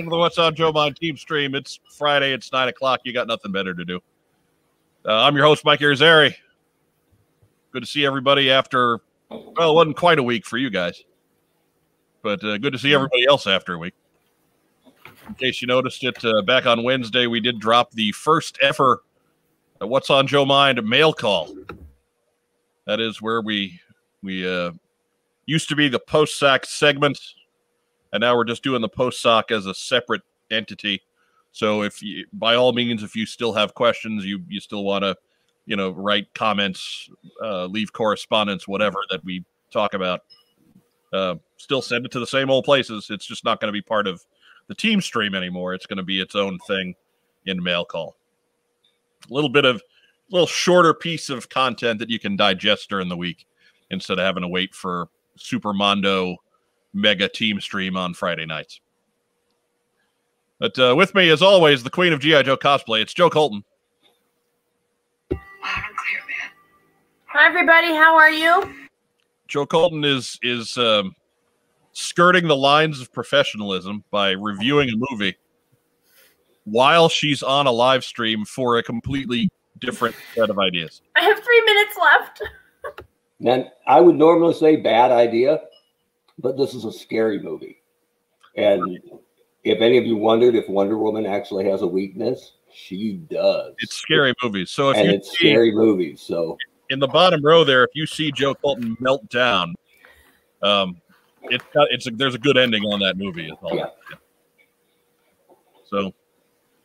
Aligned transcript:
Welcome 0.00 0.12
to 0.12 0.14
the 0.14 0.20
What's 0.20 0.38
on 0.38 0.54
Joe 0.54 0.72
Mind 0.72 0.96
team 0.96 1.14
stream. 1.18 1.54
It's 1.54 1.78
Friday. 1.98 2.32
It's 2.32 2.50
nine 2.52 2.68
o'clock. 2.68 3.00
You 3.04 3.12
got 3.12 3.26
nothing 3.26 3.52
better 3.52 3.74
to 3.74 3.84
do. 3.84 4.00
Uh, 5.04 5.12
I'm 5.12 5.36
your 5.36 5.44
host, 5.44 5.62
Mike 5.62 5.80
Irizarry. 5.80 6.34
Good 7.70 7.80
to 7.80 7.86
see 7.86 8.06
everybody 8.06 8.50
after, 8.50 9.00
well, 9.28 9.72
it 9.72 9.74
wasn't 9.74 9.98
quite 9.98 10.18
a 10.18 10.22
week 10.22 10.46
for 10.46 10.56
you 10.56 10.70
guys, 10.70 11.04
but 12.22 12.42
uh, 12.42 12.56
good 12.56 12.72
to 12.72 12.78
see 12.78 12.94
everybody 12.94 13.26
else 13.26 13.46
after 13.46 13.74
a 13.74 13.78
week. 13.78 13.92
In 15.28 15.34
case 15.34 15.60
you 15.60 15.68
noticed 15.68 16.02
it, 16.02 16.24
uh, 16.24 16.40
back 16.46 16.64
on 16.64 16.82
Wednesday, 16.82 17.26
we 17.26 17.40
did 17.40 17.58
drop 17.60 17.90
the 17.90 18.10
first 18.12 18.58
ever 18.62 19.02
What's 19.80 20.08
on 20.08 20.26
Joe 20.26 20.46
Mind 20.46 20.82
mail 20.82 21.12
call. 21.12 21.54
That 22.86 23.00
is 23.00 23.20
where 23.20 23.42
we 23.42 23.78
we 24.22 24.50
uh, 24.50 24.70
used 25.44 25.68
to 25.68 25.76
be 25.76 25.90
the 25.90 26.00
post 26.00 26.38
sack 26.38 26.64
segment, 26.64 27.18
and 28.12 28.20
now 28.20 28.36
we're 28.36 28.44
just 28.44 28.62
doing 28.62 28.82
the 28.82 28.88
post 28.88 29.20
sock 29.20 29.50
as 29.50 29.66
a 29.66 29.74
separate 29.74 30.22
entity. 30.50 31.02
So 31.52 31.82
if 31.82 32.02
you, 32.02 32.26
by 32.32 32.54
all 32.54 32.72
means, 32.72 33.02
if 33.02 33.16
you 33.16 33.26
still 33.26 33.52
have 33.52 33.74
questions, 33.74 34.24
you 34.24 34.42
you 34.48 34.60
still 34.60 34.84
want 34.84 35.04
to, 35.04 35.16
you 35.66 35.76
know, 35.76 35.90
write 35.90 36.32
comments, 36.34 37.10
uh, 37.42 37.66
leave 37.66 37.92
correspondence, 37.92 38.68
whatever 38.68 38.98
that 39.10 39.24
we 39.24 39.44
talk 39.70 39.94
about, 39.94 40.20
uh, 41.12 41.36
still 41.56 41.82
send 41.82 42.06
it 42.06 42.12
to 42.12 42.20
the 42.20 42.26
same 42.26 42.50
old 42.50 42.64
places. 42.64 43.08
It's 43.10 43.26
just 43.26 43.44
not 43.44 43.60
going 43.60 43.68
to 43.68 43.72
be 43.72 43.82
part 43.82 44.06
of 44.06 44.24
the 44.68 44.74
team 44.74 45.00
stream 45.00 45.34
anymore. 45.34 45.74
It's 45.74 45.86
going 45.86 45.96
to 45.96 46.04
be 46.04 46.20
its 46.20 46.36
own 46.36 46.58
thing 46.66 46.94
in 47.46 47.62
mail 47.62 47.84
call. 47.84 48.16
A 49.28 49.34
little 49.34 49.50
bit 49.50 49.64
of 49.64 49.76
a 49.76 50.32
little 50.32 50.46
shorter 50.46 50.94
piece 50.94 51.28
of 51.28 51.48
content 51.48 51.98
that 51.98 52.10
you 52.10 52.20
can 52.20 52.36
digest 52.36 52.88
during 52.88 53.08
the 53.08 53.16
week 53.16 53.46
instead 53.90 54.18
of 54.18 54.24
having 54.24 54.42
to 54.42 54.48
wait 54.48 54.74
for 54.74 55.08
Super 55.36 55.72
Mondo 55.72 56.36
mega 56.92 57.28
team 57.28 57.60
stream 57.60 57.96
on 57.96 58.14
Friday 58.14 58.46
nights. 58.46 58.80
But 60.58 60.78
uh, 60.78 60.94
with 60.96 61.14
me, 61.14 61.30
as 61.30 61.40
always, 61.40 61.82
the 61.82 61.90
queen 61.90 62.12
of 62.12 62.20
GI 62.20 62.42
Joe 62.42 62.56
cosplay. 62.56 63.00
It's 63.00 63.14
Joe 63.14 63.30
Colton. 63.30 63.64
Hi, 67.26 67.46
everybody. 67.46 67.88
How 67.88 68.16
are 68.16 68.30
you? 68.30 68.74
Joe 69.48 69.64
Colton 69.64 70.04
is 70.04 70.38
is 70.42 70.76
um, 70.76 71.14
skirting 71.92 72.46
the 72.46 72.56
lines 72.56 73.00
of 73.00 73.12
professionalism 73.12 74.04
by 74.10 74.32
reviewing 74.32 74.90
a 74.90 74.96
movie 75.10 75.36
while 76.64 77.08
she's 77.08 77.42
on 77.42 77.66
a 77.66 77.70
live 77.70 78.04
stream 78.04 78.44
for 78.44 78.78
a 78.78 78.82
completely 78.82 79.48
different 79.80 80.14
set 80.34 80.50
of 80.50 80.58
ideas. 80.58 81.02
I 81.16 81.22
have 81.22 81.38
three 81.42 81.62
minutes 81.64 81.96
left. 82.00 82.42
And 83.42 83.70
I 83.86 84.02
would 84.02 84.16
normally 84.16 84.52
say 84.52 84.76
bad 84.76 85.10
idea, 85.10 85.62
but 86.40 86.56
this 86.56 86.74
is 86.74 86.84
a 86.84 86.92
scary 86.92 87.40
movie. 87.40 87.82
And 88.56 88.98
if 89.64 89.80
any 89.80 89.98
of 89.98 90.06
you 90.06 90.16
wondered 90.16 90.54
if 90.54 90.68
Wonder 90.68 90.98
Woman 90.98 91.26
actually 91.26 91.68
has 91.68 91.82
a 91.82 91.86
weakness, 91.86 92.52
she 92.72 93.14
does. 93.30 93.74
It's 93.78 93.96
scary 93.96 94.34
movies. 94.42 94.70
So 94.70 94.90
if 94.90 94.96
and 94.96 95.08
you 95.08 95.14
it's 95.14 95.30
see 95.30 95.50
scary 95.50 95.72
movies. 95.72 96.20
So 96.20 96.56
in 96.88 96.98
the 96.98 97.08
bottom 97.08 97.44
row 97.44 97.64
there, 97.64 97.84
if 97.84 97.90
you 97.94 98.06
see 98.06 98.32
Joe 98.32 98.54
Colton 98.54 98.96
melt 99.00 99.28
down, 99.28 99.74
um, 100.62 101.00
it's 101.44 101.64
got, 101.72 101.88
it's 101.90 102.06
a, 102.06 102.10
there's 102.10 102.34
a 102.34 102.38
good 102.38 102.56
ending 102.56 102.82
on 102.84 103.00
that 103.00 103.16
movie. 103.16 103.46
Is 103.46 103.56
all. 103.62 103.76
Yeah. 103.76 103.86
So 105.84 106.14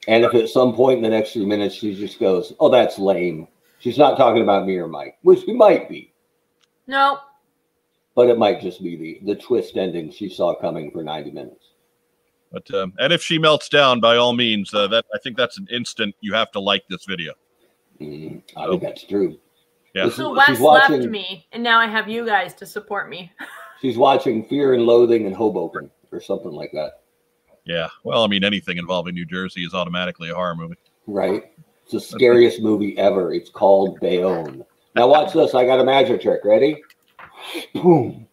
and 0.07 0.23
if 0.23 0.33
at 0.33 0.49
some 0.49 0.73
point 0.73 0.97
in 0.97 1.03
the 1.03 1.09
next 1.09 1.31
few 1.31 1.47
minutes 1.47 1.75
she 1.75 1.95
just 1.95 2.19
goes, 2.19 2.53
Oh, 2.59 2.69
that's 2.69 2.99
lame. 2.99 3.47
She's 3.79 3.97
not 3.97 4.17
talking 4.17 4.41
about 4.41 4.65
me 4.65 4.77
or 4.77 4.88
Mike, 4.88 5.17
which 5.21 5.45
she 5.45 5.53
might 5.53 5.89
be, 5.89 6.13
No, 6.88 7.19
but 8.15 8.29
it 8.29 8.37
might 8.37 8.61
just 8.61 8.81
be 8.81 8.95
the, 8.95 9.33
the 9.33 9.39
twist 9.39 9.77
ending 9.77 10.09
she 10.09 10.29
saw 10.29 10.55
coming 10.55 10.89
for 10.91 11.03
90 11.03 11.31
minutes. 11.31 11.71
But 12.51 12.73
um, 12.73 12.93
and 12.99 13.11
if 13.11 13.21
she 13.21 13.37
melts 13.37 13.67
down, 13.67 13.99
by 13.99 14.15
all 14.15 14.33
means, 14.33 14.73
uh, 14.73 14.87
that 14.87 15.05
I 15.13 15.17
think 15.19 15.35
that's 15.35 15.57
an 15.57 15.67
instant. 15.69 16.15
You 16.21 16.33
have 16.33 16.51
to 16.51 16.59
like 16.59 16.83
this 16.89 17.03
video. 17.03 17.33
Mm, 17.99 18.41
I 18.55 18.67
think 18.67 18.81
that's 18.81 19.03
true. 19.03 19.37
Yeah. 19.93 20.05
This 20.05 20.15
so 20.15 20.31
is- 20.31 20.37
Wes 20.37 20.47
she's 20.47 20.59
watching, 20.59 21.01
left 21.01 21.11
me, 21.11 21.47
and 21.51 21.61
now 21.61 21.79
I 21.79 21.87
have 21.87 22.07
you 22.07 22.25
guys 22.25 22.53
to 22.55 22.65
support 22.65 23.09
me. 23.09 23.31
She's 23.81 23.97
watching 23.97 24.45
Fear 24.45 24.75
and 24.75 24.85
Loathing 24.85 25.25
in 25.25 25.33
Hoboken 25.33 25.91
or 26.11 26.21
something 26.21 26.51
like 26.51 26.71
that. 26.71 27.01
Yeah. 27.65 27.89
Well, 28.03 28.23
I 28.23 28.27
mean, 28.27 28.43
anything 28.43 28.77
involving 28.77 29.15
New 29.15 29.25
Jersey 29.25 29.65
is 29.65 29.73
automatically 29.73 30.29
a 30.29 30.33
horror 30.33 30.55
movie. 30.55 30.77
Right? 31.07 31.51
It's 31.83 31.91
the 31.91 31.99
scariest 31.99 32.61
movie 32.61 32.97
ever. 32.97 33.33
It's 33.33 33.49
called 33.49 33.99
Bayonne. 33.99 34.63
Now 34.95 35.07
watch 35.07 35.33
this. 35.33 35.53
I 35.53 35.65
got 35.65 35.81
a 35.81 35.83
magic 35.83 36.21
trick. 36.21 36.45
Ready? 36.45 36.81
Boom. 37.73 38.28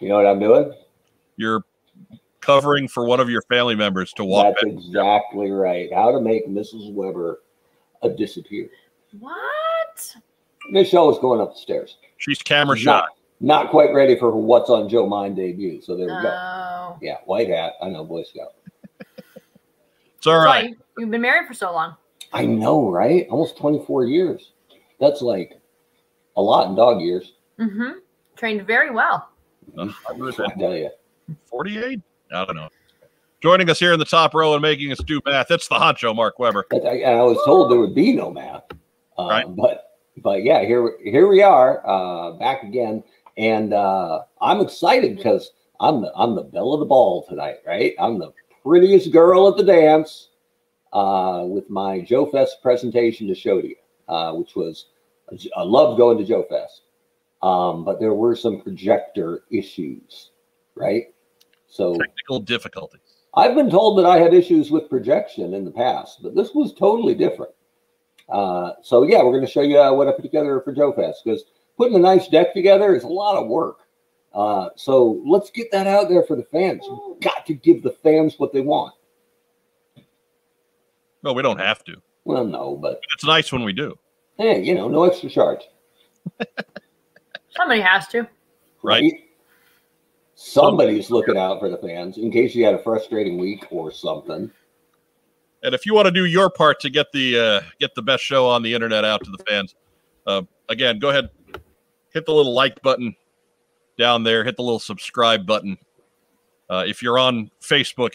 You 0.00 0.08
know 0.08 0.16
what 0.16 0.26
I'm 0.26 0.40
doing? 0.40 0.72
You're 1.36 1.64
covering 2.40 2.88
for 2.88 3.04
one 3.04 3.20
of 3.20 3.28
your 3.28 3.42
family 3.42 3.74
members 3.74 4.12
to 4.14 4.24
walk 4.24 4.54
That's 4.54 4.64
back. 4.64 4.72
exactly 4.72 5.50
right. 5.50 5.92
How 5.92 6.10
to 6.10 6.20
make 6.20 6.48
Mrs. 6.48 6.92
Weber 6.92 7.42
a 8.02 8.08
disappear. 8.08 8.68
What? 9.18 10.16
Michelle 10.70 11.10
is 11.10 11.18
going 11.18 11.40
up 11.40 11.54
the 11.54 11.60
stairs. 11.60 11.98
She's 12.16 12.42
camera 12.42 12.76
She's 12.76 12.84
shy. 12.84 12.92
Not, 12.92 13.08
not 13.40 13.70
quite 13.70 13.92
ready 13.92 14.18
for 14.18 14.30
her 14.30 14.36
What's 14.36 14.70
on 14.70 14.88
Joe 14.88 15.06
Mind 15.06 15.36
debut. 15.36 15.80
So 15.82 15.96
there 15.96 16.06
we 16.06 16.22
go. 16.22 16.28
Oh. 16.28 16.98
Yeah, 17.02 17.16
white 17.26 17.48
hat. 17.48 17.74
I 17.82 17.88
know, 17.88 18.04
Boy 18.04 18.22
Scout. 18.22 18.54
It's 20.16 20.26
all 20.26 20.44
right. 20.44 20.74
You've 20.98 21.10
been 21.10 21.22
married 21.22 21.46
for 21.46 21.54
so 21.54 21.72
long. 21.72 21.96
I 22.32 22.44
know, 22.46 22.90
right? 22.90 23.26
Almost 23.30 23.56
24 23.58 24.04
years. 24.04 24.52
That's 25.00 25.22
like 25.22 25.59
a 26.40 26.42
lot 26.42 26.68
in 26.68 26.74
dog 26.74 27.00
years. 27.00 27.34
Mm-hmm. 27.58 27.98
Trained 28.36 28.66
very 28.66 28.90
well. 28.90 29.28
Uh, 29.76 29.88
I 30.08 30.12
would 30.12 30.40
I 30.40 30.42
have 30.44 30.58
tell 30.58 30.74
you. 30.74 30.90
48? 31.46 32.00
I 32.32 32.44
don't 32.44 32.56
know. 32.56 32.68
Joining 33.40 33.70
us 33.70 33.78
here 33.78 33.92
in 33.92 33.98
the 33.98 34.04
top 34.04 34.34
row 34.34 34.52
and 34.54 34.62
making 34.62 34.90
us 34.92 34.98
do 34.98 35.20
math, 35.24 35.50
it's 35.50 35.68
the 35.68 35.76
honcho, 35.76 36.14
Mark 36.14 36.38
Weber. 36.38 36.66
But 36.68 36.84
I, 36.84 37.02
I 37.02 37.22
was 37.22 37.38
told 37.44 37.70
there 37.70 37.78
would 37.78 37.94
be 37.94 38.14
no 38.14 38.30
math. 38.30 38.64
Uh, 39.18 39.28
Right. 39.28 39.46
But 39.48 39.98
but 40.18 40.42
yeah, 40.42 40.64
here 40.64 40.96
here 41.02 41.26
we 41.28 41.42
are 41.42 41.86
uh, 41.86 42.32
back 42.32 42.62
again, 42.62 43.02
and 43.36 43.72
uh, 43.72 44.20
I'm 44.40 44.60
excited 44.60 45.16
because 45.16 45.52
I'm 45.78 46.02
the 46.02 46.12
I'm 46.14 46.34
the 46.34 46.42
belle 46.42 46.74
of 46.74 46.80
the 46.80 46.86
ball 46.86 47.26
tonight, 47.26 47.56
right? 47.66 47.94
I'm 47.98 48.18
the 48.18 48.32
prettiest 48.62 49.12
girl 49.12 49.48
at 49.48 49.56
the 49.56 49.64
dance 49.64 50.28
uh, 50.92 51.44
with 51.46 51.68
my 51.70 52.00
Joe 52.00 52.26
Fest 52.26 52.58
presentation 52.62 53.26
to 53.28 53.34
show 53.34 53.60
to 53.60 53.68
you, 53.68 53.76
uh, 54.08 54.32
which 54.34 54.54
was 54.54 54.86
I 55.56 55.62
love 55.62 55.96
going 55.96 56.18
to 56.18 56.24
Joe 56.24 56.44
Fest, 56.48 56.82
um, 57.42 57.84
but 57.84 58.00
there 58.00 58.14
were 58.14 58.34
some 58.34 58.60
projector 58.60 59.44
issues, 59.50 60.30
right? 60.74 61.14
So 61.68 61.94
Technical 61.94 62.40
difficulties. 62.40 63.00
I've 63.34 63.54
been 63.54 63.70
told 63.70 63.98
that 63.98 64.06
I 64.06 64.18
had 64.18 64.34
issues 64.34 64.70
with 64.70 64.90
projection 64.90 65.54
in 65.54 65.64
the 65.64 65.70
past, 65.70 66.22
but 66.22 66.34
this 66.34 66.52
was 66.52 66.74
totally 66.74 67.14
different. 67.14 67.52
Uh, 68.28 68.72
so 68.82 69.02
yeah, 69.02 69.18
we're 69.18 69.32
going 69.32 69.46
to 69.46 69.50
show 69.50 69.62
you 69.62 69.80
uh, 69.80 69.92
what 69.92 70.08
I 70.08 70.12
put 70.12 70.22
together 70.22 70.60
for 70.60 70.72
Joe 70.72 70.92
Fest 70.92 71.22
because 71.24 71.44
putting 71.76 71.96
a 71.96 72.00
nice 72.00 72.28
deck 72.28 72.52
together 72.54 72.94
is 72.94 73.04
a 73.04 73.08
lot 73.08 73.36
of 73.36 73.48
work. 73.48 73.78
Uh, 74.32 74.68
so 74.76 75.20
let's 75.26 75.50
get 75.50 75.72
that 75.72 75.86
out 75.86 76.08
there 76.08 76.22
for 76.22 76.36
the 76.36 76.44
fans. 76.44 76.84
We've 76.88 77.20
got 77.20 77.46
to 77.46 77.54
give 77.54 77.82
the 77.82 77.90
fans 77.90 78.34
what 78.38 78.52
they 78.52 78.60
want. 78.60 78.94
No, 81.22 81.32
we 81.32 81.42
don't 81.42 81.58
have 81.58 81.84
to. 81.84 82.00
Well, 82.24 82.44
no, 82.44 82.76
but 82.76 83.00
It's 83.14 83.24
nice 83.24 83.52
when 83.52 83.64
we 83.64 83.72
do. 83.72 83.98
Hey, 84.40 84.62
you 84.62 84.74
know, 84.74 84.88
no 84.88 85.04
extra 85.04 85.28
charge, 85.28 85.68
Somebody 87.50 87.80
has 87.80 88.06
to. 88.08 88.26
Right. 88.82 89.12
Somebody's 90.34 91.10
looking 91.10 91.36
out 91.36 91.60
for 91.60 91.68
the 91.68 91.76
fans 91.76 92.16
in 92.16 92.30
case 92.30 92.54
you 92.54 92.64
had 92.64 92.74
a 92.74 92.82
frustrating 92.82 93.38
week 93.38 93.66
or 93.70 93.92
something. 93.92 94.50
And 95.62 95.74
if 95.74 95.84
you 95.84 95.92
want 95.92 96.06
to 96.06 96.12
do 96.12 96.24
your 96.24 96.48
part 96.48 96.80
to 96.80 96.90
get 96.90 97.12
the 97.12 97.38
uh, 97.38 97.60
get 97.78 97.94
the 97.94 98.02
best 98.02 98.22
show 98.24 98.48
on 98.48 98.62
the 98.62 98.72
internet 98.72 99.04
out 99.04 99.22
to 99.24 99.30
the 99.30 99.44
fans, 99.46 99.74
uh, 100.26 100.42
again, 100.70 100.98
go 100.98 101.10
ahead, 101.10 101.28
hit 102.14 102.24
the 102.24 102.32
little 102.32 102.54
like 102.54 102.80
button 102.80 103.14
down 103.98 104.22
there, 104.22 104.42
hit 104.42 104.56
the 104.56 104.62
little 104.62 104.78
subscribe 104.78 105.44
button. 105.44 105.76
Uh, 106.70 106.84
if 106.86 107.02
you're 107.02 107.18
on 107.18 107.50
Facebook, 107.60 108.14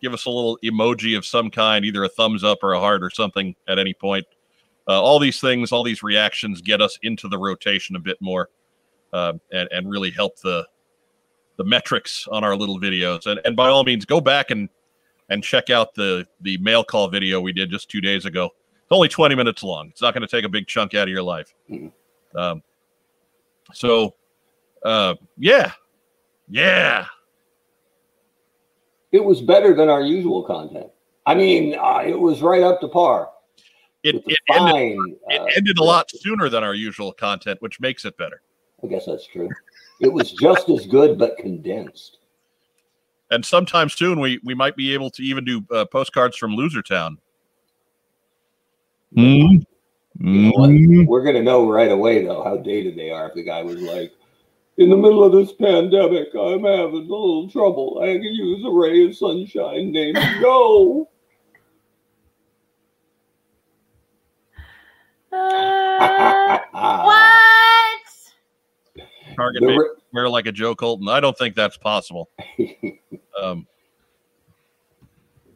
give 0.00 0.12
us 0.12 0.26
a 0.26 0.30
little 0.30 0.56
emoji 0.62 1.16
of 1.16 1.26
some 1.26 1.50
kind, 1.50 1.84
either 1.84 2.04
a 2.04 2.08
thumbs 2.08 2.44
up 2.44 2.58
or 2.62 2.74
a 2.74 2.78
heart 2.78 3.02
or 3.02 3.10
something 3.10 3.56
at 3.66 3.80
any 3.80 3.94
point. 3.94 4.24
Uh, 4.88 5.00
all 5.00 5.18
these 5.18 5.40
things, 5.40 5.70
all 5.70 5.82
these 5.84 6.02
reactions 6.02 6.62
get 6.62 6.80
us 6.80 6.98
into 7.02 7.28
the 7.28 7.38
rotation 7.38 7.94
a 7.96 7.98
bit 7.98 8.16
more, 8.20 8.48
uh, 9.12 9.34
and 9.52 9.68
and 9.70 9.90
really 9.90 10.10
help 10.10 10.38
the 10.40 10.66
the 11.56 11.64
metrics 11.64 12.26
on 12.30 12.44
our 12.44 12.56
little 12.56 12.80
videos. 12.80 13.26
And 13.26 13.40
and 13.44 13.54
by 13.54 13.68
all 13.68 13.84
means, 13.84 14.04
go 14.04 14.20
back 14.20 14.50
and 14.50 14.68
and 15.28 15.44
check 15.44 15.70
out 15.70 15.94
the 15.94 16.26
the 16.40 16.56
mail 16.58 16.82
call 16.82 17.08
video 17.08 17.40
we 17.40 17.52
did 17.52 17.70
just 17.70 17.90
two 17.90 18.00
days 18.00 18.24
ago. 18.24 18.46
It's 18.46 18.92
only 18.92 19.08
20 19.08 19.34
minutes 19.34 19.62
long. 19.62 19.88
It's 19.88 20.00
not 20.00 20.14
going 20.14 20.26
to 20.26 20.28
take 20.28 20.46
a 20.46 20.48
big 20.48 20.66
chunk 20.66 20.94
out 20.94 21.08
of 21.08 21.12
your 21.12 21.22
life. 21.22 21.54
Mhm. 21.70 21.92
Um, 22.34 22.62
so, 23.74 24.14
uh, 24.82 25.14
yeah, 25.36 25.72
yeah, 26.48 27.06
It 29.12 29.24
was 29.24 29.40
better 29.40 29.74
than 29.74 29.88
our 29.88 30.02
usual 30.02 30.42
content. 30.42 30.90
I 31.26 31.34
mean, 31.34 31.74
uh, 31.78 32.02
it 32.06 32.18
was 32.18 32.42
right 32.42 32.62
up 32.62 32.80
to 32.80 32.88
par. 32.88 33.30
It 34.16 34.24
it 34.26 34.38
ended, 34.52 34.72
fine, 34.72 35.16
it 35.28 35.40
uh, 35.40 35.44
ended 35.56 35.78
a 35.78 35.84
lot 35.84 36.10
sooner 36.10 36.48
than 36.48 36.62
our 36.62 36.74
usual 36.74 37.12
content, 37.12 37.60
which 37.60 37.80
makes 37.80 38.04
it 38.04 38.16
better. 38.16 38.42
I 38.82 38.86
guess 38.86 39.06
that's 39.06 39.26
true. 39.26 39.48
It 40.00 40.12
was 40.12 40.32
just 40.32 40.68
as 40.68 40.86
good, 40.86 41.18
but 41.18 41.36
condensed. 41.36 42.18
And 43.30 43.44
sometime 43.44 43.88
soon, 43.88 44.20
we 44.20 44.40
we 44.44 44.54
might 44.54 44.76
be 44.76 44.94
able 44.94 45.10
to 45.10 45.22
even 45.22 45.44
do 45.44 45.64
uh, 45.72 45.84
postcards 45.86 46.36
from 46.36 46.56
Losertown. 46.56 47.18
You 49.12 49.64
know? 50.20 51.04
We're 51.06 51.24
gonna 51.24 51.42
know 51.42 51.70
right 51.70 51.90
away 51.90 52.24
though 52.24 52.42
how 52.42 52.56
dated 52.56 52.96
they 52.96 53.10
are 53.10 53.28
if 53.28 53.34
the 53.34 53.44
guy 53.44 53.62
was 53.62 53.80
like, 53.80 54.12
in 54.78 54.90
the 54.90 54.96
middle 54.96 55.24
of 55.24 55.32
this 55.32 55.52
pandemic, 55.52 56.28
I'm 56.34 56.64
having 56.64 56.94
a 56.94 57.00
little 57.00 57.50
trouble. 57.50 58.00
I 58.02 58.14
can 58.14 58.22
use 58.22 58.64
a 58.64 58.70
ray 58.70 59.04
of 59.06 59.16
sunshine 59.16 59.92
named 59.92 60.18
Joe. 60.40 61.08
Uh, 65.40 67.02
what? 67.04 68.02
Target 69.36 69.60
The 69.60 69.66
may 69.66 69.78
re- 69.78 69.88
wear 70.12 70.28
like 70.28 70.46
a 70.46 70.52
Joe 70.52 70.74
Colton. 70.74 71.08
I 71.08 71.20
don't 71.20 71.36
think 71.36 71.54
that's 71.54 71.76
possible. 71.76 72.30
Um, 73.40 73.68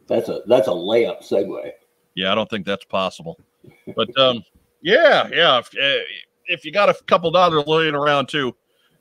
that's 0.07 0.29
a 0.29 0.39
that's 0.47 0.69
a 0.69 0.71
layup 0.71 1.21
segue. 1.21 1.71
yeah, 2.15 2.31
I 2.31 2.35
don't 2.35 2.49
think 2.49 2.65
that's 2.65 2.85
possible. 2.85 3.37
But 3.93 4.17
um, 4.17 4.41
yeah, 4.81 5.27
yeah. 5.33 5.59
If, 5.59 5.67
uh, 5.67 6.03
if 6.47 6.63
you 6.63 6.71
got 6.71 6.87
a 6.87 6.93
couple 7.07 7.29
dollars 7.31 7.67
laying 7.67 7.93
around 7.93 8.27
too, 8.27 8.55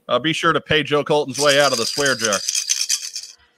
uh, 0.08 0.18
be 0.18 0.32
sure 0.32 0.52
to 0.52 0.60
pay 0.60 0.82
Joe 0.82 1.04
Colton's 1.04 1.38
way 1.38 1.60
out 1.60 1.70
of 1.70 1.78
the 1.78 1.86
swear 1.86 2.16
jar. 2.16 2.34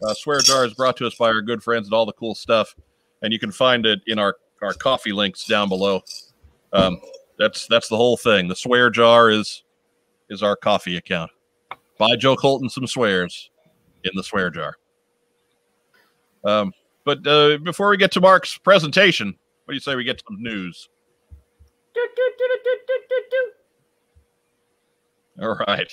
Uh, 0.03 0.13
swear 0.13 0.41
jar 0.41 0.67
is 0.67 0.75
brought 0.75 0.99
to 0.99 1.07
us 1.07 1.15
by 1.15 1.29
our 1.29 1.41
good 1.41 1.63
friends 1.63 1.89
at 1.89 1.95
All 1.95 2.05
the 2.05 2.13
Cool 2.13 2.35
Stuff, 2.35 2.75
and 3.23 3.33
you 3.33 3.39
can 3.39 3.51
find 3.51 3.87
it 3.87 4.01
in 4.07 4.19
our 4.19 4.37
our 4.61 4.75
coffee 4.75 5.13
links 5.13 5.47
down 5.47 5.71
below. 5.71 6.03
Um, 6.75 7.01
that's 7.39 7.67
that's 7.69 7.89
the 7.89 7.97
whole 7.97 8.17
thing. 8.17 8.49
The 8.49 8.57
swear 8.57 8.91
jar 8.91 9.31
is 9.31 9.63
is 10.29 10.43
our 10.43 10.57
coffee 10.57 10.97
account. 10.97 11.31
Buy 11.99 12.17
Joe 12.17 12.37
Colton 12.37 12.69
some 12.69 12.87
swears 12.87 13.51
in 14.03 14.11
the 14.15 14.23
swear 14.23 14.51
jar. 14.51 14.77
Um, 16.45 16.73
but 17.05 17.27
uh, 17.27 17.59
before 17.59 17.89
we 17.91 17.97
get 17.97 18.13
to 18.13 18.21
Mark's 18.21 18.59
presentation, 18.59 19.29
what 19.65 19.73
do 19.73 19.75
you 19.75 19.81
say 19.81 19.95
we 19.95 20.05
get 20.05 20.23
some 20.27 20.43
news? 20.43 20.89
Do, 21.95 22.01
do, 22.17 22.23
do, 22.39 22.49
do, 22.49 22.59
do, 22.65 22.79
do, 22.87 23.01
do, 23.09 23.23
do. 25.37 25.45
All 25.45 25.57
right. 25.67 25.93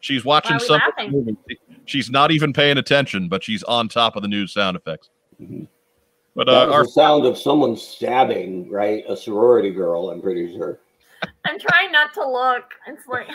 She's 0.00 0.24
watching 0.24 0.52
Why 0.52 0.56
are 0.56 0.60
we 0.60 0.66
some 0.66 0.80
laughing? 0.98 1.36
She's 1.84 2.10
not 2.10 2.30
even 2.30 2.52
paying 2.52 2.78
attention, 2.78 3.28
but 3.28 3.42
she's 3.42 3.62
on 3.64 3.88
top 3.88 4.16
of 4.16 4.22
the 4.22 4.28
news 4.28 4.52
sound 4.52 4.76
effects. 4.76 5.10
Mhm. 5.40 5.68
But 6.36 6.48
That 6.48 6.68
uh, 6.68 6.72
our 6.72 6.80
was 6.80 6.88
the 6.88 6.92
sound 6.92 7.24
of 7.24 7.38
someone 7.38 7.76
stabbing, 7.76 8.70
right? 8.70 9.02
A 9.08 9.16
sorority 9.16 9.70
girl, 9.70 10.10
I'm 10.10 10.20
pretty 10.20 10.54
sure. 10.54 10.78
I'm 11.46 11.58
trying 11.58 11.90
not 11.90 12.12
to 12.12 12.30
look. 12.30 12.64
It's 12.86 13.08
like 13.08 13.28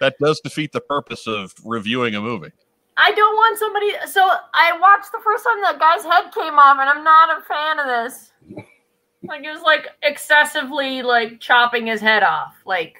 that 0.00 0.16
does 0.20 0.40
defeat 0.40 0.72
the 0.72 0.80
purpose 0.80 1.28
of 1.28 1.54
reviewing 1.64 2.16
a 2.16 2.20
movie. 2.20 2.50
I 2.96 3.12
don't 3.12 3.36
want 3.36 3.58
somebody. 3.58 3.92
So 4.10 4.28
I 4.52 4.76
watched 4.76 5.12
the 5.12 5.20
first 5.22 5.44
time 5.44 5.60
that 5.62 5.78
guy's 5.78 6.02
head 6.02 6.32
came 6.34 6.58
off, 6.58 6.78
and 6.80 6.90
I'm 6.90 7.04
not 7.04 7.38
a 7.38 7.44
fan 7.44 7.78
of 7.78 7.86
this. 7.86 8.32
Like 9.22 9.44
it 9.44 9.50
was 9.52 9.62
like 9.62 9.86
excessively 10.02 11.02
like 11.02 11.38
chopping 11.38 11.86
his 11.86 12.00
head 12.00 12.24
off, 12.24 12.54
like 12.66 12.96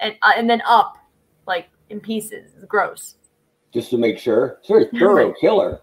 and 0.00 0.16
uh, 0.20 0.32
and 0.36 0.50
then 0.50 0.60
up, 0.66 0.98
like 1.46 1.68
in 1.88 1.98
pieces. 1.98 2.52
It's 2.56 2.64
gross, 2.66 3.14
Just 3.72 3.88
to 3.90 3.96
make 3.96 4.18
sure. 4.18 4.58
It's 4.60 4.68
a 4.68 4.74
very 4.92 4.98
thorough 4.98 5.32
killer, 5.40 5.80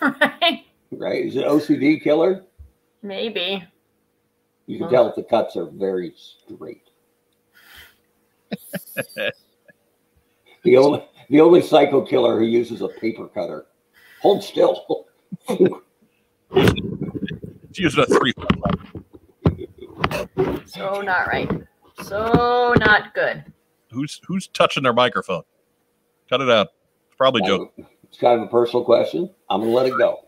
right? 0.20 0.64
right? 0.92 1.24
Is 1.24 1.36
it 1.36 1.44
OCD 1.44 2.02
killer? 2.02 2.44
Maybe. 3.02 3.62
You 4.66 4.78
can 4.78 4.86
Huh. 4.86 4.90
tell 4.92 5.08
if 5.08 5.14
the 5.14 5.22
cuts 5.24 5.56
are 5.56 5.66
very 5.66 6.14
straight. 6.16 6.82
the 10.62 10.76
only 10.76 11.04
the 11.30 11.40
only 11.40 11.60
psycho 11.62 12.02
killer 12.04 12.38
who 12.38 12.44
uses 12.46 12.80
a 12.82 12.88
paper 12.88 13.28
cutter. 13.28 13.66
Hold 14.20 14.42
still. 14.42 15.06
It's 16.50 17.78
using 17.78 18.02
a 18.02 18.06
three. 18.06 18.32
So 20.66 21.00
not 21.02 21.26
right. 21.26 21.50
So 22.02 22.74
not 22.78 23.14
good. 23.14 23.44
Who's 23.90 24.20
who's 24.26 24.48
touching 24.48 24.82
their 24.82 24.92
microphone? 24.92 25.42
Cut 26.28 26.40
it 26.40 26.50
out. 26.50 26.68
It's 27.06 27.16
probably 27.16 27.42
Joe, 27.42 27.70
It's 28.14 28.20
kind 28.20 28.40
of 28.40 28.46
a 28.46 28.50
personal 28.50 28.84
question. 28.84 29.28
I'm 29.50 29.60
gonna 29.62 29.72
let 29.72 29.86
it 29.86 29.98
go. 29.98 30.20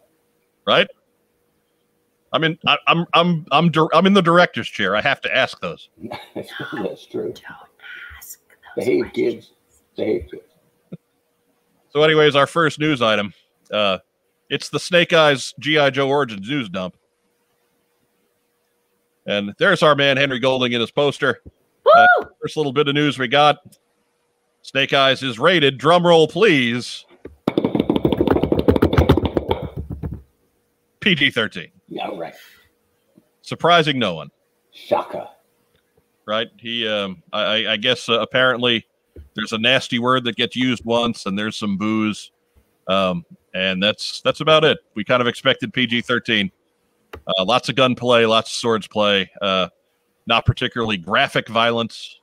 right? 0.67 0.89
I 2.33 2.39
mean, 2.39 2.51
in. 2.51 2.59
I, 2.67 2.77
I'm 2.89 3.07
I'm 3.15 3.47
I'm 3.53 3.71
I'm 3.95 4.07
in 4.07 4.13
the 4.13 4.21
director's 4.23 4.67
chair. 4.67 4.97
I 4.97 5.01
have 5.01 5.21
to 5.21 5.33
ask 5.33 5.61
those. 5.61 5.89
That's 6.35 6.51
true. 7.07 7.33
Don't 7.33 7.41
ask. 8.19 8.41
those 8.75 8.85
Behave, 8.85 9.05
questions. 9.05 9.13
kids. 9.15 9.53
Behave, 9.97 10.27
kids. 10.33 10.43
So, 11.91 12.03
anyways, 12.03 12.35
our 12.35 12.49
first 12.49 12.81
news 12.81 13.01
item. 13.03 13.33
Uh, 13.71 13.99
it's 14.51 14.69
the 14.69 14.81
Snake 14.81 15.13
Eyes 15.13 15.55
GI 15.61 15.93
Joe 15.93 16.09
Origins 16.09 16.51
news 16.51 16.69
dump. 16.69 16.97
And 19.29 19.55
there's 19.59 19.85
our 19.85 19.95
man 19.95 20.17
Henry 20.17 20.41
Golding 20.41 20.73
in 20.73 20.81
his 20.81 20.91
poster. 20.91 21.41
Woo! 21.85 22.27
First 22.43 22.57
little 22.57 22.73
bit 22.73 22.89
of 22.89 22.95
news 22.97 23.17
we 23.17 23.29
got. 23.29 23.59
Snake 24.63 24.93
Eyes 24.93 25.23
is 25.23 25.39
rated. 25.39 25.79
Drum 25.79 26.05
roll, 26.05 26.27
please. 26.27 27.06
PG 31.07 31.31
13. 31.31 31.69
Yeah, 31.89 32.09
right. 32.17 32.35
Surprising 33.43 33.97
no 33.97 34.15
one, 34.17 34.29
Shaka. 34.73 35.31
right? 36.27 36.49
He, 36.59 36.87
um, 36.89 37.23
I, 37.33 37.43
I- 37.65 37.73
I 37.75 37.77
guess, 37.77 38.09
uh, 38.09 38.19
apparently 38.21 38.85
there's 39.35 39.53
a 39.53 39.59
nasty 39.59 40.01
word 40.01 40.25
that 40.25 40.35
gets 40.35 40.57
used 40.57 40.85
once, 40.85 41.27
and 41.27 41.39
there's 41.39 41.57
some 41.57 41.77
booze, 41.77 42.33
um, 42.89 43.25
and 43.55 43.81
that's 43.81 44.21
that's 44.23 44.41
about 44.41 44.65
it. 44.65 44.79
We 44.97 45.05
kind 45.05 45.21
of 45.21 45.29
expected 45.29 45.73
PG 45.73 46.01
13. 46.03 46.51
Uh, 47.15 47.45
lots 47.45 47.69
of 47.69 47.77
gunplay, 47.77 48.25
lots 48.25 48.51
of 48.51 48.57
swords 48.57 48.89
play. 48.89 49.31
Uh, 49.41 49.69
not 50.27 50.45
particularly 50.45 50.97
graphic 50.97 51.49
violence, 51.49 52.19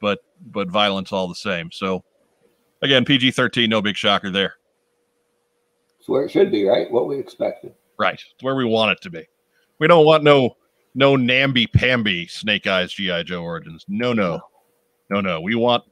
but 0.00 0.20
but 0.46 0.70
violence 0.70 1.12
all 1.12 1.28
the 1.28 1.34
same. 1.34 1.70
So 1.70 2.02
again, 2.80 3.04
PG 3.04 3.32
13, 3.32 3.68
no 3.68 3.82
big 3.82 3.96
shocker 3.96 4.30
there. 4.30 4.54
It's 6.00 6.08
where 6.08 6.24
it 6.24 6.30
should 6.30 6.50
be, 6.50 6.64
right? 6.64 6.90
What 6.90 7.06
we 7.06 7.18
expected. 7.18 7.74
Right. 7.98 8.14
It's 8.14 8.42
where 8.42 8.54
we 8.54 8.64
want 8.64 8.92
it 8.92 9.00
to 9.02 9.10
be. 9.10 9.26
We 9.78 9.86
don't 9.86 10.06
want 10.06 10.24
no 10.24 10.56
no 10.94 11.16
namby 11.16 11.66
pamby 11.66 12.26
Snake 12.26 12.66
Eyes 12.66 12.92
GI 12.92 13.24
Joe 13.24 13.42
origins. 13.42 13.84
No, 13.88 14.12
no, 14.12 14.40
no, 15.10 15.20
no. 15.20 15.40
We 15.40 15.54
want 15.54 15.84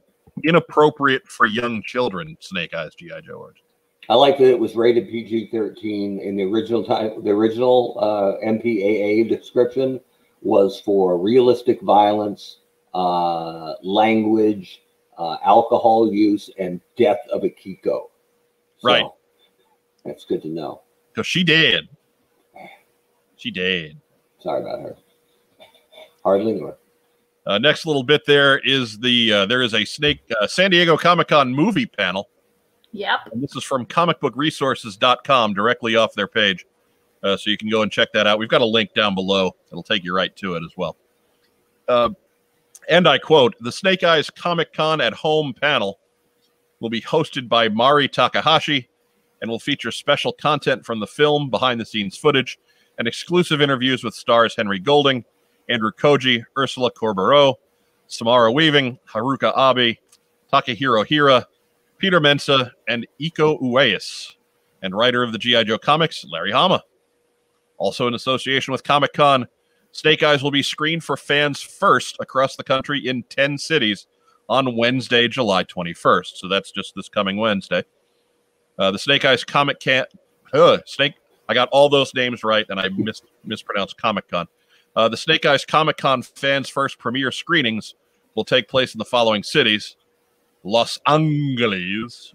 inappropriate 0.43 1.27
for 1.27 1.45
young 1.45 1.81
children 1.83 2.37
Snake 2.39 2.73
Eyes 2.73 2.95
GI 2.95 3.21
Joe 3.25 3.33
origins. 3.33 3.63
I 4.09 4.15
like 4.15 4.37
that 4.37 4.49
it 4.49 4.59
was 4.59 4.75
rated 4.75 5.09
PG-13 5.09 6.21
in 6.21 6.37
the 6.37 6.43
original 6.43 6.83
time. 6.83 7.23
The 7.23 7.31
original 7.31 7.97
uh, 7.99 8.45
MPAA 8.45 9.27
description 9.27 9.99
was 10.41 10.79
for 10.79 11.17
realistic 11.17 11.81
violence, 11.81 12.59
uh, 12.93 13.73
language, 13.83 14.81
uh, 15.17 15.37
alcohol 15.43 16.13
use, 16.13 16.49
and 16.57 16.79
death 16.95 17.19
of 17.33 17.43
a 17.43 17.49
Kiko. 17.49 18.09
Right. 18.81 19.03
That's 20.05 20.23
good 20.23 20.41
to 20.43 20.47
know. 20.47 20.83
Because 21.13 21.27
she 21.27 21.43
did. 21.43 21.89
She 23.37 23.51
did. 23.51 23.97
Sorry 24.39 24.61
about 24.61 24.81
her. 24.81 24.95
Hardly 26.23 26.53
knew 26.53 26.65
her. 26.65 26.77
Uh, 27.45 27.57
next 27.57 27.85
little 27.85 28.03
bit 28.03 28.25
there 28.25 28.59
is 28.59 28.99
the 28.99 29.31
uh, 29.31 29.45
there 29.45 29.61
is 29.61 29.73
a 29.73 29.85
Snake 29.85 30.19
uh, 30.41 30.47
San 30.47 30.69
Diego 30.69 30.97
Comic 30.97 31.29
Con 31.29 31.53
movie 31.53 31.85
panel. 31.85 32.29
Yep. 32.91 33.19
And 33.31 33.41
this 33.41 33.55
is 33.55 33.63
from 33.63 33.85
comicbookresources.com 33.85 35.53
directly 35.53 35.95
off 35.95 36.13
their 36.13 36.27
page. 36.27 36.65
Uh, 37.23 37.37
so 37.37 37.49
you 37.49 37.57
can 37.57 37.69
go 37.69 37.81
and 37.81 37.91
check 37.91 38.11
that 38.13 38.27
out. 38.27 38.39
We've 38.39 38.49
got 38.49 38.61
a 38.61 38.65
link 38.65 38.93
down 38.93 39.15
below. 39.15 39.55
It'll 39.71 39.83
take 39.83 40.03
you 40.03 40.15
right 40.15 40.35
to 40.37 40.55
it 40.55 40.63
as 40.63 40.71
well. 40.75 40.97
Uh, 41.87 42.09
and 42.89 43.07
I 43.07 43.17
quote 43.17 43.55
The 43.59 43.71
Snake 43.71 44.03
Eyes 44.03 44.29
Comic 44.29 44.73
Con 44.73 45.01
at 45.01 45.13
Home 45.13 45.53
panel 45.53 45.99
will 46.79 46.89
be 46.89 47.01
hosted 47.01 47.49
by 47.49 47.69
Mari 47.69 48.07
Takahashi 48.07 48.89
and 49.41 49.49
will 49.49 49.59
feature 49.59 49.91
special 49.91 50.31
content 50.33 50.85
from 50.85 50.99
the 50.99 51.07
film, 51.07 51.49
behind 51.49 51.79
the 51.79 51.85
scenes 51.85 52.17
footage, 52.17 52.57
and 52.97 53.07
exclusive 53.07 53.61
interviews 53.61 54.03
with 54.03 54.13
stars 54.13 54.55
Henry 54.55 54.79
Golding, 54.79 55.23
Andrew 55.69 55.91
Koji, 55.91 56.43
Ursula 56.57 56.91
Corberó, 56.91 57.55
Samara 58.07 58.51
Weaving, 58.51 58.99
Haruka 59.07 59.53
Abe, 59.57 59.97
Takehiro 60.51 61.05
Hira, 61.05 61.45
Peter 61.97 62.19
Mensah, 62.19 62.71
and 62.87 63.05
Iko 63.19 63.61
Uwais, 63.61 64.33
and 64.81 64.95
writer 64.95 65.23
of 65.23 65.31
the 65.31 65.37
G.I. 65.37 65.63
Joe 65.63 65.77
comics, 65.77 66.25
Larry 66.31 66.51
Hama. 66.51 66.83
Also 67.77 68.07
in 68.07 68.13
association 68.13 68.71
with 68.71 68.83
Comic 68.83 69.13
Con, 69.13 69.47
Snake 69.91 70.23
Eyes 70.23 70.43
will 70.43 70.51
be 70.51 70.63
screened 70.63 71.03
for 71.03 71.17
fans 71.17 71.61
first 71.61 72.17
across 72.19 72.55
the 72.55 72.63
country 72.63 73.07
in 73.07 73.23
10 73.23 73.57
cities 73.57 74.07
on 74.49 74.75
Wednesday, 74.75 75.27
July 75.27 75.63
21st. 75.63 76.35
So 76.35 76.47
that's 76.47 76.71
just 76.71 76.93
this 76.95 77.09
coming 77.09 77.37
Wednesday. 77.37 77.83
Uh, 78.77 78.91
the 78.91 78.99
Snake 78.99 79.25
Eyes 79.25 79.43
Comic 79.43 79.79
Can 79.79 80.05
uh, 80.53 80.77
Snake. 80.85 81.13
I 81.49 81.53
got 81.53 81.69
all 81.69 81.89
those 81.89 82.13
names 82.13 82.43
right, 82.43 82.65
and 82.69 82.79
I 82.79 82.89
mis- 82.89 83.21
mispronounced 83.43 83.97
Comic 83.97 84.27
Con. 84.27 84.47
Uh, 84.95 85.07
the 85.07 85.17
Snake 85.17 85.45
Eyes 85.45 85.65
Comic 85.65 85.97
Con 85.97 86.21
fans' 86.21 86.69
first 86.69 86.97
premiere 86.97 87.31
screenings 87.31 87.95
will 88.35 88.45
take 88.45 88.67
place 88.67 88.93
in 88.93 88.99
the 88.99 89.05
following 89.05 89.43
cities 89.43 89.95
Los 90.63 90.99
Angeles, 91.07 92.33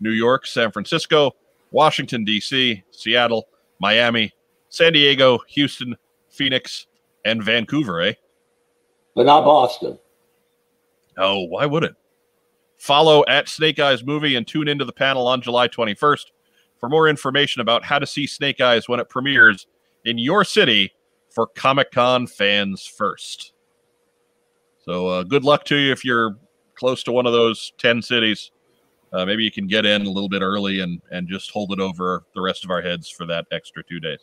New 0.00 0.10
York, 0.10 0.46
San 0.46 0.72
Francisco, 0.72 1.32
Washington, 1.70 2.24
D.C., 2.24 2.82
Seattle, 2.90 3.48
Miami, 3.78 4.32
San 4.68 4.92
Diego, 4.92 5.38
Houston, 5.48 5.96
Phoenix, 6.28 6.86
and 7.24 7.42
Vancouver, 7.42 8.00
eh? 8.00 8.14
But 9.14 9.26
not 9.26 9.44
Boston. 9.44 9.98
Oh, 11.16 11.44
why 11.44 11.66
would 11.66 11.84
it? 11.84 11.94
Follow 12.76 13.24
at 13.28 13.48
Snake 13.48 13.78
Eyes 13.78 14.02
Movie 14.02 14.36
and 14.36 14.46
tune 14.46 14.68
into 14.68 14.84
the 14.84 14.92
panel 14.92 15.26
on 15.26 15.42
July 15.42 15.68
21st 15.68 16.26
for 16.80 16.88
more 16.88 17.08
information 17.08 17.60
about 17.60 17.84
how 17.84 17.98
to 17.98 18.06
see 18.06 18.26
Snake 18.26 18.60
Eyes 18.60 18.88
when 18.88 18.98
it 18.98 19.08
premieres 19.08 19.66
in 20.06 20.18
your 20.18 20.44
city 20.44 20.92
for 21.28 21.46
Comic 21.46 21.92
Con 21.92 22.26
fans 22.26 22.86
first. 22.86 23.52
So, 24.84 25.06
uh, 25.06 25.22
good 25.22 25.44
luck 25.44 25.64
to 25.66 25.76
you 25.76 25.92
if 25.92 26.04
you're 26.04 26.36
close 26.74 27.02
to 27.04 27.12
one 27.12 27.26
of 27.26 27.32
those 27.32 27.72
10 27.78 28.00
cities. 28.00 28.50
Uh, 29.12 29.26
maybe 29.26 29.44
you 29.44 29.50
can 29.50 29.66
get 29.66 29.84
in 29.84 30.06
a 30.06 30.10
little 30.10 30.28
bit 30.28 30.40
early 30.40 30.80
and, 30.80 31.02
and 31.10 31.28
just 31.28 31.50
hold 31.50 31.72
it 31.72 31.80
over 31.80 32.24
the 32.34 32.40
rest 32.40 32.64
of 32.64 32.70
our 32.70 32.80
heads 32.80 33.10
for 33.10 33.26
that 33.26 33.46
extra 33.52 33.82
two 33.84 34.00
days. 34.00 34.20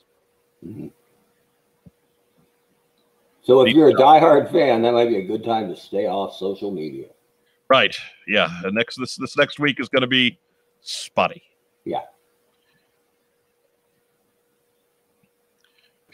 Mhm. 0.66 0.92
So 3.42 3.62
if 3.62 3.74
you're 3.74 3.90
a 3.90 3.94
diehard 3.94 4.52
fan, 4.52 4.82
that 4.82 4.94
might 4.94 5.08
be 5.08 5.18
a 5.18 5.26
good 5.26 5.44
time 5.44 5.70
to 5.70 5.76
stay 5.76 6.08
off 6.08 6.36
social 6.36 6.72
media. 6.72 7.08
Right. 7.70 7.96
Yeah. 8.28 8.50
And 8.64 8.76
next 8.76 8.98
this 8.98 9.16
this 9.16 9.38
next 9.38 9.60
week 9.60 9.80
is 9.80 9.88
going 9.88 10.02
to 10.02 10.08
be 10.08 10.38
spotty. 10.82 11.44
Yeah. 11.86 12.02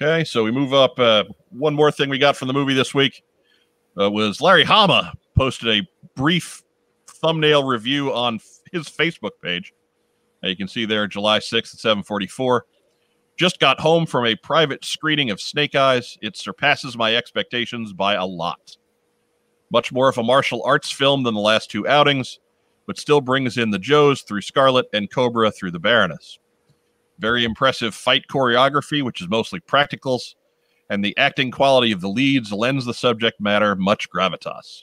Okay, 0.04 0.26
so 0.26 0.44
we 0.44 0.52
move 0.52 0.74
up. 0.74 1.00
Uh, 1.00 1.24
one 1.50 1.74
more 1.74 1.90
thing 1.90 2.10
we 2.10 2.18
got 2.18 2.36
from 2.36 2.50
the 2.50 2.54
movie 2.54 2.74
this 2.74 2.94
week 2.94 3.24
uh, 3.98 4.12
was 4.12 4.42
Larry 4.42 4.66
Hama 4.66 5.14
posted 5.34 5.70
a 5.70 5.88
brief 6.14 6.62
thumbnail 7.08 7.64
review 7.64 8.12
on 8.12 8.42
his 8.74 8.90
Facebook 8.90 9.32
page. 9.42 9.74
You 10.42 10.58
can 10.58 10.68
see 10.68 10.84
there, 10.84 11.08
July 11.08 11.40
6th 11.40 11.86
at 11.86 12.06
7:44. 12.06 12.62
Just 13.38 13.62
got 13.62 13.80
home 13.80 14.06
from 14.06 14.26
a 14.26 14.36
private 14.36 14.84
screening 14.84 15.30
of 15.30 15.40
Snake 15.40 15.74
Eyes. 15.74 16.18
It 16.22 16.36
surpasses 16.36 16.98
my 16.98 17.16
expectations 17.16 17.94
by 17.94 18.16
a 18.16 18.26
lot. 18.26 18.76
Much 19.72 19.94
more 19.94 20.10
of 20.10 20.18
a 20.18 20.24
martial 20.24 20.62
arts 20.66 20.92
film 20.92 21.24
than 21.24 21.34
the 21.34 21.40
last 21.40 21.72
two 21.72 21.88
outings, 21.88 22.40
but 22.88 23.00
still 23.00 23.22
brings 23.22 23.58
in 23.58 23.72
the 23.72 23.80
Joes 23.80 24.24
through 24.24 24.42
Scarlet 24.42 24.88
and 24.92 25.10
Cobra 25.10 25.50
through 25.50 25.72
the 25.72 25.80
Baroness. 25.80 26.40
Very 27.24 27.46
impressive 27.46 27.96
fight 27.96 28.26
choreography, 28.28 29.02
which 29.02 29.22
is 29.22 29.30
mostly 29.30 29.62
practicals, 29.62 30.36
and 30.90 31.06
the 31.06 31.18
acting 31.18 31.52
quality 31.52 31.94
of 31.94 32.02
the 32.02 32.10
leads 32.10 32.52
lends 32.52 32.84
the 32.84 32.94
subject 32.94 33.40
matter 33.40 33.78
much 33.78 34.10
gravitas. 34.10 34.82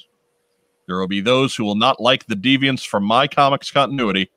There 0.87 0.99
will 0.99 1.07
be 1.07 1.21
those 1.21 1.55
who 1.55 1.65
will 1.65 1.75
not 1.75 2.01
like 2.01 2.25
the 2.25 2.35
deviance 2.35 2.87
from 2.87 3.05
my 3.05 3.29
comics 3.29 3.71
continuity, 3.71 4.31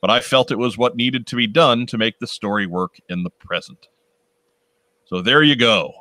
but 0.00 0.10
I 0.10 0.18
felt 0.18 0.50
it 0.50 0.58
was 0.58 0.76
what 0.76 0.96
needed 0.96 1.28
to 1.28 1.36
be 1.36 1.46
done 1.46 1.86
to 1.86 1.96
make 1.96 2.18
the 2.18 2.26
story 2.26 2.66
work 2.66 2.96
in 3.08 3.22
the 3.22 3.30
present. 3.30 3.86
So 5.04 5.22
there 5.22 5.44
you 5.44 5.54
go. 5.54 5.92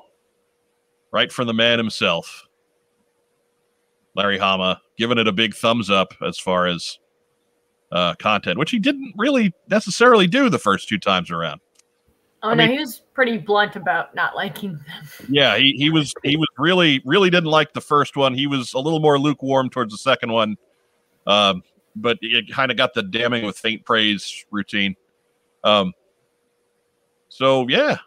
Right 1.12 1.32
from 1.32 1.46
the 1.46 1.54
man 1.54 1.78
himself. 1.78 2.48
Larry 4.16 4.40
Hama 4.40 4.82
giving 4.98 5.20
it 5.20 5.28
a 5.28 5.32
big 5.32 5.54
thumbs 5.54 5.92
up 5.92 6.16
as 6.26 6.40
far 6.40 6.66
as 6.66 6.98
uh, 7.94 8.16
content, 8.16 8.58
which 8.58 8.72
he 8.72 8.80
didn't 8.80 9.14
really 9.18 9.54
necessarily 9.70 10.28
do 10.28 10.50
the 10.50 10.58
first 10.60 10.90
two 10.90 10.98
times 10.98 11.32
around. 11.32 11.62
Oh 12.42 12.50
I 12.50 12.56
no, 12.56 12.64
mean- 12.66 12.74
he 12.74 12.80
was 12.80 13.04
pretty 13.14 13.38
blunt 13.38 13.76
about 13.78 14.14
not 14.16 14.36
liking 14.36 14.74
them. 14.74 14.86
Yeah, 15.30 15.56
he, 15.58 15.76
he 15.78 15.90
was 15.90 16.14
he 16.24 16.36
was 16.36 16.48
really 16.58 17.02
really 17.06 17.30
didn't 17.30 17.52
like 17.52 17.72
the 17.74 17.80
first 17.82 18.18
one. 18.18 18.34
He 18.34 18.48
was 18.48 18.74
a 18.74 18.80
little 18.80 19.00
more 19.00 19.18
lukewarm 19.20 19.70
towards 19.70 19.94
the 19.94 19.98
second 20.00 20.34
one, 20.34 20.58
um, 21.28 21.64
but 21.96 22.18
it 22.22 22.52
kind 22.52 22.72
of 22.72 22.76
got 22.78 22.94
the 22.96 23.04
damning 23.04 23.46
with 23.46 23.58
faint 23.58 23.86
praise 23.86 24.46
routine. 24.52 24.96
Um, 25.64 25.94
so 27.30 27.68
yeah, 27.70 27.98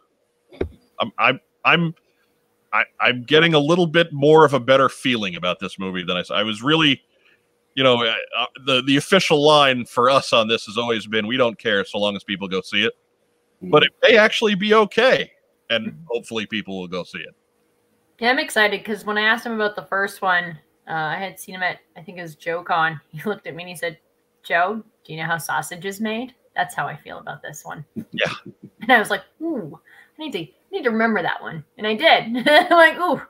I'm 1.01 1.13
I'm 1.17 1.41
I'm 1.65 1.95
I, 2.73 2.85
I'm 3.01 3.23
getting 3.23 3.55
a 3.55 3.59
little 3.61 3.87
bit 3.87 4.13
more 4.13 4.45
of 4.45 4.53
a 4.53 4.61
better 4.61 4.89
feeling 4.89 5.37
about 5.37 5.61
this 5.61 5.79
movie 5.79 6.03
than 6.03 6.17
I 6.17 6.25
I 6.35 6.43
was 6.43 6.61
really. 6.61 7.03
You 7.77 7.85
know, 7.85 8.03
uh, 8.03 8.15
uh, 8.37 8.47
the 8.65 8.83
the 8.83 8.97
official 8.97 9.47
line 9.47 9.85
for 9.85 10.09
us 10.09 10.33
on 10.33 10.49
this 10.49 10.65
has 10.65 10.79
always 10.79 11.07
been, 11.07 11.27
"We 11.27 11.37
don't 11.37 11.59
care 11.59 11.85
so 11.85 11.99
long 11.99 12.17
as 12.17 12.25
people 12.25 12.49
go 12.49 12.63
see 12.63 12.85
it." 12.85 12.95
But 13.61 13.83
it 13.83 13.93
may 14.03 14.17
actually 14.17 14.55
be 14.55 14.73
okay, 14.73 15.31
and 15.69 16.03
hopefully 16.11 16.47
people 16.47 16.81
will 16.81 16.89
go 16.89 17.05
see 17.05 17.19
it. 17.19 17.35
Yeah, 18.19 18.31
I'm 18.31 18.39
excited 18.39 18.81
because 18.81 19.05
when 19.05 19.19
I 19.19 19.23
asked 19.23 19.45
him 19.45 19.53
about 19.53 19.77
the 19.77 19.85
first 19.85 20.23
one, 20.23 20.59
uh, 20.89 20.93
I 20.93 21.17
had 21.17 21.39
seen 21.39 21.57
him 21.57 21.63
at 21.63 21.79
I 21.99 22.03
think 22.03 22.17
it 22.17 22.23
was 22.23 22.35
Joe 22.35 22.63
Con. 22.63 22.99
He 23.11 23.23
looked 23.29 23.47
at 23.47 23.55
me 23.55 23.65
and 23.65 23.71
he 23.71 23.77
said, 23.77 23.99
"Joe, 24.43 24.83
do 25.05 25.13
you 25.13 25.21
know 25.21 25.27
how 25.27 25.37
sausage 25.37 25.85
is 25.85 26.01
made?" 26.01 26.35
That's 26.55 26.75
how 26.75 26.87
I 26.87 26.97
feel 26.97 27.19
about 27.19 27.43
this 27.43 27.63
one. 27.65 27.85
Yeah. 28.13 28.33
And 28.81 28.93
I 28.93 28.99
was 28.99 29.11
like, 29.11 29.23
"Ooh, 29.43 29.79
I 30.19 30.23
need 30.23 30.33
to 30.33 30.39
I 30.39 30.53
need 30.71 30.85
to 30.85 30.91
remember 30.91 31.21
that 31.21 31.43
one," 31.43 31.65
and 31.77 31.87
I 31.87 31.95
did. 31.95 32.49
I'm 32.49 32.71
like, 32.71 32.99
"Ooh." 32.99 33.21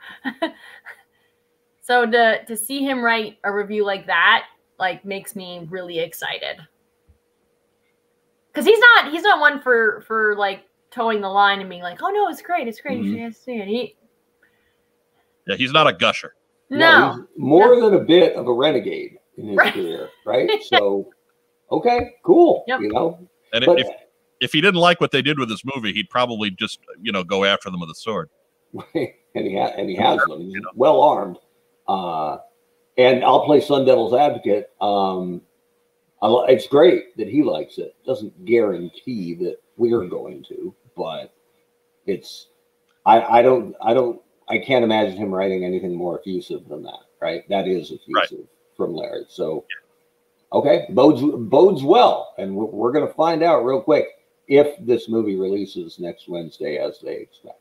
So 1.86 2.04
to 2.04 2.44
to 2.44 2.56
see 2.56 2.80
him 2.84 3.02
write 3.02 3.38
a 3.44 3.52
review 3.52 3.84
like 3.84 4.06
that 4.06 4.46
like 4.78 5.04
makes 5.04 5.36
me 5.36 5.66
really 5.70 5.98
excited 6.00 6.56
because 8.48 8.64
he's 8.66 8.78
not 8.78 9.12
he's 9.12 9.22
not 9.22 9.38
one 9.40 9.60
for 9.60 10.02
for 10.06 10.34
like 10.36 10.64
towing 10.90 11.20
the 11.20 11.28
line 11.28 11.60
and 11.60 11.68
being 11.68 11.82
like, 11.82 11.98
"Oh 12.02 12.08
no, 12.10 12.28
it's 12.28 12.40
great, 12.42 12.66
it's 12.68 12.80
great, 12.80 12.98
Mhm. 13.00 13.04
you 13.04 13.24
should 13.26 13.36
see 13.36 13.52
it." 13.56 13.68
He 13.68 13.96
Yeah, 15.46 15.56
he's 15.56 15.72
not 15.72 15.86
a 15.86 15.92
gusher. 15.92 16.34
no. 16.70 17.12
he's 17.12 17.24
more 17.36 17.78
than 17.80 17.94
a 17.94 18.00
bit 18.00 18.34
of 18.34 18.46
a 18.48 18.52
renegade 18.52 19.18
in 19.36 19.48
his 19.48 19.56
Right. 19.56 19.74
career, 19.74 20.08
right? 20.24 20.50
So, 20.62 21.10
okay, 21.70 22.14
cool. 22.24 22.64
Yep. 22.66 22.80
You 22.80 22.88
know, 22.92 23.28
And 23.52 23.64
but 23.66 23.80
if 23.80 23.86
if 24.40 24.52
he 24.52 24.60
didn't 24.60 24.80
like 24.80 25.00
what 25.00 25.10
they 25.12 25.22
did 25.22 25.38
with 25.38 25.48
this 25.48 25.62
movie, 25.64 25.92
he'd 25.92 26.10
probably 26.10 26.50
just 26.50 26.80
you 27.00 27.12
know 27.12 27.22
go 27.24 27.44
after 27.44 27.70
them 27.70 27.80
with 27.80 27.90
a 27.90 27.94
sword. 27.94 28.30
and 28.94 29.46
he 29.46 29.56
ha- 29.56 29.72
and 29.76 29.88
he 29.88 29.96
has 29.96 30.18
them. 30.26 30.40
He's 30.40 30.62
well 30.74 31.00
armed. 31.02 31.38
Uh, 31.88 32.38
and 32.98 33.24
I'll 33.24 33.44
play 33.44 33.60
Sun 33.60 33.84
Devil's 33.84 34.14
advocate. 34.14 34.70
Um, 34.80 35.42
it's 36.22 36.66
great 36.66 37.16
that 37.16 37.28
he 37.28 37.42
likes 37.42 37.78
it. 37.78 37.94
Doesn't 38.06 38.44
guarantee 38.44 39.34
that 39.34 39.56
we're 39.76 40.06
going 40.06 40.44
to, 40.48 40.74
but 40.96 41.32
it's. 42.06 42.48
I, 43.04 43.38
I 43.38 43.42
don't. 43.42 43.74
I 43.80 43.94
don't. 43.94 44.20
I 44.48 44.58
can't 44.58 44.84
imagine 44.84 45.16
him 45.16 45.34
writing 45.34 45.64
anything 45.64 45.94
more 45.94 46.18
effusive 46.18 46.68
than 46.68 46.82
that. 46.84 47.00
Right? 47.20 47.48
That 47.48 47.68
is 47.68 47.92
effusive 47.92 48.46
from 48.76 48.94
Larry. 48.94 49.24
So, 49.28 49.64
okay, 50.52 50.86
bodes 50.90 51.22
bodes 51.22 51.82
well, 51.82 52.34
and 52.38 52.54
we're, 52.54 52.66
we're 52.66 52.92
going 52.92 53.06
to 53.06 53.14
find 53.14 53.42
out 53.42 53.64
real 53.64 53.80
quick 53.80 54.06
if 54.48 54.76
this 54.84 55.08
movie 55.08 55.36
releases 55.36 55.98
next 55.98 56.28
Wednesday 56.28 56.78
as 56.78 57.00
they 57.00 57.16
expect. 57.16 57.60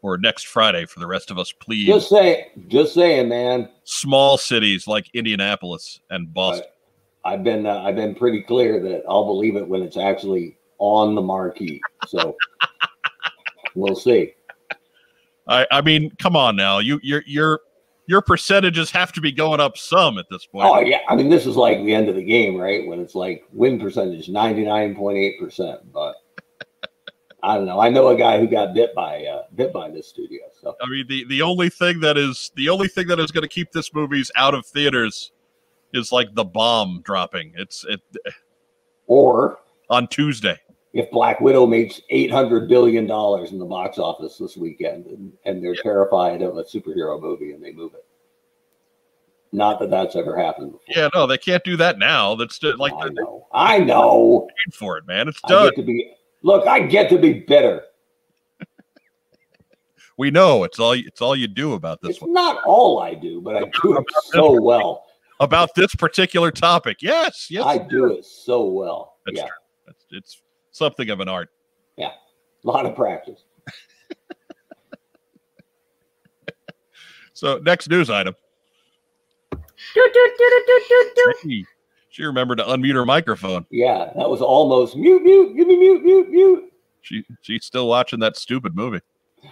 Or 0.00 0.16
next 0.16 0.46
Friday 0.46 0.86
for 0.86 1.00
the 1.00 1.06
rest 1.06 1.30
of 1.30 1.38
us, 1.38 1.50
please. 1.50 1.86
Just 1.86 2.08
say, 2.08 2.52
just 2.68 2.94
saying, 2.94 3.28
man. 3.28 3.68
Small 3.84 4.38
cities 4.38 4.86
like 4.86 5.10
Indianapolis 5.12 6.00
and 6.10 6.32
Boston. 6.32 6.66
I've 7.24 7.42
been 7.42 7.66
uh, 7.66 7.82
I've 7.82 7.96
been 7.96 8.14
pretty 8.14 8.42
clear 8.42 8.80
that 8.80 9.02
I'll 9.08 9.26
believe 9.26 9.56
it 9.56 9.66
when 9.66 9.82
it's 9.82 9.96
actually 9.96 10.56
on 10.78 11.14
the 11.14 11.20
marquee. 11.20 11.80
So 12.06 12.36
we'll 13.74 13.96
see. 13.96 14.34
I 15.48 15.66
I 15.70 15.80
mean, 15.80 16.12
come 16.18 16.36
on 16.36 16.56
now, 16.56 16.78
you 16.78 17.00
your 17.02 17.22
your 17.26 17.60
your 18.06 18.22
percentages 18.22 18.90
have 18.90 19.12
to 19.12 19.20
be 19.20 19.30
going 19.30 19.60
up 19.60 19.76
some 19.76 20.18
at 20.18 20.26
this 20.30 20.46
point. 20.46 20.66
Oh 20.68 20.80
yeah, 20.80 21.00
I 21.08 21.16
mean 21.16 21.28
this 21.28 21.46
is 21.46 21.56
like 21.56 21.78
the 21.84 21.94
end 21.94 22.08
of 22.08 22.14
the 22.14 22.24
game, 22.24 22.56
right? 22.56 22.86
When 22.86 23.00
it's 23.00 23.14
like 23.14 23.44
win 23.52 23.78
percentage 23.78 24.28
ninety 24.28 24.64
nine 24.64 24.94
point 24.94 25.18
eight 25.18 25.38
percent. 25.38 25.80
But 25.92 26.14
I 27.42 27.54
don't 27.56 27.66
know. 27.66 27.78
I 27.80 27.88
know 27.88 28.08
a 28.08 28.16
guy 28.16 28.38
who 28.40 28.48
got 28.48 28.74
bit 28.74 28.94
by 28.94 29.24
uh, 29.24 29.42
bit 29.54 29.72
by 29.72 29.90
this 29.90 30.08
studio. 30.08 30.40
So 30.60 30.74
I 30.82 30.86
mean, 30.88 31.06
the 31.08 31.24
the 31.26 31.42
only 31.42 31.68
thing 31.70 32.00
that 32.00 32.16
is 32.18 32.50
the 32.56 32.68
only 32.68 32.88
thing 32.88 33.06
that 33.08 33.20
is 33.20 33.30
going 33.30 33.42
to 33.42 33.48
keep 33.48 33.70
this 33.72 33.94
movies 33.94 34.30
out 34.36 34.54
of 34.54 34.66
theaters 34.66 35.30
is 35.92 36.10
like 36.12 36.34
the 36.34 36.44
bomb 36.44 37.00
dropping. 37.04 37.52
It's 37.56 37.84
it 37.88 38.00
or 39.06 39.58
on 39.88 40.08
Tuesday. 40.08 40.58
if 40.92 41.10
Black 41.12 41.40
Widow 41.40 41.66
makes 41.66 42.00
eight 42.10 42.30
hundred 42.30 42.68
billion 42.68 43.06
dollars 43.06 43.52
in 43.52 43.58
the 43.58 43.64
box 43.64 43.98
office 43.98 44.36
this 44.36 44.56
weekend, 44.56 45.06
and, 45.06 45.32
and 45.44 45.62
they're 45.62 45.74
Yeah. 45.74 45.82
terrified 45.82 46.42
of 46.42 46.56
a 46.58 46.64
superhero 46.64 47.20
movie 47.20 47.52
and 47.52 47.62
they 47.62 47.72
move 47.72 47.94
it. 47.94 48.04
Not 49.52 49.80
that 49.80 49.90
that's 49.90 50.14
ever 50.14 50.36
happened 50.36 50.72
before. 50.72 50.84
Yeah, 50.94 51.08
no, 51.14 51.26
they 51.26 51.38
can't 51.38 51.64
do 51.64 51.76
that 51.78 51.98
now. 51.98 52.34
That's 52.34 52.58
just, 52.58 52.78
like 52.78 52.92
I 52.92 53.08
know. 53.08 53.46
I 53.52 53.78
know. 53.78 54.46
for 54.74 54.98
it, 54.98 55.06
man. 55.06 55.26
It's 55.28 55.40
I 55.44 55.48
done. 55.48 55.64
get 55.68 55.76
to 55.76 55.82
be 55.82 56.12
look. 56.42 56.66
I 56.66 56.80
get 56.80 57.08
to 57.10 57.18
be 57.18 57.32
bitter. 57.34 57.82
We 60.16 60.32
know 60.32 60.64
it's 60.64 60.80
all 60.80 60.92
it's 60.92 61.20
all 61.20 61.36
you 61.36 61.46
do 61.46 61.74
about 61.74 62.00
this 62.02 62.16
It's 62.16 62.20
one. 62.20 62.32
not 62.32 62.64
all 62.66 62.98
I 63.00 63.14
do, 63.14 63.40
but 63.40 63.56
I 63.56 63.60
do 63.82 63.98
it 63.98 64.04
so 64.24 64.60
well. 64.60 65.04
About 65.40 65.74
this 65.76 65.94
particular 65.94 66.50
topic. 66.50 66.98
Yes, 67.00 67.46
yes. 67.48 67.64
I 67.64 67.78
do 67.78 68.06
it 68.06 68.24
so 68.24 68.64
well. 68.64 69.18
That's 69.24 69.38
yeah, 69.38 69.44
true. 69.44 69.50
It's, 69.86 70.04
it's 70.10 70.42
something 70.72 71.10
of 71.10 71.20
an 71.20 71.28
art. 71.28 71.50
Yeah, 71.96 72.10
a 72.64 72.66
lot 72.66 72.84
of 72.84 72.96
practice. 72.96 73.44
So 77.38 77.58
next 77.58 77.88
news 77.88 78.10
item. 78.10 78.34
Do, 79.52 79.58
do, 79.94 80.02
do, 80.12 80.32
do, 80.38 80.62
do, 80.66 81.10
do, 81.14 81.34
do. 81.44 81.64
She, 82.18 82.22
she 82.22 82.24
remembered 82.24 82.58
to 82.58 82.64
unmute 82.64 82.94
her 82.94 83.06
microphone. 83.06 83.66
Yeah, 83.70 84.10
that 84.16 84.28
was 84.28 84.40
almost 84.40 84.96
mute, 84.96 85.22
mute, 85.22 85.56
give 85.56 85.68
me 85.68 85.76
mute, 85.76 86.02
mute, 86.02 86.28
mute. 86.30 86.72
She 87.02 87.24
she's 87.42 87.64
still 87.64 87.88
watching 87.88 88.18
that 88.20 88.36
stupid 88.36 88.74
movie. 88.74 89.00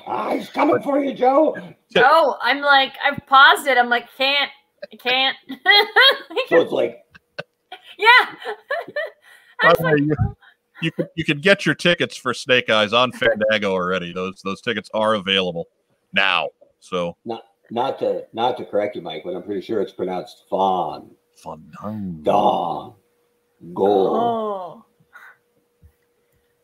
Ah, 0.06 0.30
he's 0.30 0.49
coming 0.49 0.82
for 0.82 0.99
you, 1.02 1.14
Joe. 1.14 1.56
Joe, 1.94 2.37
I'm 2.42 2.61
like, 2.61 2.94
I've 3.04 3.25
paused 3.26 3.66
it. 3.68 3.78
I'm 3.78 3.88
like, 3.88 4.08
can't, 4.16 4.50
I 4.92 4.96
can't. 4.96 5.37
So 6.49 6.61
it's 6.61 6.73
like, 6.73 7.04
yeah. 7.99 8.06
I 9.62 9.68
was 9.68 9.73
By 9.73 9.73
the 9.75 9.82
like, 9.82 9.94
way, 9.94 10.00
you, 10.00 10.16
you 10.82 10.92
can 10.92 11.06
you 11.14 11.25
can 11.25 11.40
get 11.40 11.64
your 11.64 11.75
tickets 11.75 12.16
for 12.16 12.35
Snake 12.35 12.68
Eyes 12.68 12.92
on 12.92 13.12
Fandango 13.12 13.73
already. 13.73 14.12
Those 14.12 14.42
those 14.42 14.61
tickets 14.61 14.90
are 14.92 15.14
available 15.14 15.68
now. 16.12 16.49
So 16.80 17.16
not 17.25 17.44
not 17.70 17.99
to 18.00 18.26
not 18.32 18.56
to 18.58 18.64
correct 18.64 18.96
you, 18.96 19.02
Mike, 19.02 19.23
but 19.25 19.35
I'm 19.35 19.42
pretty 19.42 19.61
sure 19.61 19.80
it's 19.80 19.92
pronounced 19.92 20.44
fawn. 20.50 21.11
Fandango. 21.37 22.23
Dawn. 22.23 22.95
Gold. 23.75 24.16
oh. 24.16 24.85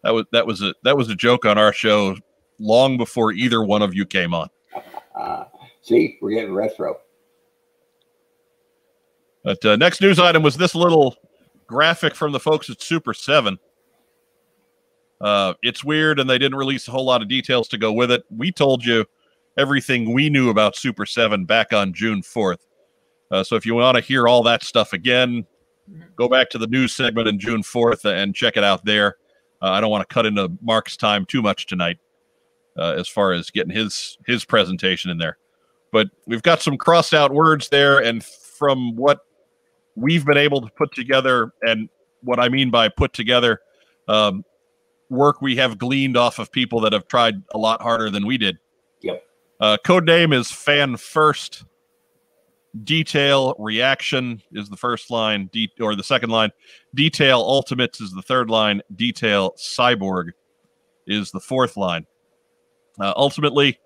That 0.03 0.15
was 0.15 0.25
that 0.33 0.47
was 0.47 0.63
a 0.63 0.75
that 0.83 0.97
was 0.97 1.09
a 1.11 1.15
joke 1.15 1.45
on 1.45 1.59
our 1.59 1.73
show 1.73 2.17
long 2.59 2.97
before 2.97 3.33
either 3.33 3.63
one 3.63 3.83
of 3.83 3.95
you 3.95 4.05
came 4.05 4.35
on. 4.35 4.49
Uh, 5.15 5.45
see, 5.83 6.19
we're 6.21 6.31
getting 6.31 6.53
retro. 6.53 6.97
But 9.45 9.65
uh, 9.65 9.77
next 9.77 10.01
news 10.01 10.19
item 10.19 10.43
was 10.43 10.57
this 10.57 10.75
little 10.75 11.17
graphic 11.67 12.15
from 12.15 12.33
the 12.33 12.41
folks 12.41 12.69
at 12.71 12.81
Super 12.81 13.15
Seven. 13.15 13.59
Uh, 15.21 15.55
it's 15.63 15.85
weird, 15.85 16.19
and 16.19 16.29
they 16.29 16.39
didn't 16.39 16.59
release 16.59 16.89
a 16.89 16.91
whole 16.91 17.05
lot 17.05 17.23
of 17.23 17.29
details 17.29 17.69
to 17.69 17.79
go 17.79 17.93
with 17.93 18.11
it. 18.11 18.25
We 18.29 18.51
told 18.51 18.85
you 18.85 19.05
everything 19.57 20.13
we 20.13 20.31
knew 20.31 20.51
about 20.51 20.77
Super 20.77 21.07
Seven 21.07 21.45
back 21.45 21.73
on 21.73 21.93
June 21.93 22.23
fourth. 22.23 22.67
Uh, 23.33 23.43
so 23.43 23.57
if 23.57 23.65
you 23.67 23.75
want 23.75 23.97
to 23.97 24.03
hear 24.03 24.29
all 24.29 24.43
that 24.43 24.63
stuff 24.63 24.93
again, 24.93 25.47
go 26.17 26.29
back 26.29 26.51
to 26.51 26.59
the 26.59 26.67
news 26.67 26.93
segment 26.93 27.27
in 27.27 27.39
June 27.39 27.63
fourth 27.63 28.05
and 28.05 28.35
check 28.35 28.57
it 28.57 28.63
out 28.63 28.85
there. 28.85 29.17
Uh, 29.63 29.71
I 29.71 29.81
don't 29.81 29.91
want 29.91 30.07
to 30.07 30.15
cut 30.15 30.27
into 30.27 30.53
Mark's 30.61 30.97
time 30.97 31.25
too 31.25 31.41
much 31.41 31.67
tonight, 31.67 31.99
uh, 32.79 32.93
as 32.93 33.09
far 33.09 33.33
as 33.33 33.51
getting 33.51 33.75
his 33.75 34.19
his 34.27 34.45
presentation 34.45 35.11
in 35.11 35.19
there. 35.19 35.39
But 35.93 36.09
we've 36.27 36.43
got 36.43 36.61
some 36.61 36.77
crossed 36.77 37.15
out 37.15 37.33
words 37.33 37.71
there, 37.71 37.99
and 37.99 38.23
from 38.25 38.97
what 38.97 39.21
we've 39.95 40.25
been 40.25 40.39
able 40.39 40.61
to 40.61 40.69
put 40.77 40.95
together, 40.95 41.53
and 41.63 41.89
what 42.23 42.39
I 42.39 42.49
mean 42.49 42.71
by 42.71 42.89
put 42.89 43.13
together, 43.13 43.61
um, 44.09 44.45
work 45.09 45.41
we 45.41 45.57
have 45.57 45.79
gleaned 45.79 46.17
off 46.17 46.39
of 46.39 46.53
people 46.53 46.81
that 46.81 46.93
have 46.93 47.09
tried 47.09 47.43
a 47.55 47.59
lot 47.59 47.81
harder 47.81 48.11
than 48.11 48.27
we 48.27 48.37
did. 48.37 48.59
Yep. 49.01 49.25
Uh, 49.61 49.77
code 49.85 50.05
name 50.05 50.33
is 50.33 50.51
fan 50.51 50.97
first. 50.97 51.65
Detail 52.85 53.55
reaction 53.59 54.41
is 54.53 54.71
the 54.71 54.77
first 54.77 55.11
line, 55.11 55.51
de- 55.53 55.71
or 55.81 55.95
the 55.95 56.03
second 56.03 56.31
line. 56.31 56.51
Detail 56.95 57.39
ultimates 57.39 58.01
is 58.01 58.13
the 58.13 58.23
third 58.23 58.49
line. 58.49 58.81
Detail 58.97 59.55
cyborg 59.59 60.31
is 61.07 61.31
the 61.31 61.41
fourth 61.41 61.77
line. 61.77 62.07
Uh, 62.99 63.13
ultimately, 63.15 63.79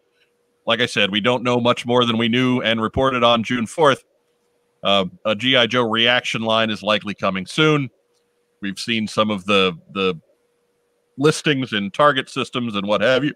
like 0.66 0.80
I 0.80 0.86
said, 0.86 1.10
we 1.10 1.20
don't 1.20 1.42
know 1.42 1.60
much 1.60 1.84
more 1.84 2.04
than 2.04 2.16
we 2.16 2.28
knew 2.28 2.60
and 2.60 2.80
reported 2.80 3.24
on 3.24 3.42
June 3.42 3.66
4th. 3.66 4.04
Uh, 4.84 5.06
a 5.24 5.34
GI 5.34 5.66
Joe 5.66 5.82
reaction 5.82 6.42
line 6.42 6.70
is 6.70 6.82
likely 6.82 7.14
coming 7.14 7.44
soon. 7.44 7.90
We've 8.60 8.78
seen 8.78 9.08
some 9.08 9.30
of 9.30 9.44
the 9.46 9.72
the 9.92 10.14
listings 11.18 11.72
in 11.72 11.90
target 11.90 12.28
systems 12.28 12.76
and 12.76 12.86
what 12.86 13.00
have 13.00 13.24
you. 13.24 13.34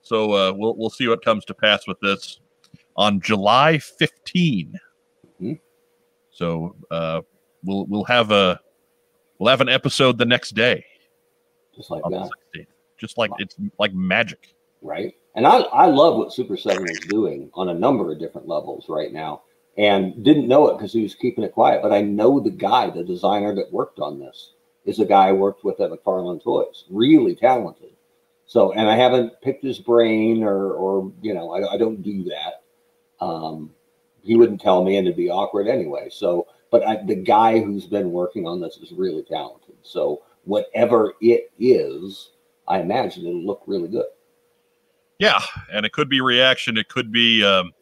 So 0.00 0.32
uh, 0.32 0.52
we'll 0.54 0.76
we'll 0.76 0.90
see 0.90 1.06
what 1.06 1.24
comes 1.24 1.44
to 1.46 1.54
pass 1.54 1.86
with 1.86 2.00
this 2.00 2.40
on 2.98 3.20
July 3.20 3.78
15. 3.78 4.74
Mhm. 5.40 5.58
So 6.30 6.74
uh, 6.90 7.22
we'll 7.64 7.86
we'll 7.86 8.04
have 8.04 8.30
a 8.32 8.60
we'll 9.38 9.48
have 9.48 9.62
an 9.62 9.68
episode 9.70 10.18
the 10.18 10.26
next 10.26 10.50
day 10.54 10.84
Just 11.74 11.90
like 11.90 12.02
that, 12.10 12.30
Just 12.98 13.16
like 13.16 13.30
it's 13.38 13.56
like 13.78 13.94
magic. 13.94 14.54
right? 14.82 15.14
And 15.36 15.46
I, 15.46 15.58
I 15.60 15.86
love 15.86 16.16
what 16.16 16.32
Super 16.32 16.56
7 16.56 16.84
is 16.90 16.98
doing 17.08 17.48
on 17.54 17.68
a 17.68 17.74
number 17.74 18.10
of 18.10 18.18
different 18.18 18.48
levels 18.48 18.86
right 18.88 19.12
now. 19.12 19.42
And 19.76 20.24
didn't 20.24 20.48
know 20.48 20.66
it 20.66 20.76
because 20.76 20.92
he 20.92 21.02
was 21.04 21.14
keeping 21.14 21.44
it 21.44 21.52
quiet. 21.52 21.80
But 21.80 21.92
I 21.92 22.00
know 22.00 22.40
the 22.40 22.50
guy, 22.50 22.90
the 22.90 23.04
designer 23.04 23.54
that 23.54 23.72
worked 23.72 24.00
on 24.00 24.18
this, 24.18 24.54
is 24.84 24.98
a 24.98 25.04
guy 25.04 25.28
I 25.28 25.32
worked 25.32 25.62
with 25.62 25.78
at 25.80 25.90
McFarlane 25.92 26.42
Toys. 26.42 26.86
Really 26.90 27.36
talented. 27.36 27.92
So, 28.46 28.72
and 28.72 28.88
I 28.90 28.96
haven't 28.96 29.40
picked 29.40 29.62
his 29.62 29.78
brain 29.78 30.42
or, 30.42 30.72
or 30.72 31.12
you 31.22 31.34
know, 31.34 31.52
I, 31.52 31.74
I 31.74 31.76
don't 31.76 32.02
do 32.02 32.24
that. 32.24 32.62
Um, 33.20 33.74
he 34.22 34.36
wouldn't 34.36 34.60
tell 34.60 34.84
me, 34.84 34.96
and 34.96 35.06
it'd 35.06 35.16
be 35.16 35.30
awkward 35.30 35.68
anyway. 35.68 36.08
So, 36.10 36.46
but 36.70 36.86
I, 36.86 37.02
the 37.04 37.14
guy 37.14 37.60
who's 37.60 37.86
been 37.86 38.12
working 38.12 38.46
on 38.46 38.60
this 38.60 38.76
is 38.78 38.92
really 38.92 39.22
talented. 39.22 39.76
So, 39.82 40.22
whatever 40.44 41.14
it 41.20 41.50
is, 41.58 42.30
I 42.66 42.80
imagine 42.80 43.26
it'll 43.26 43.44
look 43.44 43.62
really 43.66 43.88
good. 43.88 44.06
Yeah, 45.18 45.40
and 45.72 45.84
it 45.86 45.92
could 45.92 46.08
be 46.08 46.20
reaction. 46.20 46.76
It 46.76 46.88
could 46.88 47.10
be 47.10 47.44
um, 47.44 47.72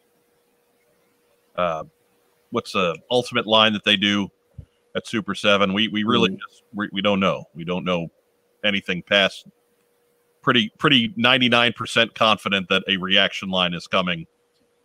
uh, 1.57 1.85
what's 2.51 2.73
the 2.73 2.97
ultimate 3.11 3.47
line 3.47 3.73
that 3.73 3.85
they 3.85 3.97
do 3.97 4.31
at 4.95 5.07
Super 5.07 5.35
Seven. 5.35 5.73
We 5.73 5.89
we 5.89 6.05
really 6.05 6.31
Mhm. 6.31 6.39
just 6.49 6.63
we, 6.75 6.89
we 6.93 7.03
don't 7.03 7.21
know. 7.21 7.45
We 7.55 7.65
don't 7.65 7.85
know 7.85 8.09
anything 8.65 9.03
past. 9.03 9.47
Pretty 10.43 10.71
pretty 10.79 11.13
ninety 11.17 11.49
nine 11.49 11.73
percent 11.73 12.15
confident 12.15 12.69
that 12.69 12.85
a 12.89 12.97
reaction 12.97 13.51
line 13.51 13.75
is 13.75 13.87
coming, 13.87 14.27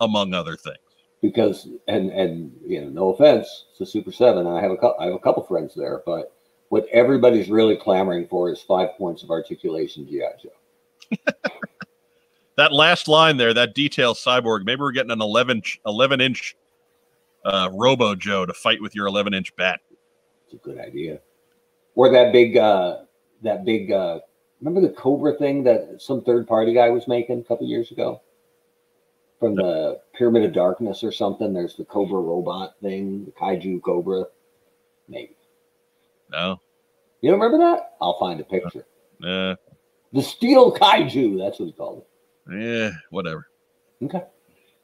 among 0.01 0.33
other 0.33 0.55
things. 0.57 0.77
because 1.21 1.67
and 1.87 2.09
and 2.11 2.51
you 2.65 2.81
know 2.81 2.89
no 2.89 3.09
offense 3.13 3.65
to 3.77 3.85
super 3.85 4.11
seven 4.11 4.45
i 4.47 4.59
have 4.61 4.71
a 4.71 4.75
couple 4.77 4.95
i 4.99 5.05
have 5.05 5.13
a 5.13 5.19
couple 5.19 5.43
friends 5.43 5.73
there 5.75 6.01
but 6.05 6.33
what 6.69 6.85
everybody's 6.91 7.49
really 7.49 7.75
clamoring 7.75 8.27
for 8.27 8.49
is 8.51 8.61
five 8.61 8.89
points 8.97 9.23
of 9.23 9.29
articulation 9.29 10.05
gi 10.07 10.21
joe 10.41 11.17
That 12.57 12.73
last 12.73 13.07
line 13.07 13.37
there, 13.37 13.53
that 13.53 13.73
detail 13.73 14.13
cyborg. 14.13 14.65
Maybe 14.65 14.81
we're 14.81 14.91
getting 14.91 15.09
an 15.11 15.21
11 15.21 15.57
inch, 15.57 15.79
11 15.85 16.19
inch 16.21 16.55
uh, 17.45 17.69
Robo 17.71 18.13
Joe 18.13 18.45
to 18.45 18.53
fight 18.53 18.81
with 18.81 18.93
your 18.93 19.07
11 19.07 19.33
inch 19.33 19.55
bat. 19.55 19.79
it's 20.45 20.53
a 20.53 20.57
good 20.57 20.77
idea 20.77 21.19
or 21.95 22.11
that 22.11 22.31
big 22.31 22.57
uh 22.57 22.97
that 23.41 23.65
big 23.65 23.91
uh 23.91 24.19
remember 24.59 24.81
the 24.87 24.93
cobra 24.93 25.33
thing 25.37 25.63
that 25.63 25.95
some 25.99 26.21
third 26.21 26.47
party 26.47 26.73
guy 26.73 26.89
was 26.89 27.07
making 27.07 27.39
a 27.39 27.43
couple 27.43 27.65
years 27.65 27.89
ago 27.91 28.21
from 29.41 29.56
the 29.56 29.99
pyramid 30.13 30.43
of 30.43 30.54
darkness 30.54 31.04
or 31.04 31.12
something 31.12 31.51
there's 31.54 31.75
the 31.75 31.84
cobra 31.84 32.21
robot 32.21 32.75
thing 32.82 33.25
the 33.25 33.32
kaiju 33.32 33.82
cobra 33.82 34.23
maybe 35.10 35.36
No, 36.32 36.62
you 37.21 37.32
don't 37.32 37.39
remember 37.39 37.58
that 37.65 37.95
i'll 37.99 38.17
find 38.19 38.39
a 38.39 38.43
picture 38.43 38.86
uh, 39.23 39.56
the 40.13 40.21
steel 40.21 40.71
kaiju 40.73 41.38
that's 41.38 41.60
what 41.60 41.65
he 41.65 41.71
called 41.73 41.99
it 41.99 42.08
yeah, 42.54 42.91
whatever. 43.10 43.47
okay 44.04 44.23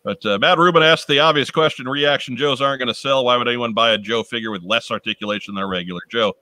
But 0.04 0.26
uh, 0.26 0.38
Matt 0.40 0.58
Rubin 0.58 0.84
asked 0.84 1.08
the 1.08 1.20
obvious 1.20 1.52
question: 1.52 1.88
Reaction 1.88 2.38
Joes 2.38 2.62
aren't 2.62 2.80
going 2.80 2.88
to 2.88 2.94
sell. 2.94 3.26
Why 3.26 3.36
would 3.36 3.48
anyone 3.48 3.74
buy 3.74 3.92
a 3.92 3.98
Joe 3.98 4.24
figure 4.24 4.52
with 4.52 4.64
less 4.64 4.90
articulation 4.90 5.56
than 5.56 5.64
a 5.64 5.68
regular 5.68 6.02
Joe? 6.10 6.34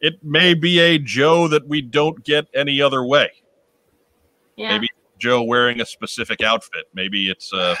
It 0.00 0.22
may 0.22 0.52
be 0.54 0.78
a 0.80 0.98
Joe 0.98 1.48
that 1.48 1.66
we 1.66 1.80
don't 1.80 2.22
get 2.24 2.46
any 2.52 2.82
other 2.82 3.04
way. 3.04 3.30
Yeah. 4.56 4.72
Maybe 4.72 4.90
Joe 5.18 5.42
wearing 5.42 5.80
a 5.80 5.86
specific 5.86 6.42
outfit. 6.42 6.86
Maybe 6.94 7.30
it's 7.30 7.52
uh, 7.52 7.74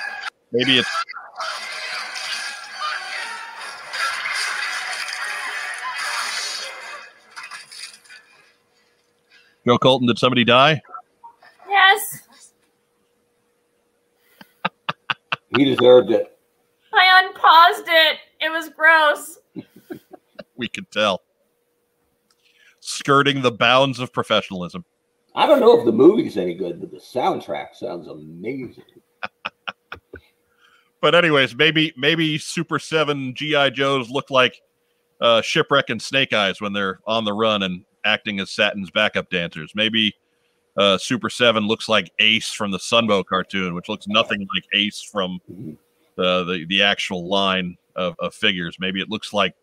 maybe 0.52 0.78
it's 0.78 0.88
Joe 9.66 9.78
Colton. 9.78 10.06
Did 10.06 10.18
somebody 10.18 10.44
die? 10.44 10.80
Yes. 11.68 12.22
he 15.56 15.64
deserved 15.64 16.10
it 16.10 16.36
I 16.96 17.22
unpaused 17.24 17.88
it. 17.88 18.18
It 18.40 18.50
was 18.50 18.68
gross. 18.70 19.38
We 20.58 20.68
could 20.68 20.90
tell. 20.90 21.20
Skirting 22.80 23.42
the 23.42 23.52
bounds 23.52 24.00
of 24.00 24.10
professionalism. 24.10 24.86
I 25.36 25.46
don't 25.46 25.60
know 25.60 25.78
if 25.78 25.84
the 25.84 25.92
movie's 25.92 26.36
any 26.38 26.54
good, 26.54 26.80
but 26.80 26.90
the 26.90 26.96
soundtrack 26.98 27.74
sounds 27.74 28.08
amazing. 28.08 28.82
But 31.02 31.14
anyways, 31.14 31.54
maybe 31.54 31.92
maybe 31.96 32.38
Super 32.38 32.78
Seven 32.78 33.34
GI 33.34 33.70
Joes 33.72 34.08
look 34.10 34.30
like 34.30 34.60
uh, 35.20 35.42
Shipwreck 35.42 35.90
and 35.90 36.00
Snake 36.00 36.32
Eyes 36.32 36.60
when 36.60 36.72
they're 36.72 37.00
on 37.06 37.24
the 37.24 37.34
run 37.34 37.62
and 37.62 37.84
acting 38.04 38.40
as 38.40 38.50
Satin's 38.50 38.90
backup 38.90 39.28
dancers. 39.30 39.72
Maybe 39.74 40.14
uh, 40.78 40.96
Super 40.98 41.28
Seven 41.28 41.66
looks 41.68 41.88
like 41.88 42.10
Ace 42.18 42.50
from 42.50 42.70
the 42.70 42.78
Sunbow 42.78 43.24
cartoon, 43.26 43.74
which 43.74 43.88
looks 43.90 44.08
nothing 44.08 44.40
like 44.54 44.64
Ace 44.72 45.02
from 45.02 45.38
Mhm. 45.52 45.76
the 46.16 46.44
the, 46.44 46.64
the 46.66 46.82
actual 46.82 47.28
line 47.28 47.76
of, 47.94 48.16
of 48.18 48.34
figures. 48.34 48.78
Maybe 48.80 49.00
it 49.00 49.10
looks 49.10 49.32
like 49.34 49.54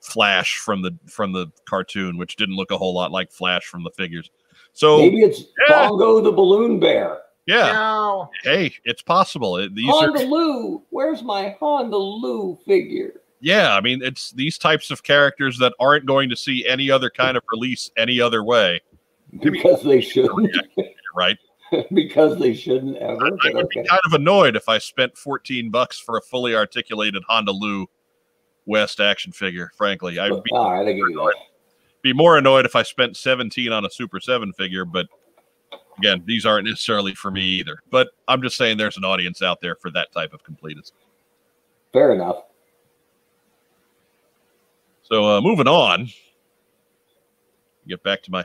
Flash 0.00 0.58
from 0.58 0.82
the 0.82 0.96
from 1.06 1.32
the 1.32 1.46
cartoon, 1.64 2.18
which 2.18 2.36
didn't 2.36 2.56
look 2.56 2.70
a 2.70 2.78
whole 2.78 2.94
lot 2.94 3.10
like 3.10 3.32
Flash 3.32 3.64
from 3.64 3.82
the 3.84 3.90
figures. 3.90 4.30
So 4.78 4.98
Maybe 4.98 5.22
it's 5.22 5.42
yeah. 5.68 5.88
Bongo 5.88 6.20
the 6.20 6.30
Balloon 6.30 6.78
Bear. 6.78 7.22
Yeah. 7.46 7.72
No. 7.72 8.30
Hey, 8.44 8.72
it's 8.84 9.02
possible. 9.02 9.56
It- 9.56 9.74
These 9.74 9.90
Honda 9.90 10.22
are, 10.24 10.80
where's 10.90 11.20
my 11.20 11.56
Honda 11.58 11.96
Lou 11.96 12.56
figure? 12.64 13.22
yeah. 13.40 13.74
I 13.74 13.80
mean, 13.80 14.00
it's 14.04 14.30
these 14.30 14.56
types 14.56 14.92
of 14.92 15.02
characters 15.02 15.58
that 15.58 15.72
aren't 15.80 16.06
going 16.06 16.28
to 16.30 16.36
see 16.36 16.64
any 16.64 16.92
other 16.92 17.10
kind 17.10 17.36
of 17.36 17.42
release 17.52 17.90
any 17.96 18.20
other 18.20 18.44
way, 18.44 18.80
Because 19.40 19.82
they 19.82 20.00
shouldn't. 20.00 20.56
right? 21.16 21.38
because 21.92 22.38
they 22.38 22.54
shouldn't 22.54 22.98
ever. 22.98 23.26
I 23.26 23.30
But 23.42 23.54
would 23.54 23.68
be 23.70 23.82
kind 23.82 24.00
of 24.06 24.12
annoyed 24.12 24.54
if 24.54 24.68
I 24.68 24.78
spent 24.78 25.18
14 25.18 25.72
bucks 25.72 25.98
for 25.98 26.18
a 26.18 26.22
fully 26.22 26.54
articulated 26.54 27.24
Honda 27.26 27.50
Lou 27.50 27.88
West 28.64 29.00
action 29.00 29.32
figure. 29.32 29.72
Frankly, 29.76 30.20
I'd 30.20 30.40
be, 30.44 30.52
All 30.52 30.72
right, 30.72 30.86
I 30.86 30.92
give 30.92 30.98
you 30.98 31.16
that. 31.16 31.34
Be 32.08 32.14
more 32.14 32.38
annoyed 32.38 32.64
if 32.64 32.74
I 32.74 32.82
spent 32.82 33.16
17 33.16 33.70
on 33.70 33.84
a 33.84 33.90
Super 33.90 34.18
7 34.18 34.52
figure. 34.54 34.84
But 34.84 35.08
again, 35.98 36.22
these 36.26 36.46
aren't 36.46 36.66
necessarily 36.66 37.14
for 37.14 37.30
me 37.30 37.42
either. 37.42 37.78
But 37.90 38.08
I'm 38.26 38.40
just 38.40 38.56
saying 38.56 38.78
there's 38.78 38.96
an 38.96 39.04
audience 39.04 39.42
out 39.42 39.60
there 39.60 39.76
for 39.76 39.90
that 39.90 40.10
type 40.12 40.32
of 40.32 40.42
completeness. 40.42 40.92
Fair 41.92 42.12
enough. 42.12 42.44
So 45.02 45.24
uh, 45.24 45.40
moving 45.40 45.68
on, 45.68 46.08
get 47.86 48.02
back 48.02 48.22
to 48.24 48.30
my 48.30 48.44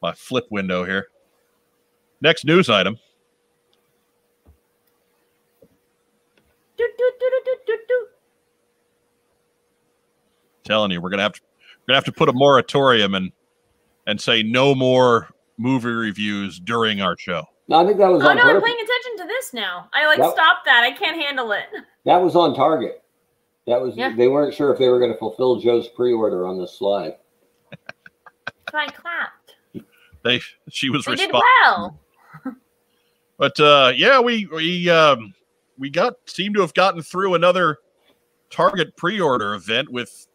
my 0.00 0.12
flip 0.12 0.46
window 0.50 0.84
here. 0.84 1.08
Next 2.22 2.46
news 2.46 2.70
item. 2.70 2.98
Telling 10.64 10.90
you, 10.90 11.02
we're 11.02 11.10
gonna 11.10 11.22
have 11.22 11.34
to 11.34 11.40
we're 11.40 11.49
gonna 11.86 11.96
have 11.96 12.04
to 12.04 12.12
put 12.12 12.28
a 12.28 12.32
moratorium 12.32 13.14
and 13.14 13.32
and 14.06 14.20
say 14.20 14.42
no 14.42 14.74
more 14.74 15.28
movie 15.58 15.88
reviews 15.90 16.58
during 16.60 17.00
our 17.00 17.16
show. 17.18 17.44
No, 17.68 17.80
I 17.80 17.86
think 17.86 17.98
that 17.98 18.08
was 18.10 18.22
Oh 18.24 18.28
on 18.28 18.36
no, 18.36 18.42
I'm 18.42 18.62
paying 18.62 18.76
attention 18.76 19.18
to 19.18 19.24
this 19.26 19.52
now. 19.54 19.88
I 19.92 20.06
like 20.06 20.18
Yep. 20.18 20.32
stopped 20.32 20.64
that. 20.64 20.82
I 20.84 20.90
can't 20.92 21.20
handle 21.20 21.52
it. 21.52 21.64
That 22.06 22.16
was 22.16 22.34
on 22.34 22.54
target. 22.54 23.04
That 23.66 23.78
was 23.80 23.94
Yeah. 23.94 24.14
they 24.16 24.26
weren't 24.26 24.54
sure 24.54 24.72
if 24.72 24.78
they 24.78 24.88
were 24.88 24.98
going 24.98 25.12
to 25.12 25.18
fulfill 25.18 25.56
Joe's 25.60 25.86
pre-order 25.88 26.46
on 26.46 26.58
this 26.58 26.72
slide. 26.78 27.16
So 27.70 28.78
I 28.78 28.86
clapped. 28.86 29.56
They 30.24 30.40
she 30.70 30.88
was 30.88 31.04
They 31.04 31.16
did 31.16 31.30
well. 31.32 32.00
But 33.36 33.58
uh, 33.60 33.92
yeah, 33.94 34.18
we 34.20 34.46
we 34.46 34.88
um, 34.90 35.34
we 35.78 35.88
got 35.90 36.14
seem 36.26 36.52
to 36.54 36.60
have 36.60 36.74
gotten 36.74 37.02
through 37.02 37.34
another 37.34 37.78
Target 38.50 38.96
pre-order 38.96 39.54
event 39.54 39.90
with 39.90 40.26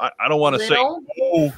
I, 0.00 0.10
I 0.20 0.28
don't 0.28 0.40
want 0.40 0.56
to 0.56 0.66
say 0.66 0.74
no, 0.74 1.52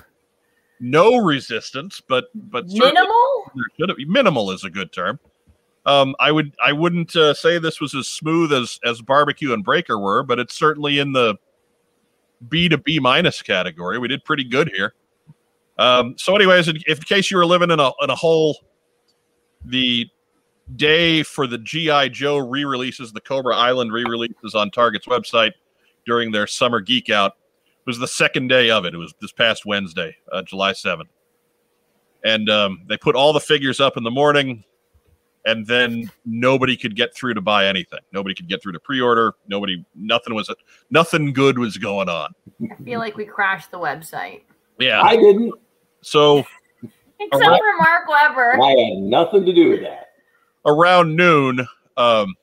no 0.80 1.16
resistance, 1.16 2.02
but 2.06 2.26
but 2.34 2.66
minimal. 2.66 3.44
there 3.54 3.64
should 3.78 3.88
have- 3.88 3.98
minimal 4.08 4.50
is 4.50 4.64
a 4.64 4.70
good 4.70 4.92
term. 4.92 5.18
Um, 5.86 6.14
I 6.20 6.30
would 6.30 6.54
I 6.62 6.72
wouldn't 6.72 7.16
uh, 7.16 7.34
say 7.34 7.58
this 7.58 7.80
was 7.80 7.94
as 7.94 8.08
smooth 8.08 8.52
as 8.52 8.78
as 8.84 9.00
barbecue 9.00 9.52
and 9.52 9.64
breaker 9.64 9.98
were, 9.98 10.22
but 10.22 10.38
it's 10.38 10.54
certainly 10.54 10.98
in 10.98 11.12
the 11.12 11.36
B 12.48 12.68
to 12.68 12.78
B 12.78 12.98
minus 12.98 13.42
category. 13.42 13.98
We 13.98 14.08
did 14.08 14.24
pretty 14.24 14.44
good 14.44 14.70
here. 14.74 14.94
Um, 15.78 16.14
so, 16.18 16.36
anyways, 16.36 16.68
in, 16.68 16.76
in 16.86 16.96
case 16.98 17.30
you 17.30 17.36
were 17.36 17.46
living 17.46 17.70
in 17.70 17.80
a 17.80 17.90
in 18.02 18.10
a 18.10 18.14
hole, 18.14 18.58
the 19.64 20.08
day 20.76 21.22
for 21.22 21.46
the 21.46 21.58
GI 21.58 22.10
Joe 22.10 22.38
re-releases, 22.38 23.12
the 23.12 23.20
Cobra 23.20 23.56
Island 23.56 23.92
re-releases 23.92 24.54
on 24.54 24.70
Target's 24.70 25.06
website 25.06 25.52
during 26.06 26.30
their 26.30 26.46
summer 26.46 26.80
geek 26.80 27.10
out 27.10 27.36
was 27.86 27.98
the 27.98 28.08
second 28.08 28.48
day 28.48 28.70
of 28.70 28.84
it. 28.84 28.94
It 28.94 28.98
was 28.98 29.14
this 29.20 29.32
past 29.32 29.66
Wednesday, 29.66 30.16
uh, 30.30 30.42
July 30.42 30.72
seventh 30.72 31.10
and 32.24 32.48
um, 32.50 32.82
they 32.86 32.96
put 32.96 33.14
all 33.16 33.32
the 33.32 33.40
figures 33.40 33.80
up 33.80 33.96
in 33.96 34.04
the 34.04 34.10
morning 34.10 34.64
and 35.44 35.66
then 35.66 36.10
nobody 36.24 36.76
could 36.76 36.94
get 36.94 37.14
through 37.14 37.34
to 37.34 37.40
buy 37.40 37.66
anything 37.66 37.98
nobody 38.12 38.34
could 38.34 38.48
get 38.48 38.62
through 38.62 38.72
to 38.72 38.80
pre-order 38.80 39.34
nobody 39.48 39.84
nothing 39.94 40.34
was 40.34 40.50
nothing 40.90 41.32
good 41.32 41.58
was 41.58 41.76
going 41.78 42.08
on 42.08 42.32
I 42.70 42.82
feel 42.84 43.00
like 43.00 43.16
we 43.16 43.24
crashed 43.24 43.70
the 43.70 43.78
website. 43.78 44.42
yeah 44.78 45.02
I 45.02 45.16
didn't. 45.16 45.52
so 46.02 46.44
Except 47.24 47.44
Alright. 47.44 47.60
for 47.60 47.78
Mark 47.78 48.08
Weber. 48.08 48.60
I 48.60 48.70
had 48.70 48.98
nothing 48.98 49.44
to 49.46 49.52
do 49.52 49.68
with 49.70 49.82
that. 49.82 50.08
around 50.66 51.14
noon 51.14 51.66
um, 51.96 52.34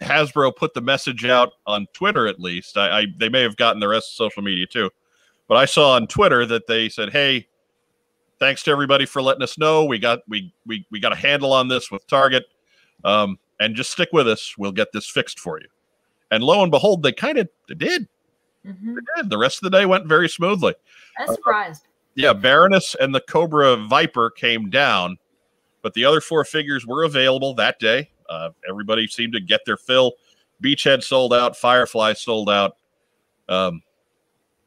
hasbro 0.00 0.54
put 0.54 0.72
the 0.74 0.80
message 0.80 1.24
out 1.24 1.52
on 1.66 1.86
twitter 1.92 2.26
at 2.26 2.40
least 2.40 2.76
I, 2.78 3.00
I 3.00 3.06
they 3.18 3.28
may 3.28 3.42
have 3.42 3.56
gotten 3.56 3.80
the 3.80 3.88
rest 3.88 4.10
of 4.12 4.14
social 4.14 4.42
media 4.42 4.66
too 4.66 4.90
but 5.48 5.56
i 5.56 5.64
saw 5.64 5.92
on 5.94 6.06
twitter 6.06 6.46
that 6.46 6.66
they 6.66 6.88
said 6.88 7.10
hey 7.10 7.46
thanks 8.38 8.62
to 8.64 8.70
everybody 8.70 9.04
for 9.06 9.20
letting 9.20 9.42
us 9.42 9.58
know 9.58 9.84
we 9.84 9.98
got 9.98 10.20
we 10.28 10.52
we, 10.66 10.86
we 10.90 11.00
got 11.00 11.12
a 11.12 11.16
handle 11.16 11.52
on 11.52 11.68
this 11.68 11.90
with 11.90 12.06
target 12.06 12.44
um, 13.04 13.38
and 13.60 13.74
just 13.76 13.90
stick 13.90 14.08
with 14.12 14.26
us 14.28 14.54
we'll 14.56 14.72
get 14.72 14.88
this 14.92 15.08
fixed 15.08 15.38
for 15.38 15.60
you 15.60 15.66
and 16.30 16.42
lo 16.42 16.62
and 16.62 16.70
behold 16.70 17.02
they 17.02 17.12
kind 17.12 17.38
of 17.38 17.48
did 17.76 18.08
Mhm. 18.66 18.94
They 18.94 19.22
did. 19.22 19.30
the 19.30 19.38
rest 19.38 19.56
of 19.56 19.70
the 19.70 19.78
day 19.78 19.86
went 19.86 20.06
very 20.06 20.28
smoothly 20.28 20.74
I'm 21.18 21.34
surprised. 21.34 21.86
yeah, 22.14 22.34
Baroness 22.34 22.94
and 23.00 23.14
the 23.14 23.20
Cobra 23.22 23.74
Viper 23.76 24.28
came 24.28 24.68
down, 24.68 25.16
but 25.80 25.94
the 25.94 26.04
other 26.04 26.20
four 26.20 26.44
figures 26.44 26.86
were 26.86 27.02
available 27.04 27.54
that 27.54 27.78
day. 27.78 28.10
Uh, 28.30 28.50
everybody 28.68 29.06
seemed 29.06 29.34
to 29.34 29.40
get 29.40 29.60
their 29.66 29.76
fill. 29.76 30.12
Beachhead 30.62 31.02
sold 31.02 31.34
out, 31.34 31.56
Firefly 31.56 32.14
sold 32.14 32.48
out. 32.48 32.76
Um, 33.48 33.82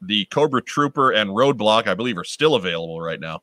the 0.01 0.25
Cobra 0.25 0.61
Trooper 0.61 1.11
and 1.11 1.29
Roadblock, 1.29 1.87
I 1.87 1.93
believe, 1.93 2.17
are 2.17 2.25
still 2.25 2.55
available 2.55 2.99
right 2.99 3.19
now, 3.19 3.41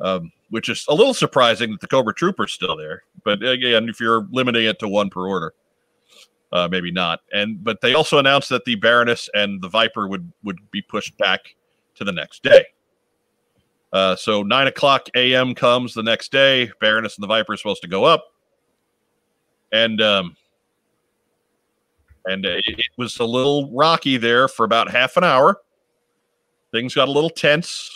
um, 0.00 0.32
which 0.48 0.68
is 0.68 0.86
a 0.88 0.94
little 0.94 1.14
surprising 1.14 1.72
that 1.72 1.80
the 1.80 1.88
Cobra 1.88 2.14
Trooper 2.14 2.44
is 2.44 2.52
still 2.52 2.76
there. 2.76 3.02
But 3.24 3.42
again, 3.42 3.88
if 3.88 4.00
you're 4.00 4.26
limiting 4.30 4.64
it 4.64 4.78
to 4.78 4.88
one 4.88 5.10
per 5.10 5.28
order, 5.28 5.52
uh, 6.52 6.68
maybe 6.70 6.90
not. 6.90 7.20
And 7.32 7.62
but 7.62 7.80
they 7.80 7.94
also 7.94 8.18
announced 8.18 8.48
that 8.48 8.64
the 8.64 8.76
Baroness 8.76 9.28
and 9.34 9.60
the 9.60 9.68
Viper 9.68 10.08
would 10.08 10.32
would 10.42 10.58
be 10.70 10.82
pushed 10.82 11.16
back 11.18 11.54
to 11.96 12.04
the 12.04 12.12
next 12.12 12.42
day. 12.42 12.64
Uh, 13.92 14.16
so 14.16 14.42
nine 14.42 14.68
o'clock 14.68 15.08
a.m. 15.14 15.54
comes 15.54 15.92
the 15.92 16.02
next 16.02 16.32
day. 16.32 16.70
Baroness 16.80 17.16
and 17.16 17.22
the 17.22 17.28
Viper 17.28 17.52
are 17.52 17.56
supposed 17.56 17.82
to 17.82 17.88
go 17.88 18.04
up, 18.04 18.31
and 19.72 20.00
um, 20.00 20.36
and 22.26 22.46
uh, 22.46 22.50
it, 22.50 22.78
it 22.78 22.86
was 22.96 23.18
a 23.18 23.24
little 23.24 23.70
rocky 23.74 24.16
there 24.16 24.48
for 24.48 24.64
about 24.64 24.90
half 24.90 25.16
an 25.16 25.24
hour. 25.24 25.60
Things 26.72 26.94
got 26.94 27.08
a 27.08 27.10
little 27.12 27.30
tense, 27.30 27.90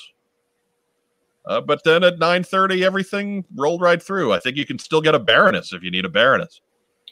uh, 1.46 1.60
but 1.60 1.82
then 1.84 2.02
at 2.04 2.18
nine 2.18 2.42
thirty, 2.42 2.84
everything 2.84 3.44
rolled 3.54 3.80
right 3.80 4.02
through. 4.02 4.32
I 4.32 4.40
think 4.40 4.56
you 4.56 4.66
can 4.66 4.78
still 4.78 5.00
get 5.00 5.14
a 5.14 5.18
Baroness 5.18 5.72
if 5.72 5.82
you 5.82 5.90
need 5.90 6.04
a 6.04 6.10
Baroness, 6.10 6.60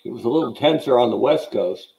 It 0.05 0.11
was 0.11 0.25
a 0.25 0.29
little 0.29 0.55
tenser 0.55 0.99
on 0.99 1.11
the 1.11 1.17
West 1.17 1.51
Coast 1.51 1.95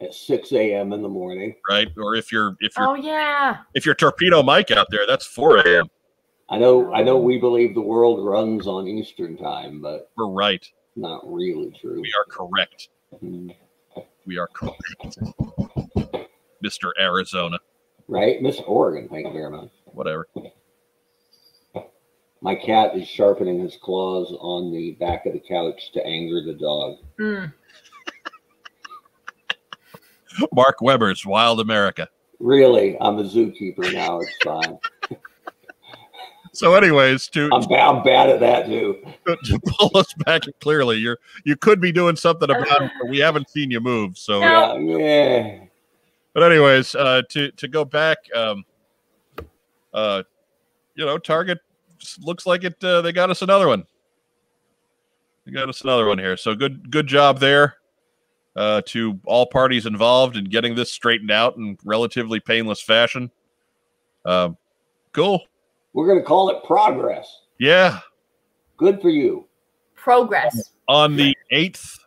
at 0.00 0.14
6 0.14 0.52
a.m. 0.52 0.92
in 0.92 1.02
the 1.02 1.08
morning. 1.08 1.54
right? 1.68 1.88
Or 1.96 2.14
if 2.14 2.30
you're 2.30 2.56
if 2.60 2.72
you're 2.76 2.88
Oh 2.88 2.94
yeah. 2.94 3.58
if 3.74 3.84
you're 3.84 3.94
Torpedo 3.96 4.42
Mike 4.42 4.70
out 4.70 4.86
there, 4.90 5.06
that's 5.06 5.26
four 5.26 5.58
a.m. 5.58 5.88
I 6.50 6.56
know, 6.58 6.92
I 6.94 7.02
know, 7.02 7.18
we 7.18 7.36
believe 7.38 7.74
the 7.74 7.80
world 7.82 8.24
runs 8.26 8.66
on 8.66 8.88
Eastern 8.88 9.36
time, 9.36 9.82
but 9.82 10.10
We're 10.16 10.28
right. 10.30 10.66
Not 10.98 11.22
really 11.24 11.72
true. 11.80 12.00
We 12.00 12.12
are 12.18 12.24
correct. 12.28 12.88
Mhm. 13.22 13.54
We 14.26 14.38
are 14.38 14.48
correct. 14.48 15.18
Mr. 16.64 16.92
Arizona. 17.00 17.58
Right, 18.08 18.42
Miss 18.42 18.60
Oregon. 18.66 19.08
Thank 19.08 19.26
you 19.26 19.32
very 19.32 19.50
much. 19.50 19.70
Whatever. 19.86 20.28
My 22.40 22.54
cat 22.54 22.96
is 22.96 23.06
sharpening 23.08 23.58
his 23.60 23.76
claws 23.76 24.32
on 24.40 24.72
the 24.72 24.92
back 24.92 25.26
of 25.26 25.32
the 25.32 25.40
couch 25.40 25.90
to 25.92 26.06
anger 26.06 26.40
the 26.44 26.54
dog. 26.54 26.98
Mm. 27.18 27.52
Mark 30.52 30.80
Weber's 30.80 31.26
Wild 31.26 31.60
America. 31.60 32.08
Really, 32.38 32.96
I'm 33.00 33.18
a 33.18 33.24
zookeeper 33.24 33.92
now. 33.92 34.20
It's 34.20 34.36
fine. 34.44 34.78
So, 36.58 36.74
anyways, 36.74 37.28
to, 37.28 37.48
I'm, 37.52 37.68
ba- 37.68 37.80
I'm 37.80 38.02
bad 38.02 38.30
at 38.30 38.40
that 38.40 38.66
too. 38.66 39.00
to 39.26 39.60
pull 39.64 39.96
us 39.96 40.12
back 40.24 40.42
clearly, 40.60 40.96
you're 40.96 41.18
you 41.44 41.54
could 41.54 41.80
be 41.80 41.92
doing 41.92 42.16
something 42.16 42.50
about 42.50 42.82
it, 42.82 42.90
but 43.00 43.08
we 43.08 43.18
haven't 43.18 43.48
seen 43.48 43.70
you 43.70 43.78
move. 43.78 44.18
So, 44.18 44.40
Yeah, 44.40 44.76
yeah. 44.76 45.60
but 46.34 46.42
anyways, 46.42 46.96
uh, 46.96 47.22
to 47.28 47.52
to 47.52 47.68
go 47.68 47.84
back, 47.84 48.18
um, 48.34 48.64
uh, 49.94 50.24
you 50.96 51.06
know, 51.06 51.16
Target 51.16 51.58
looks 52.20 52.44
like 52.44 52.64
it. 52.64 52.82
Uh, 52.82 53.02
they 53.02 53.12
got 53.12 53.30
us 53.30 53.42
another 53.42 53.68
one. 53.68 53.84
They 55.46 55.52
got 55.52 55.68
us 55.68 55.82
another 55.82 56.06
one 56.06 56.18
here. 56.18 56.36
So 56.36 56.56
good 56.56 56.90
good 56.90 57.06
job 57.06 57.38
there. 57.38 57.76
Uh, 58.56 58.82
to 58.86 59.20
all 59.26 59.46
parties 59.46 59.86
involved 59.86 60.36
in 60.36 60.44
getting 60.46 60.74
this 60.74 60.90
straightened 60.90 61.30
out 61.30 61.56
in 61.56 61.78
relatively 61.84 62.40
painless 62.40 62.82
fashion. 62.82 63.30
Uh, 64.24 64.50
cool. 65.12 65.44
We're 65.92 66.06
going 66.06 66.18
to 66.18 66.24
call 66.24 66.50
it 66.50 66.62
progress. 66.64 67.42
Yeah. 67.58 68.00
Good 68.76 69.00
for 69.00 69.10
you. 69.10 69.46
Progress. 69.94 70.72
On 70.88 71.16
the 71.16 71.36
8th, 71.52 71.98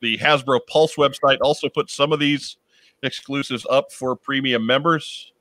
the 0.00 0.18
Hasbro 0.18 0.60
Pulse 0.66 0.96
website 0.96 1.38
also 1.40 1.68
put 1.68 1.90
some 1.90 2.12
of 2.12 2.18
these 2.18 2.56
exclusives 3.02 3.66
up 3.68 3.92
for 3.92 4.16
premium 4.16 4.66
members. 4.66 5.32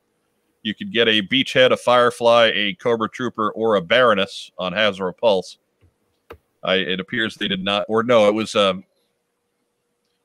You 0.63 0.73
could 0.73 0.91
get 0.91 1.07
a 1.07 1.21
Beachhead, 1.21 1.71
a 1.71 1.77
Firefly, 1.77 2.51
a 2.53 2.73
Cobra 2.75 3.09
Trooper, 3.09 3.51
or 3.51 3.75
a 3.75 3.81
Baroness 3.81 4.51
on 4.57 4.73
Hasbro 4.73 5.17
Pulse. 5.17 5.57
I 6.63 6.75
it 6.75 6.99
appears 7.01 7.35
they 7.35 7.49
did 7.49 7.63
not, 7.63 7.85
or 7.89 8.03
no, 8.03 8.27
it 8.29 8.33
was 8.33 8.55
um, 8.55 8.85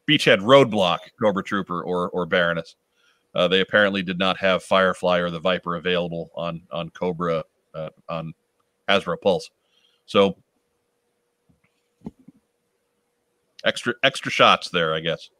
Beachhead 0.08 0.38
Roadblock 0.38 0.98
Cobra 1.20 1.42
Trooper 1.42 1.82
or 1.82 2.08
or 2.10 2.26
Baroness. 2.26 2.76
Uh, 3.34 3.48
they 3.48 3.60
apparently 3.60 4.02
did 4.02 4.18
not 4.18 4.38
have 4.38 4.62
Firefly 4.62 5.18
or 5.18 5.30
the 5.30 5.40
Viper 5.40 5.76
available 5.76 6.30
on 6.36 6.62
on 6.70 6.90
Cobra 6.90 7.42
uh, 7.78 7.90
on 8.08 8.34
Hasbro 8.88 9.20
Pulse. 9.20 9.50
So 10.06 10.36
extra 13.64 13.94
extra 14.02 14.30
shots 14.30 14.70
there, 14.70 14.94
I 14.94 15.00
guess. 15.00 15.30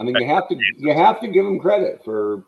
I 0.00 0.04
mean, 0.04 0.16
you 0.16 0.26
have 0.26 0.48
to 0.48 0.56
you 0.78 0.92
have 0.94 1.20
to 1.20 1.28
give 1.28 1.44
them 1.44 1.58
credit 1.58 2.02
for 2.04 2.44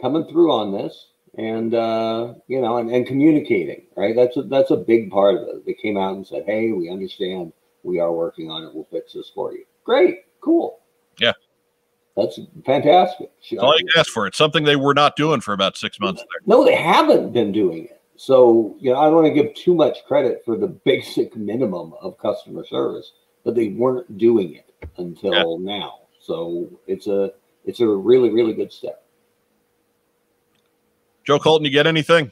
coming 0.00 0.26
through 0.26 0.52
on 0.52 0.72
this 0.72 1.08
and 1.36 1.74
uh, 1.74 2.34
you 2.46 2.60
know 2.60 2.78
and, 2.78 2.90
and 2.90 3.06
communicating. 3.06 3.86
Right, 3.96 4.14
that's 4.14 4.36
a, 4.36 4.42
that's 4.42 4.70
a 4.70 4.76
big 4.76 5.10
part 5.10 5.36
of 5.36 5.48
it. 5.48 5.66
They 5.66 5.74
came 5.74 5.96
out 5.96 6.16
and 6.16 6.26
said, 6.26 6.44
"Hey, 6.46 6.72
we 6.72 6.90
understand. 6.90 7.52
We 7.82 8.00
are 8.00 8.12
working 8.12 8.50
on 8.50 8.64
it. 8.64 8.74
We'll 8.74 8.88
fix 8.90 9.12
this 9.12 9.30
for 9.34 9.52
you." 9.52 9.64
Great, 9.84 10.20
cool. 10.40 10.80
Yeah. 11.18 11.32
That's 12.16 12.38
fantastic. 12.64 13.30
That's 13.50 13.60
all 13.60 13.76
you 13.76 13.86
can 13.86 13.98
ask 13.98 14.12
for. 14.12 14.28
It's 14.28 14.38
something 14.38 14.62
they 14.62 14.76
were 14.76 14.94
not 14.94 15.16
doing 15.16 15.40
for 15.40 15.52
about 15.52 15.76
six 15.76 15.98
months 15.98 16.20
there. 16.20 16.40
No, 16.46 16.64
they 16.64 16.76
haven't 16.76 17.32
been 17.32 17.50
doing 17.50 17.86
it. 17.86 18.00
So, 18.16 18.76
you 18.78 18.92
know, 18.92 18.98
I 18.98 19.06
don't 19.06 19.16
want 19.16 19.26
to 19.26 19.42
give 19.42 19.54
too 19.54 19.74
much 19.74 20.04
credit 20.06 20.42
for 20.44 20.56
the 20.56 20.66
basic 20.84 21.36
minimum 21.36 21.94
of 22.00 22.18
customer 22.18 22.64
service, 22.64 23.12
but 23.44 23.54
they 23.54 23.68
weren't 23.68 24.18
doing 24.18 24.54
it 24.54 24.70
until 24.98 25.60
yeah. 25.60 25.78
now. 25.78 26.00
So 26.20 26.68
it's 26.86 27.06
a 27.06 27.32
it's 27.64 27.80
a 27.80 27.86
really, 27.86 28.30
really 28.30 28.54
good 28.54 28.72
step. 28.72 29.04
Joe 31.24 31.38
Colton, 31.38 31.64
you 31.64 31.70
get 31.70 31.86
anything? 31.86 32.26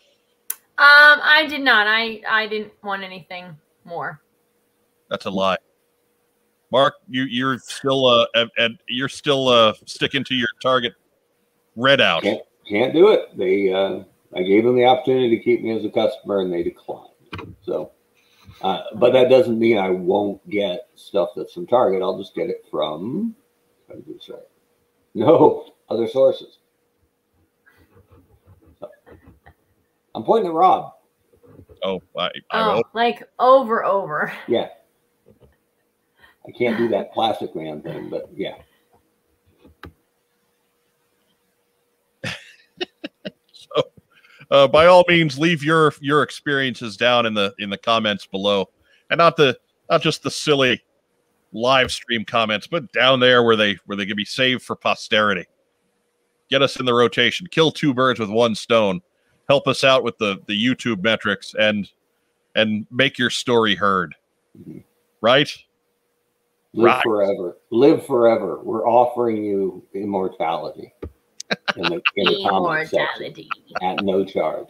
Um, 0.79 1.21
I 1.23 1.47
did 1.49 1.62
not. 1.62 1.87
I 1.87 2.23
I 2.29 2.47
didn't 2.47 2.73
want 2.83 3.03
anything 3.03 3.57
more. 3.85 4.21
That's 5.11 5.27
a 5.27 5.31
lie. 5.31 5.59
Mark, 6.71 6.95
you 7.09 7.25
you're 7.25 7.59
still 7.59 8.07
uh 8.07 8.27
and 8.57 8.79
you're 8.88 9.09
still 9.09 9.49
uh 9.49 9.75
sticking 9.85 10.25
to 10.25 10.35
your 10.35 10.49
target 10.62 10.95
red 11.77 12.01
out. 12.01 12.23
Can't, 12.23 12.42
can't 12.66 12.95
do 12.95 13.09
it. 13.09 13.37
They 13.37 13.73
uh 13.73 14.05
I 14.35 14.42
gave 14.42 14.64
them 14.64 14.77
the 14.77 14.87
opportunity 14.87 15.37
to 15.37 15.42
keep 15.42 15.62
me 15.62 15.77
as 15.77 15.85
a 15.85 15.90
customer 15.90 16.40
and 16.40 16.53
they 16.53 16.62
declined. 16.62 17.09
So 17.62 17.92
uh, 18.62 18.83
but 18.95 19.12
that 19.12 19.29
doesn't 19.29 19.59
mean 19.59 19.79
I 19.79 19.90
won't 19.90 20.49
get 20.49 20.88
stuff 20.95 21.31
that's 21.35 21.53
from 21.53 21.66
Target. 21.66 22.03
I'll 22.03 22.18
just 22.18 22.35
get 22.35 22.49
it 22.49 22.64
from 22.71 23.35
how 23.88 23.95
do 23.95 24.14
this 24.14 24.29
right. 24.29 24.40
No 25.14 25.73
other 25.90 26.07
sources. 26.07 26.59
So, 28.79 28.88
I'm 30.14 30.23
pointing 30.23 30.51
at 30.51 30.55
Rob. 30.55 30.92
Oh, 31.83 32.01
I, 32.16 32.27
I 32.27 32.31
oh, 32.53 32.83
like 32.95 33.29
over, 33.38 33.85
over. 33.85 34.33
Yeah. 34.47 34.68
I 36.47 36.51
can't 36.57 36.79
do 36.79 36.88
that 36.88 37.12
plastic 37.12 37.55
man 37.55 37.83
thing, 37.83 38.09
but 38.09 38.31
yeah. 38.35 38.55
Uh, 44.50 44.68
by 44.68 44.87
all 44.87 45.05
means, 45.09 45.38
leave 45.38 45.62
your 45.62 45.92
your 46.00 46.22
experiences 46.22 46.96
down 46.96 47.26
in 47.26 47.35
the 47.35 47.55
in 47.59 47.70
the 47.70 47.78
comments 47.78 48.26
below, 48.26 48.68
and 49.11 49.18
not 49.18 49.37
the 49.37 49.59
not 49.90 50.02
just 50.02 50.22
the 50.22 50.31
silly 50.31 50.83
live 51.52 51.92
stream 51.92 52.24
comments, 52.24 52.66
but 52.66 52.90
down 52.92 53.20
there 53.20 53.42
where 53.42 53.57
they 53.57 53.78
where 53.87 53.96
they 53.96 54.07
can 54.07 54.16
be 54.16 54.24
saved 54.24 54.62
for 54.62 54.76
posterity. 54.76 55.46
Get 56.50 56.62
us 56.62 56.78
in 56.78 56.87
the 56.87 56.94
rotation. 56.94 57.46
Kill 57.50 57.70
two 57.70 57.94
birds 57.94 58.20
with 58.20 58.31
one 58.31 58.55
stone. 58.55 59.00
Help 59.48 59.66
us 59.66 59.85
out 59.85 60.02
with 60.02 60.18
the 60.18 60.38
the 60.46 60.64
YouTube 60.64 61.02
metrics 61.02 61.55
and 61.59 61.90
and 62.55 62.87
make 62.90 63.18
your 63.18 63.31
story 63.31 63.74
heard. 63.74 64.14
Mm-hmm. 64.59 64.78
Right? 65.20 65.50
Live 66.74 66.87
right. 66.87 67.02
forever. 67.02 67.59
Live 67.70 68.07
forever. 68.07 68.61
We're 68.62 68.87
offering 68.87 69.44
you 69.44 69.85
immortality 69.94 70.92
in 71.77 71.83
the, 71.83 72.03
in 72.17 72.25
the 72.25 72.49
comment 72.49 72.88
section 72.88 73.35
at 73.83 74.05
no 74.05 74.25
charge. 74.25 74.69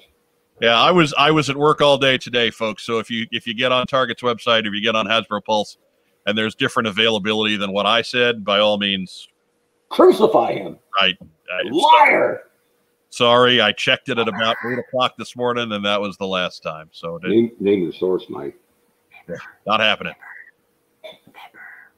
Yeah, 0.61 0.81
I 0.81 0.91
was 0.91 1.13
I 1.19 1.31
was 1.31 1.51
at 1.51 1.57
work 1.57 1.81
all 1.81 1.99
day 1.99 2.19
today, 2.19 2.51
folks. 2.51 2.85
So 2.85 2.99
if 2.99 3.11
you 3.11 3.27
if 3.33 3.47
you 3.47 3.55
get 3.55 3.73
on 3.73 3.87
Target's 3.87 4.23
website, 4.23 4.67
if 4.67 4.73
you 4.73 4.83
get 4.83 4.95
on 4.95 5.07
Hasbro 5.07 5.45
Pulse, 5.45 5.77
and 6.27 6.37
there's 6.39 6.55
different 6.55 6.87
availability 6.87 7.57
than 7.57 7.73
what 7.73 7.87
I 7.87 8.03
said, 8.03 8.45
by 8.45 8.61
all 8.61 8.79
means, 8.79 9.29
crucify 9.89 10.53
him. 10.55 10.79
Right, 11.01 11.17
liar. 11.71 12.45
Sorry, 13.11 13.61
I 13.61 13.73
checked 13.73 14.09
it 14.09 14.19
at 14.19 14.27
about 14.27 14.57
eight 14.65 14.79
o'clock 14.79 15.17
this 15.19 15.37
morning, 15.37 15.73
and 15.73 15.85
that 15.85 16.01
was 16.01 16.17
the 16.17 16.27
last 16.27 16.63
time. 16.63 16.89
So 16.93 17.19
name, 17.23 17.53
name 17.61 17.83
your 17.83 17.93
source, 17.93 18.25
Mike. 18.29 18.57
Yeah, 19.29 19.37
not 19.67 19.81
happening. 19.81 20.15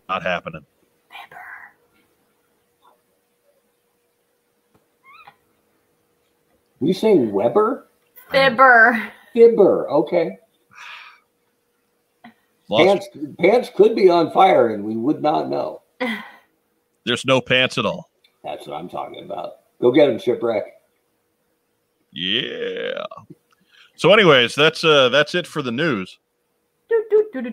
Not 0.09 0.23
happening. 0.23 0.66
You 6.85 6.92
saying 6.92 7.33
Weber? 7.33 7.88
Fibber. 8.31 9.11
Fibber. 9.33 9.88
Okay. 9.90 10.38
Pants, 12.70 13.09
pants 13.38 13.70
could 13.75 13.94
be 13.94 14.09
on 14.09 14.31
fire 14.33 14.75
and 14.75 14.85
we 14.85 14.97
would 14.97 15.23
not 15.23 15.49
know. 15.49 15.83
There's 17.05 17.25
no 17.25 17.40
pants 17.40 17.79
at 17.79 17.87
all. 17.87 18.11
That's 18.42 18.66
what 18.66 18.77
I'm 18.77 18.88
talking 18.88 19.25
about. 19.25 19.61
Go 19.81 19.92
get 19.92 20.09
him, 20.09 20.18
shipwreck. 20.18 20.64
Yeah. 22.12 23.05
So, 23.97 24.12
anyways, 24.12 24.55
that's 24.55 24.85
uh 24.85 25.09
that's 25.09 25.35
it 25.35 25.47
for 25.47 25.62
the 25.62 25.73
news. 25.73 26.18
Do, 26.88 27.05
do, 27.33 27.51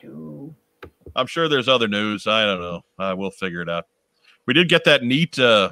do, 0.00 0.54
I'm 1.16 1.26
sure 1.26 1.48
there's 1.48 1.68
other 1.68 1.88
news. 1.88 2.26
I 2.26 2.44
don't 2.44 2.60
know. 2.60 2.82
I 2.98 3.14
will 3.14 3.30
figure 3.30 3.62
it 3.62 3.68
out. 3.68 3.86
We 4.46 4.54
did 4.54 4.68
get 4.68 4.84
that 4.84 5.02
neat 5.02 5.38
uh 5.38 5.70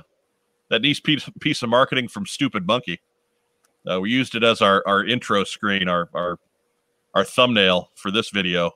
that 0.71 0.83
nice 0.83 1.01
piece, 1.01 1.29
piece 1.41 1.63
of 1.63 1.69
marketing 1.69 2.09
from 2.09 2.27
Stupid 2.27 2.67
Monkey. 2.67 3.01
Uh, 3.89 4.01
we 4.01 4.11
used 4.11 4.35
it 4.35 4.43
as 4.43 4.63
our 4.63 4.83
our 4.87 5.05
intro 5.05 5.45
screen, 5.45 5.89
our 5.89 6.09
our 6.15 6.39
our 7.15 7.25
thumbnail 7.25 7.91
for 7.95 8.11
this 8.11 8.31
video, 8.31 8.73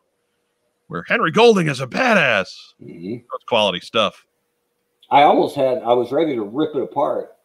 where 0.88 1.05
Henry 1.09 1.31
Golding 1.31 1.68
is 1.68 1.81
a 1.81 1.87
badass. 1.87 2.48
Mm-hmm. 2.83 3.14
That's 3.14 3.44
quality 3.48 3.81
stuff. 3.81 4.27
I 5.11 5.22
almost 5.22 5.57
had 5.57 5.79
I 5.79 5.94
was 5.94 6.12
ready 6.12 6.35
to 6.35 6.42
rip 6.42 6.74
it 6.74 6.83
apart 6.83 7.37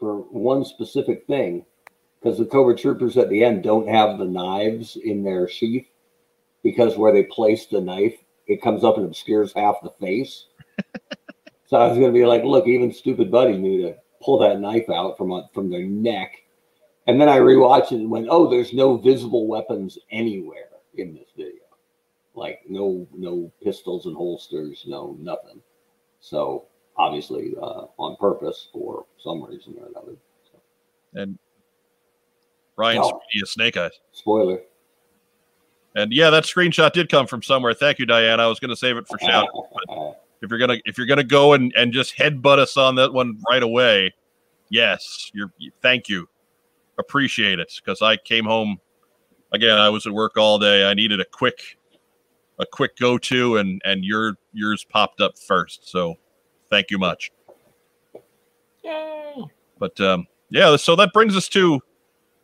for 0.00 0.22
one 0.22 0.64
specific 0.64 1.26
thing 1.26 1.64
because 2.20 2.38
the 2.38 2.46
Cobra 2.46 2.76
Troopers 2.76 3.16
at 3.16 3.30
the 3.30 3.44
end 3.44 3.62
don't 3.62 3.88
have 3.88 4.18
the 4.18 4.24
knives 4.24 4.96
in 4.96 5.22
their 5.22 5.48
sheath 5.48 5.86
because 6.64 6.96
where 6.96 7.12
they 7.12 7.24
place 7.24 7.66
the 7.66 7.80
knife 7.80 8.14
it 8.46 8.62
comes 8.62 8.84
up 8.84 8.96
and 8.96 9.06
obscures 9.06 9.52
half 9.54 9.76
the 9.82 9.90
face. 10.00 10.46
so 11.66 11.76
I 11.78 11.88
was 11.88 11.98
going 11.98 12.12
to 12.12 12.18
be 12.18 12.26
like, 12.26 12.44
look, 12.44 12.66
even 12.66 12.90
Stoopid 12.90 13.30
Buddy 13.30 13.56
knew 13.56 13.82
to 13.82 13.96
pull 14.22 14.38
that 14.38 14.60
knife 14.60 14.88
out 14.90 15.16
from 15.16 15.32
a, 15.32 15.48
from 15.52 15.70
their 15.70 15.84
neck. 15.84 16.42
And 17.06 17.20
then 17.20 17.28
I 17.28 17.38
rewatched 17.38 17.92
it 17.92 17.96
and 17.96 18.10
went, 18.10 18.28
oh, 18.30 18.48
there's 18.48 18.72
no 18.72 18.96
visible 18.96 19.46
weapons 19.46 19.98
anywhere 20.10 20.68
in 20.94 21.14
this 21.14 21.28
video. 21.36 21.60
Like 22.34 22.62
no 22.68 23.06
no 23.16 23.52
pistols 23.62 24.06
and 24.06 24.16
holsters, 24.16 24.84
no 24.86 25.16
nothing. 25.20 25.60
So 26.20 26.64
obviously 26.96 27.54
uh, 27.60 27.86
on 27.98 28.16
purpose 28.16 28.68
for 28.72 29.06
some 29.22 29.44
reason 29.44 29.76
or 29.78 29.86
another. 29.86 30.16
So. 30.50 30.60
And 31.14 31.38
Ryan's 32.76 33.06
oh. 33.06 33.20
Snake 33.44 33.76
Eyes. 33.76 33.92
Spoiler. 34.12 34.60
And 35.94 36.12
yeah, 36.12 36.30
that 36.30 36.44
screenshot 36.44 36.92
did 36.92 37.08
come 37.08 37.26
from 37.26 37.42
somewhere. 37.42 37.72
Thank 37.72 38.00
you, 38.00 38.06
Diane. 38.06 38.40
I 38.40 38.48
was 38.48 38.58
going 38.58 38.70
to 38.70 38.76
save 38.76 38.96
it 38.96 39.06
for 39.06 39.18
shout. 39.20 39.48
If 40.44 40.50
you're 40.50 40.58
gonna 40.58 40.78
if 40.84 40.98
you're 40.98 41.06
gonna 41.06 41.24
go 41.24 41.54
and 41.54 41.72
and 41.76 41.92
just 41.92 42.16
headbutt 42.16 42.58
us 42.58 42.76
on 42.76 42.94
that 42.96 43.12
one 43.12 43.40
right 43.50 43.62
away, 43.62 44.14
yes, 44.68 45.30
you're. 45.32 45.52
Thank 45.80 46.08
you, 46.08 46.28
appreciate 46.98 47.58
it. 47.58 47.72
Because 47.82 48.02
I 48.02 48.16
came 48.16 48.44
home 48.44 48.78
again. 49.52 49.78
I 49.78 49.88
was 49.88 50.06
at 50.06 50.12
work 50.12 50.36
all 50.36 50.58
day. 50.58 50.88
I 50.88 50.94
needed 50.94 51.20
a 51.20 51.24
quick 51.24 51.78
a 52.58 52.66
quick 52.66 52.96
go 52.96 53.18
to, 53.18 53.56
and 53.56 53.80
and 53.84 54.04
your 54.04 54.36
yours 54.52 54.84
popped 54.84 55.20
up 55.20 55.38
first. 55.38 55.88
So 55.90 56.16
thank 56.68 56.90
you 56.90 56.98
much. 56.98 57.30
Yay! 58.82 59.44
But 59.78 59.98
um, 60.00 60.26
yeah, 60.50 60.76
so 60.76 60.94
that 60.96 61.12
brings 61.12 61.36
us 61.36 61.48
to 61.48 61.80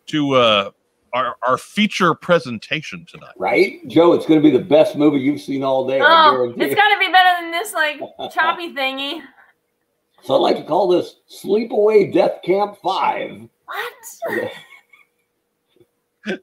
to 0.06 0.32
uh, 0.32 0.70
our, 1.12 1.36
our 1.46 1.58
feature 1.58 2.14
presentation 2.14 3.06
tonight. 3.06 3.34
Right, 3.36 3.86
Joe? 3.88 4.12
It's 4.12 4.26
going 4.26 4.40
to 4.40 4.50
be 4.50 4.56
the 4.56 4.64
best 4.64 4.96
movie 4.96 5.18
you've 5.18 5.40
seen 5.40 5.62
all 5.62 5.86
day. 5.86 6.00
Oh, 6.02 6.52
it's 6.56 6.74
got 6.74 6.88
to 6.92 6.98
be 6.98 7.10
better 7.10 7.40
than 7.40 7.50
this 7.50 7.72
like 7.72 8.00
choppy 8.32 8.74
thingy. 8.74 9.22
So 10.22 10.34
I'd 10.34 10.38
like 10.38 10.56
to 10.56 10.64
call 10.64 10.88
this 10.88 11.16
Sleepaway 11.30 12.12
Death 12.12 12.42
Camp 12.44 12.76
Five. 12.82 13.48
What? 13.64 13.92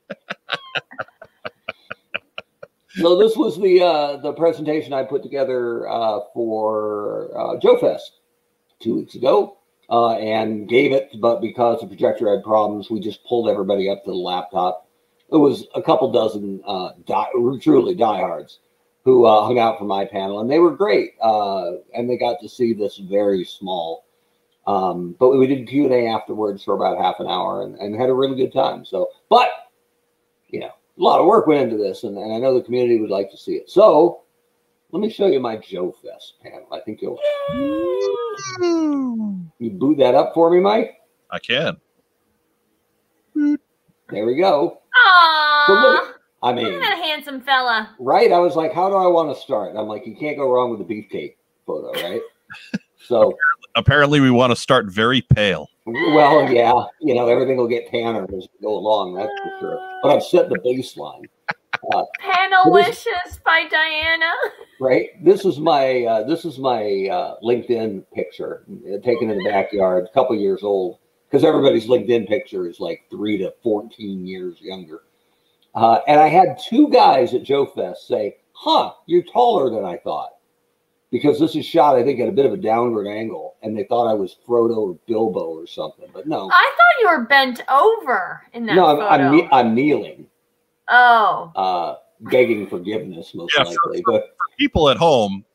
so 2.90 3.18
this 3.18 3.36
was 3.38 3.60
the 3.60 3.84
uh, 3.84 4.18
the 4.18 4.34
presentation 4.34 4.94
I 4.94 5.04
put 5.04 5.22
together 5.22 5.88
uh, 5.88 6.22
for 6.34 7.30
uh, 7.38 7.60
Joe 7.60 7.78
Fest 7.78 8.20
two 8.80 8.96
weeks 8.96 9.16
ago 9.16 9.57
uh, 9.90 10.14
and 10.18 10.68
gave 10.68 10.92
it, 10.92 11.10
but 11.22 11.42
because 11.42 11.80
the 11.80 11.88
projector 11.88 12.30
had 12.34 12.44
problems, 12.44 12.90
we 12.90 13.00
just 13.00 13.24
pulled 13.24 13.50
everybody 13.50 13.90
up 13.90 14.04
to 14.04 14.12
the 14.12 14.18
laptop. 14.18 14.88
It 15.32 15.38
was 15.38 15.66
a 15.76 15.82
couple 15.82 16.12
dozen 16.12 16.62
uh, 16.66 16.92
die, 17.06 17.28
truly 17.62 17.96
diehards. 17.96 18.60
who 19.08 19.26
uh, 19.26 19.42
hung 19.46 19.58
out 19.58 19.78
for 19.80 19.86
my 19.86 20.04
panel, 20.04 20.42
and 20.42 20.52
they 20.52 20.60
were 20.60 20.76
great. 20.76 21.14
Uh, 21.22 21.76
and 21.96 22.10
they 22.10 22.18
got 22.18 22.42
to 22.42 22.50
see 22.50 22.74
this 22.74 22.98
very 22.98 23.46
small. 23.46 24.04
Um, 24.68 25.16
but 25.18 25.30
we 25.30 25.48
did 25.48 25.66
Q 25.66 25.86
and 25.86 25.94
A 25.94 26.08
afterwards 26.08 26.62
for 26.62 26.76
about 26.76 27.02
half 27.02 27.22
an 27.22 27.28
hour, 27.28 27.64
and, 27.64 27.76
and 27.76 27.96
had 27.96 28.10
a 28.10 28.14
really 28.14 28.36
good 28.36 28.52
time. 28.52 28.84
So, 28.84 29.08
but 29.30 29.48
you 30.50 30.60
know, 30.60 30.72
a 30.98 31.02
lot 31.02 31.22
of 31.22 31.26
work 31.26 31.48
went 31.48 31.62
into 31.62 31.82
this, 31.82 32.04
and, 32.04 32.18
and 32.18 32.34
I 32.34 32.38
know 32.38 32.54
the 32.54 32.66
community 32.66 33.00
would 33.00 33.10
like 33.10 33.32
to 33.32 33.38
see 33.38 33.54
it. 33.54 33.70
So, 33.70 34.24
let 34.92 35.00
me 35.02 35.10
show 35.10 35.28
you 35.28 35.40
my 35.40 35.58
Joe 35.58 35.96
Fest 36.04 36.36
panel. 36.42 36.68
I 36.72 36.80
think 36.80 37.02
you'll 37.02 37.20
you 39.60 39.70
boot 39.72 39.98
that 39.98 40.16
up 40.16 40.34
for 40.34 40.50
me, 40.50 40.60
Mike. 40.60 40.96
I 41.30 41.40
can. 41.40 41.78
There 43.36 44.26
we 44.26 44.36
go. 44.38 44.82
Aww. 44.96 45.68
So 45.68 45.74
look, 45.74 46.20
I 46.42 46.54
mean, 46.54 46.74
at 46.74 46.80
that 46.80 46.98
handsome 47.04 47.42
fella. 47.42 47.96
right? 48.00 48.32
I 48.32 48.40
was 48.40 48.56
like, 48.56 48.74
how 48.74 48.90
do 48.90 48.96
I 48.96 49.08
want 49.08 49.36
to 49.36 49.42
start? 49.42 49.76
I'm 49.76 49.88
like, 49.88 50.06
you 50.08 50.16
can't 50.16 50.38
go 50.38 50.50
wrong 50.52 50.70
with 50.76 50.88
the 50.88 50.94
beefcake 50.94 51.36
photo, 51.66 51.92
right? 52.08 52.22
so, 53.06 53.34
Apparently, 53.76 54.20
we 54.22 54.32
want 54.32 54.52
to 54.52 54.56
start 54.56 54.88
very 54.88 55.22
pale. 55.22 55.70
well, 55.86 56.52
yeah, 56.52 56.74
you 57.02 57.14
know, 57.14 57.28
everything 57.28 57.58
will 57.58 57.68
get 57.68 57.88
tanner 57.92 58.24
as 58.24 58.30
we 58.32 58.48
go 58.64 58.74
along, 58.74 59.14
that's 59.16 59.30
for 59.44 59.60
sure. 59.60 60.00
But 60.02 60.16
I've 60.16 60.24
set 60.24 60.50
the 60.50 60.58
baseline, 60.60 61.26
Panelicious 61.84 63.44
by 63.44 63.68
Diana. 63.70 64.32
right? 64.80 65.10
This 65.24 65.46
is 65.46 65.60
my 65.60 66.04
uh, 66.04 66.24
this 66.24 66.46
is 66.46 66.60
my 66.60 67.08
uh, 67.12 67.36
LinkedIn 67.44 68.06
picture 68.14 68.64
uh, 68.70 68.98
taken 69.04 69.30
in 69.30 69.38
the 69.38 69.50
backyard, 69.50 70.06
a 70.06 70.14
couple 70.14 70.36
years 70.36 70.64
old, 70.64 71.00
because 71.30 71.44
everybody's 71.44 71.88
LinkedIn 71.88 72.28
picture 72.28 72.68
is 72.68 72.80
like 72.80 73.06
three 73.10 73.38
to 73.38 73.54
fourteen 73.64 74.26
years 74.26 74.58
younger. 74.62 75.02
Uh, 75.76 76.00
and 76.08 76.20
I 76.20 76.28
had 76.28 76.60
two 76.60 76.90
guys 76.90 77.34
at 77.34 77.44
Joe 77.44 77.66
Fest 77.66 78.08
say, 78.08 78.38
"Huh, 78.54 78.94
you're 79.06 79.24
taller 79.24 79.70
than 79.70 79.86
I 79.86 79.98
thought," 79.98 80.32
because 81.12 81.40
this 81.40 81.56
is 81.56 81.66
shot, 81.66 81.96
I 81.96 82.04
think, 82.04 82.20
at 82.20 82.28
a 82.28 82.32
bit 82.32 82.46
of 82.46 82.54
a 82.54 82.58
downward 82.58 83.08
angle, 83.08 83.56
and 83.62 83.78
they 83.78 83.84
thought 83.84 84.10
I 84.10 84.14
was 84.14 84.38
Frodo 84.48 84.78
or 84.78 85.00
Bilbo 85.08 85.46
or 85.46 85.68
something. 85.68 86.10
But 86.14 86.28
no, 86.28 86.50
I 86.52 86.74
thought 86.78 87.02
you 87.02 87.10
were 87.10 87.26
bent 87.26 87.62
over 87.70 88.44
in 88.54 88.66
that 88.66 88.76
no, 88.76 89.00
I'm. 89.00 89.22
I'm, 89.22 89.50
I'm 89.52 89.76
kneeling, 89.76 90.28
oh. 90.90 91.52
uh, 91.56 91.96
begging 92.32 92.68
forgiveness, 92.68 93.34
most 93.36 93.54
Yeah, 93.58 93.64
for- 93.66 93.72
likely. 93.92 94.04
But 94.06 94.36
People 94.58 94.90
at 94.90 94.98
home, 94.98 95.46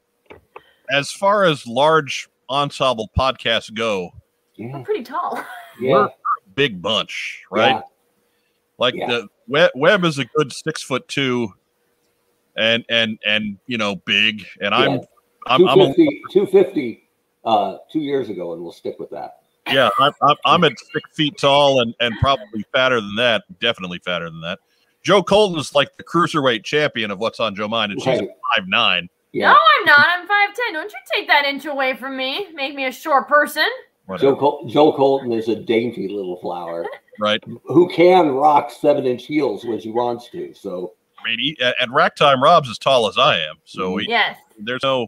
as 0.91 1.11
far 1.11 1.45
as 1.45 1.67
large 1.67 2.29
ensemble 2.49 3.11
podcasts 3.19 3.73
go, 3.75 4.11
yeah, 4.57 4.75
I'm 4.77 4.85
pretty 4.85 5.03
tall. 5.03 5.43
yeah, 5.81 6.07
big 6.55 6.81
bunch, 6.81 7.43
right? 7.51 7.71
yeah. 7.77 7.81
Like 8.79 8.95
Yeah. 8.95 9.07
the 9.09 9.29
Web, 9.49 9.71
Webb 9.75 10.05
is 10.05 10.19
a 10.19 10.25
good 10.25 10.53
six 10.53 10.83
foot 10.83 11.09
two, 11.09 11.53
and 12.57 12.85
and 12.89 13.19
and 13.27 13.59
you 13.67 13.77
know 13.79 13.97
big, 13.97 14.45
and 14.61 14.73
I'm 14.75 14.93
Yeah. 14.93 14.99
I'm 15.49 15.69
I'm 15.69 15.81
a, 15.81 15.87
250, 15.95 16.23
250 16.33 17.09
uh, 17.45 17.79
two 17.91 17.99
years 18.01 18.29
ago, 18.29 18.53
and 18.53 18.63
we'll 18.63 18.71
stick 18.73 19.01
with 19.01 19.11
that. 19.11 19.39
yeah 19.67 19.89
I'm, 19.99 20.13
I'm 20.23 20.37
I'm 20.45 20.65
at 20.65 20.73
six 20.93 21.11
feet 21.17 21.37
tall 21.39 21.81
and 21.81 21.93
and 22.01 22.15
probably 22.21 22.65
fatter 22.73 23.01
than 23.01 23.17
that, 23.17 23.43
definitely 23.61 23.99
fatter 23.99 24.27
than 24.31 24.41
that. 24.43 24.61
Joe 25.03 25.23
Colton 25.23 25.59
is 25.59 25.75
like 25.75 25.97
the 25.97 26.05
cruiserweight 26.05 26.65
champion 26.65 27.11
of 27.11 27.19
what's 27.19 27.41
on 27.41 27.55
Joe 27.55 27.69
Mind, 27.69 27.93
and 27.93 28.01
she's 28.01 28.21
Right. 28.21 28.29
five 28.57 28.69
nine. 28.69 29.09
Yeah, 29.33 29.53
No, 29.53 29.59
I'm 29.59 29.87
not. 29.87 30.07
I'm 30.11 30.29
5'10. 30.29 30.73
Don't 30.75 30.93
you 30.93 30.99
take 31.15 31.27
that 31.27 31.47
inch 31.47 31.65
away 31.65 31.95
from 31.97 32.17
me. 32.19 32.49
Make 32.53 32.75
me 32.75 32.85
a 32.85 32.93
short 32.93 33.29
person. 33.29 33.67
Joe, 34.19 34.37
Col- 34.37 34.67
Joe 34.67 34.93
Colton 34.93 35.33
is 35.33 35.49
a 35.49 35.57
dainty 35.57 36.07
little 36.07 36.37
flower 36.37 36.85
right? 37.19 37.43
who 37.65 37.89
can 37.89 38.29
rock 38.33 38.71
seven 38.71 39.07
inch 39.07 39.25
heels 39.25 39.65
when 39.65 39.81
she 39.81 39.91
wants 39.91 40.29
to. 40.31 40.53
So 40.55 40.93
I 41.19 41.29
mean, 41.31 41.39
he, 41.39 41.57
at, 41.63 41.75
at 41.81 41.91
rack 41.91 42.15
time, 42.17 42.43
Rob's 42.43 42.69
as 42.69 42.77
tall 42.79 43.07
as 43.09 43.17
I 43.17 43.39
am, 43.39 43.57
so 43.65 43.93
we, 43.93 44.07
Yes. 44.09 44.37
there's 44.59 44.83
no 44.83 45.07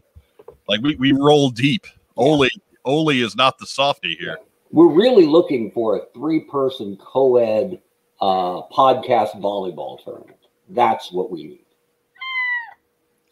like 0.67 0.81
we 0.81 0.95
we 0.95 1.11
roll 1.11 1.49
deep. 1.51 1.85
Oli 2.17 2.49
Oli 2.85 3.21
is 3.21 3.35
not 3.35 3.59
the 3.59 3.67
softy 3.67 4.15
here. 4.15 4.39
we're 4.71 4.87
really 4.91 5.25
looking 5.27 5.69
for 5.71 5.97
a 5.97 6.05
three 6.15 6.39
person 6.39 6.97
co 6.99 7.35
ed 7.37 7.79
uh, 8.21 8.61
podcast 8.71 9.39
volleyball 9.41 10.03
tournament. 10.03 10.37
That's 10.69 11.11
what 11.11 11.29
we 11.31 11.43
need. 11.43 11.65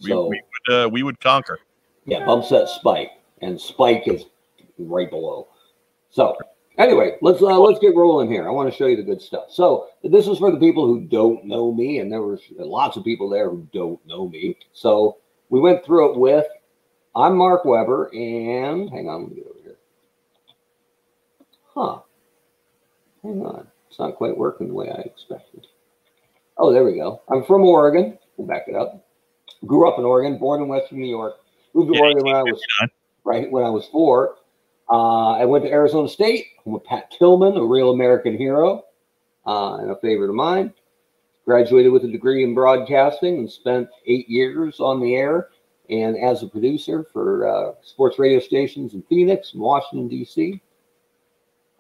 We, 0.02 0.10
So, 0.10 0.28
we 0.28 0.42
would 0.68 0.76
uh, 0.76 0.90
we 0.90 1.04
would 1.04 1.20
conquer. 1.20 1.60
yeah, 2.06 2.26
bumps 2.26 2.50
that 2.50 2.68
Spike, 2.70 3.12
and 3.42 3.60
Spike 3.60 4.08
is 4.08 4.26
right 4.78 5.10
below. 5.10 5.48
So 6.10 6.38
anyway, 6.78 7.18
let's 7.22 7.42
uh, 7.42 7.60
let's 7.60 7.80
get 7.80 7.96
rolling 7.96 8.30
here. 8.30 8.48
I 8.48 8.52
want 8.52 8.70
to 8.70 8.76
show 8.78 8.86
you 8.88 8.98
the 8.98 9.04
good 9.04 9.22
stuff. 9.22 9.46
So 9.50 9.88
this 10.04 10.28
is 10.28 10.38
for 10.40 10.52
the 10.52 10.60
people 10.60 10.86
who 10.86 11.02
don't 11.02 11.46
know 11.46 11.72
me, 11.74 12.00
and 12.00 12.12
there 12.12 12.22
was 12.22 12.42
lots 12.58 12.98
of 12.98 13.04
people 13.04 13.30
there 13.30 13.50
who 13.50 13.68
don't 13.74 14.06
know 14.06 14.28
me. 14.28 14.58
So 14.74 15.18
we 15.50 15.60
went 15.60 15.84
through 15.86 16.12
it 16.14 16.20
with. 16.20 16.46
I'm 17.16 17.38
Mark 17.38 17.64
Weber, 17.64 18.10
and 18.14 18.90
hang 18.90 19.08
on, 19.08 19.22
let 19.22 19.30
me 19.30 19.36
get 19.36 19.46
over 19.46 19.60
here. 19.64 19.78
Huh? 21.76 22.00
Hang 23.22 23.46
on, 23.46 23.68
it's 23.94 24.00
not 24.00 24.16
quite 24.16 24.36
working 24.36 24.70
the 24.70 24.74
way 24.74 24.90
I 24.90 25.02
expected. 25.02 25.68
Oh, 26.58 26.74
there 26.74 26.84
we 26.84 26.96
go. 26.96 27.22
I'm 27.30 27.44
from 27.44 27.62
Oregon. 27.62 28.18
We'll 28.38 28.48
back 28.48 28.64
it 28.68 28.74
up. 28.74 29.06
Grew 29.68 29.88
up 29.88 30.00
in 30.00 30.04
Oregon, 30.04 30.40
born 30.40 30.64
in 30.64 30.68
Western 30.68 30.98
New 30.98 31.08
York. 31.08 31.36
Moved 31.76 31.94
to 31.94 32.00
Yeah, 32.00 32.02
Oregon 32.02 32.26
when 32.26 32.36
I 32.36 32.42
was 32.42 32.60
right 33.24 33.52
when 33.52 33.64
I 33.64 33.70
was 33.70 33.86
four. 33.86 34.38
Uh, 34.90 35.34
I 35.34 35.46
went 35.46 35.64
to 35.66 35.70
Arizona 35.70 36.10
State 36.10 36.48
home 36.64 36.74
with 36.74 36.84
Pat 36.86 37.12
Tillman, 37.12 37.56
a 37.56 37.64
real 37.64 37.92
American 37.92 38.36
hero 38.36 38.84
uh, 39.46 39.76
and 39.76 39.92
a 39.92 39.96
favorite 39.98 40.30
of 40.30 40.36
mine. 40.36 40.74
Graduated 41.46 41.92
with 41.92 42.04
a 42.04 42.08
degree 42.08 42.44
in 42.44 42.56
broadcasting 42.56 43.38
and 43.38 43.52
spent 43.52 43.90
eight 44.08 44.28
years 44.28 44.80
on 44.80 45.02
the 45.02 45.16
air 45.16 45.50
and 45.92 46.18
as 46.18 46.42
a 46.42 46.48
producer 46.48 47.06
for 47.14 47.48
uh, 47.48 47.74
sports 47.84 48.18
radio 48.18 48.40
stations 48.40 48.96
in 48.96 49.04
Phoenix 49.04 49.54
and 49.54 49.62
Washington, 49.62 50.08
D.C. 50.08 50.60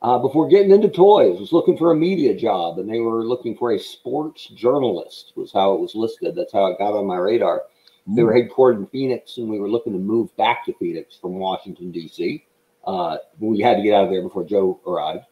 Uh, 0.04 0.18
before 0.20 0.50
getting 0.50 0.72
into 0.72 0.90
toys, 0.90 1.40
was 1.40 1.54
looking 1.54 1.78
for 1.78 1.92
a 1.92 1.96
media 1.96 2.36
job, 2.36 2.78
and 2.78 2.90
they 2.90 3.00
were 3.00 3.24
looking 3.24 3.56
for 3.56 3.72
a 3.72 3.80
sports 3.80 4.48
journalist. 4.48 5.32
Was 5.36 5.54
how 5.54 5.74
it 5.74 5.80
was 5.80 5.96
listed. 5.96 6.36
That's 6.36 6.52
how 6.52 6.68
it 6.68 6.78
got 6.78 6.94
on 6.94 7.08
my 7.08 7.16
radar. 7.16 7.64
They 8.06 8.24
were 8.24 8.34
headquartered 8.34 8.80
in 8.80 8.88
Phoenix, 8.88 9.38
and 9.38 9.50
we 9.50 9.60
were 9.60 9.70
looking 9.70 9.94
to 9.94 10.00
move 10.00 10.36
back 10.36 10.66
to 10.66 10.74
Phoenix 10.74 11.16
from 11.16 11.36
Washington 11.36 11.90
D.C. 11.92 12.46
Uh, 12.86 13.18
we 13.40 13.62
had 13.62 13.78
to 13.78 13.82
get 13.82 13.94
out 13.94 14.04
of 14.04 14.10
there 14.10 14.22
before 14.22 14.44
Joe 14.44 14.78
arrived 14.86 15.26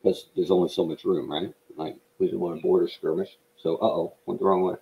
because 0.00 0.28
there's 0.36 0.52
only 0.52 0.68
so 0.68 0.86
much 0.86 1.04
room, 1.04 1.28
right? 1.28 1.52
Like 1.76 1.96
we 2.18 2.26
didn't 2.26 2.40
want 2.40 2.60
a 2.60 2.62
border 2.62 2.86
skirmish. 2.86 3.38
So, 3.56 3.74
uh 3.76 3.86
oh, 3.86 4.14
went 4.26 4.38
the 4.38 4.46
wrong 4.46 4.62
way. 4.62 4.74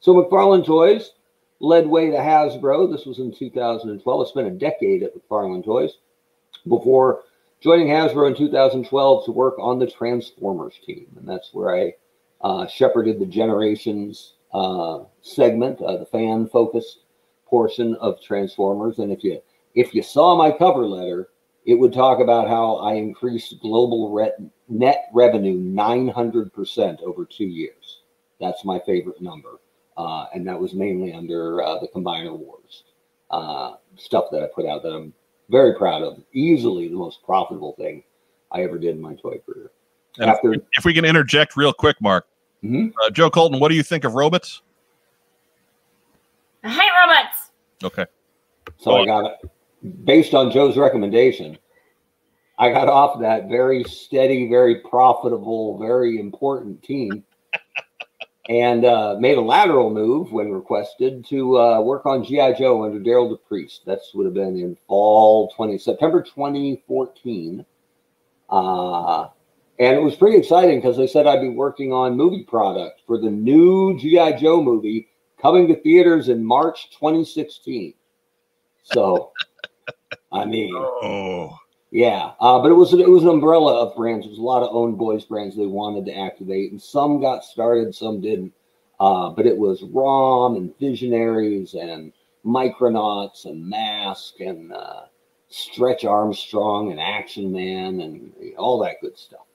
So 0.00 0.14
McFarlane 0.14 0.66
Toys 0.66 1.12
led 1.60 1.86
way 1.86 2.10
to 2.10 2.16
Hasbro. 2.16 2.90
This 2.90 3.06
was 3.06 3.20
in 3.20 3.32
2012. 3.32 4.26
I 4.26 4.28
spent 4.28 4.48
a 4.48 4.50
decade 4.50 5.04
at 5.04 5.14
McFarlane 5.14 5.64
Toys 5.64 5.98
before 6.66 7.22
joining 7.60 7.88
Hasbro 7.88 8.28
in 8.28 8.36
2012 8.36 9.24
to 9.24 9.32
work 9.32 9.54
on 9.58 9.78
the 9.78 9.86
Transformers 9.86 10.74
team, 10.84 11.06
and 11.16 11.28
that's 11.28 11.50
where 11.52 11.76
I 11.76 11.94
uh, 12.40 12.66
shepherded 12.66 13.20
the 13.20 13.26
Generations 13.26 14.34
uh, 14.52 15.00
segment, 15.20 15.80
uh, 15.82 15.98
the 15.98 16.06
fan 16.06 16.48
focused 16.48 17.00
portion 17.46 17.96
of 17.96 18.22
Transformers. 18.22 18.98
And 18.98 19.12
if 19.12 19.22
you 19.22 19.40
if 19.74 19.94
you 19.94 20.02
saw 20.02 20.36
my 20.36 20.50
cover 20.50 20.86
letter, 20.86 21.28
it 21.64 21.74
would 21.74 21.92
talk 21.92 22.20
about 22.20 22.48
how 22.48 22.76
I 22.76 22.94
increased 22.94 23.60
global 23.60 24.12
re- 24.12 24.32
net 24.68 25.08
revenue 25.12 25.58
900% 25.58 27.02
over 27.02 27.24
two 27.24 27.44
years. 27.44 28.00
That's 28.40 28.64
my 28.64 28.80
favorite 28.80 29.20
number. 29.20 29.60
Uh, 29.96 30.26
and 30.34 30.46
that 30.46 30.58
was 30.58 30.72
mainly 30.72 31.12
under 31.12 31.62
uh, 31.62 31.78
the 31.78 31.88
Combiner 31.88 32.36
Wars 32.36 32.84
uh, 33.30 33.74
stuff 33.96 34.26
that 34.32 34.42
I 34.42 34.46
put 34.54 34.66
out 34.66 34.82
that 34.82 34.92
I'm 34.92 35.12
very 35.50 35.74
proud 35.74 36.02
of. 36.02 36.18
Easily 36.32 36.88
the 36.88 36.94
most 36.94 37.22
profitable 37.24 37.74
thing 37.78 38.02
I 38.52 38.62
ever 38.62 38.78
did 38.78 38.96
in 38.96 39.02
my 39.02 39.14
toy 39.14 39.38
career. 39.44 39.70
And 40.18 40.30
After, 40.30 40.54
If 40.72 40.84
we 40.84 40.94
can 40.94 41.04
interject 41.04 41.56
real 41.56 41.72
quick, 41.72 42.00
Mark, 42.00 42.26
Mhm. 42.62 42.92
uh, 43.04 43.10
Joe 43.10 43.30
Colton, 43.30 43.60
what 43.60 43.68
do 43.68 43.74
you 43.74 43.82
think 43.82 44.04
of 44.04 44.14
robots? 44.14 44.62
I 46.62 46.68
hate 46.68 46.90
robots. 47.06 47.50
Okay, 47.82 48.06
So 48.76 48.96
I 48.96 49.06
got 49.06 49.24
it 49.24 49.50
based 50.04 50.34
on 50.34 50.50
Joe's 50.50 50.76
recommendation. 50.76 51.56
I 52.58 52.70
got 52.70 52.88
off 52.88 53.18
that 53.20 53.48
very 53.48 53.84
steady, 53.84 54.48
very 54.48 54.80
profitable, 54.82 55.78
very 55.78 56.20
important 56.20 56.82
team 56.82 57.24
and 58.50 58.84
uh, 58.84 59.16
made 59.20 59.38
a 59.38 59.40
lateral 59.40 59.90
move 59.90 60.32
when 60.32 60.50
requested 60.50 61.24
to 61.24 61.56
uh, 61.56 61.80
work 61.80 62.04
on 62.04 62.24
GI 62.24 62.54
Joe 62.58 62.84
under 62.84 62.98
Daryl 62.98 63.30
DePriest. 63.30 63.84
That 63.86 64.00
would 64.12 64.26
have 64.26 64.34
been 64.34 64.56
in 64.56 64.76
fall 64.88 65.50
20 65.50 65.78
September 65.78 66.20
2014. 66.20 67.64
Uh, 68.50 69.28
and 69.78 69.96
it 69.96 70.02
was 70.02 70.16
pretty 70.16 70.36
exciting 70.36 70.80
because 70.80 70.96
they 70.96 71.06
said 71.06 71.28
I'd 71.28 71.40
be 71.40 71.48
working 71.48 71.92
on 71.92 72.16
movie 72.16 72.42
product 72.42 73.02
for 73.06 73.18
the 73.18 73.30
new 73.30 73.96
GI 74.00 74.38
Joe 74.40 74.60
movie 74.60 75.06
coming 75.40 75.68
to 75.68 75.80
theaters 75.80 76.28
in 76.28 76.44
March 76.44 76.90
2016. 76.90 77.94
So, 78.82 79.30
I 80.32 80.44
mean, 80.44 80.74
oh, 80.74 81.56
yeah, 81.90 82.32
uh, 82.40 82.60
but 82.60 82.70
it 82.70 82.74
was 82.74 82.92
it 82.92 83.08
was 83.08 83.22
an 83.22 83.28
umbrella 83.28 83.86
of 83.86 83.96
brands. 83.96 84.26
It 84.26 84.30
was 84.30 84.38
a 84.38 84.42
lot 84.42 84.62
of 84.62 84.74
owned 84.74 84.98
boys 84.98 85.24
brands 85.24 85.56
they 85.56 85.66
wanted 85.66 86.06
to 86.06 86.16
activate, 86.16 86.70
and 86.70 86.80
some 86.80 87.20
got 87.20 87.44
started, 87.44 87.94
some 87.94 88.20
didn't. 88.20 88.52
Uh, 89.00 89.30
but 89.30 89.46
it 89.46 89.56
was 89.56 89.82
ROM 89.82 90.56
and 90.56 90.78
Visionaries 90.78 91.74
and 91.74 92.12
Micronauts 92.44 93.46
and 93.46 93.66
Mask 93.66 94.40
and 94.40 94.72
uh, 94.72 95.02
Stretch 95.48 96.04
Armstrong 96.04 96.90
and 96.90 97.00
Action 97.00 97.50
Man 97.50 98.00
and 98.00 98.32
all 98.56 98.78
that 98.80 99.00
good 99.00 99.18
stuff. 99.18 99.46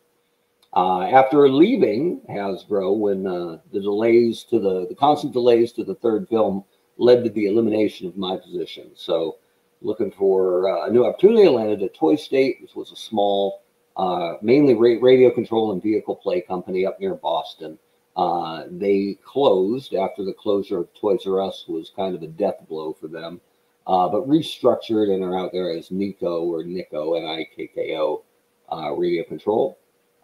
Uh, 0.76 1.04
after 1.04 1.48
leaving 1.48 2.20
Hasbro, 2.30 2.98
when 2.98 3.26
uh, 3.26 3.60
the 3.72 3.80
delays 3.80 4.44
to 4.50 4.60
the, 4.60 4.86
the 4.88 4.96
constant 4.96 5.32
delays 5.32 5.72
to 5.72 5.86
the 5.86 5.96
third 5.96 6.28
film 6.28 6.66
led 6.98 7.24
to 7.24 7.30
the 7.30 7.46
elimination 7.46 8.08
of 8.08 8.18
my 8.18 8.36
position. 8.36 8.92
So, 8.94 9.38
looking 9.82 10.12
for 10.12 10.70
uh, 10.70 10.88
a 10.88 10.92
new 10.92 11.06
opportunity, 11.06 11.48
I 11.48 11.52
landed 11.52 11.84
at 11.84 11.94
Toy 11.94 12.16
State, 12.16 12.58
which 12.62 12.76
was 12.76 12.92
a 12.92 12.96
small, 12.96 13.64
uh, 13.98 14.34
mainly 14.42 14.74
ra- 14.74 15.02
radio 15.02 15.30
control 15.30 15.72
and 15.72 15.82
vehicle 15.82 16.16
play 16.16 16.42
company 16.42 16.86
up 16.86 17.00
near 17.00 17.16
Boston. 17.16 17.78
Uh, 18.16 18.64
they 18.70 19.18
closed 19.24 19.94
after 19.94 20.24
the 20.24 20.34
closure 20.34 20.80
of 20.80 20.94
Toys 20.94 21.28
R 21.28 21.42
Us 21.42 21.66
was 21.68 21.92
kind 21.96 22.16
of 22.16 22.24
a 22.24 22.28
death 22.28 22.66
blow 22.70 22.94
for 22.94 23.08
them, 23.08 23.42
uh, 23.88 24.08
but 24.08 24.28
restructured 24.28 25.14
and 25.14 25.24
are 25.24 25.38
out 25.38 25.52
there 25.52 25.70
as 25.72 25.92
Nico 25.92 26.44
or 26.44 26.64
Nico, 26.64 27.16
N 27.16 27.26
I 27.26 27.46
K 27.56 27.68
K 27.68 27.98
O, 27.98 28.24
radio 28.96 29.24
control. 29.26 29.78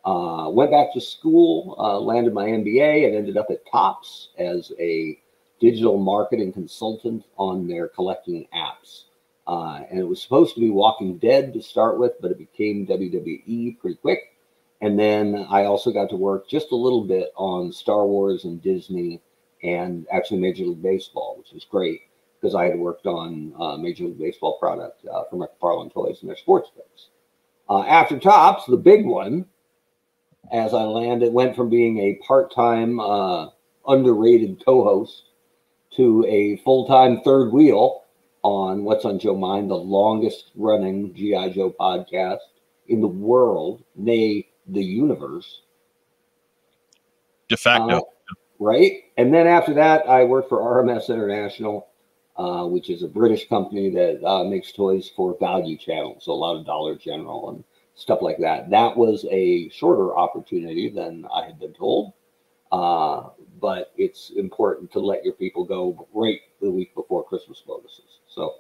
Uh, 0.04 0.50
went 0.50 0.72
back 0.72 0.92
to 0.94 1.02
school, 1.02 1.76
uh, 1.78 2.00
landed 2.00 2.34
my 2.34 2.48
MBA, 2.48 3.06
and 3.06 3.16
ended 3.16 3.38
up 3.38 3.48
at 3.52 3.64
Topps 3.70 4.30
as 4.38 4.72
a 4.80 5.20
digital 5.60 5.98
marketing 5.98 6.52
consultant 6.52 7.24
on 7.38 7.68
their 7.68 7.88
collecting 7.88 8.48
apps. 8.56 9.04
Uh, 9.52 9.84
and 9.90 10.00
it 10.00 10.08
was 10.08 10.22
supposed 10.22 10.56
to 10.56 10.62
be 10.62 10.70
Walking 10.70 11.18
Dead 11.18 11.52
to 11.54 11.62
start 11.62 12.00
with, 12.00 12.14
but 12.22 12.32
it 12.32 12.38
became 12.38 12.88
WWE 12.88 13.78
pretty 13.80 13.98
quick. 13.98 14.20
And 14.80 14.98
then 14.98 15.46
I 15.50 15.66
also 15.66 15.92
got 15.92 16.10
to 16.12 16.16
work 16.16 16.48
just 16.50 16.72
a 16.72 16.76
little 16.78 17.04
bit 17.04 17.34
on 17.36 17.74
Star 17.74 18.06
Wars 18.06 18.46
and 18.46 18.64
Disney 18.64 19.20
and 19.62 20.08
actually 20.10 20.40
Major 20.40 20.64
League 20.64 20.82
Baseball, 20.82 21.36
which 21.38 21.52
was 21.52 21.66
great 21.66 22.00
because 22.40 22.56
I 22.56 22.64
had 22.64 22.80
worked 22.80 23.06
on 23.08 23.54
uh, 23.60 23.76
Major 23.76 24.06
League 24.06 24.20
Baseball 24.20 24.58
product 24.58 25.06
uh, 25.06 25.24
for 25.30 25.36
McFarlane 25.36 25.92
Toys 25.92 26.20
and 26.22 26.30
their 26.30 26.38
sports 26.38 26.70
books. 26.74 27.10
Uh, 27.70 27.84
after 27.84 28.18
Topps, 28.18 28.68
the 28.68 28.78
big 28.78 29.06
one, 29.06 29.46
as 30.54 30.74
I 30.74 30.84
landed, 30.84 31.34
went 31.34 31.58
from 31.58 31.70
being 31.70 31.98
a 31.98 32.16
part-time, 32.26 33.02
uh, 33.02 33.50
underrated 33.86 34.64
co-host 34.64 35.24
to 35.98 36.26
a 36.26 36.56
full-time 36.64 37.20
third 37.26 37.52
wheel 37.52 38.01
on 38.44 38.84
what's 38.84 39.06
on 39.06 39.20
Joe 39.20 39.36
Mind, 39.36 39.70
the 39.70 39.76
longest-running 39.76 41.14
GI 41.14 41.52
Joe 41.52 41.76
podcast 41.80 42.40
in 42.88 43.02
the 43.02 43.08
world, 43.08 43.84
nay, 43.96 44.48
the 44.68 44.84
universe. 44.84 45.62
De 47.48 47.58
facto, 47.58 47.98
uh, 47.98 48.02
right? 48.60 49.04
And 49.18 49.34
then 49.34 49.48
after 49.48 49.74
that, 49.76 50.08
I 50.08 50.24
worked 50.24 50.50
for 50.50 50.60
RMS 50.60 51.10
International, 51.10 51.88
uh, 52.38 52.66
which 52.66 52.90
is 52.90 53.04
a 53.04 53.08
British 53.08 53.48
company 53.48 53.90
that 53.90 54.26
uh, 54.26 54.44
makes 54.44 54.72
toys 54.72 55.12
for 55.16 55.38
value 55.40 55.78
channels, 55.78 56.26
so 56.26 56.32
a 56.32 56.34
lot 56.34 56.58
of 56.58 56.66
Dollar 56.66 56.96
General 56.96 57.50
and 57.50 57.64
stuff 57.96 58.22
like 58.22 58.38
that. 58.40 58.70
That 58.70 58.98
was 58.98 59.26
a 59.30 59.70
shorter 59.70 60.16
opportunity 60.18 60.90
than 60.90 61.26
I 61.34 61.46
had 61.46 61.60
been 61.60 61.74
told. 61.74 62.14
Uh, 62.72 63.30
but 63.60 63.92
it's 63.98 64.32
important 64.32 64.92
to 64.92 65.00
let 65.00 65.24
your 65.24 65.34
people 65.34 65.64
go 65.64 66.08
right 66.14 66.40
the 66.62 66.72
week 66.72 66.96
before 66.96 67.24
Christmas 67.24 67.62
bonuses. 67.66 68.20
So 68.28 68.56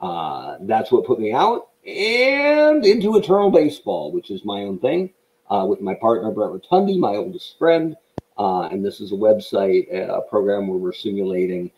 uh, 0.00 0.56
that's 0.62 0.90
what 0.90 1.06
put 1.06 1.20
me 1.20 1.32
out 1.32 1.68
and 1.86 2.84
into 2.84 3.16
Eternal 3.16 3.50
Baseball, 3.50 4.12
which 4.12 4.30
is 4.30 4.44
my 4.44 4.62
own 4.62 4.78
thing 4.78 5.12
uh, 5.50 5.66
with 5.68 5.80
my 5.80 5.94
partner, 5.94 6.30
Brett 6.30 6.50
Rotundi, 6.50 6.98
my 6.98 7.16
oldest 7.16 7.58
friend. 7.58 7.96
Uh, 8.38 8.62
and 8.62 8.84
this 8.84 9.00
is 9.00 9.12
a 9.12 9.16
website, 9.16 9.92
a 9.92 10.22
program 10.22 10.66
where 10.66 10.78
we're 10.78 10.92
simulating 10.92 11.70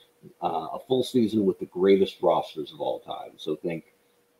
uh, 0.42 0.68
a 0.72 0.78
full 0.86 1.02
season 1.02 1.44
with 1.44 1.58
the 1.58 1.66
greatest 1.66 2.22
rosters 2.22 2.72
of 2.72 2.80
all 2.80 3.00
time. 3.00 3.32
So 3.36 3.56
think 3.56 3.84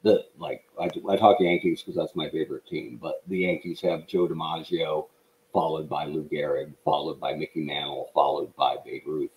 the 0.03 0.25
like 0.39 0.65
I, 0.81 0.89
I 1.09 1.17
talk 1.17 1.41
Yankees 1.41 1.81
because 1.83 1.97
that's 1.97 2.15
my 2.15 2.31
favorite 2.31 2.67
team, 2.67 2.99
but 3.03 3.23
the 3.27 3.39
Yankees 3.39 3.81
have 3.81 4.07
Joe 4.07 4.29
DiMaggio, 4.29 5.09
followed 5.55 5.89
by 5.89 6.05
Lou 6.05 6.25
Gehrig, 6.25 6.75
followed 6.85 7.21
by 7.21 7.33
Mickey 7.33 7.65
Mantle, 7.65 8.11
followed 8.13 8.55
by 8.57 8.77
Babe 8.85 9.05
Ruth, 9.07 9.31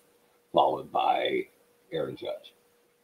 followed 0.51 0.91
by 0.91 1.43
Aaron 1.93 2.17
Judge. 2.17 2.55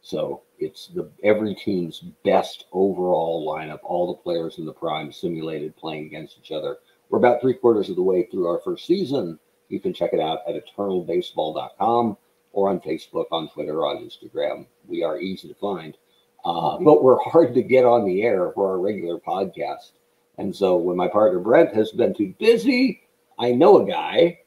So 0.02 0.42
it's 0.58 0.88
the 0.88 1.10
every 1.22 1.54
team's 1.54 2.00
best 2.24 2.66
overall 2.72 3.46
lineup, 3.48 3.78
all 3.84 4.08
the 4.08 4.22
players 4.22 4.58
in 4.58 4.66
the 4.66 4.72
prime 4.72 5.12
simulated 5.12 5.76
playing 5.76 6.06
against 6.06 6.38
each 6.38 6.50
other. 6.52 6.78
We're 7.08 7.18
about 7.18 7.40
three 7.40 7.54
quarters 7.54 7.88
of 7.88 7.96
the 7.96 8.02
way 8.02 8.24
through 8.24 8.48
our 8.48 8.60
first 8.62 8.86
season. 8.86 9.38
You 9.68 9.80
can 9.80 9.94
check 9.94 10.12
it 10.12 10.20
out 10.20 10.40
at 10.48 10.56
eternalbaseball.com 10.56 12.16
or 12.52 12.68
on 12.68 12.80
Facebook, 12.80 13.26
on 13.30 13.48
Twitter, 13.48 13.86
on 13.86 14.04
Instagram. 14.04 14.66
We 14.86 15.02
are 15.02 15.18
easy 15.20 15.48
to 15.48 15.54
find. 15.54 15.96
Uh, 16.44 16.78
but 16.78 17.02
we're 17.02 17.18
hard 17.20 17.54
to 17.54 17.62
get 17.62 17.84
on 17.84 18.04
the 18.04 18.22
air 18.22 18.52
for 18.54 18.70
our 18.70 18.78
regular 18.78 19.18
podcast. 19.18 19.92
And 20.36 20.54
so 20.54 20.76
when 20.76 20.96
my 20.96 21.08
partner 21.08 21.38
Brent 21.38 21.74
has 21.74 21.92
been 21.92 22.12
too 22.12 22.34
busy, 22.38 23.03
I 23.38 23.52
know 23.52 23.82
a 23.82 23.88
guy 23.88 24.40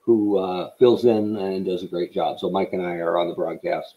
who 0.00 0.38
uh, 0.38 0.70
fills 0.78 1.04
in 1.04 1.36
and 1.36 1.66
does 1.66 1.82
a 1.82 1.86
great 1.86 2.12
job. 2.12 2.38
So 2.38 2.50
Mike 2.50 2.72
and 2.72 2.82
I 2.82 2.96
are 2.96 3.18
on 3.18 3.28
the 3.28 3.34
broadcast 3.34 3.96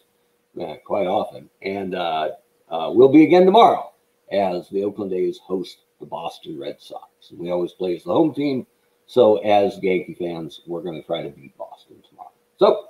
uh, 0.60 0.74
quite 0.84 1.06
often. 1.06 1.48
And 1.62 1.94
uh, 1.94 2.30
uh, 2.68 2.90
we'll 2.92 3.12
be 3.12 3.24
again 3.24 3.46
tomorrow 3.46 3.92
as 4.30 4.68
the 4.68 4.84
Oakland 4.84 5.12
A's 5.12 5.38
host 5.38 5.78
the 6.00 6.06
Boston 6.06 6.58
Red 6.58 6.80
Sox. 6.80 7.32
We 7.32 7.50
always 7.50 7.72
play 7.72 7.96
as 7.96 8.04
the 8.04 8.12
home 8.12 8.34
team. 8.34 8.66
So 9.06 9.38
as 9.38 9.78
Yankee 9.82 10.16
fans, 10.18 10.60
we're 10.66 10.82
going 10.82 11.00
to 11.00 11.06
try 11.06 11.22
to 11.22 11.30
beat 11.30 11.56
Boston 11.56 11.96
tomorrow. 12.08 12.32
So 12.58 12.88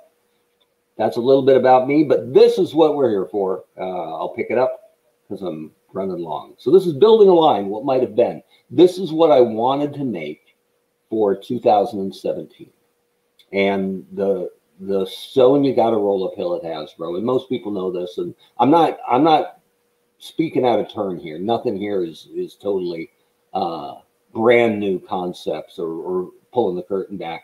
that's 0.97 1.17
a 1.17 1.21
little 1.21 1.45
bit 1.45 1.57
about 1.57 1.87
me, 1.87 2.03
but 2.03 2.33
this 2.33 2.57
is 2.57 2.73
what 2.73 2.95
we're 2.95 3.09
here 3.09 3.27
for. 3.31 3.65
Uh, 3.77 4.15
I'll 4.15 4.33
pick 4.35 4.47
it 4.49 4.57
up 4.57 4.95
because 5.27 5.41
I'm 5.41 5.71
running 5.93 6.19
long. 6.19 6.55
So 6.57 6.71
this 6.71 6.85
is 6.85 6.93
building 6.93 7.29
a 7.29 7.33
line, 7.33 7.67
what 7.67 7.85
might 7.85 8.01
have 8.01 8.15
been. 8.15 8.43
This 8.69 8.97
is 8.97 9.11
what 9.11 9.31
I 9.31 9.39
wanted 9.39 9.93
to 9.93 10.03
make 10.03 10.42
for 11.13 11.35
2017. 11.35 12.71
And 13.51 14.03
the 14.13 14.49
the 14.79 15.05
stone 15.05 15.63
you 15.63 15.75
got 15.75 15.91
to 15.91 15.97
roll 15.97 16.27
uphill 16.27 16.55
at 16.55 16.63
Hasbro, 16.63 17.17
and 17.17 17.23
most 17.23 17.49
people 17.49 17.71
know 17.71 17.91
this. 17.91 18.17
And 18.17 18.33
I'm 18.57 18.71
not 18.71 18.97
I'm 19.07 19.23
not 19.23 19.59
speaking 20.17 20.65
out 20.65 20.79
of 20.79 20.91
turn 20.91 21.19
here. 21.19 21.37
Nothing 21.37 21.77
here 21.77 22.03
is 22.03 22.29
is 22.35 22.55
totally 22.55 23.11
uh, 23.53 23.97
brand 24.33 24.79
new 24.79 24.99
concepts 24.99 25.77
or, 25.77 25.89
or 25.89 26.31
pulling 26.51 26.75
the 26.75 26.81
curtain 26.81 27.17
back. 27.17 27.43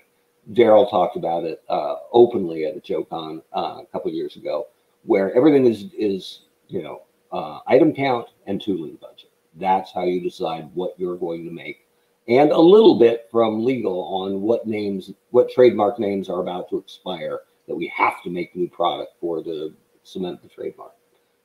Daryl 0.53 0.89
talked 0.89 1.15
about 1.15 1.43
it 1.43 1.61
uh, 1.70 1.97
openly 2.11 2.65
at 2.65 2.76
a 2.76 2.80
JoeCon 2.80 3.43
uh, 3.55 3.82
a 3.84 3.86
couple 3.91 4.11
years 4.11 4.36
ago, 4.36 4.65
where 5.03 5.32
everything 5.36 5.67
is 5.67 5.93
is 5.95 6.39
you 6.70 6.82
know 6.82 7.03
uh, 7.32 7.59
item 7.67 7.93
count 7.93 8.30
and 8.47 8.59
tooling 8.59 8.97
budget. 8.99 9.30
That's 9.57 9.91
how 9.91 10.05
you 10.05 10.22
decide 10.22 10.72
what 10.74 10.99
you're 10.99 11.17
going 11.17 11.45
to 11.45 11.51
make, 11.51 11.86
and 12.30 12.51
a 12.51 12.59
little 12.59 12.97
bit 12.97 13.27
from 13.32 13.65
legal 13.65 14.01
on 14.03 14.41
what 14.41 14.67
names, 14.67 15.11
what 15.32 15.49
trademark 15.49 15.97
names 15.99 16.30
are 16.30 16.41
about 16.41 16.69
to 16.69 16.77
expire 16.77 17.41
that 17.67 17.75
we 17.75 17.88
have 17.88 18.21
to 18.23 18.30
make 18.30 18.55
new 18.55 18.69
product 18.69 19.13
for 19.19 19.43
to 19.43 19.73
cement 20.03 20.41
the 20.41 20.47
trademark. 20.47 20.93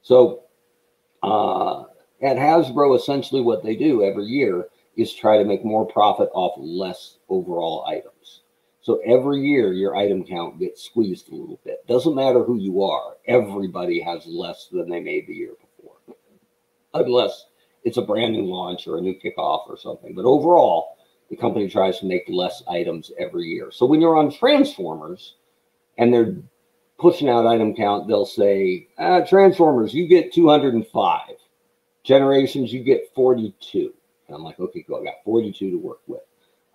So 0.03 0.43
uh, 1.23 1.85
at 2.23 2.37
Hasbro, 2.37 2.97
essentially 2.97 3.41
what 3.41 3.65
they 3.65 3.77
do 3.77 4.05
every 4.05 4.27
year 4.27 4.69
is 4.97 5.15
try 5.15 5.39
to 5.39 5.45
make 5.45 5.65
more 5.65 5.87
profit 5.87 6.29
off 6.35 6.55
less 6.59 7.17
overall 7.31 7.87
items. 7.89 8.43
So 8.83 9.01
every 9.07 9.41
year 9.41 9.73
your 9.73 9.97
item 9.97 10.23
count 10.23 10.61
gets 10.61 10.85
squeezed 10.85 11.33
a 11.33 11.35
little 11.35 11.59
bit. 11.65 11.87
Doesn't 11.87 12.15
matter 12.15 12.45
who 12.45 12.59
you 12.59 12.83
are, 12.83 13.17
everybody 13.27 14.01
has 14.03 14.27
less 14.27 14.69
than 14.71 14.91
they 14.91 15.01
made 15.01 15.27
the 15.27 15.35
year 15.35 15.55
before. 15.59 15.97
Unless 16.93 17.47
it's 17.85 17.99
a 17.99 18.03
brand 18.03 18.33
new 18.33 18.47
launch 18.47 18.87
or 18.87 18.99
a 18.99 19.01
new 19.01 19.15
kickoff 19.15 19.69
or 19.69 19.77
something. 19.77 20.15
But 20.15 20.25
overall, 20.25 20.97
the 21.31 21.37
company 21.37 21.69
tries 21.69 21.99
to 22.01 22.07
make 22.07 22.25
less 22.29 22.63
items 22.69 23.11
every 23.19 23.45
year. 23.45 23.71
So 23.71 23.87
when 23.87 24.01
you're 24.01 24.17
on 24.17 24.33
Transformers 24.33 25.35
and 25.99 26.13
they're 26.13 26.37
pushing 26.99 27.29
out 27.29 27.47
item 27.47 27.75
count, 27.75 28.09
they'll 28.09 28.27
say, 28.27 28.89
ah, 28.99 29.21
Transformers, 29.21 29.95
you 29.95 30.09
get 30.09 30.33
205. 30.33 31.21
Generations, 32.03 32.73
you 32.73 32.83
get 32.83 33.13
42. 33.15 33.93
And 34.27 34.37
I'm 34.37 34.43
like, 34.43 34.59
okay, 34.59 34.85
cool. 34.87 35.01
I 35.01 35.05
got 35.05 35.25
42 35.25 35.71
to 35.71 35.77
work 35.77 36.01
with 36.07 36.23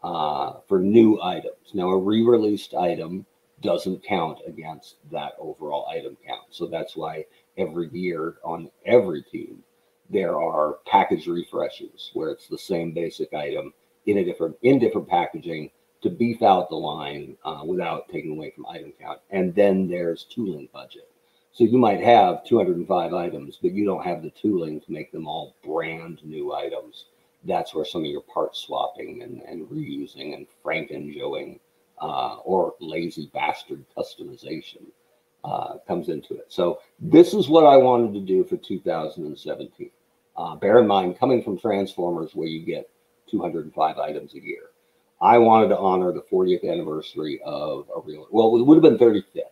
uh, 0.04 0.54
for 0.68 0.80
new 0.80 1.22
items. 1.22 1.74
Now, 1.74 1.90
a 1.90 1.98
re 1.98 2.24
released 2.24 2.74
item 2.74 3.26
doesn't 3.62 4.04
count 4.04 4.40
against 4.48 4.96
that 5.12 5.34
overall 5.40 5.88
item 5.88 6.18
count. 6.26 6.46
So 6.52 6.68
that's 6.68 6.96
why 6.96 7.26
every 7.58 7.90
year 7.92 8.36
on 8.44 8.70
every 8.86 9.24
team, 9.24 9.64
there 10.10 10.40
are 10.40 10.80
package 10.86 11.28
refreshes 11.28 12.12
where 12.14 12.30
it's 12.30 12.48
the 12.48 12.58
same 12.58 12.92
basic 12.92 13.34
item 13.34 13.74
in 14.06 14.20
a 14.20 14.26
different 14.26 14.56
in 14.62 14.80
different 14.80 15.08
packaging 15.08 15.72
to 16.02 16.10
beef 16.10 16.42
out 16.42 16.70
the 16.70 16.76
line 16.76 17.36
uh, 17.44 17.62
without 17.66 18.08
taking 18.10 18.32
away 18.32 18.52
from 18.52 18.66
item 18.68 18.94
count. 19.00 19.20
And 19.32 19.54
then 19.54 19.88
there's 19.88 20.24
tooling 20.24 20.70
budget. 20.72 21.10
So 21.52 21.66
you 21.66 21.78
might 21.78 22.02
have 22.02 22.46
205 22.46 23.14
items, 23.14 23.58
but 23.62 23.74
you 23.74 23.86
don't 23.86 24.06
have 24.06 24.24
the 24.24 24.30
tooling 24.30 24.80
to 24.82 24.92
make 24.92 25.12
them 25.12 25.28
all 25.28 25.56
brand 25.62 26.24
new 26.24 26.54
items 26.54 27.06
that's 27.44 27.74
where 27.74 27.86
some 27.86 28.04
of 28.04 28.12
your 28.12 28.22
part 28.22 28.56
swapping 28.56 29.22
and, 29.22 29.42
and 29.44 29.68
reusing 29.70 30.36
and 30.36 30.48
frankenjoeing 30.64 31.60
uh, 32.02 32.38
or 32.38 32.76
lazy 32.80 33.30
bastard 33.34 33.84
customization 33.98 34.84
uh, 35.44 35.76
comes 35.88 36.10
into 36.10 36.34
it. 36.36 36.46
So 36.50 36.80
this 37.00 37.34
is 37.34 37.48
what 37.50 37.66
I 37.66 37.78
wanted 37.78 38.14
to 38.14 38.20
do 38.20 38.44
for 38.44 38.58
2017. 38.58 39.90
Uh, 40.40 40.56
bear 40.56 40.80
in 40.80 40.88
mind, 40.88 41.20
coming 41.20 41.44
from 41.44 41.60
Transformers, 41.60 42.34
where 42.34 42.48
you 42.48 42.66
get 42.66 42.90
205 43.30 43.98
items 43.98 44.34
a 44.34 44.42
year, 44.42 44.70
I 45.22 45.38
wanted 45.38 45.68
to 45.68 45.78
honor 45.78 46.14
the 46.14 46.24
40th 46.32 46.64
anniversary 46.64 47.42
of 47.44 47.90
a 47.94 48.00
real. 48.00 48.26
Well, 48.32 48.56
it 48.56 48.66
would 48.66 48.82
have 48.82 48.98
been 48.98 48.98
35th. 48.98 49.52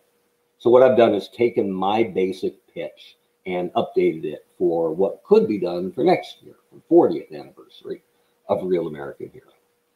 So 0.56 0.70
what 0.70 0.82
I've 0.82 0.96
done 0.96 1.14
is 1.14 1.28
taken 1.28 1.70
my 1.70 2.04
basic 2.04 2.54
pitch 2.72 3.18
and 3.44 3.70
updated 3.74 4.24
it 4.24 4.46
for 4.56 4.94
what 4.94 5.22
could 5.24 5.46
be 5.46 5.58
done 5.58 5.92
for 5.92 6.04
next 6.04 6.42
year, 6.42 6.54
for 6.88 7.10
40th 7.10 7.38
anniversary 7.38 8.02
of 8.48 8.64
Real 8.64 8.88
American 8.88 9.28
Hero. 9.30 9.52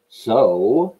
So 0.09 0.95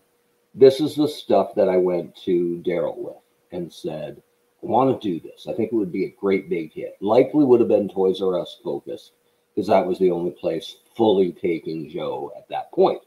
this 0.56 0.80
is 0.80 0.96
the 0.96 1.08
stuff 1.08 1.54
that 1.54 1.70
I 1.70 1.78
went 1.78 2.16
to 2.24 2.64
Daryl 2.66 2.98
with 2.98 3.22
and 3.52 3.72
said, 3.72 4.24
I 4.64 4.66
want 4.66 5.00
to 5.00 5.08
do 5.08 5.20
this. 5.20 5.46
I 5.48 5.54
think 5.54 5.72
it 5.72 5.76
would 5.76 5.92
be 5.92 6.06
a 6.06 6.16
great 6.20 6.50
big 6.50 6.74
hit. 6.74 6.98
Likely 7.00 7.46
would 7.46 7.60
have 7.60 7.70
been 7.70 7.88
Toys 7.88 8.24
R 8.24 8.40
Us 8.40 8.60
focused 8.64 9.12
because 9.54 9.68
that 9.68 9.86
was 9.86 10.00
the 10.00 10.12
only 10.12 10.32
place 10.32 10.78
fully 10.96 11.32
taking 11.32 11.90
Joe 11.90 12.32
at 12.38 12.48
that 12.50 12.72
point. 12.72 13.02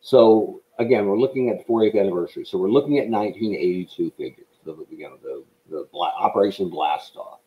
So 0.00 0.62
again, 0.78 1.06
we're 1.06 1.18
looking 1.18 1.50
at 1.50 1.58
the 1.58 1.72
40th 1.72 1.98
anniversary. 1.98 2.44
So 2.44 2.58
we're 2.58 2.68
looking 2.68 2.98
at 2.98 3.08
1982 3.08 4.12
figures, 4.16 4.46
the 4.64 4.76
you 4.90 5.04
know 5.04 5.16
the 5.22 5.44
the 5.70 5.86
Operation 5.94 6.68
Blast 6.68 7.16
Off. 7.16 7.40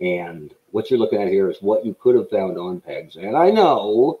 And 0.00 0.54
what 0.70 0.90
you're 0.90 0.98
looking 0.98 1.20
at 1.20 1.28
here 1.28 1.50
is 1.50 1.58
what 1.60 1.84
you 1.84 1.94
could 1.94 2.14
have 2.14 2.30
found 2.30 2.56
on 2.56 2.80
pegs. 2.80 3.16
And 3.16 3.36
I 3.36 3.50
know 3.50 4.20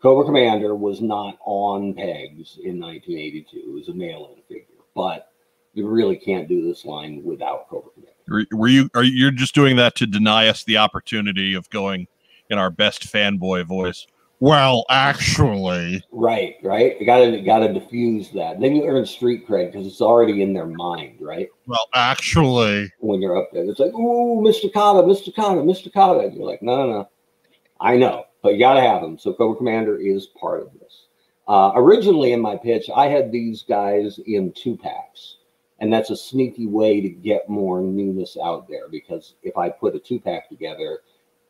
Cobra 0.00 0.24
Commander 0.24 0.74
was 0.74 1.02
not 1.02 1.36
on 1.44 1.92
pegs 1.92 2.58
in 2.62 2.80
1982. 2.80 3.56
It 3.56 3.72
was 3.72 3.88
a 3.88 3.92
mail-in 3.92 4.42
figure, 4.48 4.82
but 4.94 5.30
you 5.74 5.86
really 5.86 6.16
can't 6.16 6.48
do 6.48 6.66
this 6.66 6.86
line 6.86 7.22
without 7.22 7.68
Cobra 7.68 7.90
Commander. 7.90 8.46
Were 8.52 8.68
you? 8.68 8.88
Are 8.94 9.02
you? 9.02 9.12
You're 9.12 9.30
just 9.30 9.54
doing 9.54 9.76
that 9.76 9.94
to 9.96 10.06
deny 10.06 10.48
us 10.48 10.64
the 10.64 10.78
opportunity 10.78 11.54
of 11.54 11.68
going 11.70 12.08
in 12.50 12.58
our 12.58 12.70
best 12.70 13.02
fanboy 13.12 13.64
voice? 13.66 14.06
Well, 14.40 14.84
actually, 14.88 16.04
right, 16.12 16.56
right. 16.62 16.98
You 17.00 17.06
gotta 17.06 17.36
you 17.36 17.44
gotta 17.44 17.72
diffuse 17.72 18.30
that. 18.32 18.60
Then 18.60 18.76
you 18.76 18.86
earn 18.86 19.04
street 19.04 19.48
cred 19.48 19.72
because 19.72 19.84
it's 19.84 20.00
already 20.00 20.42
in 20.42 20.52
their 20.52 20.66
mind, 20.66 21.16
right? 21.20 21.48
Well, 21.66 21.88
actually, 21.92 22.92
when 23.00 23.20
you're 23.20 23.36
up 23.36 23.50
there, 23.52 23.64
it's 23.64 23.80
like, 23.80 23.92
"Ooh, 23.94 24.40
Mr. 24.40 24.72
Kata, 24.72 25.02
Mr. 25.02 25.34
Kata, 25.34 25.60
Mr. 25.62 25.92
Kata." 25.92 26.20
And 26.20 26.36
you're 26.36 26.46
like, 26.46 26.62
"No, 26.62 26.76
no, 26.76 26.92
no, 26.92 27.08
I 27.80 27.96
know, 27.96 28.26
but 28.40 28.52
you 28.52 28.60
gotta 28.60 28.80
have 28.80 29.02
them." 29.02 29.18
So 29.18 29.32
Cobra 29.32 29.56
Commander 29.56 29.96
is 29.96 30.28
part 30.40 30.62
of 30.62 30.72
this. 30.78 31.06
Uh, 31.48 31.72
originally, 31.74 32.30
in 32.30 32.40
my 32.40 32.56
pitch, 32.56 32.88
I 32.94 33.08
had 33.08 33.32
these 33.32 33.62
guys 33.62 34.20
in 34.24 34.52
two 34.52 34.76
packs, 34.76 35.38
and 35.80 35.92
that's 35.92 36.10
a 36.10 36.16
sneaky 36.16 36.68
way 36.68 37.00
to 37.00 37.08
get 37.08 37.48
more 37.48 37.80
newness 37.80 38.36
out 38.40 38.68
there. 38.68 38.88
Because 38.88 39.34
if 39.42 39.56
I 39.56 39.68
put 39.68 39.96
a 39.96 39.98
two 39.98 40.20
pack 40.20 40.48
together 40.48 41.00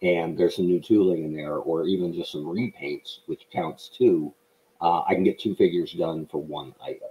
and 0.02 0.38
there's 0.38 0.56
some 0.56 0.66
new 0.66 0.80
tooling 0.80 1.24
in 1.24 1.34
there, 1.34 1.56
or 1.56 1.84
even 1.84 2.12
just 2.12 2.32
some 2.32 2.44
repaints, 2.44 3.18
which 3.26 3.48
counts 3.52 3.88
too, 3.88 4.32
uh, 4.80 5.02
I 5.02 5.14
can 5.14 5.24
get 5.24 5.40
two 5.40 5.54
figures 5.54 5.92
done 5.92 6.26
for 6.26 6.40
one 6.40 6.74
item. 6.82 7.10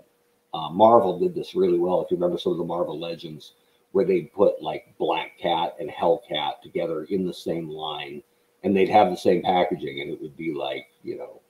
Uh, 0.53 0.69
Marvel 0.69 1.19
did 1.19 1.35
this 1.35 1.55
really 1.55 1.77
well. 1.77 2.01
If 2.01 2.11
you 2.11 2.17
remember 2.17 2.37
some 2.37 2.53
of 2.53 2.57
the 2.57 2.63
Marvel 2.63 2.97
Legends, 2.97 3.53
where 3.91 4.05
they'd 4.05 4.33
put 4.33 4.61
like 4.61 4.97
Black 4.97 5.37
Cat 5.37 5.75
and 5.79 5.89
Hellcat 5.89 6.61
together 6.61 7.03
in 7.05 7.25
the 7.25 7.33
same 7.33 7.69
line, 7.69 8.23
and 8.63 8.75
they'd 8.75 8.89
have 8.89 9.09
the 9.09 9.17
same 9.17 9.41
packaging, 9.41 10.01
and 10.01 10.09
it 10.09 10.21
would 10.21 10.37
be 10.37 10.53
like, 10.53 10.87
you 11.03 11.17
know, 11.17 11.41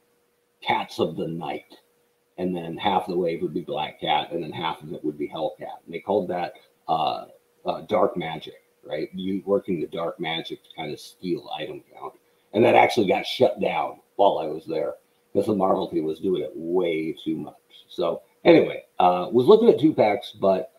Cats 0.61 0.99
of 0.99 1.15
the 1.15 1.27
Night. 1.27 1.75
And 2.39 2.55
then 2.55 2.77
half 2.77 3.07
the 3.07 3.17
wave 3.17 3.41
would 3.41 3.53
be 3.53 3.61
Black 3.61 3.99
Cat, 3.99 4.31
and 4.31 4.43
then 4.43 4.51
half 4.51 4.81
of 4.83 4.93
it 4.93 5.03
would 5.03 5.17
be 5.17 5.27
Hellcat. 5.27 5.81
And 5.85 5.93
they 5.93 5.99
called 5.99 6.27
that 6.29 6.53
uh, 6.87 7.25
uh 7.65 7.81
Dark 7.81 8.17
Magic 8.17 8.61
right? 8.87 9.09
You 9.13 9.41
working 9.45 9.79
the 9.79 9.87
dark 9.87 10.19
magic 10.19 10.63
to 10.63 10.69
kind 10.75 10.91
of 10.91 10.99
steal 10.99 11.49
item 11.57 11.83
count. 11.93 12.13
And 12.53 12.63
that 12.63 12.75
actually 12.75 13.07
got 13.07 13.25
shut 13.25 13.59
down 13.59 13.99
while 14.15 14.39
I 14.39 14.47
was 14.47 14.65
there 14.65 14.95
because 15.31 15.47
the 15.47 15.55
Marvel 15.55 15.89
team 15.89 16.05
was 16.05 16.19
doing 16.19 16.41
it 16.41 16.51
way 16.55 17.15
too 17.23 17.37
much. 17.37 17.55
So 17.87 18.21
anyway, 18.43 18.83
uh, 18.99 19.27
was 19.31 19.47
looking 19.47 19.69
at 19.69 19.79
two 19.79 19.93
packs, 19.93 20.31
but 20.31 20.71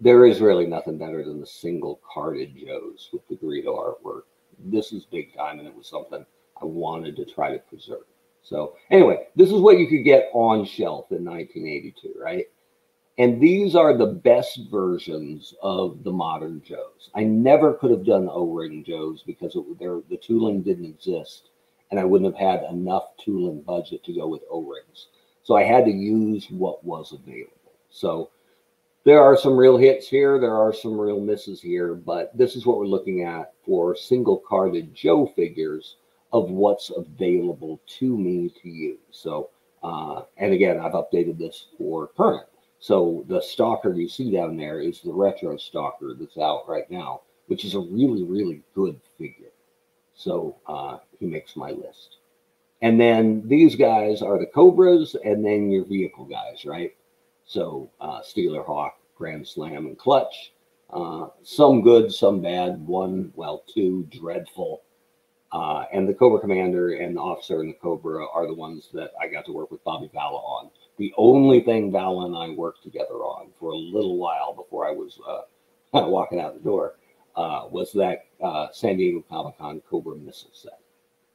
there 0.00 0.24
is 0.24 0.40
really 0.40 0.66
nothing 0.66 0.96
better 0.96 1.24
than 1.24 1.40
the 1.40 1.46
single 1.46 2.00
carded 2.12 2.56
Joes 2.56 3.10
with 3.12 3.26
the 3.28 3.36
Garrido 3.36 3.76
artwork. 3.76 4.22
This 4.58 4.92
is 4.92 5.04
big 5.04 5.34
time, 5.34 5.58
and 5.58 5.68
it 5.68 5.74
was 5.74 5.88
something 5.88 6.24
I 6.60 6.64
wanted 6.64 7.16
to 7.16 7.24
try 7.24 7.52
to 7.52 7.58
preserve. 7.58 8.04
So 8.42 8.76
anyway, 8.90 9.26
this 9.36 9.50
is 9.50 9.60
what 9.60 9.78
you 9.78 9.88
could 9.88 10.04
get 10.04 10.30
on 10.32 10.64
shelf 10.64 11.10
in 11.10 11.24
1982, 11.24 12.14
right? 12.18 12.46
And 13.18 13.40
these 13.40 13.74
are 13.74 13.96
the 13.96 14.06
best 14.06 14.60
versions 14.70 15.52
of 15.60 16.04
the 16.04 16.12
modern 16.12 16.62
Joes. 16.64 17.10
I 17.16 17.24
never 17.24 17.74
could 17.74 17.90
have 17.90 18.06
done 18.06 18.28
O-ring 18.30 18.84
Joes 18.84 19.24
because 19.26 19.56
it, 19.56 19.64
the 20.08 20.16
tooling 20.16 20.62
didn't 20.62 20.84
exist, 20.86 21.50
and 21.90 21.98
I 21.98 22.04
wouldn't 22.04 22.32
have 22.32 22.62
had 22.62 22.70
enough 22.70 23.16
tooling 23.22 23.62
budget 23.62 24.04
to 24.04 24.14
go 24.14 24.28
with 24.28 24.42
O-rings. 24.48 25.08
So 25.42 25.56
I 25.56 25.64
had 25.64 25.84
to 25.86 25.90
use 25.90 26.46
what 26.50 26.84
was 26.84 27.12
available. 27.12 27.72
So 27.90 28.30
there 29.02 29.20
are 29.20 29.36
some 29.36 29.56
real 29.56 29.76
hits 29.76 30.06
here. 30.06 30.38
There 30.38 30.54
are 30.54 30.72
some 30.72 30.96
real 30.96 31.18
misses 31.18 31.60
here, 31.60 31.94
but 31.94 32.36
this 32.38 32.54
is 32.54 32.66
what 32.66 32.78
we're 32.78 32.86
looking 32.86 33.24
at 33.24 33.52
for 33.64 33.96
single 33.96 34.36
carded 34.46 34.94
Joe 34.94 35.26
figures 35.34 35.96
of 36.32 36.50
what's 36.50 36.90
available 36.94 37.80
to 37.98 38.16
me 38.16 38.52
to 38.62 38.68
use. 38.68 38.98
So, 39.10 39.50
uh, 39.82 40.22
and 40.36 40.52
again, 40.52 40.78
I've 40.78 40.92
updated 40.92 41.38
this 41.38 41.66
for 41.78 42.08
current. 42.08 42.46
So 42.80 43.24
the 43.28 43.40
stalker 43.40 43.92
you 43.92 44.08
see 44.08 44.30
down 44.30 44.56
there 44.56 44.80
is 44.80 45.00
the 45.00 45.12
retro 45.12 45.56
stalker 45.56 46.14
that's 46.18 46.38
out 46.38 46.68
right 46.68 46.88
now, 46.90 47.22
which 47.46 47.64
is 47.64 47.74
a 47.74 47.80
really, 47.80 48.24
really 48.24 48.62
good 48.74 49.00
figure. 49.16 49.52
So 50.14 50.56
uh, 50.66 50.98
he 51.18 51.26
makes 51.26 51.56
my 51.56 51.70
list. 51.70 52.18
And 52.80 53.00
then 53.00 53.42
these 53.46 53.74
guys 53.74 54.22
are 54.22 54.38
the 54.38 54.46
Cobras 54.46 55.16
and 55.24 55.44
then 55.44 55.70
your 55.70 55.84
vehicle 55.84 56.24
guys, 56.24 56.64
right? 56.64 56.94
So 57.44 57.90
uh, 58.00 58.20
Steeler 58.20 58.64
Hawk, 58.64 58.98
Grand 59.16 59.46
Slam, 59.46 59.86
and 59.86 59.98
Clutch. 59.98 60.52
Uh, 60.90 61.26
some 61.42 61.82
good, 61.82 62.12
some 62.12 62.40
bad. 62.40 62.86
One, 62.86 63.32
well, 63.34 63.64
two, 63.72 64.06
dreadful. 64.10 64.82
Uh, 65.50 65.84
and 65.92 66.08
the 66.08 66.14
Cobra 66.14 66.40
Commander 66.40 66.94
and 66.94 67.16
the 67.16 67.20
Officer 67.20 67.60
and 67.60 67.70
the 67.70 67.78
Cobra 67.78 68.26
are 68.32 68.46
the 68.46 68.54
ones 68.54 68.88
that 68.92 69.12
I 69.20 69.28
got 69.28 69.46
to 69.46 69.52
work 69.52 69.70
with 69.70 69.82
Bobby 69.82 70.10
Valla 70.12 70.38
on 70.38 70.70
the 70.98 71.14
only 71.16 71.60
thing 71.60 71.90
Val 71.92 72.22
and 72.22 72.36
I 72.36 72.50
worked 72.50 72.82
together 72.82 73.14
on 73.14 73.48
for 73.58 73.70
a 73.70 73.76
little 73.76 74.18
while 74.18 74.52
before 74.52 74.86
I 74.86 74.92
was 74.92 75.18
uh, 75.26 75.42
walking 76.08 76.40
out 76.40 76.54
the 76.54 76.64
door 76.64 76.96
uh, 77.36 77.66
was 77.70 77.92
that 77.92 78.26
uh, 78.42 78.66
San 78.72 78.96
Diego 78.96 79.24
Comic 79.28 79.58
Con 79.58 79.80
Cobra 79.88 80.16
missile 80.16 80.50
set. 80.52 80.80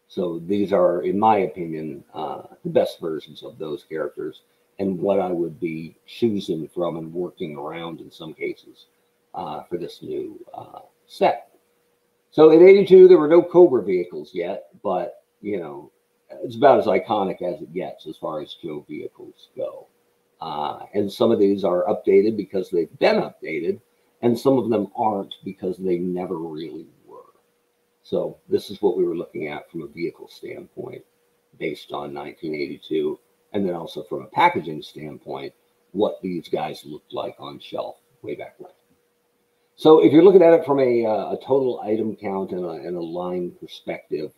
So 0.09 0.39
these 0.45 0.73
are, 0.73 1.01
in 1.01 1.17
my 1.17 1.37
opinion, 1.37 2.03
uh, 2.13 2.43
the 2.63 2.69
best 2.69 2.99
versions 2.99 3.41
of 3.41 3.57
those 3.57 3.83
characters 3.83 4.41
and 4.79 4.99
what 4.99 5.19
I 5.19 5.29
would 5.29 5.59
be 5.59 5.95
choosing 6.05 6.67
from 6.67 6.97
and 6.97 7.13
working 7.13 7.55
around 7.55 8.01
in 8.01 8.11
some 8.11 8.33
cases 8.33 8.87
uh, 9.33 9.63
for 9.63 9.77
this 9.77 10.01
new 10.01 10.39
uh, 10.53 10.81
set. 11.07 11.49
So 12.31 12.51
in 12.51 12.61
82, 12.61 13.07
there 13.07 13.17
were 13.17 13.27
no 13.27 13.41
Cobra 13.41 13.81
vehicles 13.83 14.31
yet, 14.33 14.67
but, 14.83 15.23
you 15.41 15.59
know, 15.59 15.91
it's 16.43 16.55
about 16.55 16.79
as 16.79 16.85
iconic 16.85 17.41
as 17.41 17.61
it 17.61 17.73
gets 17.73 18.07
as 18.07 18.17
far 18.17 18.41
as 18.41 18.55
Joe 18.61 18.85
vehicles 18.87 19.49
go. 19.55 19.87
Uh, 20.41 20.85
and 20.93 21.11
some 21.11 21.31
of 21.31 21.39
these 21.39 21.63
are 21.63 21.85
updated 21.85 22.35
because 22.35 22.69
they've 22.69 22.99
been 22.99 23.17
updated, 23.17 23.79
and 24.21 24.37
some 24.37 24.57
of 24.57 24.69
them 24.69 24.87
aren't 24.95 25.35
because 25.45 25.77
they 25.77 25.97
never 25.97 26.37
really 26.37 26.87
were. 27.05 27.33
So 28.03 28.37
this 28.49 28.69
is 28.69 28.81
what 28.81 28.97
we 28.97 29.05
were 29.05 29.15
looking 29.15 29.47
at 29.47 29.71
from 29.71 29.83
a 29.83 29.87
vehicle 29.87 30.27
standpoint 30.27 31.03
based 31.59 31.91
on 31.91 32.13
1982, 32.13 33.19
and 33.53 33.65
then 33.65 33.75
also 33.75 34.03
from 34.03 34.23
a 34.23 34.27
packaging 34.27 34.81
standpoint, 34.81 35.53
what 35.91 36.21
these 36.21 36.47
guys 36.49 36.83
looked 36.85 37.13
like 37.13 37.35
on 37.39 37.59
shelf 37.59 37.97
way 38.21 38.35
back 38.35 38.55
when. 38.57 38.71
So 39.75 40.03
if 40.03 40.11
you're 40.11 40.23
looking 40.23 40.41
at 40.41 40.53
it 40.53 40.65
from 40.65 40.79
a, 40.79 41.05
uh, 41.05 41.33
a 41.33 41.37
total 41.41 41.79
item 41.81 42.15
count 42.15 42.51
and 42.51 42.65
a, 42.65 42.69
and 42.69 42.95
a 42.95 43.01
line 43.01 43.51
perspective, 43.59 44.31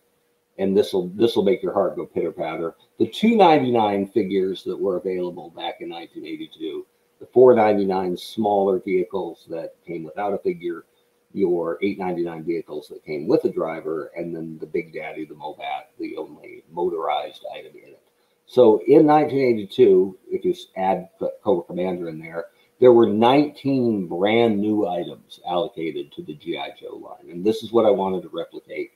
and 0.58 0.76
this 0.76 0.93
will 0.93 1.10
this 1.10 1.36
will 1.36 1.43
make 1.43 1.62
your 1.62 1.74
heart 1.74 1.95
go 1.95 2.06
pitter 2.06 2.32
patter. 2.32 2.76
The 2.97 3.08
299 3.08 4.08
figures 4.08 4.64
that 4.64 4.80
were 4.80 4.97
available 4.97 5.49
back 5.49 5.82
in 5.82 5.89
1982, 5.89 6.86
the 7.20 7.26
499 7.28 8.18
smaller 8.18 8.80
vehicles 8.80 9.45
that 9.49 9.76
came 9.86 10.03
without 10.03 10.34
a 10.34 10.38
figure, 10.38 10.86
your 11.34 11.78
899 11.82 12.43
vehicles 12.43 12.88
that 12.88 13.03
came 13.06 13.28
with 13.28 13.43
a 13.45 13.51
driver, 13.51 14.12
and 14.16 14.36
then 14.36 14.58
the 14.60 14.66
Big 14.66 14.93
Daddy, 14.93 15.26
the 15.26 15.36
Mobat, 15.36 15.88
the 15.99 16.16
only 16.18 16.64
motorized 16.72 17.45
item 17.53 17.74
in 17.74 17.89
it. 17.89 18.01
So 18.47 18.82
in 18.88 19.06
1982, 19.08 20.18
if 20.30 20.45
you 20.45 20.53
add 20.78 21.10
Cobra 21.43 21.64
Commander 21.64 22.10
in 22.10 22.20
there, 22.20 22.45
there 22.80 22.91
were 22.91 23.08
19 23.08 24.08
brand 24.08 24.60
new 24.60 24.88
items 24.88 25.39
allocated 25.47 26.12
to 26.12 26.22
the 26.22 26.36
GI 26.36 26.74
Joe 26.80 26.97
line, 26.97 27.32
and 27.32 27.43
this 27.43 27.64
is 27.64 27.72
what 27.72 27.86
I 27.86 27.89
wanted 27.89 28.22
to 28.24 28.30
replicate 28.30 28.91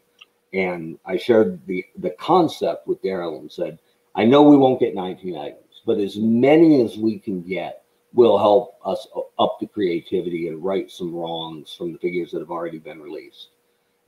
and 0.53 0.97
I 1.05 1.17
shared 1.17 1.65
the, 1.65 1.85
the 1.97 2.11
concept 2.11 2.87
with 2.87 3.01
Daryl 3.01 3.39
and 3.39 3.51
said, 3.51 3.79
I 4.15 4.25
know 4.25 4.43
we 4.43 4.57
won't 4.57 4.79
get 4.79 4.95
19 4.95 5.37
items, 5.37 5.81
but 5.85 5.99
as 5.99 6.17
many 6.17 6.81
as 6.81 6.97
we 6.97 7.19
can 7.19 7.41
get 7.41 7.83
will 8.13 8.37
help 8.37 8.79
us 8.83 9.07
up 9.37 9.57
the 9.59 9.67
creativity 9.67 10.47
and 10.47 10.63
right 10.63 10.89
some 10.89 11.13
wrongs 11.13 11.73
from 11.73 11.93
the 11.93 11.99
figures 11.99 12.31
that 12.31 12.39
have 12.39 12.49
already 12.49 12.79
been 12.79 12.99
released. 13.01 13.49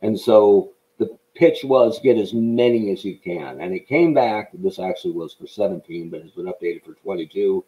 And 0.02 0.20
so 0.20 0.72
the 0.98 1.18
pitch 1.36 1.64
was 1.64 2.00
get 2.00 2.18
as 2.18 2.34
many 2.34 2.92
as 2.92 3.06
you 3.06 3.18
can. 3.18 3.62
And 3.62 3.74
it 3.74 3.88
came 3.88 4.14
back, 4.14 4.50
this 4.54 4.80
actually 4.80 5.14
was 5.14 5.34
for 5.34 5.46
17, 5.46 6.10
but 6.10 6.24
has 6.24 6.32
been 6.32 6.46
updated 6.46 6.84
for 6.84 6.94
22. 6.96 7.64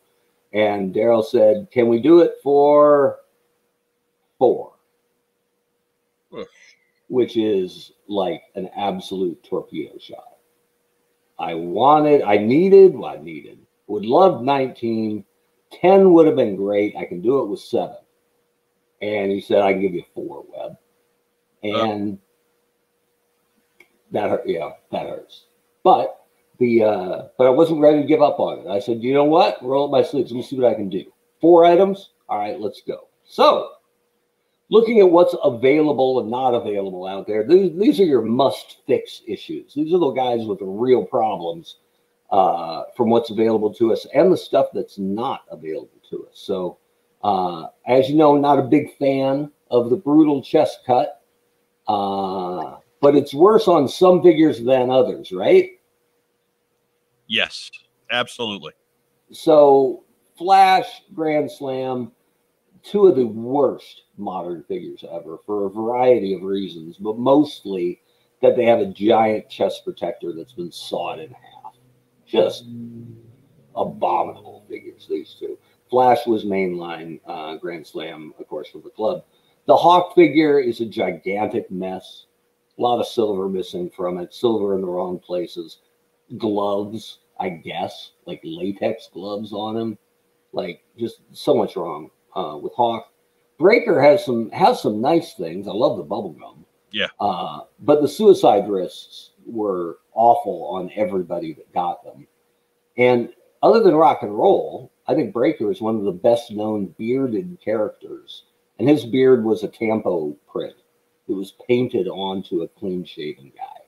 And 0.53 0.93
Daryl 0.93 1.25
said, 1.25 1.67
Can 1.71 1.87
we 1.87 1.99
do 1.99 2.19
it 2.19 2.35
for 2.41 3.19
four? 4.37 4.72
Which 7.13 7.37
is 7.37 7.91
like 8.07 8.41
an 8.55 8.71
absolute 8.75 9.43
torpedo 9.43 9.99
shot. 9.99 10.37
I 11.37 11.53
wanted, 11.53 12.23
I 12.23 12.37
needed, 12.37 12.95
well, 12.95 13.11
I 13.11 13.17
needed, 13.21 13.59
would 13.85 14.03
love 14.03 14.41
19 14.41 15.23
10 15.81 16.13
would 16.13 16.27
have 16.27 16.35
been 16.35 16.55
great. 16.55 16.95
I 16.95 17.05
can 17.05 17.21
do 17.21 17.39
it 17.39 17.47
with 17.47 17.59
seven. 17.59 17.97
And 19.01 19.31
he 19.31 19.41
said, 19.41 19.61
I 19.61 19.73
can 19.73 19.81
give 19.81 19.93
you 19.93 20.03
four, 20.13 20.45
Webb. 20.47 20.77
And 21.63 22.19
that 24.11 24.29
hurt. 24.29 24.43
Yeah, 24.45 24.71
that 24.91 25.07
hurts. 25.07 25.45
But 25.83 26.25
the, 26.59 26.83
uh, 26.83 27.21
but 27.37 27.47
I 27.47 27.49
wasn't 27.49 27.81
ready 27.81 28.01
to 28.01 28.07
give 28.07 28.21
up 28.21 28.39
on 28.39 28.59
it. 28.59 28.67
I 28.67 28.79
said, 28.79 29.03
you 29.03 29.13
know 29.13 29.23
what? 29.23 29.61
Roll 29.61 29.85
up 29.85 29.91
my 29.91 30.03
sleeves. 30.03 30.31
Let 30.31 30.37
me 30.37 30.43
see 30.43 30.57
what 30.57 30.71
I 30.71 30.75
can 30.75 30.89
do. 30.89 31.05
Four 31.41 31.65
items. 31.65 32.11
All 32.29 32.39
right, 32.39 32.59
let's 32.59 32.81
go. 32.81 33.07
So, 33.25 33.71
looking 34.69 34.99
at 34.99 35.09
what's 35.09 35.35
available 35.43 36.19
and 36.19 36.29
not 36.29 36.53
available 36.53 37.05
out 37.05 37.27
there, 37.27 37.45
these, 37.45 37.77
these 37.77 37.99
are 37.99 38.05
your 38.05 38.21
must 38.21 38.77
fix 38.87 39.21
issues. 39.27 39.73
These 39.73 39.93
are 39.93 39.99
the 39.99 40.11
guys 40.11 40.45
with 40.45 40.59
the 40.59 40.65
real 40.65 41.03
problems 41.05 41.77
uh, 42.31 42.83
from 42.97 43.09
what's 43.09 43.29
available 43.29 43.73
to 43.75 43.93
us 43.93 44.07
and 44.13 44.31
the 44.31 44.37
stuff 44.37 44.67
that's 44.73 44.97
not 44.97 45.41
available 45.51 46.01
to 46.09 46.27
us. 46.29 46.33
So, 46.33 46.79
uh, 47.23 47.67
as 47.87 48.09
you 48.09 48.15
know, 48.15 48.37
not 48.37 48.59
a 48.59 48.63
big 48.63 48.97
fan 48.97 49.51
of 49.69 49.89
the 49.89 49.95
brutal 49.95 50.41
chest 50.41 50.79
cut, 50.85 51.21
uh, 51.87 52.77
but 53.01 53.15
it's 53.15 53.33
worse 53.33 53.67
on 53.67 53.87
some 53.87 54.23
figures 54.23 54.63
than 54.63 54.89
others, 54.89 55.31
right? 55.31 55.71
Yes, 57.27 57.69
absolutely. 58.11 58.73
So, 59.31 60.03
Flash, 60.37 61.03
Grand 61.13 61.51
Slam, 61.51 62.11
two 62.83 63.07
of 63.07 63.15
the 63.15 63.25
worst 63.25 64.03
modern 64.17 64.63
figures 64.63 65.03
ever 65.09 65.37
for 65.45 65.65
a 65.65 65.69
variety 65.69 66.33
of 66.33 66.43
reasons, 66.43 66.97
but 66.97 67.17
mostly 67.17 68.01
that 68.41 68.55
they 68.55 68.65
have 68.65 68.79
a 68.79 68.85
giant 68.85 69.49
chest 69.49 69.83
protector 69.85 70.33
that's 70.33 70.51
been 70.51 70.71
sawed 70.71 71.19
in 71.19 71.29
half 71.29 71.73
just 72.25 72.65
abominable 73.75 74.65
figures, 74.67 75.07
these 75.09 75.35
two. 75.39 75.57
Flash 75.89 76.25
was 76.25 76.43
mainline 76.43 77.19
uh, 77.25 77.55
Grand 77.57 77.85
Slam, 77.85 78.33
of 78.39 78.47
course, 78.47 78.69
for 78.69 78.79
the 78.79 78.89
club. 78.89 79.23
The 79.65 79.75
Hawk 79.75 80.15
figure 80.15 80.59
is 80.59 80.81
a 80.81 80.85
gigantic 80.85 81.71
mess. 81.71 82.25
A 82.77 82.81
lot 82.81 82.99
of 82.99 83.07
silver 83.07 83.47
missing 83.47 83.89
from 83.89 84.17
it, 84.17 84.33
silver 84.33 84.75
in 84.75 84.81
the 84.81 84.87
wrong 84.87 85.19
places. 85.19 85.77
Gloves, 86.37 87.19
I 87.39 87.49
guess, 87.49 88.11
like 88.25 88.41
latex 88.43 89.09
gloves 89.13 89.53
on 89.53 89.77
him. 89.77 89.97
Like 90.51 90.83
just 90.97 91.21
so 91.31 91.53
much 91.53 91.75
wrong 91.75 92.09
uh, 92.35 92.57
with 92.57 92.73
Hawk. 92.73 93.11
Breaker 93.57 94.01
has 94.01 94.25
some 94.25 94.49
has 94.51 94.81
some 94.81 95.01
nice 95.01 95.33
things. 95.33 95.67
I 95.67 95.71
love 95.71 95.97
the 95.97 96.03
bubble 96.03 96.33
gum. 96.33 96.65
Yeah. 96.91 97.07
Uh, 97.19 97.61
but 97.79 98.01
the 98.01 98.07
suicide 98.07 98.69
wrists 98.69 99.31
were 99.45 99.97
awful 100.13 100.65
on 100.67 100.91
everybody 100.95 101.53
that 101.53 101.73
got 101.73 102.03
them. 102.03 102.27
And 102.97 103.33
other 103.61 103.81
than 103.81 103.95
rock 103.95 104.21
and 104.21 104.37
roll, 104.37 104.91
I 105.07 105.15
think 105.15 105.33
Breaker 105.33 105.71
is 105.71 105.81
one 105.81 105.95
of 105.95 106.03
the 106.03 106.11
best 106.11 106.51
known 106.51 106.93
bearded 106.97 107.57
characters. 107.63 108.43
And 108.79 108.87
his 108.87 109.05
beard 109.05 109.43
was 109.43 109.63
a 109.63 109.67
tampo 109.67 110.35
print. 110.51 110.75
It 111.27 111.33
was 111.33 111.53
painted 111.67 112.07
onto 112.07 112.61
a 112.61 112.67
clean 112.67 113.05
shaven 113.05 113.51
guy 113.55 113.81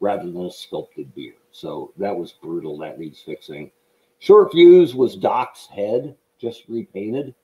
rather 0.00 0.30
than 0.30 0.46
a 0.46 0.50
sculpted 0.50 1.14
beard. 1.14 1.36
So 1.52 1.92
that 1.98 2.16
was 2.16 2.32
brutal. 2.32 2.78
That 2.78 2.98
needs 2.98 3.20
fixing. 3.20 3.70
Short 4.18 4.52
Fuse 4.52 4.94
was 4.94 5.16
Doc's 5.16 5.66
head, 5.66 6.16
just 6.38 6.64
repainted. 6.68 7.34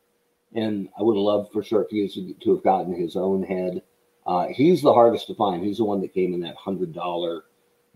And 0.57 0.89
I 0.99 1.03
would 1.03 1.15
have 1.15 1.23
loved 1.23 1.53
for 1.53 1.63
Short 1.63 1.89
Fuse 1.91 2.15
to 2.15 2.55
have 2.55 2.65
gotten 2.65 2.93
his 2.95 3.15
own 3.15 3.43
head. 3.43 3.83
Uh, 4.27 4.49
he's 4.49 4.83
the 4.83 4.93
hardest 4.93 5.29
to 5.29 5.35
find. 5.35 5.63
He's 5.63 5.79
the 5.79 5.85
one 5.85 6.01
that 6.01 6.13
came 6.13 6.35
in 6.35 6.41
that 6.41 6.57
hundred 6.57 6.93
dollar 6.93 7.45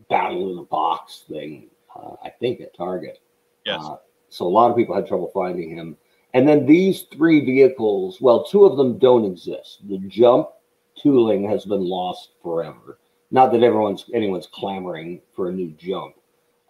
battle 0.08 0.52
in 0.52 0.58
a 0.58 0.62
box 0.62 1.24
thing. 1.28 1.68
Uh, 1.94 2.14
I 2.22 2.30
think 2.30 2.60
at 2.60 2.76
Target. 2.76 3.18
Yes. 3.64 3.80
Uh, 3.82 3.96
so 4.28 4.46
a 4.46 4.48
lot 4.48 4.70
of 4.70 4.76
people 4.76 4.94
had 4.94 5.08
trouble 5.08 5.30
finding 5.34 5.76
him. 5.76 5.96
And 6.34 6.46
then 6.46 6.64
these 6.66 7.02
three 7.12 7.44
vehicles, 7.44 8.20
well, 8.20 8.44
two 8.44 8.64
of 8.64 8.76
them 8.76 8.98
don't 8.98 9.24
exist. 9.24 9.80
The 9.88 9.98
jump 9.98 10.50
tooling 10.96 11.48
has 11.48 11.64
been 11.64 11.84
lost 11.84 12.30
forever. 12.42 12.98
Not 13.32 13.52
that 13.52 13.62
everyone's 13.62 14.04
anyone's 14.12 14.48
clamoring 14.48 15.22
for 15.34 15.48
a 15.48 15.52
new 15.52 15.70
jump, 15.72 16.16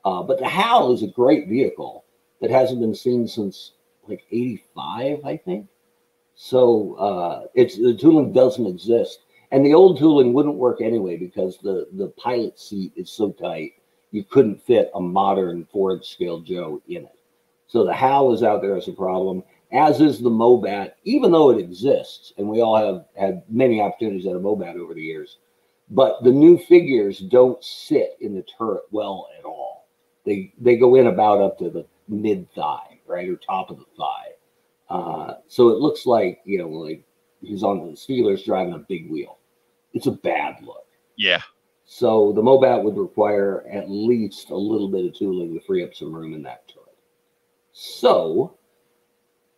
uh, 0.05 0.23
but 0.23 0.39
the 0.39 0.49
Hal 0.49 0.93
is 0.93 1.03
a 1.03 1.09
great 1.09 1.49
vehicle 1.49 2.05
that 2.41 2.51
hasn't 2.51 2.81
been 2.81 2.95
seen 2.95 3.27
since 3.27 3.73
like 4.09 4.25
'85, 4.31 5.25
I 5.25 5.37
think. 5.37 5.67
So 6.43 6.95
uh, 6.95 7.49
it's 7.53 7.77
the 7.77 7.95
tooling 7.95 8.33
doesn't 8.33 8.67
exist. 8.67 9.25
And 9.53 9.65
the 9.65 9.75
old 9.75 9.99
tooling 9.99 10.33
wouldn't 10.33 10.55
work 10.55 10.81
anyway 10.81 11.19
because 11.19 11.59
the, 11.59 11.87
the 11.93 12.09
pilot 12.17 12.59
seat 12.59 12.95
is 12.97 13.13
so 13.13 13.33
tight, 13.33 13.73
you 14.11 14.25
couldn't 14.25 14.63
fit 14.63 14.91
a 14.95 15.01
modern 15.03 15.67
Ford 15.71 16.03
scale 16.03 16.41
Joe 16.41 16.81
in 16.89 17.05
it. 17.05 17.19
So 17.67 17.85
the 17.85 17.93
HAL 17.93 18.33
is 18.33 18.43
out 18.43 18.63
there 18.63 18.75
as 18.75 18.89
a 18.89 18.93
problem, 18.93 19.43
as 19.71 20.01
is 20.01 20.19
the 20.19 20.31
Mobat, 20.31 20.93
even 21.05 21.31
though 21.31 21.51
it 21.51 21.59
exists. 21.59 22.33
And 22.39 22.49
we 22.49 22.63
all 22.63 22.77
have 22.79 23.05
had 23.19 23.43
many 23.51 23.83
opportunities 23.83 24.27
at 24.27 24.35
a 24.35 24.41
Mobat 24.41 24.77
over 24.77 24.95
the 24.95 25.03
years. 25.03 25.37
But 25.91 26.25
the 26.25 26.33
new 26.33 26.57
figures 26.57 27.19
don't 27.19 27.63
sit 27.63 28.17
in 28.23 28.35
the 28.35 28.47
turret 28.57 28.85
well 28.91 29.29
at 29.39 29.45
all. 29.45 29.89
They 30.25 30.55
they 30.59 30.77
go 30.77 30.95
in 30.95 31.07
about 31.07 31.43
up 31.43 31.59
to 31.59 31.69
the 31.69 31.85
mid 32.09 32.51
thigh, 32.55 32.99
right, 33.07 33.29
or 33.29 33.37
top 33.37 33.69
of 33.71 33.79
the 33.79 33.85
thigh. 33.99 34.20
Uh, 34.91 35.35
so 35.49 35.71
it 35.71 35.79
looks 35.79 36.05
like 36.05 36.41
you 36.45 36.59
know, 36.59 36.69
like 36.69 37.03
he's 37.41 37.63
on 37.63 37.79
the 37.79 37.93
Steelers 37.93 38.45
driving 38.45 38.75
a 38.75 38.79
big 38.79 39.11
wheel 39.11 39.39
it's 39.93 40.07
a 40.07 40.13
bad 40.13 40.57
look. 40.63 40.87
Yeah. 41.17 41.43
So 41.85 42.33
the 42.33 42.43
Mobat 42.43 42.83
would 42.83 42.97
require 42.97 43.65
at 43.71 43.91
least 43.91 44.51
a 44.51 44.57
little 44.57 44.89
bit 44.89 45.07
of 45.07 45.15
tooling 45.15 45.55
to 45.55 45.61
free 45.61 45.83
up 45.83 45.95
some 45.95 46.15
room 46.15 46.35
in 46.35 46.43
that 46.45 46.69
turret. 46.69 46.87
So 47.73 48.57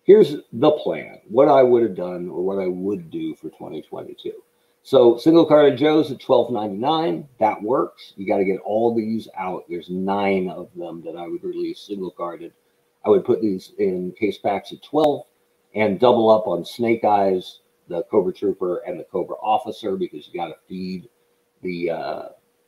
here's 0.04 0.36
the 0.52 0.70
plan 0.72 1.20
what 1.28 1.48
I 1.48 1.62
would 1.62 1.82
have 1.82 1.94
done 1.94 2.28
or 2.28 2.42
what 2.42 2.58
I 2.58 2.68
would 2.68 3.10
do 3.10 3.34
for 3.34 3.50
2022. 3.50 4.32
So 4.84 5.16
single 5.16 5.46
carded 5.46 5.78
Joe's 5.78 6.10
at 6.10 6.18
12.99. 6.18 7.26
That 7.38 7.62
works. 7.62 8.14
You 8.16 8.26
got 8.26 8.38
to 8.38 8.44
get 8.44 8.60
all 8.60 8.94
these 8.94 9.28
out. 9.38 9.64
There's 9.68 9.90
nine 9.90 10.48
of 10.48 10.70
them 10.74 11.02
that 11.04 11.16
I 11.16 11.28
would 11.28 11.44
release 11.44 11.80
single 11.80 12.10
carded. 12.10 12.52
I 13.04 13.10
would 13.10 13.24
put 13.24 13.40
these 13.40 13.72
in 13.78 14.12
case 14.18 14.38
packs 14.38 14.72
at 14.72 14.82
12 14.82 15.24
and 15.74 15.98
double 15.98 16.30
up 16.30 16.46
on 16.46 16.64
Snake 16.64 17.04
Eyes 17.04 17.60
the 17.88 18.02
Cobra 18.04 18.32
Trooper 18.32 18.78
and 18.86 18.98
the 18.98 19.04
Cobra 19.04 19.36
Officer 19.42 19.96
because 19.96 20.28
you 20.28 20.40
got 20.40 20.48
to 20.48 20.56
feed 20.68 21.08
the 21.62 21.90
uh, 21.90 22.22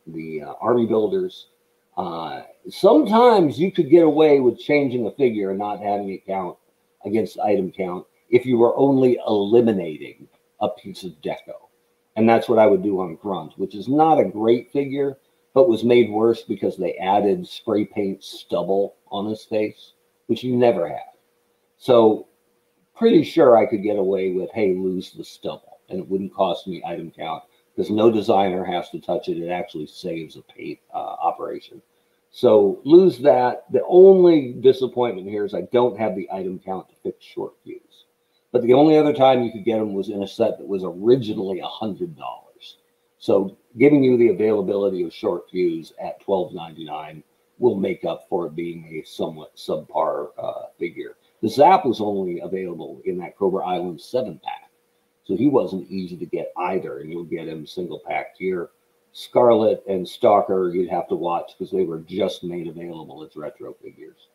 the 0.06 0.42
uh, 0.42 0.54
army 0.60 0.86
builders. 0.86 1.48
Uh, 1.96 2.42
sometimes 2.68 3.58
you 3.58 3.70
could 3.70 3.88
get 3.88 4.04
away 4.04 4.40
with 4.40 4.58
changing 4.58 5.06
a 5.06 5.12
figure 5.12 5.50
and 5.50 5.58
not 5.58 5.80
having 5.80 6.10
it 6.10 6.26
count 6.26 6.56
against 7.04 7.38
item 7.38 7.70
count 7.70 8.04
if 8.30 8.44
you 8.44 8.58
were 8.58 8.76
only 8.76 9.18
eliminating 9.26 10.26
a 10.60 10.68
piece 10.68 11.04
of 11.04 11.12
deco. 11.22 11.68
And 12.16 12.28
that's 12.28 12.48
what 12.48 12.58
I 12.58 12.66
would 12.66 12.82
do 12.82 13.00
on 13.00 13.16
Grunt, 13.16 13.52
which 13.56 13.74
is 13.74 13.88
not 13.88 14.20
a 14.20 14.24
great 14.24 14.72
figure, 14.72 15.16
but 15.52 15.68
was 15.68 15.84
made 15.84 16.10
worse 16.10 16.42
because 16.42 16.76
they 16.76 16.94
added 16.94 17.46
spray 17.46 17.84
paint 17.84 18.22
stubble 18.22 18.96
on 19.10 19.28
his 19.28 19.44
face, 19.44 19.92
which 20.26 20.42
you 20.42 20.56
never 20.56 20.88
have. 20.88 21.14
So 21.76 22.28
pretty 22.96 23.24
sure 23.24 23.56
I 23.56 23.66
could 23.66 23.82
get 23.82 23.98
away 23.98 24.32
with, 24.32 24.50
hey, 24.52 24.74
lose 24.74 25.12
the 25.12 25.24
stubble, 25.24 25.80
and 25.88 25.98
it 25.98 26.08
wouldn't 26.08 26.34
cost 26.34 26.66
me 26.66 26.82
item 26.86 27.10
count 27.10 27.42
because 27.74 27.90
no 27.90 28.10
designer 28.10 28.64
has 28.64 28.90
to 28.90 29.00
touch 29.00 29.28
it. 29.28 29.38
It 29.38 29.50
actually 29.50 29.86
saves 29.86 30.36
a 30.36 30.42
paint 30.42 30.78
uh, 30.94 30.98
operation. 30.98 31.82
So 32.30 32.80
lose 32.84 33.18
that. 33.20 33.64
The 33.70 33.84
only 33.86 34.54
disappointment 34.60 35.28
here 35.28 35.44
is 35.44 35.54
I 35.54 35.68
don't 35.72 35.98
have 35.98 36.16
the 36.16 36.28
item 36.32 36.58
count 36.58 36.88
to 36.88 36.96
fix 37.02 37.24
Short 37.24 37.54
Fuse. 37.62 38.06
But 38.50 38.62
the 38.62 38.72
only 38.72 38.96
other 38.96 39.12
time 39.12 39.42
you 39.42 39.52
could 39.52 39.64
get 39.64 39.78
them 39.78 39.94
was 39.94 40.08
in 40.08 40.22
a 40.22 40.28
set 40.28 40.58
that 40.58 40.66
was 40.66 40.84
originally 40.84 41.60
a 41.60 41.66
hundred 41.66 42.16
dollars. 42.16 42.78
So 43.18 43.56
giving 43.78 44.02
you 44.04 44.16
the 44.16 44.28
availability 44.28 45.02
of 45.02 45.12
Short 45.12 45.50
Fuse 45.50 45.92
at 46.00 46.20
twelve 46.20 46.54
ninety 46.54 46.84
nine 46.84 47.22
will 47.64 47.76
make 47.76 48.04
up 48.04 48.26
for 48.28 48.46
it 48.46 48.54
being 48.54 48.84
a 48.92 49.08
somewhat 49.08 49.56
subpar 49.56 50.28
uh, 50.36 50.66
figure. 50.78 51.16
The 51.40 51.48
Zap 51.48 51.86
was 51.86 51.98
only 51.98 52.40
available 52.40 53.00
in 53.06 53.16
that 53.18 53.38
Cobra 53.38 53.66
Island 53.66 53.98
seven 54.00 54.38
pack. 54.44 54.70
So 55.24 55.34
he 55.34 55.48
wasn't 55.48 55.90
easy 55.90 56.18
to 56.18 56.26
get 56.26 56.52
either, 56.58 56.98
and 56.98 57.10
you'll 57.10 57.24
get 57.24 57.48
him 57.48 57.66
single 57.66 58.02
packed 58.06 58.36
here. 58.36 58.68
Scarlett 59.12 59.82
and 59.88 60.06
Stalker, 60.06 60.70
you'd 60.74 60.90
have 60.90 61.08
to 61.08 61.14
watch 61.14 61.52
because 61.52 61.72
they 61.72 61.84
were 61.84 62.00
just 62.00 62.44
made 62.44 62.66
available 62.68 63.24
as 63.24 63.34
retro 63.34 63.72
figures. 63.82 64.28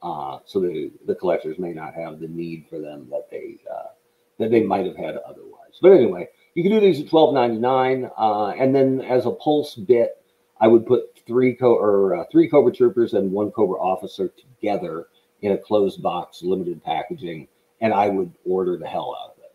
Uh, 0.00 0.38
so 0.44 0.60
the, 0.60 0.92
the 1.06 1.14
collectors 1.16 1.58
may 1.58 1.72
not 1.72 1.94
have 1.94 2.20
the 2.20 2.28
need 2.28 2.66
for 2.70 2.78
them 2.78 3.08
that 3.10 3.28
they 3.30 3.56
uh, 3.68 3.90
that 4.38 4.50
they 4.52 4.62
might 4.62 4.86
have 4.86 4.96
had 4.96 5.16
otherwise. 5.16 5.80
But 5.82 5.92
anyway, 5.92 6.28
you 6.54 6.62
can 6.62 6.70
do 6.70 6.80
these 6.80 7.00
at 7.00 7.08
twelve 7.08 7.34
ninety 7.34 7.58
nine, 7.58 8.08
uh, 8.16 8.50
and 8.50 8.72
then 8.72 9.00
as 9.00 9.26
a 9.26 9.32
pulse 9.32 9.74
bit, 9.74 10.22
I 10.60 10.68
would 10.68 10.86
put 10.86 11.18
three 11.26 11.54
co 11.54 11.74
or 11.74 12.16
uh, 12.16 12.24
three 12.30 12.48
Cobra 12.48 12.72
troopers 12.72 13.14
and 13.14 13.32
one 13.32 13.50
Cobra 13.50 13.78
officer 13.78 14.28
together 14.28 15.08
in 15.42 15.52
a 15.52 15.58
closed 15.58 16.02
box, 16.02 16.42
limited 16.42 16.82
packaging, 16.82 17.48
and 17.80 17.92
I 17.92 18.08
would 18.08 18.32
order 18.44 18.76
the 18.76 18.86
hell 18.86 19.14
out 19.20 19.32
of 19.36 19.44
it, 19.44 19.54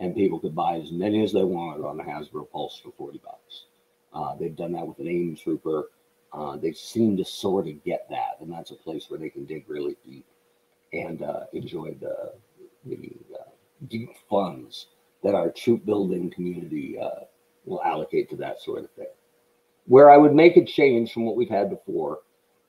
and 0.00 0.14
people 0.14 0.38
could 0.38 0.54
buy 0.54 0.76
as 0.76 0.92
many 0.92 1.22
as 1.24 1.32
they 1.32 1.44
wanted 1.44 1.84
on 1.84 1.96
the 1.96 2.02
Hasbro 2.02 2.50
Pulse 2.50 2.78
for 2.82 2.92
forty 2.92 3.20
bucks. 3.24 3.64
Uh, 4.12 4.34
they've 4.36 4.56
done 4.56 4.72
that 4.72 4.86
with 4.86 4.98
an 4.98 5.08
AIM 5.08 5.36
trooper. 5.36 5.90
Uh, 6.32 6.56
they 6.56 6.72
seem 6.72 7.16
to 7.16 7.24
sort 7.24 7.66
of 7.66 7.82
get 7.84 8.06
that, 8.10 8.36
and 8.40 8.52
that's 8.52 8.70
a 8.70 8.74
place 8.74 9.08
where 9.08 9.18
they 9.18 9.30
can 9.30 9.44
dig 9.46 9.64
really 9.68 9.96
deep 10.04 10.26
and 10.92 11.22
uh, 11.22 11.44
enjoy 11.52 11.94
the 12.00 12.32
the 12.84 13.12
uh, 13.38 13.50
deep 13.88 14.10
funds 14.28 14.88
that 15.22 15.34
our 15.34 15.50
troop 15.50 15.84
building 15.86 16.30
community 16.30 16.98
uh, 16.98 17.24
will 17.64 17.82
allocate 17.84 18.28
to 18.28 18.36
that 18.36 18.60
sort 18.60 18.84
of 18.84 18.90
thing. 18.90 19.06
Where 19.86 20.10
I 20.10 20.16
would 20.16 20.34
make 20.34 20.56
a 20.56 20.64
change 20.64 21.12
from 21.12 21.26
what 21.26 21.36
we've 21.36 21.48
had 21.48 21.68
before 21.68 22.20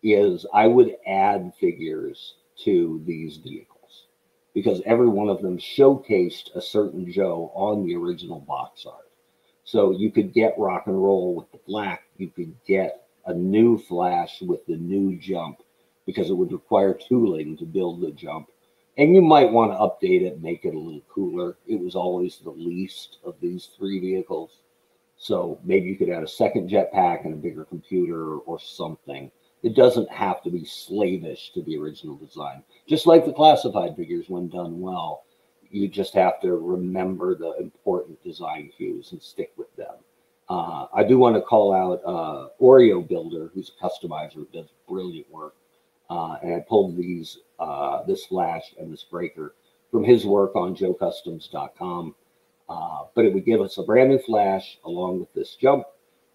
is 0.02 0.46
I 0.54 0.68
would 0.68 0.96
add 1.08 1.54
figures 1.60 2.36
to 2.64 3.02
these 3.06 3.38
vehicles 3.38 4.08
because 4.54 4.82
every 4.86 5.08
one 5.08 5.30
of 5.30 5.42
them 5.42 5.58
showcased 5.58 6.56
a 6.56 6.62
certain 6.62 7.12
Joe 7.12 7.52
on 7.56 7.86
the 7.86 7.96
original 7.96 8.40
box 8.40 8.86
art. 8.86 9.10
So 9.64 9.92
you 9.92 10.12
could 10.12 10.34
get 10.34 10.58
rock 10.58 10.88
and 10.88 11.02
roll 11.02 11.36
with 11.36 11.52
the 11.52 11.60
black, 11.66 12.04
you 12.18 12.30
could 12.30 12.54
get 12.66 13.08
a 13.26 13.34
new 13.34 13.78
flash 13.78 14.42
with 14.42 14.66
the 14.66 14.76
new 14.76 15.18
jump 15.18 15.60
because 16.06 16.30
it 16.30 16.34
would 16.34 16.52
require 16.52 16.94
tooling 16.94 17.58
to 17.58 17.66
build 17.66 18.02
the 18.02 18.12
jump. 18.12 18.50
And 18.98 19.16
you 19.16 19.22
might 19.22 19.52
want 19.52 19.72
to 19.72 19.78
update 19.78 20.22
it, 20.22 20.42
make 20.42 20.66
it 20.66 20.76
a 20.76 20.80
little 20.80 21.02
cooler. 21.10 21.58
It 21.66 21.80
was 21.80 21.96
always 21.96 22.38
the 22.38 22.52
least 22.52 23.18
of 23.24 23.36
these 23.42 23.70
three 23.78 24.00
vehicles. 24.00 24.52
So 25.24 25.58
maybe 25.64 25.88
you 25.88 25.96
could 25.96 26.10
add 26.10 26.22
a 26.22 26.28
second 26.28 26.70
jetpack 26.70 27.24
and 27.24 27.34
a 27.34 27.38
bigger 27.38 27.64
computer 27.64 28.40
or 28.40 28.60
something. 28.60 29.32
It 29.64 29.74
doesn't 29.74 30.12
have 30.12 30.44
to 30.44 30.52
be 30.52 30.66
slavish 30.66 31.54
to 31.54 31.62
the 31.62 31.78
original 31.78 32.18
design. 32.18 32.62
Just 32.90 33.08
like 33.08 33.26
the 33.26 33.32
classified 33.32 33.96
figures, 33.96 34.28
when 34.28 34.50
done 34.50 34.82
well, 34.82 35.24
you 35.70 35.88
just 35.88 36.14
have 36.14 36.42
to 36.42 36.58
remember 36.58 37.36
the 37.36 37.54
important 37.58 38.22
design 38.22 38.70
cues 38.76 39.14
and 39.14 39.22
stick 39.22 39.54
with 39.56 39.74
them. 39.78 39.96
Uh, 40.50 40.88
I 40.94 41.06
do 41.06 41.18
want 41.18 41.38
to 41.38 41.42
call 41.42 41.74
out 41.74 42.02
uh, 42.06 42.50
Oreo 42.62 43.08
Builder, 43.08 43.50
who's 43.54 43.72
a 43.72 43.82
customizer, 43.82 44.34
who 44.34 44.48
does 44.52 44.74
brilliant 44.90 45.32
work. 45.32 45.56
Uh, 46.10 46.36
and 46.44 46.56
I 46.56 46.60
pulled 46.68 46.98
these, 46.98 47.40
uh, 47.60 48.04
this 48.04 48.26
flash 48.26 48.76
and 48.78 48.92
this 48.92 49.06
breaker 49.06 49.56
from 49.90 50.04
his 50.04 50.26
work 50.26 50.54
on 50.58 50.76
joecustoms.com. 50.76 52.14
Uh, 52.70 53.04
but 53.14 53.26
it 53.26 53.34
would 53.34 53.46
give 53.46 53.62
us 53.62 53.78
a 53.78 53.84
brand 53.84 54.10
new 54.10 54.20
flash 54.20 54.78
along 54.86 55.20
with 55.20 55.34
this 55.34 55.56
jump, 55.56 55.86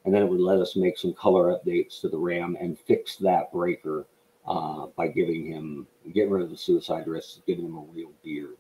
and 0.05 0.15
then 0.15 0.23
it 0.23 0.29
would 0.29 0.41
let 0.41 0.59
us 0.59 0.77
make 0.77 0.99
some 0.99 1.15
color 1.15 1.53
updates 1.55 2.01
to 2.01 2.09
the 2.09 2.19
RAM 2.19 2.57
and 2.61 2.79
fix 2.79 3.17
that 3.17 3.51
breaker 3.53 4.07
uh, 4.47 4.87
by 4.97 5.09
giving 5.09 5.47
him, 5.47 5.87
getting 6.15 6.31
rid 6.31 6.43
of 6.43 6.51
the 6.51 6.57
suicide 6.57 7.07
wrist, 7.07 7.43
giving 7.47 7.67
him 7.67 7.77
a 7.77 7.85
real 7.93 8.11
beard. 8.23 8.57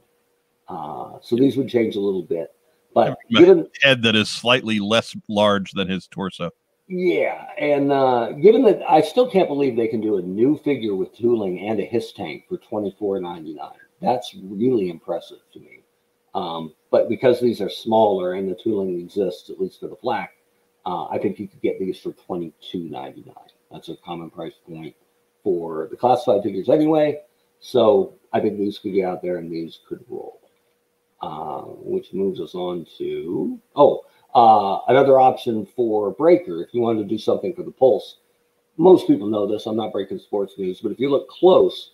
Uh, 0.68 1.18
so 1.22 1.36
these 1.36 1.56
would 1.56 1.68
change 1.68 1.96
a 1.96 2.00
little 2.00 2.22
bit. 2.22 2.54
But 2.94 3.18
given 3.30 3.68
head 3.82 4.02
that 4.02 4.16
is 4.16 4.28
slightly 4.28 4.80
less 4.80 5.14
large 5.28 5.72
than 5.72 5.88
his 5.88 6.06
torso. 6.06 6.50
Yeah, 6.88 7.46
and 7.58 7.92
uh, 7.92 8.32
given 8.32 8.62
that 8.64 8.80
I 8.88 9.02
still 9.02 9.30
can't 9.30 9.48
believe 9.48 9.76
they 9.76 9.88
can 9.88 10.00
do 10.00 10.16
a 10.16 10.22
new 10.22 10.56
figure 10.58 10.94
with 10.94 11.14
tooling 11.14 11.68
and 11.68 11.78
a 11.80 11.84
HISS 11.84 12.12
tank 12.12 12.44
for 12.48 12.56
twenty 12.56 12.94
four 12.98 13.20
ninety 13.20 13.54
nine. 13.54 13.76
That's 14.00 14.34
really 14.42 14.88
impressive 14.88 15.38
to 15.52 15.60
me. 15.60 15.80
Um, 16.34 16.74
but 16.90 17.08
because 17.08 17.40
these 17.40 17.60
are 17.60 17.70
smaller 17.70 18.34
and 18.34 18.48
the 18.48 18.54
tooling 18.54 18.98
exists, 18.98 19.50
at 19.50 19.60
least 19.60 19.80
for 19.80 19.88
the 19.88 19.96
flak, 19.96 20.32
uh, 20.86 21.06
I 21.06 21.18
think 21.18 21.38
you 21.38 21.48
could 21.48 21.62
get 21.62 21.78
these 21.78 21.98
for 21.98 22.12
twenty 22.12 22.52
two 22.60 22.88
ninety 22.88 23.24
nine. 23.26 23.50
That's 23.70 23.88
a 23.88 23.96
common 23.96 24.30
price 24.30 24.54
point 24.66 24.94
for 25.42 25.88
the 25.90 25.96
classified 25.96 26.42
figures 26.42 26.68
anyway. 26.68 27.20
So 27.60 28.14
I 28.32 28.40
think 28.40 28.58
these 28.58 28.78
could 28.78 28.92
get 28.92 29.04
out 29.04 29.22
there 29.22 29.36
and 29.38 29.50
these 29.50 29.80
could 29.88 30.04
roll. 30.08 30.40
Uh, 31.20 31.62
which 31.62 32.12
moves 32.12 32.40
us 32.40 32.54
on 32.54 32.86
to 32.96 33.58
oh 33.74 34.04
uh, 34.36 34.78
another 34.86 35.18
option 35.18 35.66
for 35.74 36.12
breaker 36.12 36.62
if 36.62 36.72
you 36.72 36.80
wanted 36.80 37.02
to 37.02 37.08
do 37.08 37.18
something 37.18 37.52
for 37.52 37.64
the 37.64 37.72
pulse 37.72 38.18
most 38.76 39.04
people 39.08 39.26
know 39.26 39.44
this 39.44 39.66
i'm 39.66 39.74
not 39.74 39.90
breaking 39.90 40.20
sports 40.20 40.54
news 40.58 40.78
but 40.80 40.92
if 40.92 41.00
you 41.00 41.10
look 41.10 41.28
close 41.28 41.90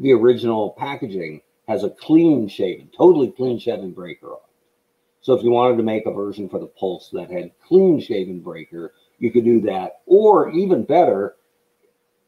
the 0.00 0.10
original 0.10 0.70
packaging 0.76 1.40
has 1.68 1.84
a 1.84 1.90
clean 1.90 2.48
shaven 2.48 2.88
totally 2.96 3.30
clean 3.30 3.58
shaven 3.58 3.92
breaker 3.92 4.32
on 4.32 4.38
so 5.20 5.32
if 5.34 5.42
you 5.42 5.50
wanted 5.50 5.76
to 5.76 5.82
make 5.82 6.06
a 6.06 6.12
version 6.12 6.48
for 6.48 6.58
the 6.58 6.66
pulse 6.66 7.10
that 7.12 7.30
had 7.30 7.50
clean 7.66 8.00
shaven 8.00 8.40
breaker 8.40 8.92
you 9.18 9.30
could 9.30 9.44
do 9.44 9.60
that 9.60 10.00
or 10.06 10.50
even 10.50 10.84
better 10.84 11.36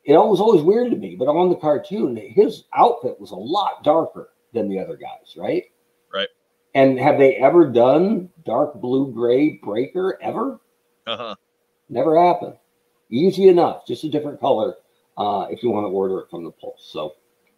it 0.04 0.12
was 0.12 0.40
always 0.40 0.62
weird 0.62 0.90
to 0.90 0.96
me 0.96 1.16
but 1.16 1.28
on 1.28 1.48
the 1.48 1.56
cartoon 1.56 2.16
his 2.16 2.64
outfit 2.74 3.18
was 3.20 3.32
a 3.32 3.36
lot 3.36 3.82
darker 3.84 4.30
than 4.52 4.68
the 4.68 4.78
other 4.78 4.96
guys 4.96 5.36
right 5.36 5.64
Right. 6.12 6.28
And 6.74 6.98
have 6.98 7.18
they 7.18 7.36
ever 7.36 7.70
done 7.70 8.30
dark 8.44 8.74
blue 8.74 9.12
gray 9.12 9.60
breaker 9.62 10.18
ever? 10.22 10.60
Uh-huh. 11.06 11.34
Never 11.88 12.22
happened. 12.22 12.56
Easy 13.10 13.48
enough, 13.48 13.86
just 13.86 14.04
a 14.04 14.08
different 14.08 14.40
color 14.40 14.76
uh, 15.16 15.46
if 15.50 15.62
you 15.62 15.70
want 15.70 15.84
to 15.84 15.90
order 15.90 16.20
it 16.20 16.30
from 16.30 16.44
the 16.44 16.50
Pulse. 16.50 16.88
So 16.92 17.14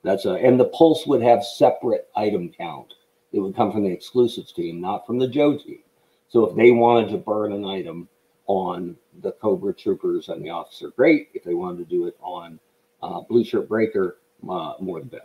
that's 0.09 0.24
a, 0.24 0.32
and 0.32 0.59
the 0.59 0.66
Pulse 0.66 1.06
would 1.06 1.22
have 1.22 1.44
separate 1.44 2.09
item 2.16 2.50
count. 2.50 2.94
It 3.32 3.40
would 3.40 3.54
come 3.54 3.72
from 3.72 3.84
the 3.84 3.90
exclusives 3.90 4.52
team, 4.52 4.80
not 4.80 5.06
from 5.06 5.18
the 5.18 5.28
Joe 5.28 5.56
team. 5.59 5.80
So 6.28 6.48
if 6.48 6.56
they 6.56 6.70
wanted 6.70 7.11
to 7.11 7.18
burn 7.18 7.52
an 7.52 7.64
item 7.64 8.09
on 8.46 8.96
the 9.20 9.32
Cobra 9.32 9.74
Troopers 9.74 10.28
and 10.28 10.42
the 10.44 10.50
Officer, 10.50 10.90
great. 10.90 11.28
If 11.34 11.44
they 11.44 11.54
wanted 11.54 11.78
to 11.78 11.84
do 11.84 12.06
it 12.06 12.16
on 12.20 12.59
uh, 13.02 13.20
Blue 13.20 13.44
Shirt 13.44 13.68
Breaker, 13.68 14.18
uh, 14.48 14.74
more 14.80 15.00
the 15.00 15.06
better. 15.06 15.24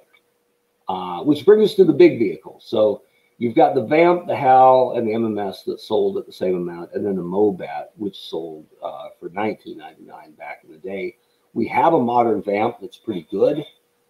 Uh, 0.90 1.24
which 1.24 1.46
brings 1.46 1.72
us 1.72 1.76
to 1.76 1.86
the 1.86 1.94
big 1.94 2.20
vehicles. 2.20 2.66
So 2.68 3.04
You've 3.44 3.56
got 3.56 3.76
the 3.76 3.84
Vamp, 3.84 4.28
the 4.28 4.36
HAL, 4.36 4.94
and 4.96 5.08
the 5.08 5.12
MMS 5.12 5.66
that 5.66 5.80
sold 5.80 6.18
at 6.18 6.26
the 6.26 6.32
same 6.32 6.56
amount, 6.56 6.92
and 6.94 7.06
then 7.06 7.16
the 7.16 7.24
Mobat, 7.24 7.88
which 7.98 8.18
sold 8.18 8.66
uh, 8.82 9.10
for 9.20 9.30
$19.99 9.30 10.38
back 10.38 10.62
in 10.64 10.72
the 10.72 10.78
day. 10.78 11.18
We 11.54 11.68
have 11.68 11.94
a 11.94 12.00
modern 12.00 12.42
Vamp 12.42 12.78
that's 12.80 12.98
pretty 12.98 13.28
good. 13.30 13.66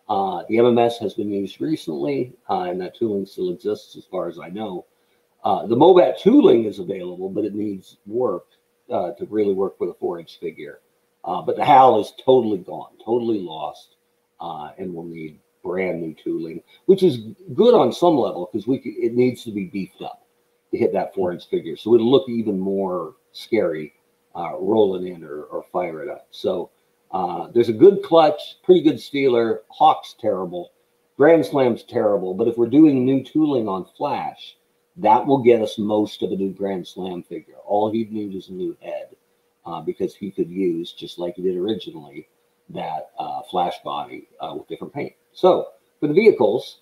Uh, 0.10 0.44
the 0.50 0.56
MMS 0.56 1.00
has 1.00 1.14
been 1.14 1.32
used 1.32 1.62
recently, 1.62 2.34
uh, 2.50 2.64
and 2.64 2.80
that 2.82 2.96
tooling 2.96 3.26
still 3.26 3.52
exists 3.52 3.96
as 3.96 4.06
far 4.06 4.28
as 4.28 4.38
I 4.40 4.50
know. 4.50 4.86
Uh, 5.44 5.66
the 5.66 5.76
Mobat 5.76 6.20
tooling 6.20 6.66
is 6.66 6.80
available, 6.80 7.30
but 7.30 7.46
it 7.46 7.54
needs 7.54 7.98
work 8.06 8.48
uh, 8.92 9.12
to 9.12 9.26
really 9.26 9.54
work 9.54 9.80
with 9.80 9.90
a 9.90 9.94
four-inch 9.96 10.40
figure. 10.40 10.80
Uh, 11.24 11.42
but 11.42 11.56
the 11.56 11.64
HAL 11.64 12.00
is 12.00 12.14
totally 12.24 12.58
gone, 12.58 12.92
totally 13.04 13.40
lost, 13.40 13.96
and 14.78 14.94
will 14.94 15.06
need 15.06 15.40
brand 15.64 16.02
new 16.02 16.14
tooling, 16.14 16.62
which 16.86 17.02
is 17.02 17.20
good 17.54 17.74
on 17.74 17.94
some 17.94 18.18
level 18.18 18.50
because 18.52 18.68
we 18.68 18.78
it 18.78 19.14
needs 19.14 19.44
to 19.46 19.52
be 19.52 19.66
beefed 19.66 20.02
up 20.02 20.26
to 20.72 20.78
hit 20.78 20.92
that 20.94 21.14
four 21.16 21.32
inch 21.32 21.48
figure. 21.50 21.78
So 21.78 21.96
it'll 21.96 22.12
look 22.12 22.28
even 22.28 22.60
more 22.60 23.16
scary 23.32 23.94
uh, 24.36 24.58
rolling 24.60 25.08
in 25.08 25.24
or, 25.24 25.44
or 25.44 25.64
fire 25.72 26.04
it 26.04 26.10
up. 26.10 26.28
So 26.32 26.70
uh, 27.14 27.48
there's 27.54 27.70
a 27.70 27.74
good 27.74 28.02
clutch, 28.04 28.58
pretty 28.64 28.82
good 28.82 28.96
steeler. 28.96 29.60
Hawk's 29.70 30.16
terrible. 30.20 30.72
Grand 31.16 31.46
Slam's 31.46 31.84
terrible. 31.84 32.34
But 32.34 32.48
if 32.48 32.58
we're 32.58 32.68
doing 32.68 33.06
new 33.06 33.24
tooling 33.24 33.68
on 33.68 33.86
Flash, 33.96 34.58
that 34.98 35.26
will 35.26 35.44
get 35.44 35.62
us 35.62 35.78
most 35.78 36.24
of 36.24 36.32
a 36.32 36.36
new 36.36 36.52
Grand 36.52 36.88
Slam 36.88 37.22
figure. 37.24 37.58
All 37.66 37.92
he'd 37.92 38.12
need 38.12 38.36
is 38.36 38.50
a 38.50 38.54
new 38.54 38.76
head 38.82 39.16
uh, 39.66 39.82
because 39.82 40.16
he 40.16 40.32
could 40.32 40.50
use, 40.50 40.92
just 40.92 41.20
like 41.20 41.36
he 41.36 41.44
did 41.44 41.56
originally, 41.56 42.28
that 42.70 43.12
uh, 43.20 43.42
Flash 43.44 43.76
body 43.84 44.28
uh, 44.40 44.56
with 44.58 44.68
different 44.68 44.94
paint. 44.94 45.14
So 45.34 45.68
for 46.00 46.08
the 46.08 46.14
vehicles, 46.14 46.80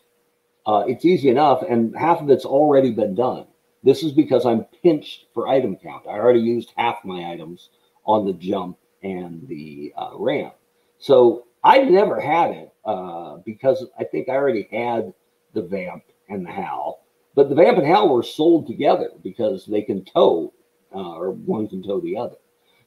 uh, 0.65 0.83
it's 0.87 1.05
easy 1.05 1.29
enough, 1.29 1.63
and 1.67 1.95
half 1.95 2.21
of 2.21 2.29
it's 2.29 2.45
already 2.45 2.91
been 2.91 3.15
done. 3.15 3.47
This 3.83 4.03
is 4.03 4.11
because 4.11 4.45
I'm 4.45 4.65
pinched 4.83 5.25
for 5.33 5.47
item 5.47 5.75
count. 5.75 6.05
I 6.07 6.11
already 6.11 6.39
used 6.39 6.71
half 6.77 7.03
my 7.03 7.31
items 7.31 7.69
on 8.05 8.25
the 8.25 8.33
jump 8.33 8.77
and 9.03 9.47
the 9.47 9.93
uh, 9.97 10.11
ram. 10.15 10.51
So 10.99 11.45
I 11.63 11.79
never 11.79 12.19
had 12.19 12.51
it 12.51 12.73
uh, 12.85 13.37
because 13.45 13.85
I 13.97 14.03
think 14.03 14.29
I 14.29 14.33
already 14.33 14.67
had 14.71 15.13
the 15.53 15.61
Vamp 15.61 16.03
and 16.29 16.45
the 16.45 16.51
HAL. 16.51 17.01
But 17.35 17.49
the 17.49 17.55
Vamp 17.55 17.77
and 17.77 17.87
HAL 17.87 18.09
were 18.09 18.23
sold 18.23 18.67
together 18.67 19.09
because 19.23 19.65
they 19.65 19.81
can 19.81 20.03
tow, 20.03 20.53
uh, 20.93 21.15
or 21.15 21.31
one 21.31 21.67
can 21.67 21.83
tow 21.83 21.99
the 21.99 22.17
other. 22.17 22.35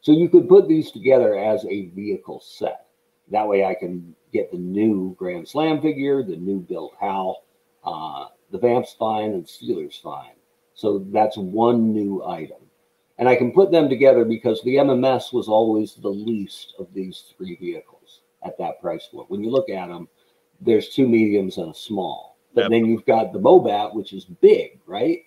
So 0.00 0.12
you 0.12 0.28
could 0.28 0.48
put 0.48 0.68
these 0.68 0.90
together 0.90 1.36
as 1.36 1.64
a 1.64 1.86
vehicle 1.86 2.40
set. 2.40 2.86
That 3.30 3.48
way 3.48 3.64
I 3.64 3.74
can 3.74 4.14
get 4.32 4.50
the 4.50 4.58
new 4.58 5.14
Grand 5.18 5.48
Slam 5.48 5.80
figure, 5.80 6.22
the 6.22 6.36
new 6.36 6.60
built 6.60 6.94
HAL, 7.00 7.44
uh, 7.84 8.26
the 8.50 8.58
Vamp's 8.58 8.92
fine 8.92 9.32
and 9.32 9.48
Steeler's 9.48 9.96
fine. 9.96 10.34
So 10.74 11.06
that's 11.10 11.38
one 11.38 11.92
new 11.92 12.24
item. 12.24 12.58
And 13.18 13.28
I 13.28 13.36
can 13.36 13.52
put 13.52 13.70
them 13.70 13.88
together 13.88 14.24
because 14.24 14.60
the 14.62 14.76
MMS 14.76 15.32
was 15.32 15.48
always 15.48 15.94
the 15.94 16.08
least 16.08 16.74
of 16.78 16.92
these 16.92 17.32
three 17.36 17.56
vehicles 17.56 18.22
at 18.44 18.58
that 18.58 18.80
price 18.80 19.06
point. 19.06 19.30
When 19.30 19.42
you 19.42 19.50
look 19.50 19.70
at 19.70 19.88
them, 19.88 20.08
there's 20.60 20.88
two 20.88 21.08
mediums 21.08 21.58
and 21.58 21.70
a 21.70 21.74
small. 21.74 22.38
But 22.54 22.70
then 22.70 22.84
you've 22.84 23.04
got 23.04 23.32
the 23.32 23.40
Mobat, 23.40 23.94
which 23.94 24.12
is 24.12 24.24
big, 24.24 24.80
right? 24.86 25.22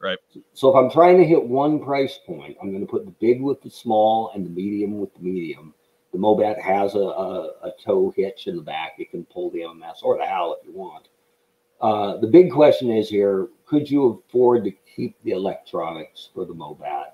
Right. 0.00 0.18
So 0.54 0.70
if 0.70 0.76
I'm 0.76 0.90
trying 0.90 1.18
to 1.18 1.26
hit 1.26 1.42
one 1.42 1.78
price 1.78 2.18
point, 2.26 2.56
I'm 2.60 2.70
going 2.70 2.86
to 2.86 2.90
put 2.90 3.04
the 3.04 3.14
big 3.20 3.42
with 3.42 3.60
the 3.60 3.68
small 3.68 4.32
and 4.34 4.46
the 4.46 4.50
medium 4.50 4.98
with 4.98 5.12
the 5.14 5.20
medium. 5.20 5.74
The 6.12 6.18
Mobat 6.18 6.60
has 6.60 6.94
a, 6.94 6.98
a, 6.98 7.42
a 7.64 7.72
toe 7.84 8.12
hitch 8.16 8.46
in 8.46 8.56
the 8.56 8.62
back. 8.62 8.94
It 8.98 9.10
can 9.10 9.24
pull 9.26 9.50
the 9.50 9.60
MMS 9.60 10.02
or 10.02 10.16
the 10.16 10.24
HAL 10.24 10.56
if 10.58 10.66
you 10.66 10.72
want. 10.72 11.08
Uh, 11.82 12.16
the 12.16 12.26
big 12.26 12.50
question 12.50 12.90
is 12.90 13.08
here: 13.08 13.48
Could 13.66 13.90
you 13.90 14.22
afford 14.28 14.64
to 14.64 14.70
keep 14.70 15.16
the 15.22 15.32
electronics 15.32 16.30
for 16.34 16.44
the 16.44 16.54
Mobat 16.54 17.12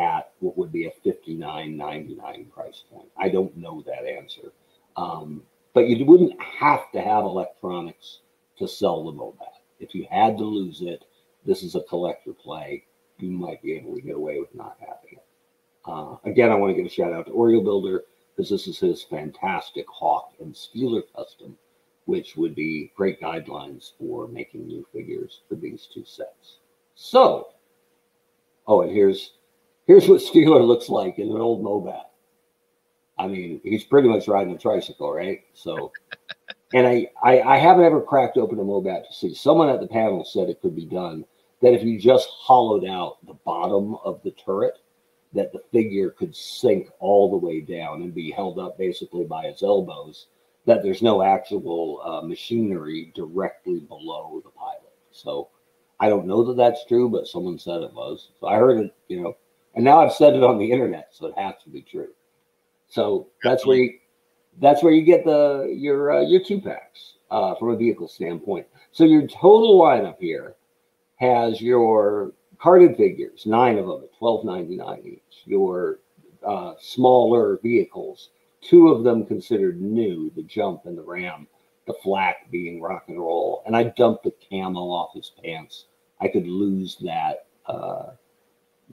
at 0.00 0.32
what 0.40 0.56
would 0.56 0.72
be 0.72 0.86
a 0.86 0.90
fifty 1.02 1.34
nine 1.34 1.76
ninety 1.76 2.14
nine 2.14 2.46
price 2.46 2.84
point? 2.90 3.08
I 3.16 3.28
don't 3.28 3.56
know 3.56 3.82
that 3.86 4.06
answer, 4.06 4.52
um, 4.96 5.42
but 5.74 5.88
you 5.88 6.04
wouldn't 6.04 6.40
have 6.40 6.90
to 6.92 7.00
have 7.00 7.24
electronics 7.24 8.20
to 8.58 8.66
sell 8.66 9.04
the 9.04 9.12
Mobat. 9.12 9.60
If 9.78 9.94
you 9.94 10.06
had 10.10 10.38
to 10.38 10.44
lose 10.44 10.82
it, 10.82 11.04
this 11.44 11.62
is 11.62 11.74
a 11.74 11.82
collector 11.82 12.32
play. 12.32 12.84
You 13.18 13.30
might 13.30 13.62
be 13.62 13.74
able 13.74 13.94
to 13.94 14.00
get 14.00 14.16
away 14.16 14.40
with 14.40 14.54
not 14.54 14.76
having 14.80 15.18
it. 15.18 15.24
Uh, 15.84 16.16
again, 16.24 16.50
I 16.50 16.54
want 16.54 16.70
to 16.70 16.76
give 16.76 16.86
a 16.86 16.94
shout 16.94 17.12
out 17.12 17.26
to 17.26 17.32
Oriole 17.32 17.62
Builder 17.62 18.04
because 18.36 18.50
this 18.50 18.66
is 18.66 18.78
his 18.78 19.02
fantastic 19.02 19.86
Hawk 19.88 20.32
and 20.40 20.54
Steeler 20.54 21.02
custom 21.14 21.56
which 22.10 22.36
would 22.36 22.56
be 22.56 22.90
great 22.96 23.20
guidelines 23.20 23.92
for 23.96 24.26
making 24.26 24.66
new 24.66 24.84
figures 24.92 25.42
for 25.48 25.54
these 25.54 25.88
two 25.94 26.04
sets. 26.04 26.56
So, 26.96 27.50
oh, 28.66 28.82
and 28.82 28.90
here's 28.90 29.34
here's 29.90 30.08
what 30.08 30.20
Steeler 30.20 30.64
looks 30.64 30.88
like 30.88 31.18
in 31.18 31.32
an 31.32 31.40
old 31.40 31.64
Mobat. 31.64 32.04
I 33.18 33.26
mean, 33.26 33.60
he's 33.64 33.82
pretty 33.82 34.08
much 34.08 34.28
riding 34.28 34.54
a 34.54 34.58
tricycle, 34.58 35.12
right? 35.12 35.40
So, 35.52 35.90
and 36.74 36.86
I, 36.86 37.08
I, 37.20 37.40
I 37.40 37.56
haven't 37.56 37.84
ever 37.84 38.00
cracked 38.00 38.36
open 38.36 38.60
a 38.60 38.62
Mobat 38.62 39.08
to 39.08 39.12
see. 39.12 39.34
Someone 39.34 39.68
at 39.68 39.80
the 39.80 39.88
panel 39.88 40.24
said 40.24 40.48
it 40.48 40.60
could 40.62 40.76
be 40.76 40.86
done. 40.86 41.24
That 41.60 41.74
if 41.74 41.82
you 41.82 41.98
just 41.98 42.28
hollowed 42.30 42.86
out 42.86 43.18
the 43.26 43.34
bottom 43.44 43.96
of 44.04 44.22
the 44.22 44.30
turret, 44.30 44.78
that 45.32 45.52
the 45.52 45.62
figure 45.72 46.10
could 46.10 46.36
sink 46.36 46.88
all 47.00 47.28
the 47.28 47.44
way 47.44 47.60
down 47.60 48.02
and 48.02 48.14
be 48.14 48.30
held 48.30 48.60
up 48.60 48.78
basically 48.78 49.24
by 49.24 49.46
its 49.46 49.64
elbows 49.64 50.28
that 50.66 50.84
there's 50.84 51.02
no 51.02 51.20
actual 51.20 52.00
uh, 52.04 52.24
machinery 52.24 53.10
directly 53.16 53.80
below 53.80 54.40
the 54.44 54.50
pilot. 54.50 54.92
So 55.10 55.48
I 55.98 56.08
don't 56.08 56.28
know 56.28 56.44
that 56.44 56.56
that's 56.56 56.86
true, 56.86 57.08
but 57.08 57.26
someone 57.26 57.58
said 57.58 57.82
it 57.82 57.92
was. 57.92 58.28
So 58.38 58.46
I 58.46 58.56
heard 58.56 58.78
it, 58.78 58.94
you 59.08 59.20
know, 59.20 59.36
and 59.74 59.84
now 59.84 60.00
I've 60.00 60.12
said 60.12 60.34
it 60.34 60.42
on 60.42 60.58
the 60.58 60.70
internet, 60.70 61.08
so 61.12 61.26
it 61.26 61.38
has 61.38 61.54
to 61.64 61.70
be 61.70 61.82
true. 61.82 62.08
So 62.88 63.28
that's 63.42 63.66
where 63.66 63.76
you, 63.76 63.98
that's 64.60 64.82
where 64.82 64.92
you 64.92 65.02
get 65.02 65.24
the 65.24 65.72
your 65.76 66.12
uh, 66.12 66.20
your 66.22 66.42
two 66.42 66.60
packs 66.60 67.14
uh, 67.30 67.54
from 67.54 67.70
a 67.70 67.76
vehicle 67.76 68.08
standpoint. 68.08 68.66
So 68.92 69.04
your 69.04 69.26
total 69.26 69.80
lineup 69.80 70.16
here 70.18 70.54
has 71.16 71.60
your 71.60 72.32
carded 72.58 72.96
figures, 72.96 73.46
nine 73.46 73.78
of 73.78 73.86
them 73.86 74.02
at 74.02 74.18
twelve 74.18 74.44
ninety 74.44 74.76
nine 74.76 75.02
each. 75.04 75.42
Your 75.44 76.00
uh, 76.44 76.74
smaller 76.80 77.58
vehicles 77.62 78.30
two 78.60 78.88
of 78.88 79.04
them 79.04 79.26
considered 79.26 79.80
new, 79.80 80.30
the 80.36 80.42
jump 80.42 80.84
and 80.84 80.96
the 80.96 81.02
ram, 81.02 81.46
the 81.86 81.94
flak 82.02 82.50
being 82.50 82.80
rock 82.80 83.04
and 83.08 83.18
roll. 83.18 83.62
And 83.66 83.76
I 83.76 83.84
dumped 83.84 84.24
the 84.24 84.34
camo 84.48 84.80
off 84.80 85.14
his 85.14 85.32
pants. 85.42 85.86
I 86.20 86.28
could 86.28 86.46
lose 86.46 86.96
that 87.00 87.46
uh, 87.66 88.10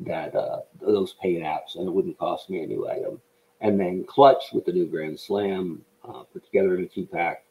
that 0.02 0.36
uh, 0.36 0.62
those 0.82 1.14
paint 1.22 1.44
apps 1.44 1.76
and 1.76 1.88
it 1.88 1.92
wouldn't 1.92 2.18
cost 2.18 2.50
me 2.50 2.64
a 2.64 2.68
new 2.68 2.88
item. 2.88 3.20
And 3.62 3.80
then 3.80 4.06
clutch 4.06 4.54
with 4.54 4.66
the 4.66 4.72
new 4.72 4.86
Grand 4.86 5.20
Slam, 5.20 5.82
uh, 6.08 6.24
put 6.32 6.46
together 6.46 6.76
in 6.78 6.84
a 6.84 6.88
two 6.88 7.06
pack. 7.06 7.44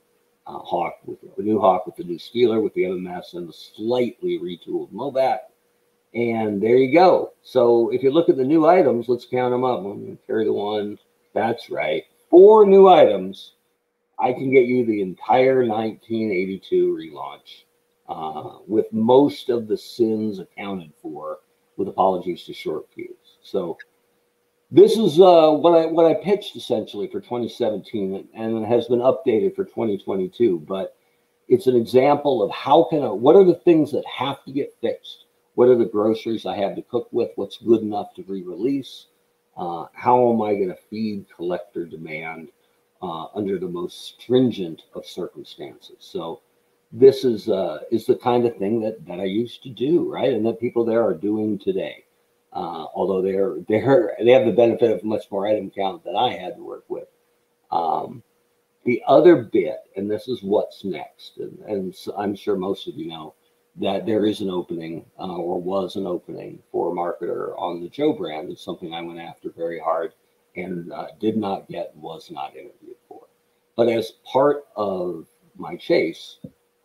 Uh, 0.47 0.59
Hawk 0.59 0.99
with 1.05 1.19
the 1.37 1.43
new 1.43 1.59
Hawk 1.59 1.87
with 1.87 1.97
the 1.97 2.05
new 2.05 2.19
Steeler 2.19 2.63
with 2.63 2.73
the 2.75 2.85
MMS 2.85 3.35
and 3.35 3.49
the 3.49 3.53
slightly 3.53 4.39
retooled 4.39 4.93
Mobat. 4.93 5.39
And 6.15 6.63
there 6.63 6.77
you 6.77 6.95
go. 6.95 7.33
So 7.43 7.91
if 7.91 8.05
you 8.05 8.13
look 8.13 8.29
at 8.29 8.37
the 8.37 8.45
new 8.45 8.65
items, 8.65 9.09
let's 9.09 9.27
count 9.27 9.53
them 9.53 9.65
up. 9.65 9.81
I'm 9.81 10.05
going 10.05 10.17
to 10.17 10.27
carry 10.27 10.45
the 10.45 10.53
one, 10.53 10.99
that's 11.35 11.69
right. 11.69 12.05
Four 12.31 12.65
new 12.65 12.89
items. 12.89 13.53
I 14.19 14.33
can 14.33 14.51
get 14.51 14.65
you 14.65 14.87
the 14.87 15.03
entire 15.03 15.67
1982 15.67 16.97
relaunch 16.97 17.65
uh, 18.09 18.59
with 18.67 18.91
most 18.93 19.51
of 19.51 19.69
the 19.69 19.77
sins 19.77 20.39
accounted 20.39 20.93
for, 21.03 21.41
with 21.77 21.89
apologies 21.89 22.45
to 22.45 22.55
short 22.55 22.87
fuse. 22.95 23.39
So 23.43 23.79
this 24.71 24.97
is 24.97 25.21
uh, 25.21 25.51
what 25.51 25.79
I 25.79 25.87
what 25.87 26.07
I 26.07 26.15
pitched 26.15 26.57
essentially 26.57 27.07
for 27.07 27.21
2017, 27.21 28.29
and 28.35 28.63
it 28.63 28.67
has 28.67 28.89
been 28.89 29.01
updated 29.01 29.55
for 29.55 29.65
2022. 29.65 30.61
But 30.67 30.97
it's 31.49 31.67
an 31.69 31.77
example 31.77 32.43
of 32.43 32.51
how 32.51 32.85
can 32.91 33.03
I, 33.03 33.09
what 33.09 33.37
are 33.37 33.45
the 33.45 33.55
things 33.55 33.93
that 33.93 34.05
have 34.07 34.45
to 34.45 34.53
get 34.53 34.75
fixed? 34.81 35.27
What 35.55 35.69
are 35.69 35.77
the 35.77 35.85
groceries 35.85 36.45
I 36.45 36.57
have 36.57 36.75
to 36.77 36.83
cook 36.83 37.09
with? 37.13 37.31
What's 37.37 37.59
good 37.59 37.83
enough 37.83 38.13
to 38.15 38.25
re-release? 38.25 39.07
Uh, 39.57 39.87
how 39.95 40.33
am 40.33 40.43
I 40.43 40.55
going 40.55 40.69
to 40.69 40.79
feed 40.91 41.27
collector 41.35 41.87
demand 41.87 42.49
uh, 43.01 43.27
under 43.35 43.59
the 43.59 43.69
most 43.69 44.21
stringent 44.21 44.83
of 44.95 45.07
circumstances? 45.07 45.97
So 46.01 46.43
this 46.93 47.25
is 47.25 47.49
uh, 47.49 47.81
is 47.91 48.07
the 48.07 48.17
kind 48.17 48.47
of 48.47 48.57
thing 48.57 48.81
that 48.81 49.05
that 49.07 49.21
I 49.21 49.25
used 49.25 49.63
to 49.65 49.71
do, 49.71 50.11
right, 50.11 50.33
and 50.33 50.47
that 50.47 50.61
people 50.61 50.85
there 50.85 51.05
are 51.05 51.15
doing 51.15 51.59
today. 51.59 52.05
Uh, 52.53 52.87
although 52.95 53.23
they're 53.23 53.57
they're 53.69 54.17
they 54.23 54.31
have 54.31 54.47
the 54.47 54.53
benefit 54.53 54.91
of 54.91 55.05
much 55.05 55.31
more 55.31 55.47
item 55.47 55.71
count 55.71 56.05
than 56.05 56.17
I 56.17 56.37
had 56.37 56.57
to 56.57 56.63
work 56.63 56.85
with. 56.89 57.09
Um, 57.71 58.23
the 58.85 59.03
other 59.09 59.43
bit, 59.43 59.79
and 59.97 60.09
this 60.09 60.29
is 60.29 60.45
what's 60.45 60.85
next, 60.85 61.39
and, 61.39 61.59
and 61.67 61.97
I'm 62.17 62.37
sure 62.37 62.57
most 62.57 62.87
of 62.87 62.97
you 62.97 63.09
know, 63.09 63.35
that 63.81 64.07
there 64.07 64.25
is 64.25 64.41
an 64.41 64.49
opening 64.49 65.05
uh, 65.19 65.37
or 65.37 65.61
was 65.61 65.97
an 65.97 66.07
opening 66.07 66.63
for 66.71 66.91
a 66.91 66.95
marketer 66.95 67.59
on 67.59 67.81
the 67.81 67.89
Joe 67.89 68.13
brand 68.13 68.51
is 68.51 68.61
something 68.61 68.95
I 68.95 69.03
went 69.03 69.19
after 69.19 69.51
very 69.51 69.79
hard 69.79 70.15
and 70.57 70.93
uh, 70.93 71.09
did 71.21 71.37
not 71.37 71.69
get, 71.69 71.95
was 71.97 72.31
not 72.31 72.57
interviewed 72.57 72.97
for. 73.09 73.23
But 73.77 73.89
as 73.89 74.13
part 74.25 74.65
of 74.77 75.27
my 75.57 75.77
chase, 75.77 76.39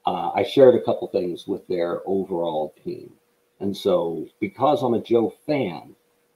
uh, 0.05 0.31
I 0.33 0.43
shared 0.43 0.75
a 0.75 0.83
couple 0.83 1.07
things 1.07 1.47
with 1.47 1.67
their 1.67 2.01
overall 2.05 2.73
team. 2.83 3.13
And 3.59 3.75
so, 3.75 4.27
because 4.39 4.81
I'm 4.81 4.95
a 4.95 5.01
Joe 5.01 5.33
fan 5.45 5.95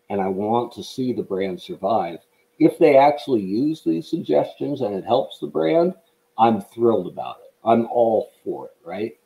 and 0.10 0.22
I 0.22 0.28
want 0.28 0.72
to 0.74 0.84
see 0.84 1.12
the 1.14 1.24
brand 1.24 1.60
survive, 1.60 2.20
if 2.60 2.78
they 2.78 2.98
actually 2.98 3.42
use 3.42 3.84
these 3.84 4.10
suggestions 4.10 4.82
and 4.82 4.94
it 4.94 5.04
helps 5.04 5.40
the 5.40 5.48
brand, 5.48 5.94
I'm 6.38 6.62
thrilled 6.62 7.08
about 7.08 7.38
it. 7.44 7.54
I'm 7.64 7.88
all 7.88 8.32
for 8.44 8.68
it, 8.68 8.78
right? 8.84 9.18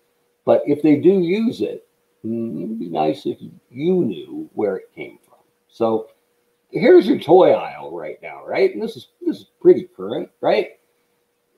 But 0.45 0.63
if 0.65 0.81
they 0.81 0.95
do 0.95 1.19
use 1.19 1.61
it, 1.61 1.85
mm, 2.25 2.63
it'd 2.63 2.79
be 2.79 2.89
nice 2.89 3.25
if 3.25 3.37
you 3.69 4.05
knew 4.05 4.49
where 4.53 4.77
it 4.77 4.93
came 4.95 5.19
from. 5.27 5.39
So 5.67 6.09
here's 6.71 7.07
your 7.07 7.19
toy 7.19 7.51
aisle 7.51 7.91
right 7.95 8.19
now, 8.21 8.45
right? 8.45 8.73
And 8.73 8.81
this 8.81 8.95
is 8.95 9.09
this 9.21 9.37
is 9.37 9.45
pretty 9.61 9.89
current, 9.95 10.29
right? 10.41 10.78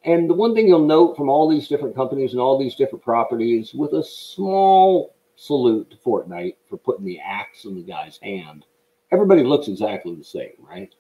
And 0.04 0.30
the 0.30 0.34
one 0.34 0.56
thing 0.56 0.68
you'll 0.68 0.86
note 0.86 1.16
from 1.16 1.30
all 1.30 1.48
these 1.48 1.68
different 1.68 1.96
companies 1.96 2.32
and 2.32 2.42
all 2.42 2.58
these 2.58 2.76
different 2.76 3.04
properties, 3.04 3.74
with 3.74 3.94
a 3.94 4.04
small 4.04 5.14
salute 5.36 5.92
to 5.92 5.98
Fortnite 5.98 6.56
for 6.68 6.78
putting 6.78 7.06
the 7.06 7.20
axe 7.20 7.66
in 7.66 7.76
the 7.76 7.84
guy's 7.84 8.18
hand, 8.18 8.66
everybody 9.12 9.44
looks 9.44 9.68
exactly 9.68 10.16
the 10.16 10.24
same, 10.24 10.54
right? 10.60 10.94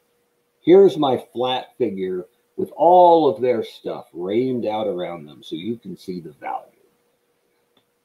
Here's 0.60 0.98
my 0.98 1.24
flat 1.34 1.76
figure 1.78 2.28
with 2.58 2.72
all 2.76 3.28
of 3.28 3.42
their 3.42 3.64
stuff 3.64 4.08
rained 4.14 4.66
out 4.66 4.86
around 4.86 5.26
them 5.26 5.42
so 5.42 5.56
you 5.56 5.78
can 5.78 5.98
see 5.98 6.20
the 6.20 6.34
value 6.34 6.72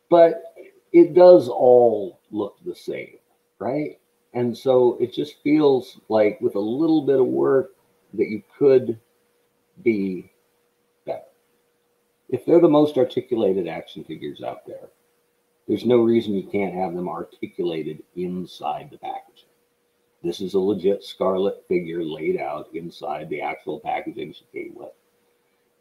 but 0.09 0.55
it 0.92 1.14
does 1.14 1.49
all 1.49 2.20
look 2.30 2.57
the 2.64 2.74
same, 2.74 3.18
right? 3.59 3.99
And 4.34 4.57
so 4.57 4.97
it 5.01 5.12
just 5.12 5.42
feels 5.42 6.01
like 6.09 6.40
with 6.40 6.55
a 6.55 6.61
little 6.61 7.03
bit 7.03 7.20
of 7.20 7.26
work 7.26 7.72
that 8.14 8.28
you 8.28 8.42
could 8.59 8.99
be. 9.82 10.30
If 12.29 12.45
they're 12.45 12.61
the 12.61 12.68
most 12.68 12.99
articulated 12.99 13.68
action 13.68 14.03
figures 14.03 14.43
out 14.43 14.66
there, 14.66 14.89
there's 15.68 15.85
no 15.85 15.99
reason 15.99 16.35
you 16.35 16.47
can't 16.47 16.74
have 16.74 16.95
them 16.95 17.09
articulated 17.09 18.03
inside 18.14 18.91
the 18.91 18.99
packaging. 18.99 19.49
This 20.22 20.41
is 20.41 20.55
a 20.55 20.59
legit 20.59 21.05
Scarlett 21.05 21.64
figure 21.68 22.03
laid 22.03 22.41
out 22.41 22.68
inside 22.74 23.29
the 23.29 23.41
actual 23.41 23.79
packaging 23.79 24.33
she 24.33 24.45
came 24.53 24.74
with. 24.74 24.93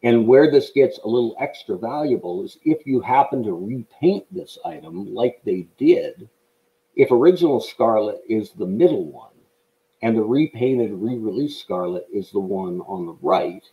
And 0.03 0.27
where 0.27 0.51
this 0.51 0.69
gets 0.69 0.99
a 0.99 1.07
little 1.07 1.35
extra 1.39 1.77
valuable 1.77 2.43
is 2.43 2.59
if 2.63 2.85
you 2.85 2.99
happen 3.01 3.41
to 3.43 3.53
repaint 3.53 4.25
this 4.31 4.59
item 4.63 5.15
like 5.15 5.41
they 5.43 5.67
did, 5.77 6.29
if 6.95 7.11
original 7.11 7.59
Scarlett 7.59 8.21
is 8.29 8.51
the 8.51 8.67
middle 8.67 9.05
one 9.05 9.31
and 10.03 10.15
the 10.15 10.23
repainted 10.23 10.91
re-release 10.91 11.57
Scarlett 11.57 12.05
is 12.13 12.29
the 12.29 12.39
one 12.39 12.81
on 12.81 13.07
the 13.07 13.17
right, 13.21 13.63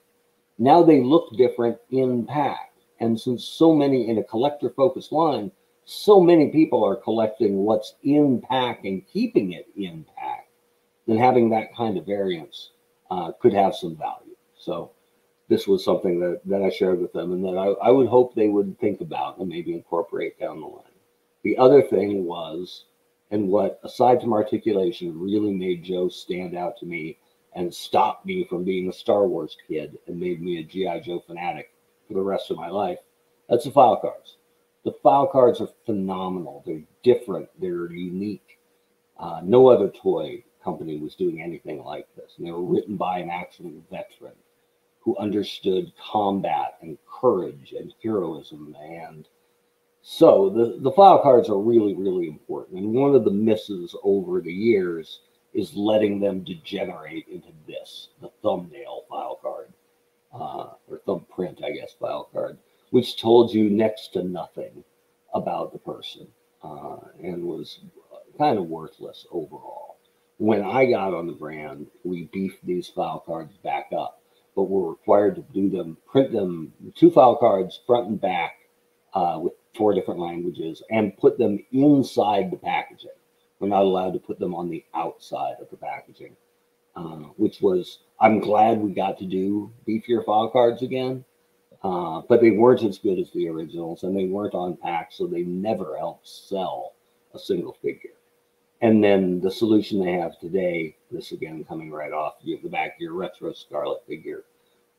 now 0.63 0.81
they 0.81 1.01
look 1.01 1.37
different 1.37 1.77
in 1.91 2.25
pack. 2.25 2.73
And 3.01 3.21
since 3.21 3.45
so 3.45 3.75
many 3.75 4.09
in 4.09 4.19
a 4.19 4.23
collector 4.23 4.71
focused 4.71 5.11
line, 5.11 5.51
so 5.85 6.21
many 6.21 6.51
people 6.51 6.85
are 6.85 6.95
collecting 6.95 7.57
what's 7.57 7.97
in 8.05 8.41
pack 8.41 8.85
and 8.85 9.05
keeping 9.09 9.53
it 9.55 9.67
in 9.77 10.07
pack, 10.17 10.47
then 11.09 11.19
having 11.19 11.51
that 11.51 11.75
kind 11.75 11.99
of 11.99 12.07
variance 12.07 12.71
uh, 13.11 13.33
could 13.41 13.53
have 13.53 13.75
some 13.75 13.97
value. 13.97 14.37
So 14.57 14.93
this 15.49 15.67
was 15.67 15.85
something 15.85 16.21
that, 16.21 16.43
that 16.45 16.63
I 16.63 16.71
shared 16.71 17.01
with 17.01 17.13
them 17.13 17.33
and 17.33 17.45
that 17.45 17.59
I, 17.59 17.89
I 17.89 17.91
would 17.91 18.07
hope 18.07 18.33
they 18.35 18.49
would 18.49 18.79
think 18.79 19.01
about 19.01 19.39
and 19.39 19.49
maybe 19.49 19.75
incorporate 19.75 20.39
down 20.39 20.61
the 20.61 20.67
line. 20.67 20.85
The 21.43 21.59
other 21.59 21.83
thing 21.83 22.25
was, 22.25 22.85
and 23.33 23.49
what 23.49 23.81
aside 23.83 24.21
from 24.21 24.33
articulation 24.33 25.19
really 25.19 25.53
made 25.53 25.83
Joe 25.83 26.09
stand 26.09 26.57
out 26.57 26.79
to 26.79 26.87
me 26.87 27.19
and 27.55 27.73
stopped 27.73 28.25
me 28.27 28.45
from 28.45 28.65
being 28.65 28.89
a 28.89 28.93
Star 28.93 29.27
Wars 29.27 29.57
kid 29.69 29.99
and 30.07 30.19
made 30.19 30.41
me 30.41 30.59
a 30.59 30.63
G.I. 30.63 31.01
Joe 31.01 31.23
fanatic 31.27 31.73
for 32.09 32.15
the 32.15 32.21
rest 32.21 32.51
of 32.51 32.57
my 32.57 32.69
life, 32.69 32.99
that's 33.49 33.65
the 33.65 33.71
file 33.71 33.97
cards. 33.97 34.37
The 34.85 34.93
file 35.03 35.27
cards 35.27 35.61
are 35.61 35.69
phenomenal. 35.87 36.63
They're 36.67 36.83
different, 37.03 37.49
they're 37.61 37.93
unique. 37.93 38.59
Uh, 39.19 39.41
no 39.45 39.69
other 39.69 39.89
toy 39.89 40.43
company 40.65 40.99
was 40.99 41.15
doing 41.15 41.43
anything 41.43 41.85
like 41.85 42.07
this. 42.17 42.35
And 42.37 42.47
they 42.47 42.51
were 42.51 42.63
written 42.63 42.97
by 42.97 43.19
an 43.19 43.31
actual 43.31 43.73
veteran 43.91 44.35
who 45.01 45.17
understood 45.17 45.93
combat 46.01 46.79
and 46.81 46.97
courage 47.07 47.75
and 47.79 47.95
heroism. 48.03 48.77
And 48.81 49.29
so 50.01 50.51
the, 50.51 50.79
the 50.81 50.93
file 50.93 51.21
cards 51.23 51.49
are 51.49 51.59
really, 51.59 51.95
really 51.95 52.29
important. 52.29 52.79
And 52.79 52.95
one 52.95 53.15
of 53.15 53.25
the 53.25 53.31
misses 53.31 53.95
over 54.03 54.41
the 54.41 54.53
years 54.53 55.21
is 55.55 55.75
letting 55.75 56.21
them 56.21 56.45
degenerate 56.45 57.27
into 57.29 57.49
this, 57.67 58.09
the 58.21 58.31
thumbnail 58.43 59.05
file 59.09 59.39
card, 59.43 59.73
uh, 60.35 60.75
or 60.89 60.99
thumbprint, 61.05 61.63
I 61.65 61.73
guess, 61.73 61.93
file 61.93 62.29
card, 62.33 62.59
which 62.91 63.21
told 63.21 63.53
you 63.53 63.69
next 63.69 64.13
to 64.15 64.23
nothing 64.23 64.85
about 65.35 65.73
the 65.73 65.79
person 65.79 66.27
uh, 66.63 66.97
and 67.23 67.45
was 67.45 67.81
kind 68.39 68.59
of 68.59 68.67
worthless 68.67 69.27
overall. 69.31 69.97
When 70.39 70.63
I 70.63 70.87
got 70.87 71.15
on 71.15 71.27
the 71.27 71.33
brand, 71.33 71.87
we 72.05 72.29
beefed 72.33 72.65
these 72.65 72.89
file 72.89 73.23
cards 73.25 73.57
back 73.59 73.91
up 73.97 74.23
but 74.55 74.65
we're 74.65 74.91
required 74.91 75.37
to 75.37 75.43
do 75.53 75.71
them, 75.71 75.97
print 76.07 76.33
them, 76.33 76.73
two 76.95 77.11
file 77.11 77.37
cards, 77.37 77.81
front 77.87 78.09
and 78.09 78.21
back, 78.21 78.57
uh, 79.15 79.39
with 79.41 79.55
four 79.77 79.95
different 79.95 80.21
languages, 80.21 80.83
and 80.91 81.17
put 81.17 81.39
them 81.39 81.59
inside 81.73 82.51
the 82.51 82.57
packaging. 82.57 83.11
We're 83.63 83.69
not 83.69 83.85
allowed 83.85 84.15
to 84.15 84.19
put 84.19 84.41
them 84.41 84.57
on 84.57 84.69
the 84.69 84.85
outside 84.93 85.55
of 85.61 85.71
the 85.71 85.77
packaging, 85.77 86.35
uh, 86.97 87.29
which 87.37 87.61
was, 87.61 88.01
I'm 88.21 88.41
glad 88.41 88.79
we 88.79 88.91
got 88.91 89.19
to 89.19 89.25
do 89.25 89.73
beefier 89.87 90.25
file 90.25 90.51
cards 90.51 90.83
again, 90.83 91.25
uh, 91.85 92.23
but 92.29 92.41
they 92.41 92.51
weren't 92.51 92.83
as 92.83 92.99
good 92.99 93.21
as 93.21 93.31
the 93.31 93.49
originals, 93.49 94.03
and 94.03 94.17
they 94.17 94.25
weren't 94.25 94.55
on 94.55 94.77
pack, 94.77 95.13
so 95.13 95.29
they 95.29 95.45
never 95.45 95.97
helped 95.97 96.29
sell 96.29 96.95
a 97.35 97.39
single 97.39 97.77
figure. 97.81 98.11
And 98.81 99.03
then 99.03 99.41
the 99.41 99.51
solution 99.51 100.05
they 100.05 100.15
have 100.15 100.41
today, 100.41 100.97
this 101.13 101.31
again 101.31 101.65
coming 101.65 101.93
right 101.93 102.13
off 102.13 102.35
you 102.43 102.59
the 102.61 102.69
back 102.69 102.97
of 102.97 103.01
your 103.01 103.13
retro 103.13 103.53
Scarlett 103.53 104.05
figure 104.09 104.43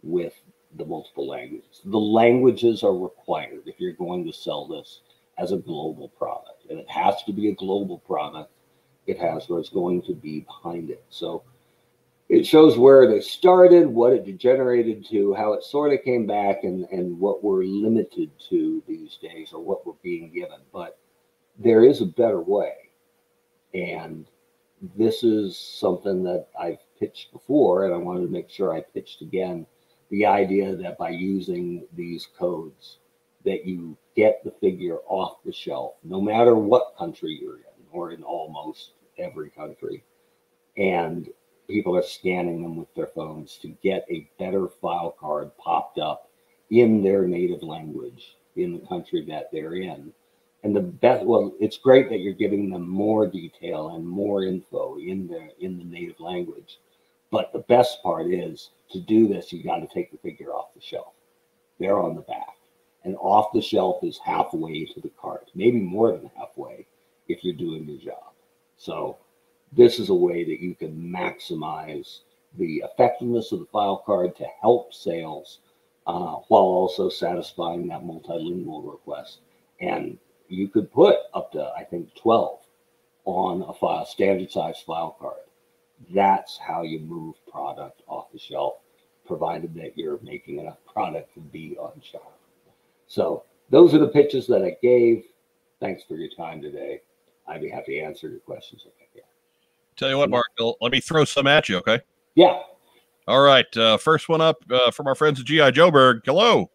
with 0.04 0.36
the 0.78 0.86
multiple 0.86 1.28
languages. 1.28 1.82
The 1.84 2.00
languages 2.00 2.82
are 2.82 2.98
required 2.98 3.64
if 3.66 3.82
you're 3.82 3.92
going 3.92 4.26
to 4.26 4.32
sell 4.32 4.66
this 4.66 5.02
as 5.38 5.52
a 5.52 5.58
global 5.58 6.10
product. 6.10 6.66
And 6.70 6.80
it 6.80 6.90
has 6.90 7.24
to 7.24 7.34
be 7.34 7.50
a 7.50 7.56
global 7.56 8.00
product. 8.00 8.52
It 9.08 9.18
has 9.20 9.50
what's 9.50 9.70
going 9.70 10.02
to 10.04 10.14
be 10.14 10.42
behind 10.42 10.90
it. 10.90 11.04
So 11.10 11.44
it 12.30 12.46
shows 12.46 12.78
where 12.78 13.08
they 13.08 13.20
started, 13.20 13.88
what 13.88 14.14
it 14.14 14.26
degenerated 14.26 15.06
to, 15.10 15.34
how 15.34 15.54
it 15.54 15.64
sort 15.64 15.94
of 15.94 16.04
came 16.04 16.26
back, 16.26 16.64
and, 16.64 16.86
and 16.92 17.20
what 17.20 17.44
we're 17.44 17.64
limited 17.64 18.32
to 18.50 18.82
these 18.88 19.18
days 19.22 19.52
or 19.54 19.62
what 19.62 19.86
we're 19.86 19.94
being 20.02 20.32
given. 20.32 20.60
But 20.72 20.98
there 21.60 21.84
is 21.84 22.02
a 22.02 22.06
better 22.06 22.40
way 22.40 22.84
and 23.74 24.26
this 24.96 25.24
is 25.24 25.58
something 25.58 26.24
that 26.24 26.48
I've 26.60 26.80
pitched 27.00 27.32
before, 27.32 27.86
and 27.86 27.94
I 27.94 27.98
wanted 27.98 28.26
to 28.26 28.32
make 28.32 28.50
sure 28.50 28.74
I 28.74 28.82
pitched 28.82 29.22
again 29.22 29.66
the 30.10 30.26
idea 30.26 30.76
that 30.76 30.98
by 30.98 31.10
using 31.10 31.88
these 31.94 32.28
codes, 32.38 32.98
that 33.46 33.66
you 33.66 33.98
get 34.16 34.44
the 34.44 34.52
figure 34.52 34.98
off 35.08 35.44
the 35.46 35.52
shelf, 35.52 35.96
no 36.04 36.22
matter 36.22 36.56
what 36.56 36.96
country 36.98 37.38
you're 37.42 37.58
in, 37.58 37.88
or 37.92 38.12
in 38.12 38.24
almost 38.24 38.92
every 39.18 39.50
country. 39.50 40.04
And 40.78 41.30
people 41.68 41.96
are 41.96 42.04
scanning 42.04 42.62
them 42.62 42.76
with 42.76 42.94
their 42.96 43.08
phones 43.08 43.58
to 43.58 43.70
get 43.84 44.06
a 44.10 44.28
better 44.40 44.68
file 44.68 45.16
card 45.20 45.56
popped 45.58 46.00
up 46.00 46.30
in 46.70 47.04
their 47.04 47.28
native 47.28 47.64
language 47.64 48.36
in 48.56 48.74
the 48.74 48.88
country 48.88 49.26
that 49.26 49.50
they're 49.52 49.76
in. 49.76 50.12
And 50.64 50.76
the 50.76 50.82
best 50.82 51.26
well 51.26 51.54
it's 51.60 51.78
great 51.78 52.10
that 52.10 52.20
you're 52.20 52.34
giving 52.34 52.70
them 52.70 52.88
more 52.88 53.28
detail 53.28 53.90
and 53.90 54.08
more 54.08 54.44
info 54.44 54.98
in 54.98 55.28
the 55.28 55.50
in 55.60 55.78
the 55.78 55.84
native 55.84 56.20
language. 56.20 56.80
But 57.32 57.52
the 57.52 57.60
best 57.60 58.02
part 58.02 58.28
is 58.28 58.70
to 58.92 59.02
do 59.02 59.28
this 59.28 59.52
you 59.52 59.64
got 59.64 59.80
to 59.80 59.94
take 59.94 60.12
the 60.12 60.18
figure 60.18 60.52
off 60.52 60.74
the 60.74 60.82
shelf. 60.82 61.14
They're 61.80 62.00
on 62.00 62.16
the 62.16 62.22
back 62.22 62.56
and 63.04 63.16
off 63.18 63.52
the 63.54 63.62
shelf 63.62 64.04
is 64.04 64.20
halfway 64.24 64.86
to 64.86 65.02
the 65.02 65.12
cart 65.20 65.50
maybe 65.56 65.80
more 65.80 66.12
than 66.12 66.30
halfway 66.38 66.86
if 67.28 67.44
you're 67.44 67.54
doing 67.54 67.88
your 67.88 68.14
job 68.14 68.32
so 68.78 69.18
this 69.72 70.00
is 70.00 70.10
a 70.10 70.14
way 70.14 70.44
that 70.44 70.62
you 70.62 70.76
can 70.76 70.94
maximize 70.94 72.20
the 72.58 72.84
effectiveness 72.86 73.52
of 73.52 73.60
the 73.60 73.66
file 73.66 73.98
card 74.06 74.36
to 74.36 74.46
help 74.62 74.94
sales 74.94 75.60
uh, 76.06 76.36
while 76.50 76.62
also 76.62 77.10
satisfying 77.10 77.88
that 77.88 78.04
multilingual 78.04 78.90
request 78.92 79.40
and 79.80 80.18
you 80.48 80.68
could 80.68 80.92
put 80.92 81.18
up 81.34 81.52
to 81.52 81.72
I 81.76 81.84
think 81.84 82.14
12 82.16 82.60
on 83.26 83.64
a 83.64 83.74
file 83.74 84.06
standard 84.06 84.52
size 84.52 84.80
file 84.86 85.16
card. 85.20 85.38
That's 86.14 86.58
how 86.58 86.84
you 86.84 87.00
move 87.00 87.36
product 87.50 88.02
off 88.08 88.32
the 88.32 88.40
shelf, 88.40 88.76
provided 89.26 89.74
that 89.76 89.98
you're 89.98 90.20
making 90.22 90.60
enough 90.60 90.78
product 90.92 91.34
to 91.36 91.40
be 91.40 91.78
on 91.80 92.02
shelf. 92.02 92.34
So 93.08 93.44
those 93.70 93.94
are 93.94 94.00
the 94.00 94.08
pitches 94.08 94.48
that 94.48 94.64
I 94.64 94.78
gave. 94.82 95.24
Thanks 95.80 96.04
for 96.04 96.16
your 96.16 96.30
time 96.36 96.62
today. 96.62 97.02
I'd 97.48 97.62
be 97.62 97.70
happy 97.70 98.00
to 98.00 98.06
answer 98.06 98.30
your 98.30 98.40
questions 98.40 98.84
if 98.86 98.94
I 99.02 99.06
can. 99.14 99.24
Tell 99.96 100.10
you 100.10 100.18
what, 100.18 100.30
Mark, 100.30 100.48
let 100.82 100.92
me 100.92 101.00
throw 101.00 101.26
some 101.26 101.48
at 101.48 101.70
you, 101.70 101.78
okay? 101.78 102.00
Yeah. 102.36 102.62
All 103.28 103.42
right. 103.42 103.78
Uh, 103.78 103.98
first 103.98 104.28
one 104.28 104.42
up 104.42 104.58
uh, 104.72 104.92
from 104.92 105.08
our 105.08 105.16
friends 105.16 105.40
at 105.40 105.46
GI 105.46 105.72
Joburg. 105.72 106.22
Hello. 106.26 106.70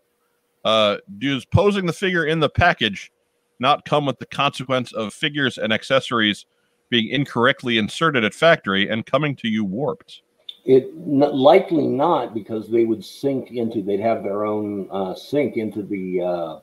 Uh, 0.64 0.98
does 1.18 1.44
posing 1.44 1.86
the 1.86 1.92
figure 1.92 2.26
in 2.26 2.40
the 2.40 2.48
package 2.48 3.12
not 3.58 3.84
come 3.84 4.06
with 4.06 4.18
the 4.18 4.26
consequence 4.26 4.92
of 4.92 5.12
figures 5.12 5.58
and 5.58 5.72
accessories 5.72 6.46
being 6.90 7.08
incorrectly 7.08 7.78
inserted 7.78 8.24
at 8.24 8.34
factory 8.34 8.88
and 8.88 9.04
coming 9.04 9.34
to 9.36 9.48
you 9.48 9.64
warped? 9.64 10.22
It 10.68 10.94
likely 10.94 11.86
not 11.86 12.34
because 12.34 12.68
they 12.68 12.84
would 12.84 13.02
sink 13.02 13.50
into. 13.50 13.82
They'd 13.82 14.00
have 14.00 14.22
their 14.22 14.44
own 14.44 14.86
uh, 14.90 15.14
sink 15.14 15.56
into 15.56 15.82
the 15.82 16.20
uh, 16.20 16.58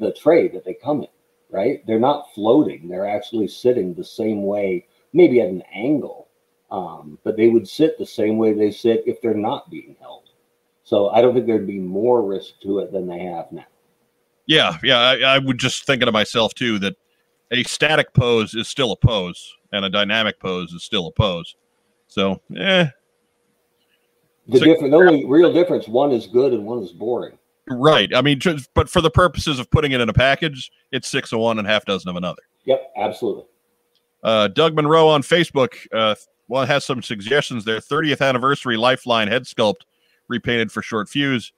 the 0.00 0.12
tray 0.14 0.48
that 0.48 0.64
they 0.64 0.72
come 0.72 1.02
in. 1.02 1.08
Right? 1.50 1.86
They're 1.86 2.00
not 2.00 2.32
floating. 2.34 2.88
They're 2.88 3.06
actually 3.06 3.48
sitting 3.48 3.92
the 3.92 4.02
same 4.02 4.44
way, 4.44 4.86
maybe 5.12 5.42
at 5.42 5.50
an 5.50 5.62
angle, 5.74 6.28
um, 6.70 7.18
but 7.22 7.36
they 7.36 7.48
would 7.48 7.68
sit 7.68 7.98
the 7.98 8.06
same 8.06 8.38
way 8.38 8.54
they 8.54 8.70
sit 8.70 9.04
if 9.06 9.20
they're 9.20 9.34
not 9.34 9.70
being 9.70 9.94
held. 10.00 10.30
So 10.82 11.10
I 11.10 11.20
don't 11.20 11.34
think 11.34 11.46
there'd 11.46 11.66
be 11.66 11.78
more 11.78 12.22
risk 12.22 12.58
to 12.62 12.78
it 12.78 12.90
than 12.90 13.06
they 13.06 13.18
have 13.18 13.52
now. 13.52 13.66
Yeah, 14.46 14.78
yeah. 14.82 14.98
I, 14.98 15.18
I 15.34 15.38
would 15.38 15.58
just 15.58 15.84
thinking 15.84 16.06
to 16.06 16.12
myself 16.12 16.54
too 16.54 16.78
that 16.78 16.96
a 17.50 17.62
static 17.64 18.14
pose 18.14 18.54
is 18.54 18.68
still 18.68 18.92
a 18.92 18.96
pose, 18.96 19.54
and 19.72 19.84
a 19.84 19.90
dynamic 19.90 20.40
pose 20.40 20.72
is 20.72 20.82
still 20.82 21.06
a 21.08 21.12
pose. 21.12 21.54
So, 22.08 22.40
eh. 22.56 22.88
The 24.48 24.58
so, 24.58 24.64
different, 24.64 24.94
only 24.94 25.24
real 25.26 25.52
difference, 25.52 25.86
one 25.86 26.12
is 26.12 26.26
good 26.26 26.52
and 26.52 26.64
one 26.64 26.82
is 26.82 26.92
boring. 26.92 27.38
Right. 27.68 28.10
I 28.14 28.22
mean, 28.22 28.40
just, 28.40 28.68
but 28.74 28.88
for 28.88 29.00
the 29.00 29.10
purposes 29.10 29.58
of 29.58 29.70
putting 29.70 29.92
it 29.92 30.00
in 30.00 30.08
a 30.08 30.12
package, 30.12 30.70
it's 30.90 31.08
six 31.08 31.32
of 31.32 31.38
one 31.38 31.58
and 31.58 31.68
half 31.68 31.84
dozen 31.84 32.10
of 32.10 32.16
another. 32.16 32.42
Yep, 32.64 32.92
absolutely. 32.96 33.44
Uh, 34.22 34.48
Doug 34.48 34.74
Monroe 34.74 35.08
on 35.08 35.22
Facebook, 35.22 35.74
uh, 35.92 36.14
well, 36.48 36.66
has 36.66 36.84
some 36.84 37.02
suggestions 37.02 37.64
there. 37.64 37.78
30th 37.78 38.20
anniversary 38.20 38.76
Lifeline 38.76 39.28
head 39.28 39.44
sculpt 39.44 39.82
repainted 40.28 40.70
for 40.70 40.82
Short 40.82 41.08
Fuse 41.08 41.52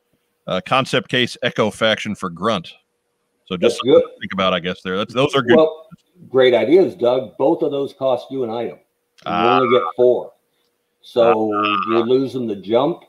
uh, 0.46 0.60
concept 0.64 1.08
case 1.08 1.36
Echo 1.42 1.70
faction 1.70 2.14
for 2.14 2.30
Grunt. 2.30 2.72
So 3.46 3.56
just 3.56 3.80
think 3.84 4.32
about, 4.32 4.54
I 4.54 4.60
guess 4.60 4.80
there. 4.82 4.96
That's 4.96 5.12
those 5.12 5.34
are 5.34 5.42
good. 5.42 5.56
Well, 5.56 5.86
great 6.30 6.54
ideas, 6.54 6.94
Doug. 6.94 7.36
Both 7.36 7.62
of 7.62 7.70
those 7.70 7.92
cost 7.92 8.30
you 8.30 8.42
an 8.44 8.50
item. 8.50 8.78
You 9.26 9.32
only 9.32 9.78
get 9.78 9.82
four, 9.96 10.32
so 11.04 11.54
uh, 11.54 11.76
you're 11.90 12.06
losing 12.06 12.46
the 12.46 12.56
jump. 12.56 13.04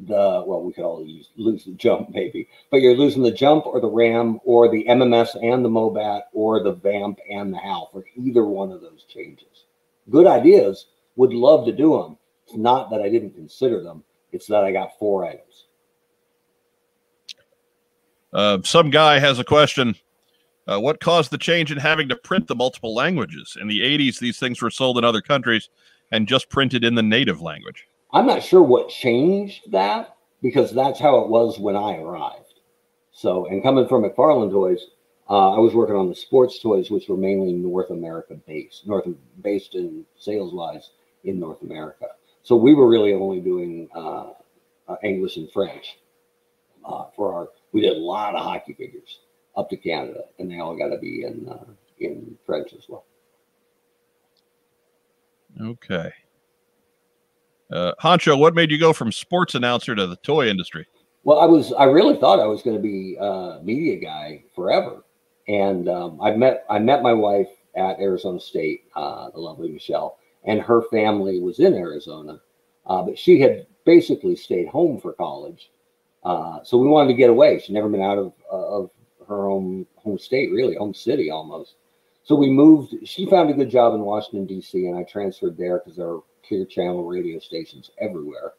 The 0.00 0.44
well, 0.46 0.62
we 0.62 0.72
could 0.72 0.84
all 0.84 1.04
use, 1.04 1.30
lose 1.36 1.64
the 1.64 1.72
jump 1.72 2.10
maybe, 2.10 2.48
but 2.70 2.82
you're 2.82 2.96
losing 2.96 3.22
the 3.22 3.32
jump 3.32 3.66
or 3.66 3.80
the 3.80 3.88
ram 3.88 4.38
or 4.44 4.68
the 4.68 4.84
MMS 4.84 5.36
and 5.42 5.64
the 5.64 5.68
Mobat 5.68 6.22
or 6.34 6.62
the 6.62 6.72
Vamp 6.72 7.18
and 7.30 7.52
the 7.52 7.58
HAL 7.58 7.88
for 7.90 8.04
either 8.16 8.44
one 8.44 8.70
of 8.70 8.82
those 8.82 9.04
changes. 9.08 9.64
Good 10.10 10.26
ideas. 10.26 10.86
Would 11.16 11.32
love 11.32 11.66
to 11.66 11.72
do 11.72 12.02
them. 12.02 12.18
It's 12.46 12.56
not 12.56 12.90
that 12.90 13.00
I 13.00 13.08
didn't 13.08 13.34
consider 13.34 13.82
them. 13.82 14.02
It's 14.32 14.46
that 14.46 14.64
I 14.64 14.72
got 14.72 14.98
four 14.98 15.24
items. 15.24 15.66
Uh, 18.32 18.58
some 18.64 18.90
guy 18.90 19.18
has 19.18 19.38
a 19.38 19.44
question. 19.44 19.94
Uh, 20.66 20.80
what 20.80 21.00
caused 21.00 21.30
the 21.30 21.38
change 21.38 21.72
in 21.72 21.78
having 21.78 22.08
to 22.08 22.16
print 22.16 22.46
the 22.46 22.54
multiple 22.54 22.94
languages? 22.94 23.56
In 23.60 23.68
the 23.68 23.80
80s, 23.80 24.18
these 24.18 24.38
things 24.38 24.60
were 24.62 24.70
sold 24.70 24.98
in 24.98 25.04
other 25.04 25.20
countries 25.20 25.68
and 26.12 26.28
just 26.28 26.48
printed 26.48 26.84
in 26.84 26.94
the 26.94 27.02
native 27.02 27.40
language. 27.42 27.88
I'm 28.12 28.26
not 28.26 28.42
sure 28.42 28.62
what 28.62 28.90
changed 28.90 29.72
that. 29.72 30.16
because 30.42 30.72
that's 30.72 31.00
how 31.00 31.20
it 31.20 31.28
was 31.28 31.58
when 31.58 31.76
I 31.76 31.96
arrived. 31.96 32.60
So, 33.12 33.46
and 33.46 33.62
coming 33.62 33.86
from 33.86 34.02
McFarlane 34.02 34.50
Toys, 34.50 34.88
uh, 35.30 35.52
I 35.52 35.58
was 35.58 35.74
working 35.74 35.94
on 35.94 36.08
the 36.08 36.14
sports 36.14 36.58
toys, 36.58 36.90
which 36.90 37.08
were 37.08 37.16
mainly 37.16 37.52
North 37.52 37.90
America 37.90 38.34
based, 38.46 38.86
North 38.86 39.06
based 39.40 39.74
in 39.74 40.04
sales 40.18 40.52
wise 40.52 40.90
in 41.24 41.38
North 41.38 41.62
America. 41.62 42.06
So 42.42 42.56
we 42.56 42.74
were 42.74 42.88
really 42.88 43.14
only 43.14 43.40
doing 43.40 43.88
uh, 43.94 44.30
uh, 44.88 44.96
English 45.04 45.36
and 45.36 45.50
French 45.50 45.98
uh, 46.84 47.04
for 47.14 47.32
our. 47.32 47.48
We 47.70 47.80
did 47.80 47.96
a 47.96 48.00
lot 48.00 48.34
of 48.34 48.42
hockey 48.42 48.74
figures 48.74 49.20
up 49.56 49.70
to 49.70 49.76
Canada, 49.76 50.24
and 50.38 50.50
they 50.50 50.58
all 50.58 50.76
got 50.76 50.88
to 50.88 50.98
be 50.98 51.24
in 51.24 51.48
uh, 51.48 51.64
in 52.00 52.36
French 52.44 52.72
as 52.74 52.88
well. 52.88 53.04
Okay. 55.60 56.12
Uh, 57.72 57.92
Honcho, 58.02 58.38
what 58.38 58.54
made 58.54 58.70
you 58.70 58.78
go 58.78 58.92
from 58.92 59.10
sports 59.10 59.54
announcer 59.54 59.94
to 59.94 60.06
the 60.06 60.16
toy 60.16 60.48
industry? 60.48 60.86
Well, 61.24 61.38
I 61.38 61.46
was 61.46 61.72
I 61.72 61.84
really 61.84 62.16
thought 62.16 62.40
I 62.40 62.46
was 62.46 62.62
going 62.62 62.76
to 62.76 62.82
be 62.82 63.16
a 63.18 63.60
media 63.62 63.96
guy 63.96 64.44
forever, 64.54 65.04
and 65.48 65.88
um, 65.88 66.20
I 66.20 66.32
met 66.32 66.64
I 66.68 66.78
met 66.80 67.02
my 67.02 67.12
wife 67.12 67.48
at 67.76 68.00
Arizona 68.00 68.40
State, 68.40 68.82
uh, 68.96 69.30
the 69.30 69.38
lovely 69.38 69.70
Michelle, 69.70 70.18
and 70.44 70.60
her 70.60 70.82
family 70.90 71.40
was 71.40 71.60
in 71.60 71.74
Arizona, 71.74 72.40
uh, 72.86 73.02
but 73.02 73.18
she 73.18 73.40
had 73.40 73.66
basically 73.86 74.36
stayed 74.36 74.68
home 74.68 75.00
for 75.00 75.12
college, 75.12 75.70
uh, 76.24 76.58
so 76.64 76.76
we 76.76 76.88
wanted 76.88 77.08
to 77.08 77.14
get 77.16 77.30
away. 77.30 77.60
She'd 77.60 77.72
never 77.72 77.88
been 77.88 78.02
out 78.02 78.18
of 78.18 78.32
of 78.50 78.90
her 79.28 79.46
home 79.46 79.86
home 79.96 80.18
state, 80.18 80.50
really 80.50 80.74
home 80.74 80.92
city 80.92 81.30
almost. 81.30 81.76
So 82.24 82.36
we 82.36 82.50
moved. 82.50 82.94
She 83.04 83.26
found 83.26 83.50
a 83.50 83.54
good 83.54 83.70
job 83.70 83.94
in 83.94 84.00
Washington 84.00 84.46
D.C., 84.46 84.86
and 84.86 84.96
I 84.96 85.02
transferred 85.02 85.56
there 85.56 85.78
because 85.78 85.96
there 85.96 86.08
are 86.08 86.20
clear 86.46 86.64
channel 86.64 87.04
radio 87.04 87.38
stations 87.38 87.90
everywhere. 87.98 88.52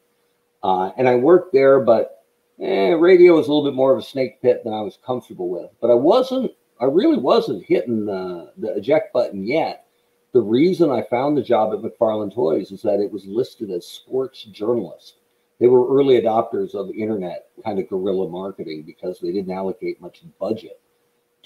Uh, 0.62 0.90
and 0.96 1.08
I 1.08 1.14
worked 1.14 1.52
there, 1.52 1.80
but 1.80 2.24
eh, 2.60 2.90
radio 2.90 3.36
was 3.36 3.46
a 3.46 3.52
little 3.52 3.68
bit 3.70 3.76
more 3.76 3.92
of 3.92 3.98
a 3.98 4.02
snake 4.02 4.40
pit 4.42 4.62
than 4.64 4.74
I 4.74 4.82
was 4.82 4.98
comfortable 5.04 5.48
with. 5.48 5.70
But 5.80 5.90
I 5.90 5.94
wasn't. 5.94 6.52
I 6.80 6.86
really 6.86 7.16
wasn't 7.16 7.64
hitting 7.64 8.04
the 8.04 8.52
the 8.58 8.76
eject 8.76 9.12
button 9.12 9.46
yet. 9.46 9.86
The 10.32 10.42
reason 10.42 10.90
I 10.90 11.02
found 11.02 11.36
the 11.36 11.42
job 11.42 11.72
at 11.72 11.78
McFarlane 11.78 12.34
Toys 12.34 12.72
is 12.72 12.82
that 12.82 13.00
it 13.00 13.12
was 13.12 13.24
listed 13.24 13.70
as 13.70 13.86
sports 13.86 14.42
journalist. 14.44 15.18
They 15.60 15.68
were 15.68 15.96
early 15.96 16.20
adopters 16.20 16.74
of 16.74 16.90
internet 16.90 17.46
kind 17.64 17.78
of 17.78 17.88
guerrilla 17.88 18.28
marketing 18.28 18.82
because 18.82 19.20
they 19.20 19.30
didn't 19.30 19.52
allocate 19.52 20.00
much 20.00 20.22
budget 20.40 20.80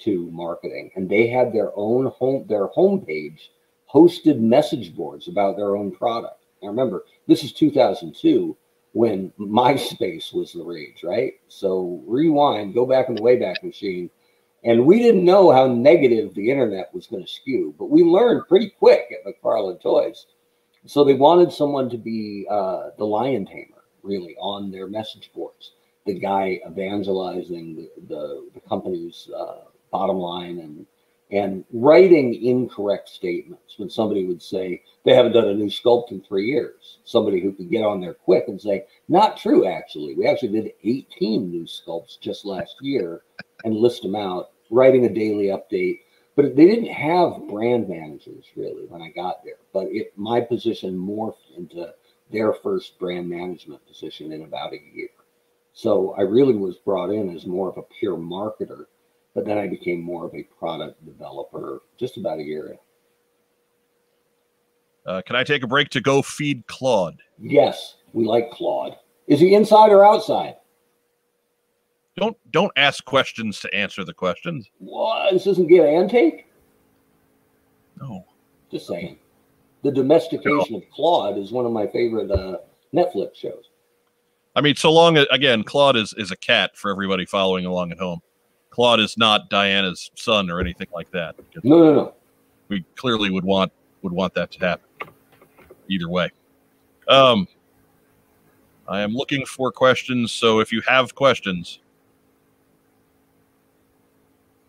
to 0.01 0.29
marketing, 0.31 0.91
and 0.95 1.09
they 1.09 1.27
had 1.27 1.53
their 1.53 1.71
own 1.75 2.07
home 2.07 2.45
their 2.47 2.67
homepage 2.69 3.49
hosted 3.91 4.39
message 4.39 4.95
boards 4.95 5.27
about 5.27 5.57
their 5.57 5.75
own 5.75 5.91
product. 5.91 6.43
Now 6.61 6.69
remember, 6.69 7.05
this 7.27 7.43
is 7.43 7.53
2002 7.53 8.55
when 8.93 9.31
MySpace 9.39 10.33
was 10.33 10.53
the 10.53 10.63
rage, 10.63 11.03
right? 11.03 11.33
So 11.47 12.01
rewind, 12.05 12.73
go 12.73 12.85
back 12.85 13.09
in 13.09 13.15
the 13.15 13.21
Wayback 13.21 13.63
Machine, 13.63 14.09
and 14.63 14.85
we 14.85 14.99
didn't 14.99 15.23
know 15.23 15.51
how 15.51 15.67
negative 15.67 16.33
the 16.33 16.49
internet 16.49 16.93
was 16.93 17.07
going 17.07 17.23
to 17.23 17.31
skew, 17.31 17.73
but 17.77 17.89
we 17.89 18.03
learned 18.03 18.47
pretty 18.47 18.69
quick 18.69 19.05
at 19.11 19.25
McFarlane 19.25 19.81
Toys. 19.81 20.25
So 20.85 21.03
they 21.03 21.13
wanted 21.13 21.51
someone 21.51 21.89
to 21.89 21.97
be 21.97 22.47
uh, 22.49 22.89
the 22.97 23.05
lion 23.05 23.45
tamer, 23.45 23.83
really, 24.03 24.35
on 24.39 24.71
their 24.71 24.87
message 24.87 25.31
boards. 25.33 25.73
The 26.05 26.19
guy 26.19 26.59
evangelizing 26.67 27.75
the 27.75 27.89
the, 28.07 28.49
the 28.53 28.61
company's 28.61 29.29
uh, 29.37 29.68
bottom 29.91 30.17
line 30.17 30.59
and 30.59 30.85
and 31.31 31.63
writing 31.71 32.43
incorrect 32.43 33.07
statements 33.07 33.77
when 33.77 33.89
somebody 33.89 34.25
would 34.25 34.41
say 34.41 34.81
they 35.05 35.13
haven't 35.13 35.33
done 35.33 35.47
a 35.47 35.53
new 35.53 35.67
sculpt 35.67 36.11
in 36.11 36.21
three 36.21 36.47
years. 36.47 36.97
Somebody 37.03 37.39
who 37.39 37.51
could 37.51 37.69
get 37.69 37.85
on 37.85 38.01
there 38.01 38.15
quick 38.15 38.45
and 38.47 38.59
say, 38.59 38.85
not 39.07 39.37
true, 39.37 39.67
actually. 39.67 40.15
We 40.15 40.25
actually 40.25 40.59
did 40.59 40.73
18 40.83 41.51
new 41.51 41.65
sculpts 41.65 42.19
just 42.19 42.45
last 42.45 42.75
year 42.81 43.21
and 43.63 43.75
list 43.75 44.01
them 44.01 44.15
out, 44.15 44.49
writing 44.71 45.05
a 45.05 45.13
daily 45.13 45.45
update. 45.45 45.99
But 46.35 46.55
they 46.55 46.65
didn't 46.65 46.93
have 46.93 47.47
brand 47.47 47.87
managers 47.87 48.45
really 48.55 48.85
when 48.87 49.01
I 49.01 49.09
got 49.09 49.43
there. 49.43 49.59
But 49.71 49.87
it, 49.89 50.13
my 50.15 50.41
position 50.41 50.97
morphed 50.97 51.55
into 51.55 51.93
their 52.31 52.53
first 52.53 52.97
brand 52.97 53.29
management 53.29 53.85
position 53.85 54.31
in 54.31 54.43
about 54.43 54.73
a 54.73 54.81
year. 54.93 55.09
So 55.73 56.15
I 56.17 56.21
really 56.21 56.55
was 56.55 56.77
brought 56.77 57.11
in 57.11 57.35
as 57.35 57.45
more 57.45 57.69
of 57.69 57.77
a 57.77 57.83
pure 57.99 58.17
marketer 58.17 58.85
but 59.33 59.45
then 59.45 59.57
I 59.57 59.67
became 59.67 60.01
more 60.01 60.25
of 60.25 60.33
a 60.33 60.43
product 60.43 61.05
developer 61.05 61.81
just 61.97 62.17
about 62.17 62.39
a 62.39 62.43
year 62.43 62.67
in. 62.71 62.77
Uh, 65.05 65.21
can 65.25 65.35
I 65.35 65.43
take 65.43 65.63
a 65.63 65.67
break 65.67 65.89
to 65.89 66.01
go 66.01 66.21
feed 66.21 66.65
Claude? 66.67 67.19
Yes, 67.39 67.95
we 68.13 68.25
like 68.25 68.51
Claude. 68.51 68.95
Is 69.27 69.39
he 69.39 69.53
inside 69.53 69.91
or 69.91 70.05
outside? 70.05 70.55
Don't 72.17 72.37
don't 72.51 72.71
ask 72.75 73.05
questions 73.05 73.59
to 73.61 73.73
answer 73.73 74.03
the 74.03 74.13
questions. 74.13 74.69
What? 74.79 75.31
This 75.31 75.47
isn't 75.47 75.67
give 75.67 75.85
and 75.85 76.09
take? 76.09 76.47
No. 77.99 78.25
Just 78.71 78.87
saying. 78.87 79.17
The 79.83 79.91
domestication 79.91 80.75
of 80.75 80.83
Claude 80.93 81.37
is 81.37 81.51
one 81.51 81.65
of 81.65 81.71
my 81.71 81.87
favorite 81.87 82.29
uh, 82.29 82.57
Netflix 82.93 83.35
shows. 83.35 83.69
I 84.55 84.61
mean, 84.61 84.75
so 84.75 84.91
long 84.91 85.15
as 85.17 85.25
again, 85.31 85.63
Claude 85.63 85.95
is 85.95 86.13
is 86.17 86.31
a 86.31 86.37
cat 86.37 86.75
for 86.75 86.91
everybody 86.91 87.25
following 87.25 87.65
along 87.65 87.91
at 87.91 87.99
home. 87.99 88.21
Claude 88.69 88.99
is 88.99 89.17
not 89.17 89.49
Diana's 89.49 90.11
son 90.15 90.49
or 90.49 90.59
anything 90.59 90.87
like 90.93 91.09
that. 91.11 91.35
No, 91.63 91.79
no, 91.79 91.93
no. 91.93 92.13
We 92.67 92.85
clearly 92.95 93.29
would 93.29 93.43
want 93.43 93.71
would 94.01 94.13
want 94.13 94.33
that 94.35 94.51
to 94.51 94.59
happen. 94.59 95.09
Either 95.87 96.09
way. 96.09 96.29
Um 97.07 97.47
I 98.87 99.01
am 99.01 99.13
looking 99.13 99.45
for 99.45 99.71
questions, 99.71 100.31
so 100.31 100.59
if 100.59 100.71
you 100.71 100.81
have 100.87 101.13
questions, 101.13 101.79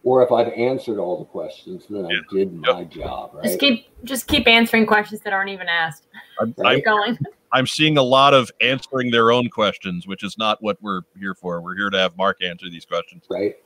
Or 0.03 0.23
if 0.23 0.33
I've 0.33 0.53
answered 0.55 0.99
all 0.99 1.19
the 1.19 1.27
questions, 1.27 1.85
then 1.91 2.07
I 2.07 2.35
did 2.35 2.55
my 2.55 2.85
job, 2.85 3.33
right? 3.35 3.45
Just 3.45 3.59
keep 3.59 3.87
just 4.05 4.27
keep 4.29 4.49
answering 4.49 4.87
questions 4.87 5.21
that 5.23 5.33
aren't 5.35 5.51
even 5.51 5.69
asked. 5.69 6.07
I'm, 6.41 6.55
I'm, 6.65 6.77
Keep 6.77 6.85
going. 6.87 7.19
I'm 7.53 7.67
seeing 7.67 7.99
a 7.99 8.03
lot 8.03 8.33
of 8.33 8.51
answering 8.63 9.11
their 9.11 9.31
own 9.31 9.51
questions, 9.51 10.07
which 10.07 10.25
is 10.25 10.39
not 10.39 10.63
what 10.63 10.79
we're 10.81 11.03
here 11.19 11.35
for. 11.35 11.61
We're 11.61 11.77
here 11.77 11.91
to 11.91 11.99
have 11.99 12.17
Mark 12.17 12.43
answer 12.43 12.71
these 12.71 12.87
questions. 12.87 13.25
right? 13.29 13.57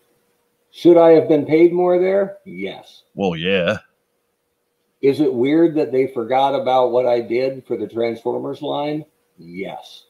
Should 0.77 0.97
I 0.97 1.13
have 1.13 1.29
been 1.29 1.47
paid 1.47 1.73
more 1.73 2.01
there? 2.01 2.39
Yes. 2.45 3.05
Well, 3.15 3.37
yeah. 3.37 3.79
Is 5.03 5.21
it 5.21 5.33
weird 5.33 5.77
that 5.77 5.93
they 5.93 6.09
forgot 6.09 6.61
about 6.61 6.91
what 6.91 7.07
I 7.07 7.21
did 7.21 7.65
for 7.65 7.77
the 7.77 7.87
Transformers 7.87 8.61
line? 8.61 9.05
Yes. 9.39 10.07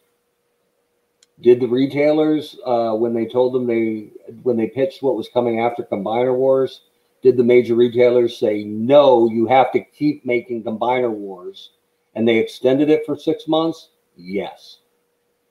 Did 1.42 1.60
the 1.60 1.68
retailers, 1.68 2.56
uh, 2.64 2.92
when 2.92 3.12
they 3.12 3.26
told 3.26 3.52
them 3.52 3.66
they, 3.66 4.08
when 4.42 4.56
they 4.56 4.68
pitched 4.68 5.02
what 5.02 5.16
was 5.16 5.28
coming 5.28 5.60
after 5.60 5.82
Combiner 5.82 6.34
Wars, 6.34 6.80
did 7.22 7.36
the 7.36 7.44
major 7.44 7.74
retailers 7.74 8.38
say, 8.38 8.64
no, 8.64 9.28
you 9.28 9.46
have 9.46 9.70
to 9.72 9.84
keep 9.84 10.24
making 10.24 10.64
Combiner 10.64 11.10
Wars? 11.10 11.72
And 12.14 12.26
they 12.26 12.38
extended 12.38 12.88
it 12.88 13.04
for 13.04 13.18
six 13.18 13.46
months? 13.46 13.90
Yes. 14.16 14.78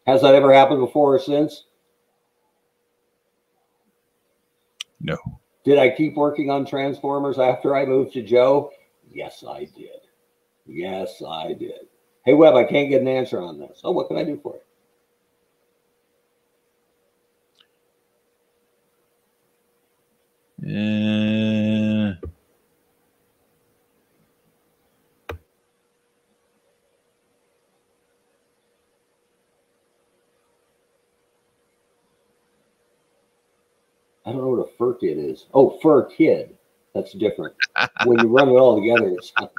Has 0.07 0.23
that 0.23 0.33
ever 0.33 0.51
happened 0.51 0.79
before 0.79 1.13
or 1.13 1.19
since? 1.19 1.65
No. 5.03 5.17
Did 5.65 5.77
I 5.77 5.89
keep 5.91 6.15
working 6.15 6.49
on 6.49 6.65
Transformers 6.65 7.37
after 7.37 7.75
I 7.75 7.85
moved 7.85 8.13
to 8.13 8.23
Joe? 8.23 8.71
Yes, 9.11 9.43
I 9.47 9.65
did. 9.65 10.01
Yes, 10.65 11.21
I 11.27 11.53
did. 11.53 11.87
Hey, 12.25 12.33
Webb, 12.33 12.55
I 12.55 12.63
can't 12.63 12.89
get 12.89 13.01
an 13.01 13.07
answer 13.07 13.41
on 13.41 13.59
this. 13.59 13.81
Oh, 13.83 13.91
what 13.91 14.07
can 14.07 14.17
I 14.17 14.23
do 14.23 14.39
for 14.41 14.55
you? 14.55 14.61
Uh, 20.65 21.32
I 34.25 34.31
don't 34.31 34.41
know 34.41 34.49
what 34.49 34.67
a 34.67 34.77
fur 34.77 34.93
kid 34.95 35.17
is. 35.17 35.45
Oh, 35.53 35.77
fur 35.81 36.05
kid. 36.05 36.57
That's 36.93 37.13
different. 37.13 37.55
when 38.05 38.19
you 38.19 38.27
run 38.27 38.49
it 38.49 38.53
all 38.53 38.79
together, 38.79 39.09
it 39.09 39.23
sounds, 39.23 39.51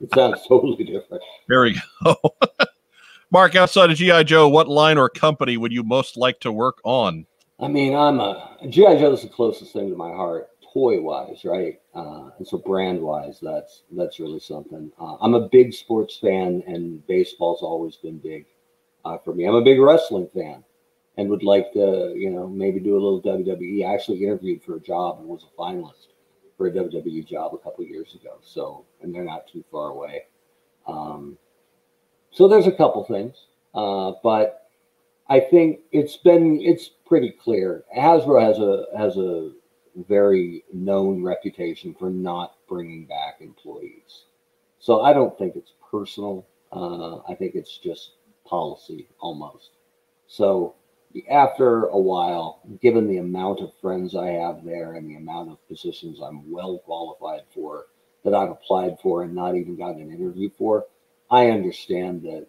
it 0.00 0.14
sounds 0.14 0.40
totally 0.46 0.84
different. 0.84 1.22
there 1.48 1.62
we 1.62 1.80
go. 2.04 2.16
Mark, 3.30 3.54
outside 3.54 3.90
of 3.90 3.96
GI 3.96 4.24
Joe, 4.24 4.48
what 4.48 4.68
line 4.68 4.98
or 4.98 5.08
company 5.08 5.56
would 5.56 5.72
you 5.72 5.82
most 5.82 6.16
like 6.16 6.40
to 6.40 6.52
work 6.52 6.78
on? 6.84 7.26
I 7.58 7.68
mean, 7.68 7.94
I'm 7.94 8.20
a 8.20 8.58
GI 8.68 8.98
Joe 8.98 9.12
is 9.12 9.22
the 9.22 9.28
closest 9.28 9.72
thing 9.72 9.88
to 9.88 9.96
my 9.96 10.10
heart, 10.10 10.50
toy 10.72 11.00
wise, 11.00 11.44
right? 11.44 11.80
Uh, 11.94 12.30
and 12.36 12.46
so 12.46 12.58
brand 12.58 13.00
wise, 13.00 13.38
that's 13.40 13.82
that's 13.92 14.18
really 14.18 14.40
something. 14.40 14.90
Uh, 15.00 15.16
I'm 15.20 15.34
a 15.34 15.48
big 15.48 15.72
sports 15.72 16.18
fan, 16.18 16.62
and 16.66 17.06
baseball's 17.06 17.62
always 17.62 17.96
been 17.96 18.18
big 18.18 18.46
uh, 19.04 19.16
for 19.18 19.32
me. 19.34 19.46
I'm 19.46 19.54
a 19.54 19.62
big 19.62 19.80
wrestling 19.80 20.28
fan, 20.34 20.64
and 21.16 21.28
would 21.28 21.42
like 21.42 21.72
to, 21.72 22.14
you 22.16 22.30
know, 22.30 22.48
maybe 22.48 22.80
do 22.80 22.94
a 22.94 23.02
little 23.02 23.22
WWE. 23.22 23.86
I 23.86 23.94
actually 23.94 24.22
interviewed 24.22 24.62
for 24.62 24.76
a 24.76 24.80
job 24.80 25.18
and 25.18 25.28
was 25.28 25.44
a 25.44 25.60
finalist 25.60 26.08
for 26.56 26.68
a 26.68 26.72
WWE 26.72 27.26
job 27.26 27.54
a 27.54 27.58
couple 27.58 27.84
years 27.84 28.14
ago. 28.14 28.38
So, 28.42 28.84
and 29.02 29.14
they're 29.14 29.24
not 29.24 29.46
too 29.46 29.64
far 29.70 29.90
away. 29.90 30.24
Um, 30.86 31.36
so 32.30 32.48
there's 32.48 32.66
a 32.66 32.72
couple 32.72 33.04
things, 33.04 33.36
uh, 33.74 34.12
but 34.22 34.70
I 35.28 35.40
think 35.40 35.80
it's 35.92 36.16
been 36.16 36.60
it's 36.60 36.88
pretty 37.06 37.30
clear. 37.30 37.84
Hasbro 37.96 38.42
has 38.42 38.58
a 38.58 38.86
has 38.96 39.16
a 39.16 39.52
very 40.08 40.64
known 40.72 41.22
reputation 41.22 41.94
for 41.94 42.10
not 42.10 42.56
bringing 42.68 43.04
back 43.04 43.36
employees. 43.40 44.24
So 44.78 45.02
I 45.02 45.12
don't 45.12 45.36
think 45.38 45.56
it's 45.56 45.72
personal. 45.90 46.46
Uh, 46.72 47.18
I 47.30 47.34
think 47.34 47.54
it's 47.54 47.76
just 47.76 48.12
policy 48.46 49.08
almost. 49.20 49.70
So 50.26 50.74
after 51.30 51.84
a 51.86 51.98
while, 51.98 52.60
given 52.80 53.08
the 53.08 53.18
amount 53.18 53.60
of 53.60 53.72
friends 53.80 54.14
I 54.14 54.28
have 54.28 54.64
there 54.64 54.94
and 54.94 55.08
the 55.08 55.16
amount 55.16 55.50
of 55.50 55.68
positions 55.68 56.20
I'm 56.20 56.50
well 56.50 56.78
qualified 56.78 57.42
for 57.54 57.86
that 58.24 58.34
I've 58.34 58.50
applied 58.50 58.98
for 59.02 59.22
and 59.22 59.34
not 59.34 59.56
even 59.56 59.76
gotten 59.76 60.00
an 60.00 60.12
interview 60.12 60.50
for, 60.56 60.86
I 61.30 61.50
understand 61.50 62.22
that 62.22 62.46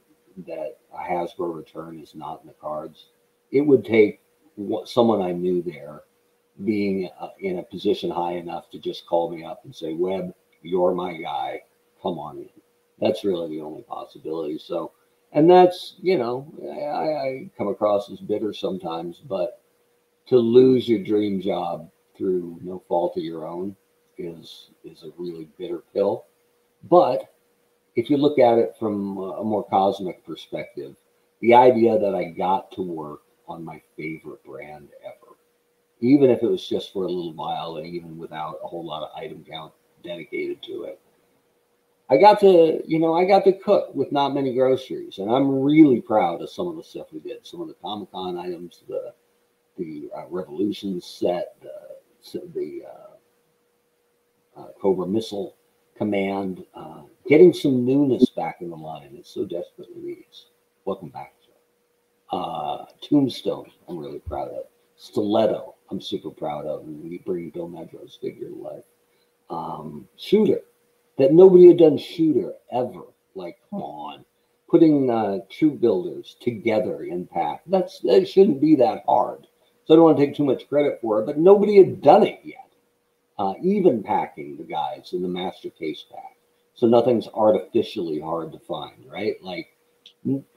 that 0.48 0.78
a 0.94 0.98
Hasbro 0.98 1.56
return 1.56 2.00
is 2.00 2.16
not 2.16 2.42
in 2.42 2.48
the 2.48 2.54
cards. 2.54 3.08
It 3.52 3.62
would 3.62 3.86
take 3.86 4.20
someone 4.86 5.22
I 5.22 5.32
knew 5.32 5.62
there 5.62 6.02
being 6.64 7.10
uh, 7.20 7.30
in 7.40 7.60
a 7.60 7.64
position 7.64 8.10
high 8.10 8.34
enough 8.34 8.70
to 8.72 8.80
just 8.80 9.06
call 9.06 9.30
me 9.30 9.44
up 9.44 9.62
and 9.66 9.76
say, 9.76 9.94
Webb, 9.94 10.34
you're 10.62 10.94
my 10.94 11.14
guy. 11.14 11.62
Come 12.02 12.18
on 12.20 12.38
in. 12.40 12.50
That's 13.00 13.24
really 13.24 13.50
the 13.50 13.62
only 13.62 13.82
possibility. 13.84 14.58
So, 14.58 14.93
and 15.34 15.50
that's, 15.50 15.96
you 16.02 16.18
know, 16.18 16.48
I, 16.64 17.28
I 17.28 17.50
come 17.58 17.68
across 17.68 18.10
as 18.12 18.20
bitter 18.20 18.54
sometimes, 18.54 19.18
but 19.18 19.62
to 20.28 20.38
lose 20.38 20.88
your 20.88 21.04
dream 21.04 21.42
job 21.42 21.90
through 22.16 22.60
no 22.62 22.84
fault 22.88 23.18
of 23.18 23.24
your 23.24 23.48
own 23.48 23.76
is 24.18 24.70
is 24.84 25.04
a 25.04 25.12
really 25.18 25.50
bitter 25.58 25.80
pill. 25.94 26.26
But 26.90 27.34
if 27.96 28.10
you 28.10 28.18
look 28.18 28.40
at 28.40 28.60
it 28.60 28.76
from 28.80 29.18
a 29.18 29.44
more 29.44 29.66
cosmic 29.66 30.26
perspective, 30.26 30.96
the 31.42 31.56
idea 31.56 31.98
that 32.00 32.16
I 32.16 32.26
got 32.26 32.72
to 32.74 32.82
work 32.82 33.22
on 33.48 33.66
my 33.66 33.82
favorite 33.98 34.44
brand 34.44 34.90
ever, 35.04 35.36
even 36.00 36.30
if 36.30 36.44
it 36.44 36.50
was 36.50 36.68
just 36.68 36.94
for 36.94 37.06
a 37.06 37.12
little 37.12 37.34
while 37.34 37.78
and 37.78 37.88
even 37.88 38.18
without 38.18 38.60
a 38.64 38.68
whole 38.68 38.86
lot 38.86 39.04
of 39.04 39.10
item 39.16 39.44
count 39.50 39.74
dedicated 40.04 40.62
to 40.64 40.84
it. 40.84 41.00
I 42.14 42.18
got 42.18 42.40
to, 42.42 42.82
you 42.86 43.00
know, 43.00 43.16
I 43.16 43.26
got 43.26 43.44
to 43.46 43.54
cook 43.54 43.94
with 43.96 44.12
not 44.12 44.36
many 44.36 44.54
groceries, 44.54 45.18
and 45.18 45.32
I'm 45.32 45.62
really 45.62 46.00
proud 46.00 46.42
of 46.42 46.50
some 46.50 46.68
of 46.68 46.76
the 46.76 46.84
stuff 46.84 47.08
we 47.12 47.20
did. 47.20 47.46
Some 47.46 47.62
of 47.62 47.68
the 47.68 47.74
Comic 47.82 48.12
Con 48.12 48.38
items, 48.38 48.84
the 48.88 49.14
the 49.78 50.10
uh, 50.16 50.26
Revolution 50.30 51.02
set, 51.02 51.56
the 51.62 52.42
the 52.54 52.84
uh, 52.88 54.60
uh, 54.60 54.68
Cobra 54.80 55.08
missile 55.08 55.56
command, 55.98 56.64
uh, 56.76 57.02
getting 57.28 57.52
some 57.52 57.84
newness 57.84 58.30
back 58.30 58.58
in 58.62 58.70
the 58.70 58.76
line. 58.76 59.16
It 59.16 59.26
so 59.26 59.46
desperately 59.46 60.02
needs. 60.02 60.48
Welcome 60.86 61.10
back. 61.10 61.34
Uh, 62.34 62.86
Tombstone, 63.02 63.72
I'm 63.88 63.98
really 64.00 64.20
proud 64.20 64.50
of. 64.50 64.66
Stiletto, 64.98 65.76
I'm 65.92 66.02
super 66.02 66.32
proud 66.32 66.66
of. 66.66 66.82
And 66.82 67.04
we 67.04 67.20
bring 67.20 67.52
Bill 67.52 67.68
Medros's 67.68 68.18
figure 68.20 68.50
to 68.50 68.56
life. 68.56 68.86
Um, 69.52 70.08
shooter, 70.18 70.62
that 71.18 71.34
nobody 71.34 71.68
had 71.68 71.78
done 71.78 71.98
shooter 71.98 72.54
ever. 72.72 73.04
Like, 73.36 73.58
come 73.70 73.82
on. 73.82 74.26
Putting 74.70 75.10
uh, 75.10 75.40
troop 75.52 75.80
builders 75.80 76.36
together 76.42 77.04
in 77.04 77.28
pack. 77.28 77.62
That's 77.68 78.00
that 78.00 78.28
shouldn't 78.28 78.60
be 78.60 78.76
that 78.78 79.04
hard. 79.06 79.46
So 79.86 79.94
I 79.94 79.98
don't 79.98 80.06
want 80.06 80.18
to 80.18 80.26
take 80.26 80.36
too 80.36 80.46
much 80.46 80.68
credit 80.68 81.00
for 81.02 81.22
it, 81.22 81.26
but 81.26 81.38
nobody 81.38 81.78
had 81.78 82.02
done 82.02 82.24
it 82.24 82.40
yet. 82.44 82.58
Uh, 83.38 83.54
even 83.62 84.04
packing 84.04 84.58
the 84.58 84.64
guys 84.64 85.12
in 85.14 85.22
the 85.22 85.28
master 85.28 85.70
case 85.70 86.06
pack. 86.12 86.38
So 86.76 86.88
nothing's 86.88 87.28
artificially 87.34 88.20
hard 88.20 88.52
to 88.54 88.60
find, 88.60 89.06
right? 89.12 89.36
Like 89.44 89.76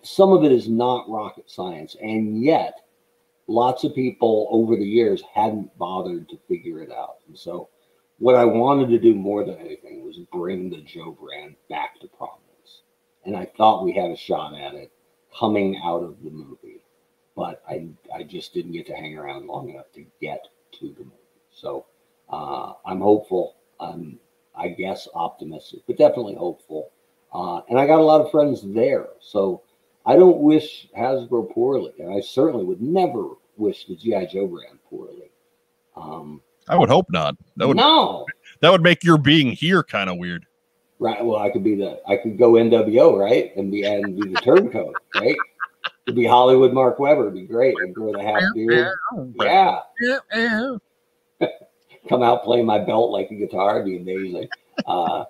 some 0.03 0.33
of 0.33 0.45
it 0.45 0.53
is 0.53 0.69
not 0.69 1.09
rocket 1.09 1.51
science. 1.51 1.97
And 2.01 2.43
yet, 2.43 2.81
lots 3.49 3.85
of 3.85 3.95
people 3.95 4.49
over 4.51 4.77
the 4.77 4.87
years 4.87 5.23
hadn't 5.35 5.77
bothered 5.79 6.29
to 6.29 6.39
figure 6.49 6.81
it 6.83 6.91
out. 6.91 7.17
And 7.27 7.39
so, 7.39 7.69
what 8.19 8.35
I 8.35 8.45
wanted 8.45 8.89
to 8.91 8.99
do 8.99 9.15
more 9.15 9.45
than 9.45 9.59
anything 9.59 10.05
was 10.05 10.19
bring 10.33 10.71
the 10.71 10.81
Joe 10.81 11.17
brand 11.21 11.57
back 11.69 12.01
to 12.01 12.09
prominence. 12.09 12.83
And 13.25 13.37
I 13.37 13.45
thought 13.57 13.85
we 13.85 13.93
had 13.93 14.11
a 14.11 14.17
shot 14.17 14.55
at 14.55 14.75
it 14.75 14.91
coming 15.39 15.81
out 15.85 16.03
of 16.03 16.23
the 16.23 16.31
movie. 16.31 16.81
But 17.35 17.63
I, 17.69 17.89
I 18.15 18.23
just 18.23 18.55
didn't 18.55 18.73
get 18.73 18.87
to 18.87 18.95
hang 18.95 19.17
around 19.17 19.47
long 19.47 19.69
enough 19.69 19.93
to 19.95 20.07
get 20.21 20.47
to 20.79 20.89
the 20.89 21.05
movie. 21.05 21.13
So 21.51 21.85
uh, 22.31 22.73
I'm 22.87 23.01
hopeful. 23.01 23.57
I'm 23.79 24.19
I 24.57 24.69
guess 24.69 25.07
optimistic, 25.15 25.81
but 25.87 25.99
definitely 25.99 26.35
hopeful. 26.35 26.91
Uh, 27.33 27.61
and 27.69 27.79
I 27.79 27.87
got 27.87 28.01
a 28.01 28.05
lot 28.05 28.23
of 28.23 28.31
friends 28.31 28.63
there. 28.65 29.09
So 29.21 29.63
I 30.07 30.17
don't 30.17 30.39
wish 30.39 30.89
Hasbro 30.97 31.53
poorly. 31.53 31.93
And 31.99 32.11
I 32.15 32.21
certainly 32.21 32.65
would 32.65 32.81
never 32.81 33.33
wish 33.59 33.87
the 33.87 33.97
G.I. 33.97 34.27
Joe 34.27 34.47
brand 34.47 34.79
poorly. 34.89 35.31
Um, 35.95 36.41
I 36.69 36.77
would 36.77 36.89
hope 36.89 37.07
not. 37.11 37.37
That 37.57 37.69
would, 37.69 37.77
no. 37.77 38.27
That 38.61 38.71
would 38.71 38.83
make 38.83 39.05
your 39.05 39.19
being 39.19 39.53
here 39.53 39.83
kind 39.83 40.11
of 40.11 40.17
weird. 40.17 40.47
Right. 40.99 41.25
Well, 41.25 41.39
I 41.39 41.51
could 41.51 41.63
be 41.63 41.75
the, 41.75 42.01
I 42.09 42.17
could 42.17 42.39
go 42.39 42.53
NWO, 42.53 43.19
right? 43.19 43.55
And 43.57 43.71
be, 43.71 43.85
and 43.85 44.21
be 44.21 44.29
the 44.31 44.41
turncoat, 44.41 44.95
right? 45.15 45.37
To 46.07 46.13
be 46.13 46.25
Hollywood 46.25 46.73
Mark 46.73 46.99
Weber 46.99 47.25
would 47.25 47.35
be 47.35 47.47
great. 47.47 47.77
And 47.79 47.95
grow 47.95 48.13
the 48.13 48.23
half 48.23 48.43
beard. 48.55 48.95
Yeah 49.39 49.81
come 52.09 52.23
out 52.23 52.45
playing 52.45 52.67
my 52.67 52.79
belt 52.79 53.11
like 53.11 53.31
a 53.31 53.35
guitar. 53.35 53.81
It'd 53.81 53.87
be 53.87 53.99
amazing. 53.99 54.49
uh, 54.87 55.25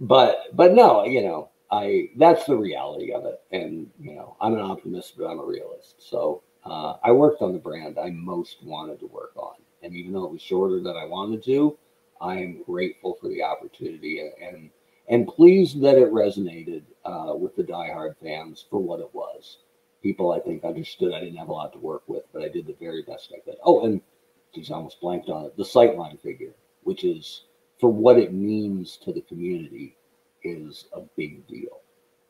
but 0.00 0.44
but 0.54 0.72
no, 0.72 1.04
you 1.04 1.22
know, 1.22 1.50
I 1.70 2.10
that's 2.16 2.44
the 2.44 2.56
reality 2.56 3.12
of 3.12 3.24
it. 3.24 3.40
And 3.50 3.90
you 4.00 4.14
know, 4.14 4.36
I'm 4.40 4.54
an 4.54 4.60
optimist, 4.60 5.16
but 5.18 5.26
I'm 5.26 5.40
a 5.40 5.44
realist. 5.44 5.96
So 5.98 6.42
uh, 6.64 6.94
I 7.02 7.12
worked 7.12 7.42
on 7.42 7.52
the 7.52 7.58
brand 7.58 7.98
I 7.98 8.10
most 8.10 8.58
wanted 8.62 9.00
to 9.00 9.06
work 9.06 9.32
on, 9.36 9.56
and 9.82 9.94
even 9.94 10.12
though 10.12 10.24
it 10.24 10.32
was 10.32 10.42
shorter 10.42 10.80
than 10.80 10.96
I 10.96 11.04
wanted 11.04 11.44
to, 11.44 11.78
I 12.20 12.38
am 12.38 12.62
grateful 12.64 13.16
for 13.20 13.28
the 13.28 13.42
opportunity 13.42 14.20
and 14.20 14.70
and, 15.10 15.26
pleased 15.26 15.80
that 15.82 15.96
it 15.96 16.12
resonated 16.12 16.82
uh, 17.04 17.34
with 17.34 17.56
the 17.56 17.62
diehard 17.62 18.16
fans 18.22 18.66
for 18.68 18.78
what 18.78 19.00
it 19.00 19.08
was. 19.14 19.58
People, 20.02 20.32
I 20.32 20.40
think, 20.40 20.64
understood 20.64 21.14
I 21.14 21.20
didn't 21.20 21.38
have 21.38 21.48
a 21.48 21.52
lot 21.52 21.72
to 21.72 21.78
work 21.78 22.02
with, 22.06 22.24
but 22.32 22.42
I 22.42 22.48
did 22.48 22.66
the 22.66 22.76
very 22.78 23.02
best 23.02 23.32
I 23.34 23.40
could. 23.40 23.56
Oh, 23.64 23.86
and 23.86 24.02
He's 24.52 24.70
almost 24.70 25.00
blanked 25.00 25.28
on 25.28 25.44
it. 25.44 25.56
The 25.56 25.62
sightline 25.62 26.18
figure, 26.20 26.54
which 26.82 27.04
is 27.04 27.44
for 27.78 27.92
what 27.92 28.18
it 28.18 28.32
means 28.32 28.96
to 28.98 29.12
the 29.12 29.20
community, 29.20 29.96
is 30.42 30.86
a 30.92 31.02
big 31.16 31.46
deal. 31.46 31.80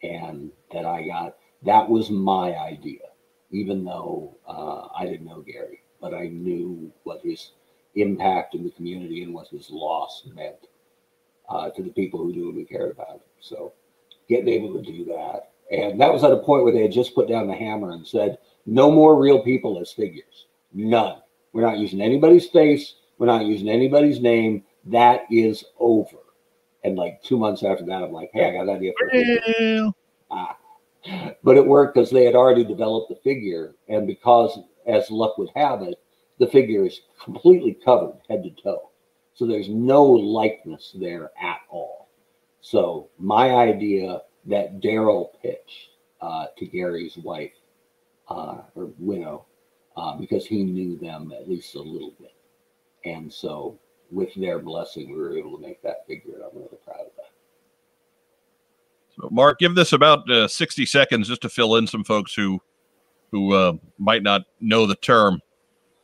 And 0.03 0.53
that 0.73 0.85
I 0.85 1.07
got, 1.07 1.37
that 1.63 1.89
was 1.89 2.11
my 2.11 2.57
idea, 2.57 3.07
even 3.51 3.85
though 3.85 4.37
uh, 4.47 4.89
I 4.97 5.07
didn't 5.07 5.27
know 5.27 5.41
Gary, 5.41 5.83
but 6.01 6.15
I 6.15 6.29
knew 6.29 6.91
what 7.05 7.21
his 7.23 7.51
impact 7.95 8.55
in 8.55 8.65
the 8.65 8.71
community 8.71 9.23
and 9.23 9.35
what 9.35 9.49
his 9.49 9.71
loss 9.71 10.25
meant 10.35 10.69
uh, 11.49 11.71
to 11.71 11.83
the 11.83 11.91
people 11.91 12.21
who 12.21 12.33
knew 12.33 12.51
and 12.51 12.69
cared 12.69 12.93
about 12.93 13.17
him. 13.17 13.21
So 13.41 13.73
getting 14.29 14.49
able 14.49 14.73
to 14.75 14.83
do 14.83 15.05
that. 15.07 15.51
And 15.71 16.01
that 16.01 16.13
was 16.13 16.25
at 16.25 16.33
a 16.33 16.39
point 16.39 16.65
where 16.65 16.73
they 16.73 16.83
had 16.83 16.93
just 16.93 17.15
put 17.15 17.29
down 17.29 17.47
the 17.47 17.55
hammer 17.55 17.93
and 17.93 18.07
said, 18.07 18.39
no 18.67 18.91
more 18.91 19.19
real 19.19 19.43
people 19.43 19.81
as 19.81 19.93
figures. 19.93 20.47
None. 20.73 21.21
We're 21.53 21.63
not 21.63 21.79
using 21.79 22.01
anybody's 22.01 22.47
face. 22.47 22.95
We're 23.19 23.27
not 23.27 23.47
using 23.47 23.69
anybody's 23.69 24.21
name. 24.21 24.65
That 24.85 25.23
is 25.31 25.65
over. 25.79 26.19
And 26.85 26.97
like 26.97 27.23
two 27.23 27.37
months 27.37 27.63
after 27.65 27.85
that, 27.87 28.03
I'm 28.03 28.13
like, 28.13 28.31
hey, 28.33 28.47
I 28.49 28.53
got 28.53 28.63
an 28.63 28.77
idea 28.77 28.93
for 28.99 29.11
a 29.13 29.93
ah. 30.31 30.57
But 31.43 31.57
it 31.57 31.67
worked 31.67 31.95
because 31.95 32.11
they 32.11 32.25
had 32.25 32.35
already 32.35 32.65
developed 32.65 33.09
the 33.09 33.17
figure. 33.17 33.75
And 33.89 34.07
because, 34.07 34.59
as 34.89 35.11
luck 35.11 35.39
would 35.39 35.51
have 35.55 35.83
it, 35.83 36.01
the 36.39 36.47
figure 36.47 36.87
is 36.87 37.03
completely 37.23 37.75
covered 37.85 38.19
head 38.29 38.43
to 38.43 38.51
toe. 38.63 38.91
So 39.35 39.47
there's 39.47 39.69
no 39.69 40.05
likeness 40.05 40.95
there 40.99 41.31
at 41.41 41.61
all. 41.71 42.09
So 42.61 43.09
my 43.19 43.51
idea 43.51 44.23
that 44.47 44.81
Derryl 44.81 45.29
pitched 45.41 45.91
uh, 46.21 46.47
to 46.57 46.67
Gary's 46.67 47.17
wife 47.19 47.53
uh, 48.29 48.59
or 48.75 48.91
widow 48.99 49.47
uh, 49.97 50.17
because 50.17 50.47
he 50.47 50.63
knew 50.63 50.97
them 50.97 51.33
at 51.33 51.49
least 51.49 51.75
a 51.75 51.81
little 51.81 52.15
bit. 52.21 52.35
And 53.05 53.33
so, 53.33 53.79
with 54.11 54.35
their 54.35 54.59
blessing, 54.59 55.11
we 55.11 55.17
were 55.17 55.37
able 55.37 55.57
to 55.57 55.63
make 55.63 55.83
that 55.83 56.07
figure, 56.07 56.35
and 56.35 56.43
I'm 56.45 56.57
really 56.57 56.79
proud 56.85 57.01
of 57.01 57.13
that. 57.17 57.31
So, 59.17 59.29
Mark, 59.31 59.59
give 59.59 59.75
this 59.75 59.93
about 59.93 60.29
uh, 60.31 60.49
60 60.49 60.87
seconds 60.87 61.29
just 61.29 61.43
to 61.43 61.49
fill 61.49 61.77
in 61.77 61.87
some 61.87 62.05
folks 62.05 62.35
who 62.35 62.61
who 63.31 63.55
uh, 63.55 63.73
might 63.99 64.23
not 64.23 64.43
know 64.61 64.87
the 64.87 64.97
term, 64.97 65.41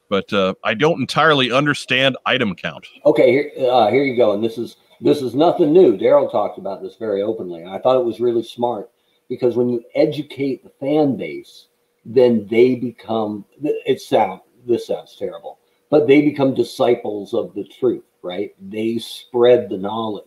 but 0.09 0.32
uh, 0.32 0.55
I 0.64 0.74
don't 0.74 1.01
entirely 1.01 1.51
understand 1.51 2.16
item 2.26 2.55
count. 2.55 2.86
Okay, 3.06 3.30
here, 3.30 3.51
uh, 3.70 3.90
here 3.90 4.05
you 4.05 4.16
go. 4.16 4.32
And 4.32 4.42
this 4.42 4.59
is 4.59 4.76
this 5.01 5.22
is 5.22 5.34
nothing 5.34 5.72
new. 5.72 5.96
Derryl 5.96 6.30
talked 6.30 6.59
about 6.59 6.82
this 6.82 6.96
very 6.96 7.22
openly, 7.22 7.64
I 7.64 7.78
thought 7.78 7.98
it 7.98 8.05
was 8.05 8.20
really 8.20 8.42
smart 8.42 8.90
because 9.28 9.56
when 9.56 9.68
you 9.68 9.82
educate 9.94 10.62
the 10.62 10.70
fan 10.80 11.16
base 11.16 11.68
then 12.05 12.46
they 12.51 12.74
become 12.74 13.44
it 13.62 14.01
sound 14.01 14.40
this 14.66 14.86
sounds 14.86 15.16
terrible 15.18 15.59
but 15.90 16.06
they 16.06 16.20
become 16.22 16.55
disciples 16.55 17.32
of 17.32 17.55
the 17.55 17.64
truth 17.64 18.05
right 18.22 18.55
they 18.70 18.98
spread 18.98 19.68
the 19.68 19.76
knowledge 19.76 20.24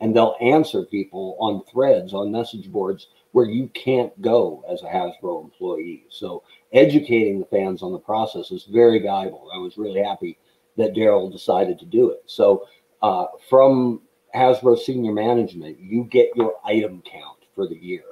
and 0.00 0.14
they'll 0.14 0.36
answer 0.40 0.84
people 0.84 1.36
on 1.40 1.64
threads 1.64 2.12
on 2.12 2.30
message 2.30 2.70
boards 2.70 3.08
where 3.34 3.46
you 3.46 3.68
can't 3.74 4.20
go 4.22 4.64
as 4.70 4.82
a 4.82 4.86
hasbro 4.86 5.42
employee 5.42 6.04
so 6.08 6.42
educating 6.74 7.38
the 7.38 7.46
fans 7.46 7.82
on 7.82 7.92
the 7.92 7.98
process 7.98 8.50
is 8.50 8.64
very 8.64 8.98
valuable. 8.98 9.48
I 9.54 9.58
was 9.58 9.78
really 9.78 10.02
happy 10.02 10.38
that 10.76 10.92
Derryl 10.92 11.30
decided 11.30 11.78
to 11.78 11.86
do 11.86 12.10
it. 12.10 12.22
So 12.26 12.66
uh, 13.00 13.26
from 13.48 14.02
Hasbro 14.34 14.76
senior 14.76 15.12
management, 15.12 15.78
you 15.78 16.04
get 16.04 16.30
your 16.34 16.54
item 16.64 17.02
count 17.10 17.38
for 17.54 17.68
the 17.68 17.76
year, 17.76 18.02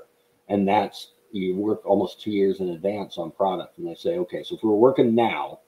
and 0.48 0.66
that's 0.66 1.12
you 1.32 1.56
work 1.56 1.84
almost 1.84 2.20
two 2.20 2.30
years 2.30 2.60
in 2.60 2.68
advance 2.70 3.18
on 3.18 3.32
product, 3.32 3.78
and 3.78 3.86
they 3.86 3.94
say, 3.94 4.18
okay, 4.18 4.44
so 4.44 4.54
if 4.54 4.62
we're 4.62 4.74
working 4.74 5.14
now, 5.14 5.58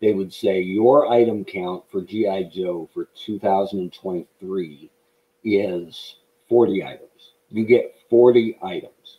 they 0.00 0.12
would 0.12 0.32
say 0.32 0.60
your 0.60 1.10
item 1.10 1.44
count 1.44 1.82
for 1.90 2.02
GI 2.02 2.50
Joe 2.52 2.88
for 2.92 3.08
2023 3.24 4.90
is 5.42 6.16
40 6.48 6.84
items. 6.84 7.32
You 7.50 7.64
get 7.64 7.94
40 8.10 8.58
items, 8.62 9.18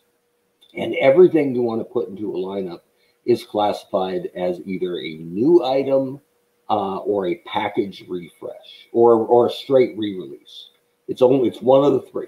and 0.76 0.96
everything 0.96 1.56
you 1.56 1.62
want 1.62 1.82
to 1.82 1.86
put 1.86 2.10
into 2.10 2.34
a 2.34 2.38
lineup 2.38 2.82
is 3.26 3.44
classified 3.44 4.30
as 4.36 4.62
either 4.66 5.00
a 5.00 5.16
new 5.16 5.64
item 5.64 6.22
uh, 6.70 6.98
or 6.98 7.28
a 7.28 7.42
package 7.46 8.04
refresh 8.08 8.88
or 8.92 9.14
or 9.14 9.48
a 9.48 9.52
straight 9.52 9.98
re-release. 9.98 10.70
It's 11.08 11.22
only 11.22 11.48
it's 11.48 11.62
one 11.62 11.84
of 11.84 11.94
the 11.94 12.02
three. 12.02 12.28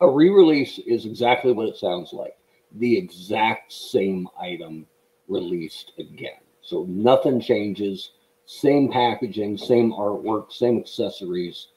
A 0.00 0.10
re-release 0.10 0.78
is 0.86 1.06
exactly 1.06 1.52
what 1.52 1.68
it 1.68 1.76
sounds 1.76 2.12
like. 2.12 2.36
The 2.72 2.96
exact 2.96 3.72
same 3.72 4.28
item 4.40 4.86
released 5.28 5.92
again. 5.98 6.40
So 6.62 6.84
nothing 6.88 7.40
changes. 7.40 8.10
Same 8.46 8.90
packaging, 8.90 9.56
same 9.56 9.92
artwork, 9.92 10.52
same 10.52 10.78
accessories. 10.78 11.68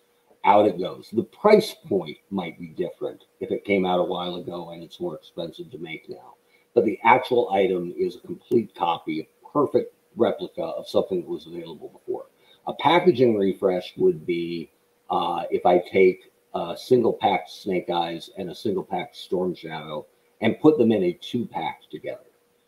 Out 0.47 0.65
it 0.65 0.79
goes. 0.79 1.09
The 1.11 1.23
price 1.23 1.73
point 1.73 2.17
might 2.29 2.57
be 2.57 2.69
different 2.69 3.25
if 3.41 3.51
it 3.51 3.65
came 3.65 3.85
out 3.85 3.99
a 3.99 4.03
while 4.03 4.35
ago 4.35 4.69
and 4.69 4.81
it's 4.81 5.01
more 5.01 5.13
expensive 5.13 5.69
to 5.71 5.77
make 5.77 6.07
now. 6.07 6.35
But 6.73 6.85
the 6.85 6.97
actual 7.03 7.51
item 7.51 7.93
is 7.97 8.15
a 8.15 8.21
complete 8.21 8.73
copy, 8.73 9.19
a 9.19 9.47
perfect 9.51 9.93
replica 10.15 10.63
of 10.63 10.87
something 10.87 11.19
that 11.19 11.29
was 11.29 11.47
available 11.47 11.89
before. 11.89 12.27
A 12.65 12.73
packaging 12.75 13.37
refresh 13.37 13.93
would 13.97 14.25
be 14.25 14.71
uh, 15.09 15.43
if 15.51 15.65
I 15.65 15.79
take 15.79 16.31
a 16.55 16.77
single 16.77 17.13
pack 17.13 17.49
Snake 17.49 17.89
Eyes 17.89 18.29
and 18.37 18.49
a 18.49 18.55
single 18.55 18.85
pack 18.85 19.15
Storm 19.15 19.53
Shadow 19.53 20.05
and 20.39 20.61
put 20.61 20.77
them 20.77 20.93
in 20.93 21.03
a 21.03 21.13
two 21.13 21.45
pack 21.45 21.81
together. 21.91 22.21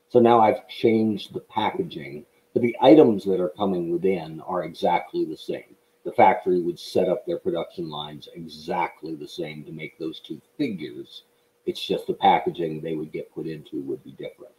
So 0.10 0.20
now 0.20 0.42
I've 0.42 0.68
changed 0.68 1.34
the 1.34 1.40
packaging, 1.40 2.26
but 2.52 2.62
the 2.62 2.76
items 2.82 3.24
that 3.24 3.40
are 3.40 3.54
coming 3.58 3.90
within 3.90 4.42
are 4.42 4.66
exactly 4.66 5.24
the 5.24 5.38
same. 5.38 5.78
The 6.06 6.14
factory 6.14 6.62
would 6.62 6.80
set 6.80 7.10
up 7.10 7.26
their 7.26 7.40
production 7.40 7.90
lines 7.90 8.30
exactly 8.34 9.16
the 9.16 9.28
same 9.28 9.64
to 9.66 9.72
make 9.72 9.98
those 9.98 10.20
two 10.20 10.42
figures. 10.58 11.24
It's 11.66 11.86
just 11.86 12.08
the 12.08 12.14
packaging 12.14 12.82
they 12.82 12.96
would 12.96 13.12
get 13.12 13.34
put 13.34 13.48
into 13.48 13.82
would 13.82 14.04
be 14.04 14.12
different 14.12 14.54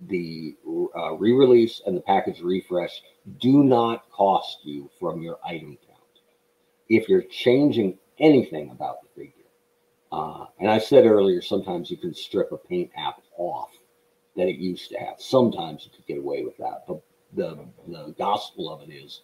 the 0.00 0.56
uh, 0.96 1.14
re-release 1.14 1.80
and 1.86 1.96
the 1.96 2.02
package 2.02 2.40
refresh 2.40 3.02
do 3.40 3.64
not 3.64 4.10
cost 4.10 4.58
you 4.64 4.90
from 4.98 5.22
your 5.22 5.38
item 5.44 5.78
count. 5.86 6.00
If 6.88 7.08
you're 7.08 7.22
changing 7.22 7.98
anything 8.18 8.70
about 8.70 8.98
the 9.02 9.08
figure, 9.20 9.32
uh, 10.12 10.46
and 10.60 10.70
I 10.70 10.78
said 10.78 11.06
earlier, 11.06 11.42
sometimes 11.42 11.90
you 11.90 11.96
can 11.96 12.14
strip 12.14 12.52
a 12.52 12.56
paint 12.56 12.90
app 12.96 13.20
off 13.36 13.70
that 14.36 14.48
it 14.48 14.58
used 14.58 14.90
to 14.90 14.98
have. 14.98 15.16
Sometimes 15.18 15.84
you 15.84 15.90
could 15.90 16.06
get 16.06 16.18
away 16.18 16.44
with 16.44 16.56
that, 16.58 16.84
but 16.86 17.00
the 17.34 17.66
the 17.88 18.14
gospel 18.18 18.72
of 18.72 18.82
it 18.88 18.92
is, 18.92 19.22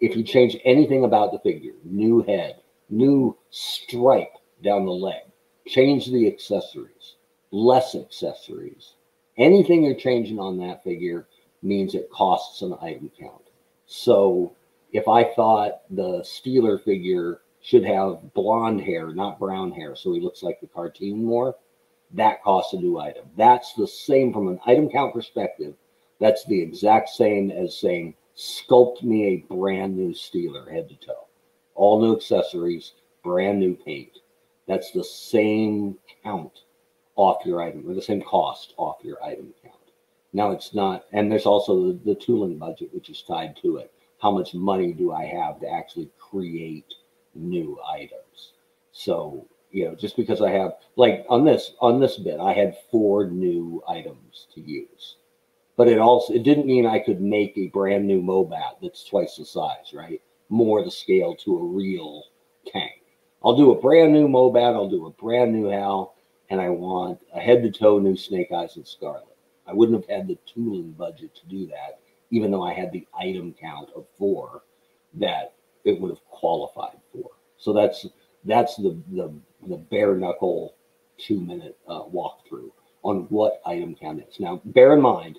if 0.00 0.16
you 0.16 0.22
change 0.22 0.56
anything 0.64 1.04
about 1.04 1.32
the 1.32 1.38
figure, 1.38 1.74
new 1.84 2.22
head, 2.22 2.60
new 2.90 3.36
stripe 3.50 4.34
down 4.62 4.84
the 4.84 4.92
leg, 4.92 5.22
change 5.66 6.06
the 6.06 6.26
accessories, 6.26 7.16
less 7.50 7.94
accessories, 7.94 8.94
anything 9.38 9.82
you're 9.84 9.94
changing 9.94 10.38
on 10.38 10.58
that 10.58 10.84
figure 10.84 11.26
means 11.62 11.94
it 11.94 12.10
costs 12.10 12.62
an 12.62 12.76
item 12.80 13.10
count. 13.18 13.42
So 13.86 14.52
if 14.92 15.08
I 15.08 15.24
thought 15.24 15.82
the 15.90 16.20
Steeler 16.20 16.82
figure 16.82 17.40
should 17.60 17.84
have 17.84 18.32
blonde 18.34 18.80
hair, 18.80 19.12
not 19.12 19.38
brown 19.38 19.72
hair, 19.72 19.96
so 19.96 20.12
he 20.12 20.20
looks 20.20 20.42
like 20.42 20.60
the 20.60 20.68
cartoon 20.68 21.24
more, 21.24 21.56
that 22.12 22.42
costs 22.42 22.72
a 22.72 22.76
new 22.76 22.98
item. 22.98 23.24
That's 23.36 23.72
the 23.72 23.86
same 23.86 24.32
from 24.32 24.48
an 24.48 24.60
item 24.64 24.88
count 24.88 25.12
perspective. 25.12 25.74
That's 26.20 26.44
the 26.44 26.60
exact 26.60 27.08
same 27.08 27.50
as 27.50 27.76
saying, 27.76 28.14
sculpt 28.36 29.02
me 29.02 29.26
a 29.26 29.54
brand 29.54 29.96
new 29.96 30.12
Steeler 30.12 30.70
head 30.70 30.88
to 30.88 30.96
toe. 30.96 31.26
All 31.74 32.00
new 32.00 32.14
accessories, 32.14 32.92
brand 33.22 33.58
new 33.58 33.74
paint. 33.74 34.18
That's 34.66 34.90
the 34.90 35.04
same 35.04 35.96
count 36.22 36.60
off 37.16 37.46
your 37.46 37.62
item 37.62 37.88
or 37.88 37.94
the 37.94 38.02
same 38.02 38.22
cost 38.22 38.74
off 38.76 38.96
your 39.02 39.22
item 39.24 39.54
count. 39.62 39.74
Now 40.32 40.50
it's 40.50 40.74
not, 40.74 41.06
and 41.12 41.30
there's 41.32 41.46
also 41.46 41.86
the, 41.86 41.98
the 42.04 42.14
tooling 42.14 42.58
budget, 42.58 42.92
which 42.92 43.08
is 43.08 43.22
tied 43.22 43.56
to 43.62 43.78
it. 43.78 43.92
How 44.20 44.30
much 44.30 44.54
money 44.54 44.92
do 44.92 45.12
I 45.12 45.24
have 45.24 45.60
to 45.60 45.70
actually 45.70 46.10
create 46.18 46.92
new 47.34 47.78
items? 47.88 48.52
So, 48.92 49.46
you 49.70 49.86
know, 49.86 49.94
just 49.94 50.16
because 50.16 50.42
I 50.42 50.50
have 50.50 50.72
like 50.96 51.24
on 51.28 51.44
this 51.44 51.72
on 51.80 52.00
this 52.00 52.16
bit, 52.16 52.40
I 52.40 52.52
had 52.52 52.76
four 52.90 53.26
new 53.26 53.82
items 53.88 54.46
to 54.54 54.60
use. 54.60 55.16
But 55.76 55.88
it 55.88 55.98
also 55.98 56.32
it 56.32 56.42
didn't 56.42 56.66
mean 56.66 56.86
I 56.86 56.98
could 56.98 57.20
make 57.20 57.56
a 57.56 57.68
brand 57.68 58.06
new 58.06 58.22
Mobat 58.22 58.80
that's 58.80 59.04
twice 59.04 59.36
the 59.36 59.44
size, 59.44 59.92
right? 59.92 60.20
More 60.48 60.82
the 60.82 60.90
scale 60.90 61.36
to 61.36 61.58
a 61.58 61.64
real 61.64 62.24
tank. 62.66 63.02
I'll 63.44 63.56
do 63.56 63.72
a 63.72 63.80
brand 63.80 64.12
new 64.12 64.26
Mobat, 64.26 64.74
I'll 64.74 64.88
do 64.88 65.06
a 65.06 65.10
brand 65.10 65.52
new 65.52 65.68
Hal, 65.68 66.14
and 66.50 66.60
I 66.60 66.70
want 66.70 67.20
a 67.34 67.40
head 67.40 67.62
to 67.62 67.70
toe 67.70 67.98
new 67.98 68.16
Snake 68.16 68.50
Eyes 68.52 68.76
and 68.76 68.86
Scarlett. 68.86 69.36
I 69.66 69.72
wouldn't 69.72 70.00
have 70.00 70.16
had 70.16 70.28
the 70.28 70.38
tooling 70.46 70.92
budget 70.92 71.34
to 71.34 71.46
do 71.46 71.66
that, 71.66 72.00
even 72.30 72.50
though 72.50 72.62
I 72.62 72.72
had 72.72 72.92
the 72.92 73.06
item 73.18 73.54
count 73.60 73.90
of 73.94 74.06
four 74.16 74.62
that 75.14 75.54
it 75.84 76.00
would 76.00 76.10
have 76.10 76.24
qualified 76.26 76.98
for. 77.12 77.30
So 77.58 77.72
that's 77.72 78.06
that's 78.44 78.76
the 78.76 78.98
the, 79.12 79.32
the 79.66 79.76
bare 79.76 80.14
knuckle 80.14 80.74
two 81.18 81.40
minute 81.40 81.76
uh, 81.88 82.02
walkthrough 82.04 82.70
on 83.02 83.26
what 83.28 83.60
item 83.66 83.94
count 83.94 84.22
is. 84.28 84.40
Now, 84.40 84.60
bear 84.64 84.94
in 84.94 85.00
mind, 85.00 85.38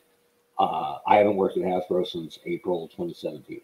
uh, 0.59 0.97
I 1.05 1.17
haven't 1.17 1.35
worked 1.35 1.57
at 1.57 1.63
Hasbro 1.63 2.07
since 2.07 2.39
April 2.45 2.87
2017, 2.89 3.61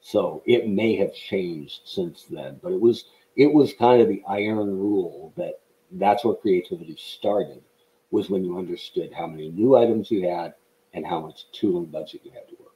so 0.00 0.42
it 0.46 0.68
may 0.68 0.96
have 0.96 1.14
changed 1.14 1.80
since 1.84 2.24
then. 2.24 2.60
But 2.62 2.72
it 2.72 2.80
was 2.80 3.06
it 3.36 3.52
was 3.52 3.72
kind 3.74 4.00
of 4.00 4.08
the 4.08 4.22
iron 4.28 4.78
rule 4.78 5.32
that 5.36 5.60
that's 5.92 6.24
where 6.24 6.34
creativity 6.34 6.96
started 6.98 7.62
was 8.10 8.30
when 8.30 8.44
you 8.44 8.58
understood 8.58 9.12
how 9.12 9.26
many 9.26 9.50
new 9.50 9.76
items 9.76 10.10
you 10.10 10.28
had 10.28 10.54
and 10.94 11.06
how 11.06 11.20
much 11.20 11.50
tooling 11.52 11.86
budget 11.86 12.20
you 12.24 12.30
had 12.30 12.48
to 12.48 12.54
work 12.54 12.72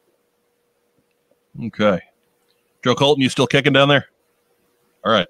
with. 1.57 1.67
Okay. 1.67 2.01
Joe 2.85 2.95
Colton, 2.95 3.23
you 3.23 3.29
still 3.29 3.47
kicking 3.47 3.73
down 3.73 3.89
there? 3.89 4.07
All 5.05 5.13
right. 5.13 5.29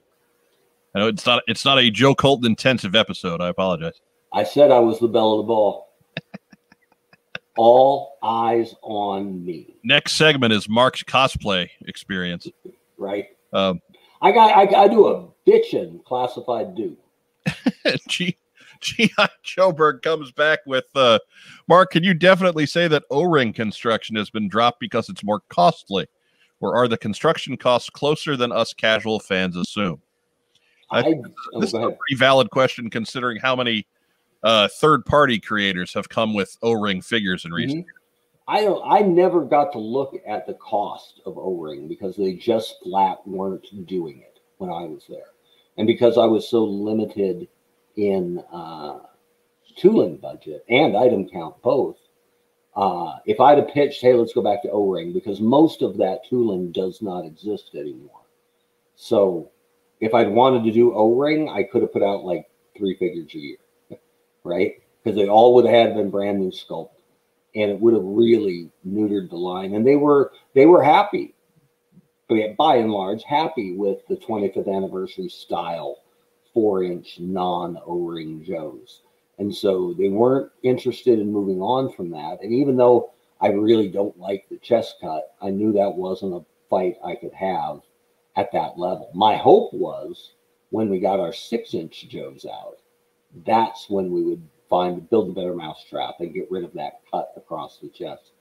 I 0.95 0.99
know 0.99 1.07
it's 1.07 1.27
not 1.27 1.43
it's 1.47 1.65
not 1.65 1.79
a 1.79 1.91
Joe 1.91 2.15
Colton 2.15 2.47
intensive 2.47 2.97
episode. 2.97 3.41
I 3.41 3.49
apologize. 3.49 4.01
I 4.33 4.45
said 4.45 4.71
I 4.71 4.81
was 4.81 4.99
the 4.99 5.09
bell 5.09 5.39
of 5.39 5.39
the 5.39 5.49
ball. 5.49 5.90
All 7.63 8.17
eyes 8.23 8.75
on 8.81 9.45
me. 9.45 9.75
Next 9.85 10.15
segment 10.15 10.51
is 10.55 10.67
Mark's 10.67 11.03
cosplay 11.03 11.69
experience. 11.83 12.49
Right. 12.97 13.27
Um, 13.53 13.83
I 14.23 14.33
got 14.33 14.57
I, 14.57 14.85
I 14.85 14.89
do 14.89 15.09
a 15.09 15.29
bitchin' 15.47 16.03
classified 16.05 16.75
dude. 16.75 16.97
G. 18.09 18.39
G.I. 18.81 19.29
Joeberg 19.45 20.01
comes 20.01 20.33
back 20.33 20.61
with 20.65 20.87
uh, 20.95 21.19
Mark. 21.69 21.91
Can 21.91 22.03
you 22.03 22.15
definitely 22.15 22.65
say 22.65 22.89
that 22.89 23.05
O 23.11 23.25
ring 23.25 23.53
construction 23.53 24.17
has 24.17 24.31
been 24.31 24.49
dropped 24.49 24.81
because 24.81 25.11
it's 25.11 25.23
more 25.23 25.43
costly? 25.51 26.07
Or 26.61 26.75
are 26.75 26.89
the 26.89 26.97
construction 26.97 27.59
costs 27.59 27.91
closer 27.91 28.39
than 28.39 28.53
us 28.53 28.73
casual 28.73 29.21
fans 29.21 29.55
assume? 29.55 30.01
I, 30.91 31.01
I 31.01 31.15
oh, 31.53 31.61
this 31.61 31.69
is 31.69 31.75
a 31.75 31.79
pretty 31.81 32.17
valid 32.17 32.49
question 32.49 32.89
considering 32.89 33.37
how 33.39 33.55
many 33.55 33.87
uh, 34.43 34.69
third 34.69 35.05
party 35.05 35.39
creators 35.39 35.93
have 35.95 36.09
come 36.09 36.35
with 36.35 36.57
O 36.63 36.73
ring 36.73 37.01
figures 37.01 37.45
in 37.45 37.53
recent 37.53 37.87
mm-hmm. 37.87 37.97
I 38.49 38.63
don't 38.63 38.83
I 38.85 39.01
never 39.01 39.45
got 39.45 39.73
to 39.73 39.79
look 39.79 40.15
at 40.27 40.47
the 40.47 40.55
cost 40.55 41.21
of 41.27 41.39
O 41.39 41.57
ring 41.57 41.89
because 41.89 42.17
they 42.17 42.35
just 42.35 42.77
flat 42.83 43.19
weren't 43.27 43.87
doing 43.87 44.21
it 44.21 44.41
when 44.59 44.71
I 44.71 44.85
was 44.85 45.05
there 45.09 45.31
and 45.77 45.87
because 45.87 46.19
I 46.19 46.27
was 46.27 46.49
so 46.49 46.65
limited 46.65 47.49
in 47.97 48.43
uh, 48.53 48.99
tooling 49.77 50.17
budget 50.17 50.65
and 50.69 50.97
item 50.97 51.29
count 51.29 51.61
both, 51.63 51.97
uh, 52.77 53.15
if 53.27 53.41
I'd 53.41 53.59
have 53.59 53.69
pitched, 53.69 54.03
hey, 54.03 54.15
let's 54.15 54.33
go 54.33 54.43
back 54.43 54.63
to 54.63 54.71
O-ring 54.71 55.13
because 55.13 55.41
most 55.41 55.83
of 55.83 55.97
that 55.99 56.21
tooling 56.29 56.73
does 56.73 57.03
not 57.03 57.25
exist 57.25 57.71
anymore. 57.75 58.21
So 58.95 59.51
if 60.01 60.15
I'd 60.15 60.31
wanted 60.31 60.65
to 60.65 60.73
do 60.73 60.95
O-ring, 60.95 61.49
I 61.49 61.63
could 61.63 61.83
have 61.83 61.93
put 61.93 62.03
out 62.03 62.25
like 62.25 62.51
three 62.77 62.95
figures 62.97 63.35
a 63.35 63.39
year, 63.39 63.59
right? 64.45 64.75
Because 65.03 65.17
they 65.17 65.29
all 65.29 65.55
would 65.55 65.67
have 65.67 65.95
been 65.95 66.11
brand 66.11 66.41
new 66.41 66.51
sculpt, 66.51 66.91
and 67.55 67.71
it 67.71 67.81
would 67.81 67.95
have 67.95 68.05
really 68.05 68.71
neutered 68.87 69.31
the 69.31 69.37
line. 69.37 69.75
And 69.75 69.87
they 69.87 69.97
were 69.97 70.33
they 70.55 70.67
were 70.67 70.83
happy 70.83 71.35
by 72.57 72.77
and 72.77 72.93
large, 72.93 73.25
happy 73.25 73.73
with 73.73 74.07
the 74.09 74.17
25th 74.17 74.73
anniversary 74.73 75.29
style 75.29 75.99
four 76.55 76.83
inch 76.85 77.19
non 77.19 77.79
O 77.87 77.99
ring 77.99 78.45
Joes. 78.45 79.03
And 79.39 79.55
so 79.55 79.95
they 79.99 80.09
weren't 80.09 80.51
interested 80.63 81.19
in 81.19 81.33
moving 81.33 81.61
on 81.63 81.93
from 81.93 82.11
that. 82.11 82.39
And 82.43 82.53
even 82.53 82.77
though 82.77 83.13
I 83.41 83.49
really 83.49 83.89
don't 83.89 84.19
like 84.19 84.47
the 84.49 84.59
chest 84.59 84.97
cut, 85.01 85.35
I 85.41 85.51
knew 85.51 85.73
that 85.73 85.95
wasn't 85.95 86.35
a 86.35 86.45
fight 86.69 86.97
I 87.05 87.15
could 87.15 87.33
have 87.33 87.81
at 88.37 88.53
that 88.53 88.79
level. 88.79 89.11
My 89.15 89.37
hope 89.37 89.73
was 89.73 90.33
when 90.69 90.89
we 90.91 91.01
got 91.01 91.21
our 91.21 91.33
six 91.33 91.75
inch 91.75 92.07
Joes 92.09 92.45
out, 92.45 92.79
that's 93.47 93.89
when 93.89 94.11
we 94.11 94.23
would 94.23 94.43
find 94.69 95.09
build 95.11 95.31
a 95.31 95.33
better 95.33 95.55
mousetrap 95.55 96.21
and 96.21 96.35
get 96.35 96.51
rid 96.51 96.65
of 96.65 96.73
that 96.75 97.01
cut 97.11 97.33
across 97.37 97.79
the 97.79 97.89
chest. 97.89 98.33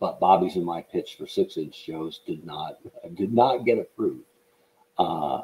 But 0.00 0.20
Bobby's 0.20 0.56
and 0.56 0.64
my 0.64 0.82
pitch 0.82 1.16
for 1.18 1.26
six 1.26 1.56
inch 1.56 1.86
Joes 1.86 2.20
did 2.26 2.44
not 2.44 2.78
did 3.14 3.32
not 3.32 3.64
get 3.64 3.78
approved, 3.78 4.24
uh, 4.98 5.42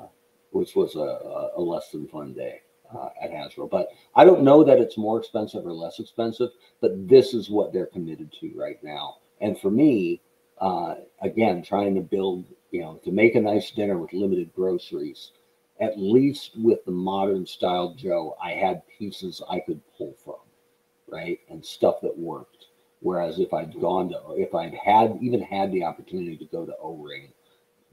which 0.50 0.74
was 0.74 0.96
a, 0.96 1.50
a 1.56 1.60
less 1.60 1.90
than 1.90 2.08
fun 2.08 2.32
day 2.32 2.62
uh, 2.94 3.10
at 3.22 3.30
Hasbro. 3.30 3.70
But 3.70 3.88
I 4.14 4.24
don't 4.24 4.42
know 4.42 4.64
that 4.64 4.78
it's 4.78 4.98
more 4.98 5.18
expensive 5.18 5.66
or 5.66 5.72
less 5.72 6.00
expensive, 6.00 6.50
but 6.80 7.08
this 7.08 7.34
is 7.34 7.50
what 7.50 7.72
they're 7.72 7.86
committed 7.86 8.32
to 8.40 8.52
right 8.56 8.82
now. 8.82 9.18
And 9.40 9.58
for 9.58 9.70
me, 9.70 10.20
uh, 10.60 10.96
again, 11.22 11.62
trying 11.62 11.94
to 11.94 12.00
build, 12.00 12.44
you 12.70 12.80
know, 12.80 13.00
to 13.04 13.12
make 13.12 13.34
a 13.34 13.40
nice 13.40 13.70
dinner 13.70 13.98
with 13.98 14.12
limited 14.12 14.52
groceries, 14.54 15.32
at 15.80 15.98
least 15.98 16.52
with 16.56 16.84
the 16.84 16.90
modern 16.90 17.46
style 17.46 17.94
Joe, 17.94 18.36
I 18.42 18.52
had 18.52 18.82
pieces 18.98 19.42
I 19.48 19.60
could 19.60 19.80
pull 19.96 20.14
from, 20.24 20.40
right? 21.08 21.40
And 21.48 21.64
stuff 21.64 22.00
that 22.02 22.16
worked. 22.16 22.66
Whereas 23.00 23.38
if 23.38 23.54
I'd 23.54 23.80
gone 23.80 24.10
to, 24.10 24.20
if 24.36 24.54
I'd 24.54 24.74
had 24.74 25.18
even 25.22 25.40
had 25.40 25.72
the 25.72 25.84
opportunity 25.84 26.36
to 26.36 26.44
go 26.44 26.66
to 26.66 26.76
O 26.82 26.96
Ring 26.96 27.32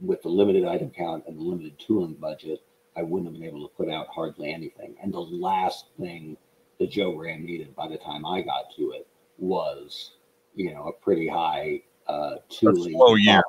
with 0.01 0.21
the 0.21 0.29
limited 0.29 0.65
item 0.65 0.91
count 0.91 1.23
and 1.27 1.37
the 1.37 1.43
limited 1.43 1.79
tooling 1.79 2.15
budget, 2.15 2.61
I 2.97 3.03
wouldn't 3.03 3.31
have 3.31 3.39
been 3.39 3.47
able 3.47 3.67
to 3.67 3.73
put 3.75 3.89
out 3.89 4.07
hardly 4.13 4.51
anything. 4.51 4.95
And 5.01 5.13
the 5.13 5.19
last 5.19 5.85
thing 5.97 6.35
the 6.79 6.87
Joe 6.87 7.15
Ram 7.15 7.45
needed 7.45 7.75
by 7.75 7.87
the 7.87 7.97
time 7.97 8.25
I 8.25 8.41
got 8.41 8.75
to 8.75 8.91
it 8.91 9.07
was, 9.37 10.11
you 10.55 10.73
know, 10.73 10.87
a 10.87 10.91
pretty 10.91 11.27
high 11.27 11.81
uh, 12.07 12.35
tooling, 12.49 12.93
slow 12.93 13.15
year. 13.15 13.43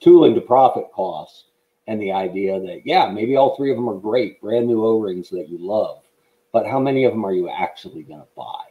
tooling 0.00 0.34
to 0.34 0.40
profit 0.40 0.90
cost. 0.92 1.46
And 1.86 2.00
the 2.00 2.12
idea 2.12 2.60
that, 2.60 2.82
yeah, 2.84 3.10
maybe 3.10 3.36
all 3.36 3.56
three 3.56 3.70
of 3.70 3.76
them 3.76 3.88
are 3.88 3.98
great, 3.98 4.40
brand 4.40 4.68
new 4.68 4.84
O 4.84 4.98
rings 4.98 5.28
that 5.30 5.48
you 5.48 5.58
love, 5.58 6.02
but 6.52 6.66
how 6.66 6.78
many 6.78 7.04
of 7.04 7.12
them 7.12 7.24
are 7.24 7.32
you 7.32 7.48
actually 7.48 8.02
going 8.02 8.20
to 8.20 8.26
buy? 8.36 8.64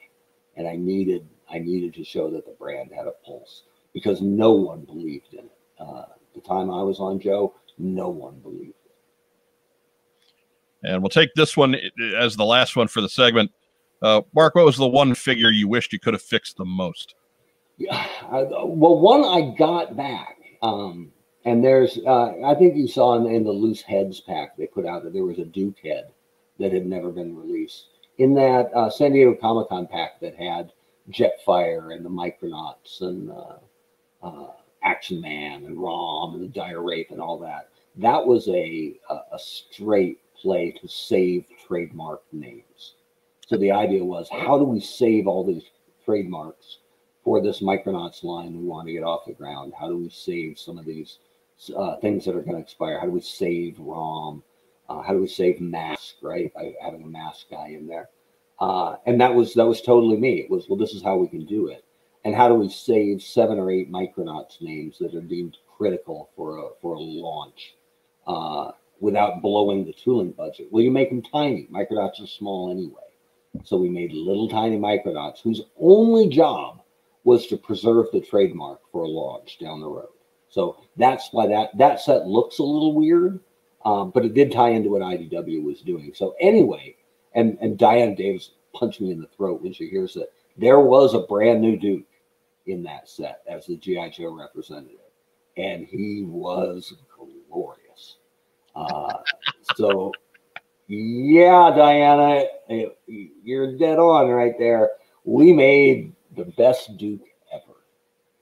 And 0.56 0.68
I 0.68 0.76
needed, 0.76 1.28
I 1.50 1.60
needed 1.60 1.94
to 1.96 2.04
show 2.04 2.30
that 2.32 2.46
the 2.46 2.54
brand 2.54 2.92
had 2.96 3.08
a 3.08 3.14
pulse 3.26 3.64
because 3.94 4.22
no 4.22 4.52
one 4.52 4.86
believed 4.86 5.34
in 5.34 5.40
it. 5.40 5.58
Uh, 5.80 6.06
the 6.34 6.42
time 6.42 6.72
I 6.72 6.82
was 6.84 7.00
on 7.00 7.20
Joe, 7.20 7.56
no 7.78 8.10
one 8.10 8.40
believed. 8.40 8.76
It. 10.84 10.90
and 10.90 11.02
we'll 11.02 11.10
take 11.10 11.34
this 11.36 11.58
one 11.58 11.76
as 12.16 12.36
the 12.36 12.46
last 12.46 12.76
one 12.76 12.88
for 12.88 13.02
the 13.02 13.10
segment. 13.10 13.52
Uh, 14.02 14.22
Mark, 14.34 14.56
what 14.56 14.66
was 14.66 14.78
the 14.78 14.88
one 14.88 15.14
figure 15.14 15.52
you 15.52 15.68
wished 15.68 15.94
you 15.94 16.00
could 16.00 16.14
have 16.14 16.24
fixed 16.24 16.58
the 16.58 16.66
most? 16.66 17.16
Yeah, 17.78 18.08
I, 18.30 18.44
well, 18.44 19.00
one 19.00 19.24
I 19.24 19.56
got 19.58 19.96
back, 19.96 20.38
um, 20.62 21.12
and 21.46 21.64
there's, 21.64 21.98
uh, 22.06 22.34
I 22.46 22.56
think 22.56 22.76
you 22.76 22.88
saw 22.88 23.16
in, 23.16 23.34
in, 23.34 23.44
the 23.44 23.52
loose 23.52 23.82
heads 23.82 24.22
pack 24.22 24.56
they 24.56 24.68
put 24.68 24.86
out 24.86 25.04
that 25.04 25.14
there 25.14 25.26
was 25.26 25.40
a 25.40 25.46
Duke 25.46 25.80
head 25.80 26.12
that 26.60 26.72
had 26.72 26.86
never 26.86 27.10
been 27.10 27.36
released. 27.36 27.88
In 28.18 28.36
that 28.36 28.70
uh, 28.76 28.90
San 28.90 29.14
Diego 29.14 29.34
Comic 29.34 29.70
Con 29.70 29.88
pack 29.88 30.20
that 30.20 30.36
had 30.36 30.72
Jetfire 31.10 31.96
and 31.96 32.06
the 32.06 32.10
Micronauts 32.10 33.02
and 33.02 33.32
uh, 33.32 33.58
uh, 34.22 34.52
Action 34.84 35.20
Man 35.20 35.66
and 35.66 35.82
Rom 35.82 36.36
and 36.36 36.44
the 36.44 36.48
Dire 36.48 36.82
Wraith 36.82 37.10
and 37.10 37.20
all 37.20 37.40
that, 37.40 37.70
that 37.98 38.26
was 38.26 38.48
a, 38.48 39.00
a 39.10 39.40
straight 39.40 40.20
play 40.40 40.72
to 40.72 40.88
save 40.88 41.46
trademark 41.68 42.22
names. 42.32 42.96
So 43.48 43.58
the 43.58 43.72
idea 43.72 44.04
was, 44.04 44.30
how 44.30 44.58
do 44.58 44.64
we 44.64 44.80
save 44.80 45.28
all 45.28 45.44
these 45.44 45.66
trademarks 46.06 46.78
for 47.24 47.42
this 47.42 47.62
Micronauts 47.62 48.24
line 48.24 48.58
we 48.58 48.66
want 48.66 48.88
to 48.88 48.94
get 48.94 49.04
off 49.04 49.26
the 49.26 49.34
ground? 49.34 49.74
How 49.78 49.90
do 49.90 49.98
we 49.98 50.10
save 50.10 50.58
some 50.58 50.78
of 50.78 50.86
these 50.86 51.20
uh, 51.76 51.98
things 51.98 52.26
that 52.26 52.36
are 52.36 52.42
going 52.42 52.56
to 52.56 52.62
expire? 52.62 53.00
How 53.00 53.06
do 53.06 53.12
we 53.12 53.22
save 53.22 53.80
ROM? 53.80 54.44
Uh, 54.90 55.02
how 55.02 55.14
do 55.14 55.20
we 55.20 55.28
save 55.28 55.62
Mask? 55.62 56.16
Right, 56.22 56.54
by 56.54 56.74
having 56.82 57.04
a 57.04 57.08
Mask 57.08 57.50
guy 57.50 57.70
in 57.70 57.88
there, 57.88 58.10
uh, 58.60 58.96
and 59.06 59.20
that 59.22 59.34
was 59.34 59.54
that 59.54 59.68
was 59.68 59.82
totally 59.82 60.18
me. 60.18 60.40
It 60.40 60.50
was 60.50 60.68
well, 60.68 60.78
this 60.78 60.94
is 60.94 61.04
how 61.04 61.18
we 61.18 61.28
can 61.28 61.46
do 61.46 61.68
it, 61.68 61.84
and 62.26 62.36
how 62.36 62.48
do 62.48 62.56
we 62.56 62.70
save 62.70 63.22
seven 63.22 63.60
or 63.60 63.72
eight 63.72 63.92
Micronauts 63.92 64.62
names 64.62 64.98
that 65.00 65.16
are 65.16 65.22
deemed 65.22 65.58
critical 65.78 66.30
for 66.36 66.58
a 66.58 66.70
for 66.82 66.96
a 66.96 67.00
launch? 67.00 67.76
Uh, 68.28 68.72
without 69.02 69.42
blowing 69.42 69.84
the 69.84 69.92
tooling 69.92 70.32
budget. 70.32 70.68
Well, 70.72 70.84
you 70.84 70.92
make 70.92 71.10
them 71.10 71.24
tiny. 71.24 71.68
Micronauts 71.72 72.24
are 72.24 72.28
small 72.28 72.72
anyway. 72.72 73.02
So 73.64 73.76
we 73.78 73.90
made 73.90 74.14
little 74.14 74.48
tiny 74.48 74.78
Micronauts 74.78 75.42
whose 75.42 75.64
only 75.80 76.30
job 76.30 76.82
was 77.24 77.48
to 77.48 77.58
preserve 77.58 78.06
the 78.14 78.22
trademark 78.22 78.80
for 78.92 79.04
a 79.04 79.08
launch 79.08 79.58
down 79.60 79.82
the 79.82 79.90
road. 79.90 80.08
So 80.52 80.84
that's 80.98 81.30
why 81.32 81.48
that 81.48 81.76
that 81.78 82.02
set 82.02 82.28
looks 82.28 82.60
a 82.60 82.64
little 82.64 82.94
weird, 82.94 83.40
um, 83.84 84.12
but 84.12 84.26
it 84.26 84.34
did 84.34 84.52
tie 84.52 84.70
into 84.70 84.90
what 84.90 85.02
IDW 85.02 85.64
was 85.64 85.82
doing. 85.82 86.12
So 86.14 86.36
anyway, 86.40 86.96
and 87.34 87.58
and 87.62 87.78
Diana 87.78 88.16
Davis 88.16 88.52
punched 88.74 89.02
me 89.02 89.12
in 89.12 89.22
the 89.22 89.28
throat 89.28 89.62
when 89.62 89.74
she 89.74 89.88
hears 89.88 90.14
that 90.14 90.32
there 90.58 90.82
was 90.82 91.14
a 91.14 91.22
brand 91.22 91.62
new 91.62 91.78
Duke 91.78 92.06
in 92.68 92.84
that 92.84 93.10
set 93.10 93.42
as 93.48 93.66
the 93.66 93.78
GI 93.78 94.12
Joe 94.12 94.36
representative, 94.36 95.00
and 95.58 95.88
he 95.88 96.26
was 96.28 96.94
glorious. 97.50 98.18
Uh, 98.76 99.20
so, 99.76 100.12
yeah, 100.88 101.72
Diana, 101.76 102.44
you're 103.08 103.78
dead 103.78 104.00
on 104.00 104.30
right 104.30 104.58
there. 104.58 104.92
We 105.24 105.54
made 105.54 106.14
the 106.36 106.46
best 106.46 106.98
Duke. 106.98 107.22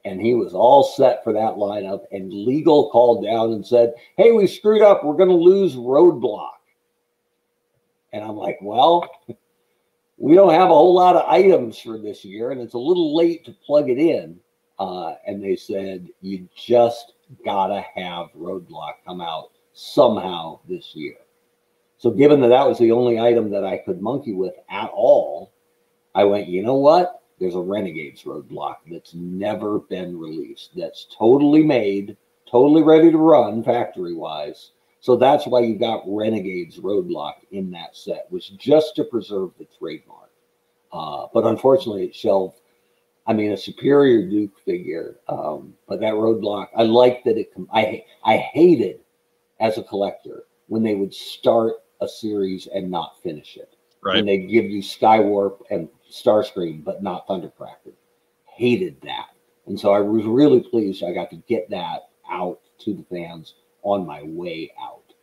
And 0.05 0.21
he 0.21 0.33
was 0.33 0.53
all 0.53 0.83
set 0.83 1.23
for 1.23 1.33
that 1.33 1.55
lineup. 1.55 2.03
And 2.11 2.31
legal 2.31 2.89
called 2.89 3.23
down 3.23 3.53
and 3.53 3.65
said, 3.65 3.93
Hey, 4.17 4.31
we 4.31 4.47
screwed 4.47 4.81
up. 4.81 5.03
We're 5.03 5.17
going 5.17 5.29
to 5.29 5.35
lose 5.35 5.75
roadblock. 5.75 6.49
And 8.13 8.23
I'm 8.23 8.37
like, 8.37 8.57
Well, 8.61 9.09
we 10.17 10.35
don't 10.35 10.53
have 10.53 10.69
a 10.69 10.73
whole 10.73 10.93
lot 10.93 11.15
of 11.15 11.29
items 11.29 11.79
for 11.79 11.97
this 11.97 12.25
year, 12.25 12.51
and 12.51 12.59
it's 12.59 12.73
a 12.73 12.79
little 12.79 13.15
late 13.15 13.45
to 13.45 13.55
plug 13.65 13.89
it 13.89 13.97
in. 13.97 14.39
Uh, 14.77 15.15
and 15.25 15.43
they 15.43 15.55
said, 15.55 16.07
You 16.21 16.47
just 16.55 17.13
got 17.43 17.67
to 17.67 17.83
have 17.95 18.27
roadblock 18.37 18.93
come 19.05 19.21
out 19.21 19.51
somehow 19.73 20.59
this 20.67 20.95
year. 20.95 21.15
So, 21.97 22.11
given 22.11 22.39
that 22.41 22.47
that 22.47 22.67
was 22.67 22.77
the 22.77 22.91
only 22.91 23.19
item 23.19 23.49
that 23.51 23.65
I 23.65 23.77
could 23.77 24.01
monkey 24.01 24.33
with 24.33 24.53
at 24.69 24.89
all, 24.93 25.51
I 26.15 26.23
went, 26.23 26.47
you 26.47 26.63
know 26.63 26.75
what? 26.75 27.18
There's 27.39 27.55
a 27.55 27.59
Renegades 27.61 28.23
roadblock 28.23 28.77
that's 28.91 29.13
never 29.13 29.79
been 29.79 30.19
released, 30.19 30.71
that's 30.75 31.07
totally 31.17 31.63
made, 31.63 32.17
totally 32.49 32.83
ready 32.83 33.11
to 33.11 33.17
run 33.17 33.63
factory 33.63 34.13
wise. 34.13 34.71
So 34.99 35.15
that's 35.15 35.47
why 35.47 35.61
you 35.61 35.79
got 35.79 36.03
Renegades 36.05 36.79
roadblock 36.79 37.35
in 37.51 37.71
that 37.71 37.95
set, 37.95 38.27
was 38.29 38.49
just 38.49 38.95
to 38.97 39.05
preserve 39.05 39.51
the 39.57 39.67
trademark. 39.77 40.31
Uh, 40.91 41.27
but 41.33 41.45
unfortunately, 41.45 42.05
it 42.05 42.15
shelved. 42.15 42.59
I 43.25 43.33
mean, 43.33 43.51
a 43.51 43.57
superior 43.57 44.27
Duke 44.27 44.59
figure, 44.59 45.19
um, 45.27 45.75
but 45.87 45.99
that 46.01 46.13
roadblock. 46.13 46.67
I 46.75 46.83
like 46.83 47.23
that 47.25 47.37
it. 47.37 47.53
I 47.71 48.03
I 48.23 48.37
hated 48.37 49.01
as 49.59 49.77
a 49.77 49.83
collector 49.83 50.45
when 50.67 50.83
they 50.83 50.95
would 50.95 51.13
start 51.13 51.75
a 52.01 52.07
series 52.07 52.67
and 52.67 52.89
not 52.89 53.21
finish 53.21 53.55
it. 53.55 53.75
Right. 54.01 54.25
They 54.25 54.37
give 54.37 54.65
you 54.65 54.81
Skywarp 54.81 55.61
and 55.69 55.89
Starscream, 56.09 56.83
but 56.83 57.03
not 57.03 57.27
Thundercracker. 57.27 57.93
Hated 58.45 59.01
that. 59.01 59.29
And 59.67 59.79
so 59.79 59.93
I 59.93 59.99
was 59.99 60.25
really 60.25 60.61
pleased 60.61 61.03
I 61.03 61.13
got 61.13 61.29
to 61.31 61.35
get 61.47 61.69
that 61.69 62.09
out 62.29 62.59
to 62.79 62.93
the 62.93 63.03
fans 63.09 63.55
on 63.83 64.05
my 64.05 64.23
way 64.23 64.71
out. 64.81 65.13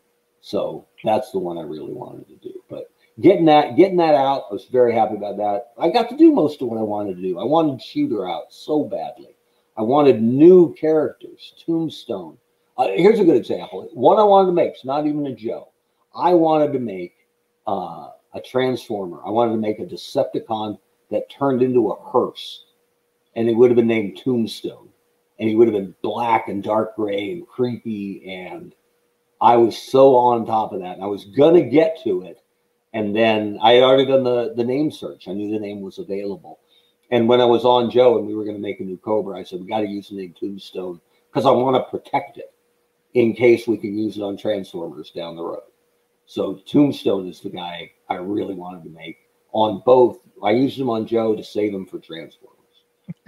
So 0.41 0.87
that's 1.03 1.33
the 1.33 1.39
one 1.39 1.59
I 1.59 1.63
really 1.63 1.93
wanted 1.93 2.29
to 2.29 2.37
do. 2.37 2.63
But 2.69 2.91
getting 3.21 3.47
that 3.47 3.77
getting 3.77 3.97
that 3.97 4.15
out, 4.15 4.45
I 4.51 4.55
was 4.55 4.67
very 4.67 4.95
happy 4.95 5.17
about 5.17 5.39
that. 5.39 5.73
I 5.79 5.89
got 5.91 6.09
to 6.11 6.17
do 6.17 6.33
most 6.33 6.63
of 6.63 6.69
what 6.69 6.79
I 6.79 6.83
wanted 6.83 7.17
to 7.17 7.23
do. 7.23 7.39
I 7.39 7.45
wanted 7.45 7.83
Shooter 7.83 8.29
out 8.29 8.53
so 8.53 8.85
badly. 8.85 9.35
I 9.77 9.83
wanted 9.83 10.23
new 10.23 10.75
characters, 10.75 11.53
Tombstone, 11.67 12.39
uh, 12.79 12.89
here's 12.95 13.21
a 13.21 13.25
good 13.25 13.37
example. 13.37 13.89
One 13.95 14.19
I 14.19 14.23
wanted 14.23 14.49
to 14.49 14.53
make. 14.53 14.73
It's 14.73 14.85
not 14.85 15.07
even 15.07 15.27
a 15.27 15.35
Joe. 15.35 15.69
I 16.15 16.35
wanted 16.35 16.73
to 16.75 16.79
make 16.79 17.15
uh, 17.67 18.11
a 18.37 18.41
transformer. 18.41 19.21
I 19.27 19.31
wanted 19.31 19.53
to 19.53 19.59
make 19.59 19.79
a 19.79 19.87
Decepticon 19.87 20.79
that 21.11 21.31
turned 21.31 21.63
into 21.63 21.91
a 21.91 22.11
hearse, 22.11 22.67
and 23.35 23.49
it 23.49 23.55
would 23.55 23.71
have 23.71 23.77
been 23.77 23.87
named 23.87 24.21
Tombstone, 24.23 24.89
and 25.41 25.49
he 25.49 25.57
would 25.57 25.69
have 25.69 25.75
been 25.75 25.95
black 26.03 26.49
and 26.49 26.63
dark 26.63 26.95
gray 26.97 27.33
and 27.33 27.49
creepy. 27.49 28.31
And 28.31 28.75
I 29.41 29.57
was 29.57 29.77
so 29.77 30.15
on 30.17 30.45
top 30.45 30.73
of 30.73 30.81
that, 30.81 30.95
and 30.97 31.03
I 31.03 31.07
was 31.07 31.25
gonna 31.25 31.63
get 31.63 31.99
to 32.05 32.23
it, 32.23 32.43
and 32.93 33.17
then 33.17 33.59
I 33.63 33.73
had 33.73 33.83
already 33.83 34.07
done 34.07 34.23
the 34.23 34.53
the 34.55 34.65
name 34.65 34.91
search. 34.91 35.29
I 35.29 35.33
knew 35.33 35.51
the 35.51 35.59
name 35.59 35.81
was 35.81 35.99
available, 35.99 36.61
and 37.11 37.29
when 37.29 37.41
I 37.41 37.47
was 37.47 37.65
on 37.65 37.91
Joe 37.91 38.19
and 38.19 38.27
we 38.27 38.35
were 38.35 38.45
going 38.45 38.57
to 38.57 38.63
make 38.63 38.81
a 38.81 38.85
new 38.85 38.99
Cobra, 38.99 39.39
I 39.39 39.45
said 39.45 39.61
we 39.61 39.67
got 39.67 39.81
to 39.81 39.89
use 39.89 40.09
the 40.09 40.17
name 40.17 40.35
Tombstone 40.39 41.01
because 41.31 41.47
I 41.47 41.51
want 41.53 41.77
to 41.77 41.91
protect 41.91 42.39
it 42.39 42.53
in 43.15 43.33
case 43.33 43.67
we 43.67 43.77
can 43.77 43.97
use 43.97 44.17
it 44.17 44.23
on 44.23 44.37
Transformers 44.37 45.11
down 45.11 45.37
the 45.37 45.45
road. 45.45 45.63
So 46.27 46.61
Tombstone 46.67 47.29
is 47.29 47.41
the 47.41 47.51
guy 47.51 47.93
I 48.11 48.17
really 48.17 48.55
wanted 48.55 48.83
to 48.85 48.91
make 48.91 49.17
on 49.53 49.83
both. 49.87 50.19
I 50.45 50.51
used 50.51 50.79
them 50.79 50.91
on 50.91 51.07
Joe 51.07 51.35
to 51.37 51.43
save 51.43 51.73
him 51.73 51.87
for 51.87 51.99
Transformers. 51.99 52.57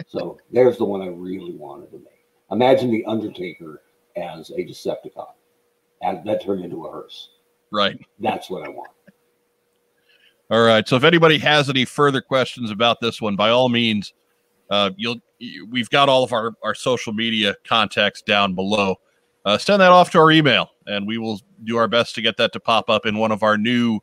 so 0.07 0.39
there's 0.53 0.79
the 0.79 0.85
one 0.85 1.01
I 1.01 1.07
really 1.07 1.53
wanted 1.53 1.91
to 1.93 1.99
make. 1.99 2.27
Imagine 2.51 2.91
the 2.91 3.05
Undertaker 3.05 3.83
as 4.17 4.51
a 4.51 4.65
Decepticon, 4.65 5.33
and 6.03 6.27
that 6.27 6.43
turned 6.43 6.65
into 6.65 6.87
a 6.87 6.91
hearse. 6.91 7.31
Right. 7.71 8.01
That's 8.19 8.51
what 8.51 8.67
I 8.67 8.71
want. 8.71 8.91
All 10.51 10.63
right. 10.63 10.89
So 10.89 10.97
if 10.97 11.05
anybody 11.05 11.39
has 11.39 11.69
any 11.69 11.85
further 11.85 12.21
questions 12.21 12.71
about 12.71 13.01
this 13.01 13.21
one, 13.21 13.37
by 13.37 13.51
all 13.51 13.69
means, 13.69 14.15
uh, 14.71 14.91
you'll 14.97 15.21
we've 15.71 15.91
got 15.91 16.09
all 16.09 16.25
of 16.25 16.33
our 16.33 16.53
our 16.63 16.75
social 16.75 17.13
media 17.13 17.55
contacts 17.65 18.23
down 18.23 18.55
below. 18.55 18.97
Uh, 19.49 19.57
send 19.57 19.81
that 19.81 19.91
off 19.91 20.11
to 20.11 20.19
our 20.19 20.31
email, 20.31 20.73
and 20.87 21.07
we 21.07 21.17
will 21.17 21.41
do 21.65 21.79
our 21.79 21.89
best 21.89 22.15
to 22.15 22.21
get 22.21 22.37
that 22.37 22.53
to 22.53 22.61
pop 22.61 22.91
up 22.91 23.07
in 23.07 23.17
one 23.17 23.33
of 23.33 23.43
our 23.43 23.57
new 23.57 23.99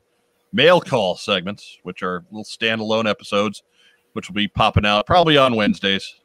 mail 0.52 0.82
call 0.82 1.16
segments, 1.16 1.78
which 1.84 2.02
are 2.02 2.26
little 2.32 2.44
standalone 2.44 3.08
episodes, 3.08 3.62
which 4.14 4.28
will 4.28 4.34
be 4.34 4.48
popping 4.48 4.88
out 4.88 5.06
probably 5.06 5.38
on 5.38 5.56
Wednesdays. 5.56 6.16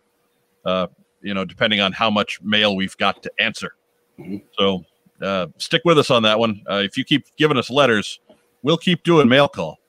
Uh, 0.65 0.87
you 1.21 1.35
know, 1.35 1.45
depending 1.45 1.81
on 1.81 1.93
how 1.93 2.09
much 2.09 2.41
mail 2.41 2.75
we've 2.75 2.97
got 2.97 3.23
to 3.23 3.31
answer. 3.39 3.75
Mhm. 4.19 4.43
So 4.59 4.87
uh, 5.21 5.49
stick 5.59 5.83
with 5.85 5.99
us 5.99 6.11
on 6.11 6.23
that 6.23 6.39
one. 6.39 6.63
Uh, 6.67 6.77
if 6.83 6.97
you 6.97 7.05
keep 7.05 7.27
giving 7.37 7.59
us 7.59 7.69
letters, 7.69 8.21
we'll 8.63 8.79
keep 8.79 9.03
doing 9.03 9.29
mail 9.29 9.49
call. 9.49 9.81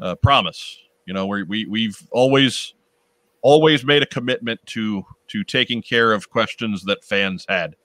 Uh, 0.00 0.14
promise. 0.14 0.78
You 1.04 1.12
know, 1.12 1.26
we 1.26 1.42
we 1.42 1.66
we've 1.66 1.98
always 2.12 2.72
always 3.42 3.84
made 3.84 4.02
a 4.02 4.06
commitment 4.06 4.64
to 4.68 5.04
to 5.28 5.44
taking 5.44 5.82
care 5.82 6.14
of 6.14 6.30
questions 6.30 6.82
that 6.84 7.04
fans 7.04 7.44
had, 7.46 7.76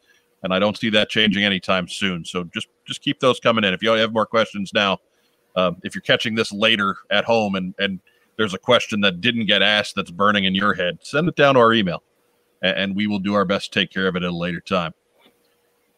and 0.45 0.53
I 0.53 0.59
don't 0.59 0.77
see 0.77 0.91
that 0.91 1.09
changing 1.09 1.43
anytime 1.43 1.87
soon. 1.87 2.23
So 2.23 2.43
just 2.53 2.67
just 2.85 3.01
keep 3.01 3.19
those 3.19 3.39
coming 3.39 3.63
in. 3.63 3.73
If 3.73 3.81
you 3.81 3.89
have 3.89 4.13
more 4.13 4.27
questions 4.27 4.71
now, 4.73 4.99
um, 5.55 5.77
if 5.83 5.95
you're 5.95 6.03
catching 6.03 6.35
this 6.35 6.51
later 6.53 6.95
at 7.09 7.25
home 7.25 7.55
and 7.55 7.73
and 7.79 7.99
there's 8.37 8.53
a 8.53 8.59
question 8.59 9.01
that 9.01 9.21
didn't 9.21 9.47
get 9.47 9.63
asked 9.63 9.95
that's 9.95 10.11
burning 10.11 10.43
in 10.45 10.53
your 10.53 10.75
head, 10.75 10.99
send 11.01 11.27
it 11.27 11.35
down 11.35 11.55
to 11.55 11.59
our 11.59 11.73
email, 11.73 12.03
a- 12.63 12.77
and 12.77 12.95
we 12.95 13.07
will 13.07 13.17
do 13.17 13.33
our 13.33 13.43
best 13.43 13.73
to 13.73 13.79
take 13.79 13.89
care 13.89 14.07
of 14.07 14.15
it 14.15 14.23
at 14.23 14.29
a 14.29 14.35
later 14.35 14.59
time. 14.59 14.93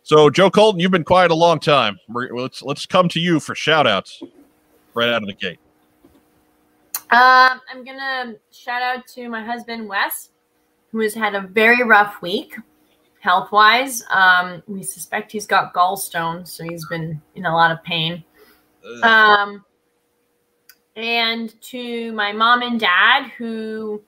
So, 0.03 0.29
Joe 0.29 0.49
Colton, 0.49 0.79
you've 0.79 0.91
been 0.91 1.03
quiet 1.03 1.31
a 1.31 1.35
long 1.35 1.59
time. 1.59 1.99
We're, 2.07 2.33
let's 2.33 2.61
let's 2.61 2.85
come 2.85 3.09
to 3.09 3.19
you 3.19 3.41
for 3.41 3.53
shout 3.53 3.85
outs 3.85 4.23
right 4.93 5.09
out 5.09 5.23
of 5.23 5.27
the 5.27 5.33
gate. 5.33 5.59
Um, 7.11 7.59
I'm 7.69 7.83
gonna 7.83 8.35
shout 8.53 8.81
out 8.81 9.05
to 9.07 9.27
my 9.27 9.43
husband 9.43 9.89
Wes, 9.89 10.29
who 10.93 11.01
has 11.01 11.13
had 11.13 11.35
a 11.35 11.41
very 11.41 11.83
rough 11.83 12.21
week, 12.21 12.55
health 13.27 13.51
wise. 13.51 14.05
Um, 14.09 14.63
we 14.67 14.83
suspect 14.83 15.33
he's 15.33 15.45
got 15.45 15.73
gallstones, 15.73 16.47
so 16.47 16.63
he's 16.63 16.87
been 16.87 17.21
in 17.35 17.45
a 17.45 17.53
lot 17.53 17.71
of 17.71 17.83
pain. 17.83 18.23
Um, 19.03 19.65
and 20.95 21.53
to 21.63 22.13
my 22.13 22.31
mom 22.31 22.61
and 22.61 22.79
dad, 22.79 23.29
who 23.37 24.01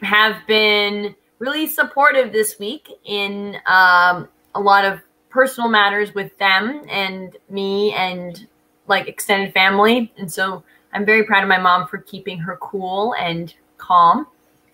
have 0.00 0.36
been 0.46 1.16
really 1.40 1.66
supportive 1.66 2.32
this 2.32 2.60
week 2.60 2.88
in 3.04 3.56
um, 3.66 4.28
a 4.54 4.60
lot 4.60 4.84
of 4.84 5.00
personal 5.28 5.68
matters 5.68 6.14
with 6.14 6.38
them 6.38 6.82
and 6.88 7.36
me 7.50 7.92
and 7.94 8.46
like 8.86 9.08
extended 9.08 9.52
family. 9.52 10.12
And 10.18 10.32
so 10.32 10.62
I'm 10.92 11.04
very 11.04 11.24
proud 11.24 11.42
of 11.42 11.48
my 11.48 11.58
mom 11.58 11.88
for 11.88 11.98
keeping 11.98 12.38
her 12.38 12.56
cool 12.58 13.12
and 13.18 13.52
calm. 13.76 14.28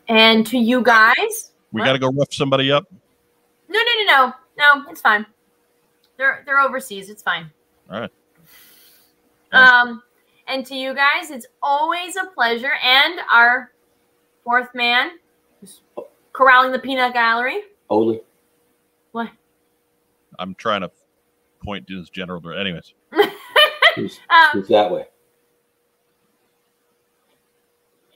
And 0.08 0.46
to 0.48 0.58
you 0.58 0.82
guys, 0.82 1.52
we 1.72 1.80
got 1.80 1.94
to 1.94 1.98
go 1.98 2.10
rough 2.10 2.34
somebody 2.34 2.70
up. 2.70 2.84
No, 3.72 3.78
no, 3.80 4.04
no, 4.04 4.32
no, 4.58 4.74
no, 4.84 4.90
it's 4.90 5.00
fine. 5.00 5.26
They're 6.18 6.42
they're 6.46 6.60
overseas. 6.60 7.08
It's 7.10 7.22
fine. 7.22 7.50
All 7.90 8.00
right. 8.00 8.10
Um, 9.52 10.02
and 10.46 10.64
to 10.66 10.74
you 10.74 10.94
guys, 10.94 11.30
it's 11.30 11.46
always 11.62 12.16
a 12.16 12.26
pleasure. 12.26 12.72
And 12.82 13.20
our 13.30 13.72
fourth 14.44 14.68
man, 14.74 15.12
who's 15.60 15.82
corralling 16.32 16.72
the 16.72 16.78
peanut 16.78 17.12
gallery. 17.12 17.62
Oli, 17.90 18.22
What? 19.12 19.28
I'm 20.38 20.54
trying 20.54 20.80
to 20.80 20.90
point 21.62 21.86
to 21.88 21.98
his 21.98 22.08
general. 22.08 22.40
dir- 22.40 22.54
Anyways, 22.54 22.94
who's, 23.94 24.18
Um, 24.30 24.48
who's 24.54 24.68
that 24.68 24.90
way? 24.90 25.06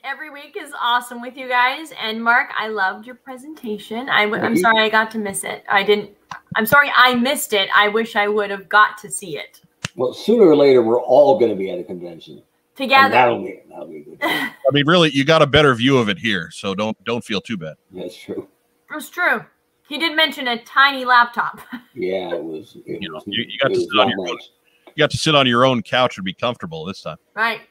Every 0.07 0.29
week 0.29 0.55
is 0.59 0.71
awesome 0.81 1.21
with 1.21 1.35
you 1.37 1.47
guys. 1.49 1.91
And 2.01 2.23
Mark, 2.23 2.49
I 2.57 2.67
loved 2.67 3.05
your 3.05 3.15
presentation. 3.15 4.09
I 4.09 4.23
w- 4.25 4.41
I'm 4.41 4.55
sorry 4.57 4.83
I 4.83 4.89
got 4.89 5.11
to 5.11 5.17
miss 5.17 5.43
it. 5.43 5.63
I 5.69 5.83
didn't. 5.83 6.11
I'm 6.55 6.65
sorry 6.65 6.91
I 6.95 7.15
missed 7.15 7.53
it. 7.53 7.69
I 7.75 7.87
wish 7.89 8.15
I 8.15 8.27
would 8.27 8.49
have 8.49 8.67
got 8.69 8.97
to 8.99 9.11
see 9.11 9.37
it 9.37 9.61
Well, 9.95 10.13
sooner 10.13 10.43
or 10.43 10.55
later, 10.55 10.81
we're 10.81 11.01
all 11.01 11.37
going 11.39 11.51
to 11.51 11.57
be 11.57 11.69
at 11.71 11.79
a 11.79 11.83
convention. 11.83 12.35
And 12.35 12.43
together. 12.75 13.09
that'll 13.09 13.43
be 13.43 13.59
that'll 13.69 13.87
be 13.87 13.97
a 13.97 14.03
good. 14.03 14.21
Time. 14.21 14.51
I 14.69 14.71
mean, 14.71 14.85
really, 14.87 15.09
you 15.11 15.25
got 15.25 15.41
a 15.41 15.47
better 15.47 15.73
view 15.75 15.97
of 15.97 16.09
it 16.09 16.19
here, 16.19 16.49
so 16.51 16.75
don't 16.75 17.01
don't 17.03 17.23
feel 17.23 17.41
too 17.41 17.57
bad. 17.57 17.75
That's 17.91 18.15
true. 18.15 18.47
It's 18.93 19.09
true. 19.09 19.43
He 19.89 19.97
did 19.97 20.15
mention 20.15 20.47
a 20.47 20.61
tiny 20.63 21.05
laptop. 21.05 21.59
Yeah, 21.99 22.35
it 22.35 22.43
was. 22.43 22.77
It 22.85 23.01
You 23.01 23.09
know, 23.09 23.15
was, 23.15 23.23
you- 23.25 23.45
you 23.49 23.57
got 23.57 23.69
to 23.69 23.79
sit 23.79 23.89
on 23.99 24.07
your 24.09 24.17
much. 24.27 24.51
You 24.95 25.01
got 25.01 25.09
to 25.11 25.17
sit 25.17 25.33
on 25.33 25.47
your 25.47 25.65
own 25.65 25.81
couch 25.81 26.17
and 26.17 26.23
be 26.25 26.33
comfortable 26.33 26.85
this 26.85 27.01
time. 27.01 27.17
right. 27.33 27.61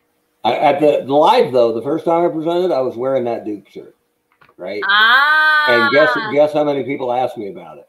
I, 0.47 0.57
at 0.59 0.81
the, 0.81 1.05
the 1.05 1.13
live 1.13 1.53
though, 1.53 1.73
the 1.73 1.83
first 1.83 2.05
time 2.05 2.25
I 2.25 2.33
presented, 2.33 2.71
I 2.71 2.81
was 2.81 2.97
wearing 2.97 3.25
that 3.25 3.45
Duke 3.45 3.69
shirt, 3.69 3.97
right? 4.57 4.81
Ah. 4.87 5.65
and 5.69 5.93
guess 5.93 6.17
guess 6.33 6.53
how 6.53 6.63
many 6.63 6.85
people 6.85 7.13
asked 7.13 7.37
me 7.37 7.49
about 7.49 7.79
it? 7.79 7.89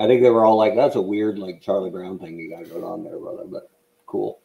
I 0.00 0.06
think 0.06 0.22
they 0.22 0.30
were 0.30 0.44
all 0.44 0.56
like, 0.56 0.74
"That's 0.74 0.96
a 0.96 1.02
weird 1.02 1.38
like 1.38 1.60
Charlie 1.60 1.90
Brown 1.90 2.18
thing 2.18 2.38
you 2.38 2.50
got 2.50 2.68
going 2.68 2.82
on 2.82 3.04
there, 3.04 3.18
brother." 3.18 3.44
But 3.46 3.70
cool. 4.06 4.40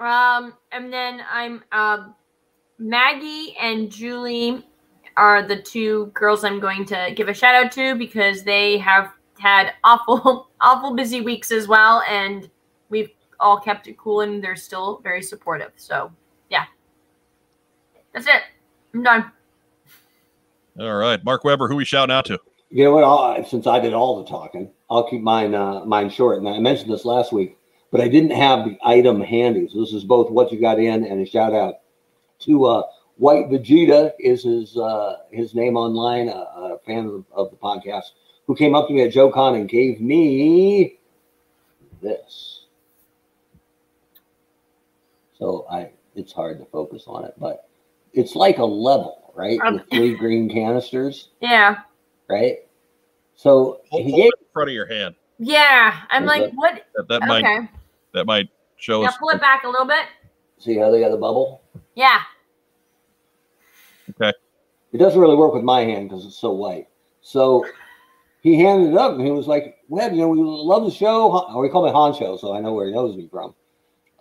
Um, 0.00 0.54
and 0.72 0.92
then 0.92 1.22
I'm 1.30 1.62
um, 1.70 2.14
Maggie 2.78 3.54
and 3.60 3.92
Julie 3.92 4.66
are 5.16 5.46
the 5.46 5.60
two 5.60 6.06
girls 6.14 6.42
I'm 6.44 6.58
going 6.58 6.84
to 6.86 7.12
give 7.14 7.28
a 7.28 7.34
shout 7.34 7.54
out 7.54 7.70
to 7.72 7.94
because 7.94 8.42
they 8.42 8.78
have 8.78 9.12
had 9.38 9.74
awful, 9.84 10.48
awful 10.60 10.96
busy 10.96 11.20
weeks 11.20 11.52
as 11.52 11.68
well, 11.68 12.02
and 12.08 12.50
we've 12.88 13.10
all 13.40 13.58
kept 13.58 13.88
it 13.88 13.96
cool, 13.98 14.20
and 14.20 14.42
they're 14.42 14.56
still 14.56 15.00
very 15.02 15.22
supportive. 15.22 15.72
So, 15.76 16.12
yeah, 16.50 16.64
that's 18.12 18.26
it. 18.26 18.42
I'm 18.94 19.02
done. 19.02 19.32
All 20.78 20.96
right, 20.96 21.22
Mark 21.24 21.44
Weber, 21.44 21.68
who 21.68 21.76
we 21.76 21.84
shouting 21.84 22.14
out 22.14 22.26
to? 22.26 22.38
You 22.70 22.84
know 22.84 22.92
what? 22.92 23.04
I'll, 23.04 23.44
since 23.44 23.66
I 23.66 23.80
did 23.80 23.92
all 23.92 24.22
the 24.22 24.30
talking, 24.30 24.70
I'll 24.88 25.08
keep 25.08 25.22
mine 25.22 25.54
uh, 25.54 25.84
mine 25.84 26.08
short. 26.08 26.38
And 26.38 26.48
I 26.48 26.58
mentioned 26.58 26.92
this 26.92 27.04
last 27.04 27.32
week, 27.32 27.58
but 27.90 28.00
I 28.00 28.08
didn't 28.08 28.30
have 28.30 28.64
the 28.64 28.78
item 28.84 29.20
handy. 29.20 29.68
So 29.68 29.80
this 29.80 29.92
is 29.92 30.04
both 30.04 30.30
what 30.30 30.52
you 30.52 30.60
got 30.60 30.78
in 30.78 31.04
and 31.04 31.20
a 31.20 31.26
shout 31.26 31.52
out 31.52 31.74
to 32.40 32.64
uh, 32.66 32.82
White 33.16 33.50
Vegeta 33.50 34.12
is 34.18 34.44
his 34.44 34.76
uh, 34.76 35.16
his 35.30 35.54
name 35.54 35.76
online, 35.76 36.28
a, 36.28 36.32
a 36.32 36.78
fan 36.86 37.06
of 37.06 37.12
the, 37.12 37.24
of 37.32 37.50
the 37.50 37.56
podcast, 37.56 38.12
who 38.46 38.54
came 38.54 38.74
up 38.74 38.86
to 38.86 38.94
me 38.94 39.02
at 39.02 39.12
JoeCon 39.12 39.56
and 39.56 39.68
gave 39.68 40.00
me 40.00 40.98
this. 42.00 42.59
So 45.40 45.66
I, 45.70 45.90
it's 46.14 46.32
hard 46.32 46.58
to 46.60 46.66
focus 46.66 47.04
on 47.06 47.24
it, 47.24 47.34
but 47.38 47.68
it's 48.12 48.36
like 48.36 48.58
a 48.58 48.64
level, 48.64 49.32
right? 49.34 49.58
Um, 49.64 49.74
with 49.74 49.88
three 49.90 50.14
green 50.14 50.48
canisters, 50.50 51.30
Yeah, 51.40 51.78
right? 52.28 52.58
So 53.34 53.80
Hold, 53.88 54.04
he 54.04 54.10
hold 54.10 54.22
gave 54.22 54.28
it 54.28 54.40
in 54.40 54.46
front 54.52 54.68
of 54.68 54.74
your 54.74 54.86
hand. 54.86 55.14
yeah. 55.38 56.02
I'm 56.10 56.26
like, 56.26 56.42
that- 56.42 56.54
what? 56.54 56.84
That, 56.94 57.08
that 57.08 57.26
might 57.26 57.44
Okay. 57.44 57.68
that 58.12 58.26
might 58.26 58.48
show 58.76 59.00
Yeah, 59.02 59.08
us. 59.08 59.16
pull 59.18 59.30
it 59.30 59.40
back 59.40 59.64
a 59.64 59.68
little 59.68 59.86
bit. 59.86 60.04
see 60.58 60.76
how 60.76 60.90
they 60.90 61.00
got 61.00 61.10
the 61.10 61.16
bubble. 61.16 61.62
Yeah. 61.94 62.20
Okay. 64.10 64.32
It 64.92 64.98
doesn't 64.98 65.18
really 65.20 65.36
work 65.36 65.54
with 65.54 65.62
my 65.64 65.80
hand 65.82 66.10
because 66.10 66.26
it's 66.26 66.36
so 66.38 66.50
white. 66.52 66.88
So 67.22 67.64
he 68.42 68.56
handed 68.56 68.90
it 68.92 68.96
up 68.98 69.12
and 69.14 69.24
he 69.24 69.30
was 69.30 69.46
like, 69.46 69.78
Webb, 69.88 70.12
you 70.12 70.18
know, 70.18 70.28
we 70.28 70.40
love 70.42 70.84
the 70.84 70.90
show. 70.90 71.30
Han- 71.30 71.54
Or 71.54 71.60
oh, 71.60 71.62
he 71.62 71.70
called 71.70 71.86
me 71.86 71.92
Honcho, 71.92 72.38
so 72.38 72.52
I 72.54 72.60
know 72.60 72.74
where 72.74 72.86
he 72.86 72.92
knows 72.92 73.16
me 73.16 73.28
from. 73.30 73.54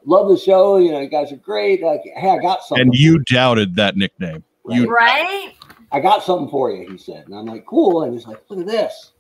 Love 0.06 0.30
the 0.30 0.38
show. 0.38 0.78
You 0.78 0.92
know, 0.92 1.00
you 1.00 1.08
guys 1.10 1.32
are 1.32 1.38
great. 1.38 1.82
Like, 1.82 2.02
hey, 2.04 2.30
I 2.30 2.38
got 2.40 2.64
something. 2.64 2.88
And 2.88 2.96
you 2.96 3.20
doubted 3.20 3.76
that 3.76 3.98
nickname. 3.98 4.44
Right. 4.64 4.78
You 4.78 4.90
Right. 4.94 5.54
I 5.92 6.00
got 6.00 6.24
something 6.24 6.50
for 6.50 6.72
you, 6.72 6.90
he 6.90 6.98
said. 6.98 7.26
And 7.26 7.36
I'm 7.36 7.46
like, 7.46 7.66
cool. 7.66 8.04
And 8.04 8.14
he's 8.14 8.28
like, 8.28 8.42
look 8.50 8.60
at 8.60 8.68
this. 8.68 9.14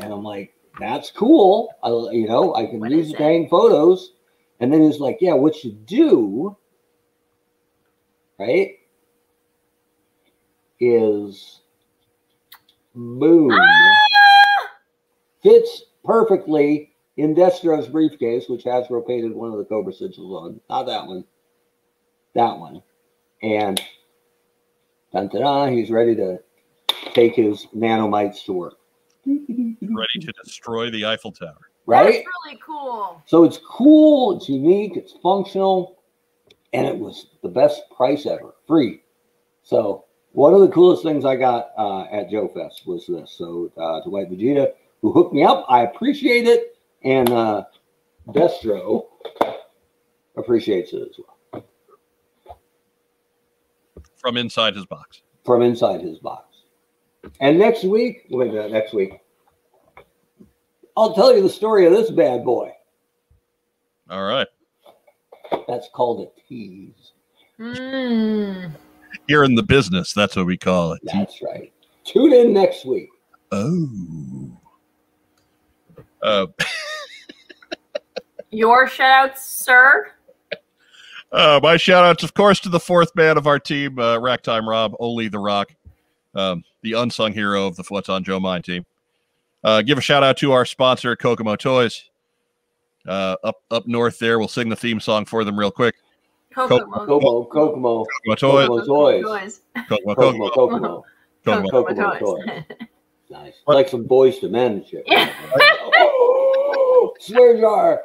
And 0.00 0.12
I'm 0.12 0.24
like, 0.24 0.52
that's 0.80 1.10
cool. 1.10 1.72
I, 1.82 1.88
you 2.12 2.26
know, 2.26 2.54
I 2.54 2.66
can 2.66 2.80
What 2.80 2.90
use 2.90 3.06
is 3.08 3.12
it 3.14 3.16
to 3.18 3.22
it? 3.22 3.26
hang 3.26 3.48
photos. 3.48 4.12
And 4.60 4.72
then 4.72 4.82
he's 4.82 4.98
like, 4.98 5.18
yeah, 5.20 5.34
what 5.34 5.62
you 5.62 5.72
do, 5.72 6.56
right, 8.38 8.72
is 10.80 11.60
boom. 12.94 13.50
Ah! 13.52 14.70
Fits 15.42 15.82
perfectly 16.04 16.95
in 17.16 17.34
Destro's 17.34 17.88
briefcase, 17.88 18.48
which 18.48 18.64
has 18.64 18.90
rotated 18.90 19.32
one 19.32 19.50
of 19.50 19.58
the 19.58 19.64
Cobra 19.64 19.92
sigils 19.92 20.18
on. 20.18 20.60
Not 20.68 20.84
that 20.86 21.06
one. 21.06 21.24
That 22.34 22.58
one. 22.58 22.82
And 23.42 23.80
dun, 25.12 25.28
dun, 25.28 25.42
dun, 25.42 25.72
he's 25.72 25.90
ready 25.90 26.14
to 26.16 26.38
take 27.14 27.34
his 27.34 27.66
nanomites 27.74 28.44
to 28.44 28.52
work. 28.52 28.74
ready 29.26 30.18
to 30.20 30.32
destroy 30.44 30.90
the 30.90 31.04
Eiffel 31.06 31.32
Tower. 31.32 31.56
right? 31.86 32.04
That's 32.04 32.26
really 32.44 32.60
cool. 32.64 33.22
So 33.26 33.44
it's 33.44 33.58
cool, 33.58 34.36
it's 34.36 34.48
unique, 34.48 34.96
it's 34.96 35.14
functional, 35.22 36.02
and 36.72 36.86
it 36.86 36.96
was 36.96 37.28
the 37.42 37.48
best 37.48 37.82
price 37.96 38.26
ever, 38.26 38.54
free. 38.66 39.02
So 39.62 40.04
one 40.32 40.52
of 40.52 40.60
the 40.60 40.68
coolest 40.68 41.02
things 41.02 41.24
I 41.24 41.36
got 41.36 41.70
uh, 41.78 42.04
at 42.04 42.30
Joe 42.30 42.48
Fest 42.48 42.86
was 42.86 43.06
this. 43.06 43.32
So 43.32 43.72
uh, 43.76 44.02
to 44.02 44.10
White 44.10 44.30
Vegeta, 44.30 44.72
who 45.00 45.12
hooked 45.12 45.32
me 45.32 45.42
up, 45.42 45.64
I 45.68 45.82
appreciate 45.82 46.46
it, 46.46 46.75
and 47.06 47.30
uh, 47.30 47.62
Destro 48.28 49.06
appreciates 50.36 50.92
it 50.92 51.08
as 51.08 51.16
well 51.52 51.64
From 54.18 54.36
inside 54.36 54.74
his 54.74 54.84
box. 54.84 55.22
from 55.44 55.62
inside 55.62 56.00
his 56.02 56.18
box. 56.18 56.42
And 57.40 57.58
next 57.58 57.84
week, 57.84 58.26
wait 58.30 58.50
a 58.50 58.52
minute, 58.52 58.72
next 58.72 58.92
week, 58.92 59.20
I'll 60.96 61.14
tell 61.14 61.34
you 61.34 61.42
the 61.42 61.48
story 61.48 61.86
of 61.86 61.92
this 61.92 62.10
bad 62.10 62.44
boy. 62.44 62.72
All 64.10 64.24
right. 64.24 64.48
That's 65.68 65.88
called 65.94 66.26
a 66.26 66.48
tease. 66.48 67.12
Mm. 67.60 68.72
Here 69.28 69.44
in 69.44 69.54
the 69.54 69.62
business, 69.62 70.12
that's 70.12 70.34
what 70.36 70.46
we 70.46 70.56
call 70.56 70.92
it. 70.92 71.00
That's 71.04 71.40
right. 71.42 71.72
Tune 72.04 72.32
in 72.32 72.52
next 72.52 72.84
week. 72.84 73.08
Oh. 73.52 74.50
Uh, 76.22 76.46
Your 78.50 78.88
shout 78.88 79.30
outs, 79.30 79.46
sir. 79.48 80.10
uh, 81.32 81.60
my 81.62 81.76
shout 81.76 82.04
outs, 82.04 82.22
of 82.22 82.34
course, 82.34 82.60
to 82.60 82.68
the 82.68 82.80
fourth 82.80 83.14
man 83.14 83.36
of 83.36 83.46
our 83.46 83.58
team, 83.58 83.98
uh, 83.98 84.18
Racktime 84.18 84.66
Rob, 84.66 84.94
Oli 85.00 85.28
the 85.28 85.38
Rock, 85.38 85.74
um, 86.34 86.64
the 86.82 86.92
unsung 86.94 87.32
hero 87.32 87.66
of 87.66 87.76
the 87.76 87.84
What's 87.88 88.08
on 88.08 88.22
Joe 88.24 88.40
Mind 88.40 88.64
team. 88.64 88.84
Uh, 89.64 89.82
give 89.82 89.98
a 89.98 90.00
shout 90.00 90.22
out 90.22 90.36
to 90.38 90.52
our 90.52 90.64
sponsor, 90.64 91.16
Kokomo 91.16 91.56
Toys. 91.56 92.04
Uh, 93.06 93.36
up 93.44 93.56
up 93.70 93.86
north 93.86 94.18
there, 94.18 94.38
we'll 94.38 94.48
sing 94.48 94.68
the 94.68 94.76
theme 94.76 94.98
song 95.00 95.24
for 95.24 95.44
them 95.44 95.58
real 95.58 95.70
quick. 95.70 95.94
Kokomo. 96.54 96.86
Kokomo, 96.86 97.44
Kokomo, 97.44 98.04
Kokomo 98.04 98.34
Toys, 98.36 98.68
Kokomo 98.68 98.84
Toys. 98.84 99.24
Toys. 99.24 99.60
Kokomo, 99.88 100.14
Kokomo, 100.14 100.50
Kokomo, 100.50 101.04
Kokomo. 101.44 101.70
Kokomo. 101.70 101.70
Kokomo 101.70 102.18
Toys. 102.18 102.46
Nice. 103.28 103.48
It's 103.48 103.58
What? 103.64 103.74
like 103.74 103.88
some 103.88 104.06
Boyz 104.06 104.42
II 104.42 104.50
Men 104.50 104.84
shit. 104.88 105.02
Yeah. 105.06 105.32
oh, 105.58 107.12
swear 107.18 107.60
jar. 107.60 108.02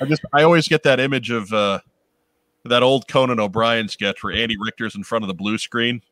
I 0.00 0.04
just 0.06 0.22
I 0.32 0.42
always 0.42 0.68
get 0.68 0.82
that 0.84 1.00
image 1.00 1.30
of 1.30 1.52
uh, 1.52 1.80
that 2.64 2.82
old 2.82 3.08
Conan 3.08 3.40
O'Brien 3.40 3.88
sketch 3.88 4.22
where 4.22 4.32
Andy 4.32 4.56
Richter's 4.58 4.94
in 4.94 5.04
front 5.04 5.24
of 5.24 5.28
the 5.28 5.34
blue 5.34 5.58
screen, 5.58 6.02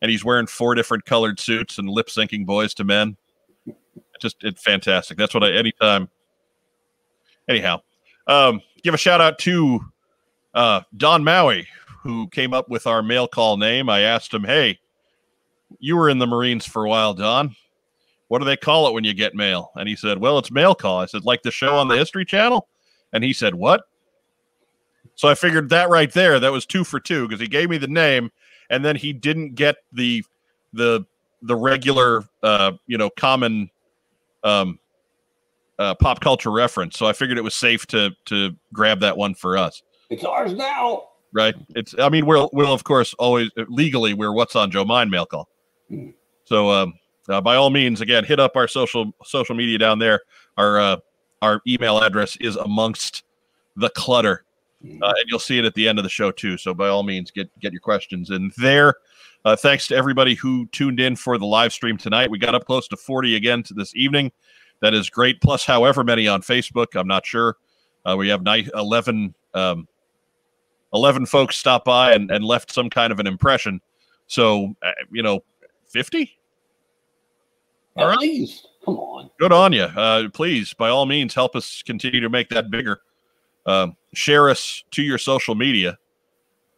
and 0.00 0.10
he's 0.10 0.24
wearing 0.24 0.46
four 0.46 0.74
different 0.74 1.04
colored 1.04 1.40
suits 1.40 1.78
and 1.78 1.88
lip 1.88 2.08
syncing 2.08 2.46
"Boyz 2.46 2.78
II 2.78 2.86
Men." 2.86 3.16
Just 4.20 4.36
it's 4.42 4.62
fantastic. 4.62 5.16
That's 5.16 5.34
what 5.34 5.44
I 5.44 5.52
anytime. 5.52 6.08
Anyhow, 7.48 7.80
um, 8.26 8.60
give 8.82 8.94
a 8.94 8.98
shout 8.98 9.20
out 9.20 9.38
to 9.40 9.80
uh, 10.54 10.82
Don 10.96 11.24
Maui 11.24 11.66
who 12.02 12.28
came 12.28 12.54
up 12.54 12.68
with 12.68 12.86
our 12.86 13.02
mail 13.02 13.28
call 13.28 13.56
name. 13.56 13.88
I 13.88 14.00
asked 14.00 14.32
him, 14.32 14.44
"Hey, 14.44 14.78
you 15.78 15.96
were 15.96 16.08
in 16.08 16.18
the 16.18 16.26
Marines 16.26 16.66
for 16.66 16.84
a 16.84 16.88
while, 16.88 17.14
Don." 17.14 17.56
What 18.30 18.38
do 18.38 18.44
they 18.44 18.56
call 18.56 18.86
it 18.86 18.92
when 18.94 19.02
you 19.02 19.12
get 19.12 19.34
mail? 19.34 19.72
And 19.74 19.88
he 19.88 19.96
said, 19.96 20.18
Well, 20.18 20.38
it's 20.38 20.52
mail 20.52 20.72
call. 20.72 21.00
I 21.00 21.06
said, 21.06 21.24
Like 21.24 21.42
the 21.42 21.50
show 21.50 21.74
on 21.74 21.88
the 21.88 21.96
History 21.96 22.24
Channel? 22.24 22.68
And 23.12 23.24
he 23.24 23.32
said, 23.32 23.56
What? 23.56 23.82
So 25.16 25.26
I 25.28 25.34
figured 25.34 25.68
that 25.70 25.88
right 25.88 26.12
there, 26.12 26.38
that 26.38 26.52
was 26.52 26.64
two 26.64 26.84
for 26.84 27.00
two 27.00 27.26
because 27.26 27.40
he 27.40 27.48
gave 27.48 27.68
me 27.68 27.76
the 27.76 27.88
name 27.88 28.30
and 28.70 28.84
then 28.84 28.94
he 28.94 29.12
didn't 29.12 29.56
get 29.56 29.78
the 29.92 30.24
the 30.72 31.04
the 31.42 31.56
regular 31.56 32.22
uh 32.44 32.70
you 32.86 32.96
know 32.96 33.10
common 33.10 33.68
um 34.44 34.78
uh 35.80 35.96
pop 35.96 36.20
culture 36.20 36.52
reference. 36.52 36.96
So 36.96 37.06
I 37.06 37.12
figured 37.12 37.36
it 37.36 37.42
was 37.42 37.56
safe 37.56 37.84
to 37.88 38.12
to 38.26 38.54
grab 38.72 39.00
that 39.00 39.16
one 39.16 39.34
for 39.34 39.58
us. 39.58 39.82
It's 40.08 40.22
ours 40.22 40.54
now. 40.54 41.08
Right. 41.32 41.56
It's 41.70 41.96
I 41.98 42.08
mean 42.08 42.26
we'll 42.26 42.48
we'll 42.52 42.72
of 42.72 42.84
course 42.84 43.12
always 43.14 43.50
legally 43.68 44.14
we're 44.14 44.32
what's 44.32 44.54
on 44.54 44.70
Joe 44.70 44.84
Mind 44.84 45.10
mail 45.10 45.26
call. 45.26 45.48
Mm. 45.90 46.14
So 46.44 46.70
um 46.70 46.94
uh, 47.30 47.40
by 47.40 47.56
all 47.56 47.70
means, 47.70 48.00
again, 48.00 48.24
hit 48.24 48.40
up 48.40 48.56
our 48.56 48.68
social 48.68 49.12
social 49.24 49.54
media 49.54 49.78
down 49.78 49.98
there. 49.98 50.20
Our 50.56 50.78
uh, 50.80 50.96
our 51.42 51.62
email 51.66 51.98
address 52.02 52.36
is 52.36 52.56
amongst 52.56 53.24
the 53.76 53.90
clutter, 53.90 54.44
Mm. 54.84 54.98
uh, 55.02 55.08
and 55.08 55.24
you'll 55.26 55.38
see 55.38 55.58
it 55.58 55.66
at 55.66 55.74
the 55.74 55.86
end 55.86 55.98
of 55.98 56.04
the 56.04 56.08
show 56.08 56.30
too. 56.30 56.56
So 56.56 56.72
by 56.72 56.88
all 56.88 57.02
means, 57.02 57.30
get 57.30 57.50
get 57.60 57.72
your 57.72 57.82
questions 57.82 58.30
in 58.30 58.50
there. 58.56 58.94
Uh, 59.44 59.54
thanks 59.56 59.86
to 59.88 59.94
everybody 59.96 60.34
who 60.34 60.66
tuned 60.72 61.00
in 61.00 61.16
for 61.16 61.36
the 61.36 61.44
live 61.46 61.72
stream 61.72 61.98
tonight. 61.98 62.30
We 62.30 62.38
got 62.38 62.54
up 62.54 62.64
close 62.64 62.88
to 62.88 62.96
forty 62.96 63.36
again 63.36 63.62
to 63.64 63.74
this 63.74 63.94
evening. 63.94 64.32
That 64.80 64.94
is 64.94 65.10
great. 65.10 65.40
Plus, 65.42 65.66
however 65.66 66.02
many 66.02 66.26
on 66.28 66.40
Facebook, 66.40 66.98
I'm 66.98 67.06
not 67.06 67.26
sure. 67.26 67.56
Uh, 68.06 68.16
we 68.16 68.28
have 68.28 68.42
ni- 68.42 68.70
11, 68.74 69.34
um, 69.52 69.86
11 70.94 71.26
folks 71.26 71.56
stop 71.56 71.84
by 71.84 72.14
and, 72.14 72.30
and 72.30 72.42
left 72.42 72.72
some 72.72 72.88
kind 72.88 73.12
of 73.12 73.20
an 73.20 73.26
impression. 73.26 73.82
So, 74.26 74.74
uh, 74.82 74.92
you 75.12 75.22
know, 75.22 75.40
50? 75.90 76.38
All 78.00 78.10
At 78.10 78.18
Come 78.84 78.96
on. 78.96 79.30
good 79.38 79.52
on 79.52 79.72
you. 79.72 79.82
Uh, 79.82 80.28
please, 80.30 80.72
by 80.72 80.88
all 80.88 81.04
means, 81.04 81.34
help 81.34 81.54
us 81.54 81.82
continue 81.82 82.20
to 82.20 82.30
make 82.30 82.48
that 82.48 82.70
bigger. 82.70 83.02
Um, 83.66 83.96
share 84.14 84.48
us 84.48 84.82
to 84.92 85.02
your 85.02 85.18
social 85.18 85.54
media. 85.54 85.98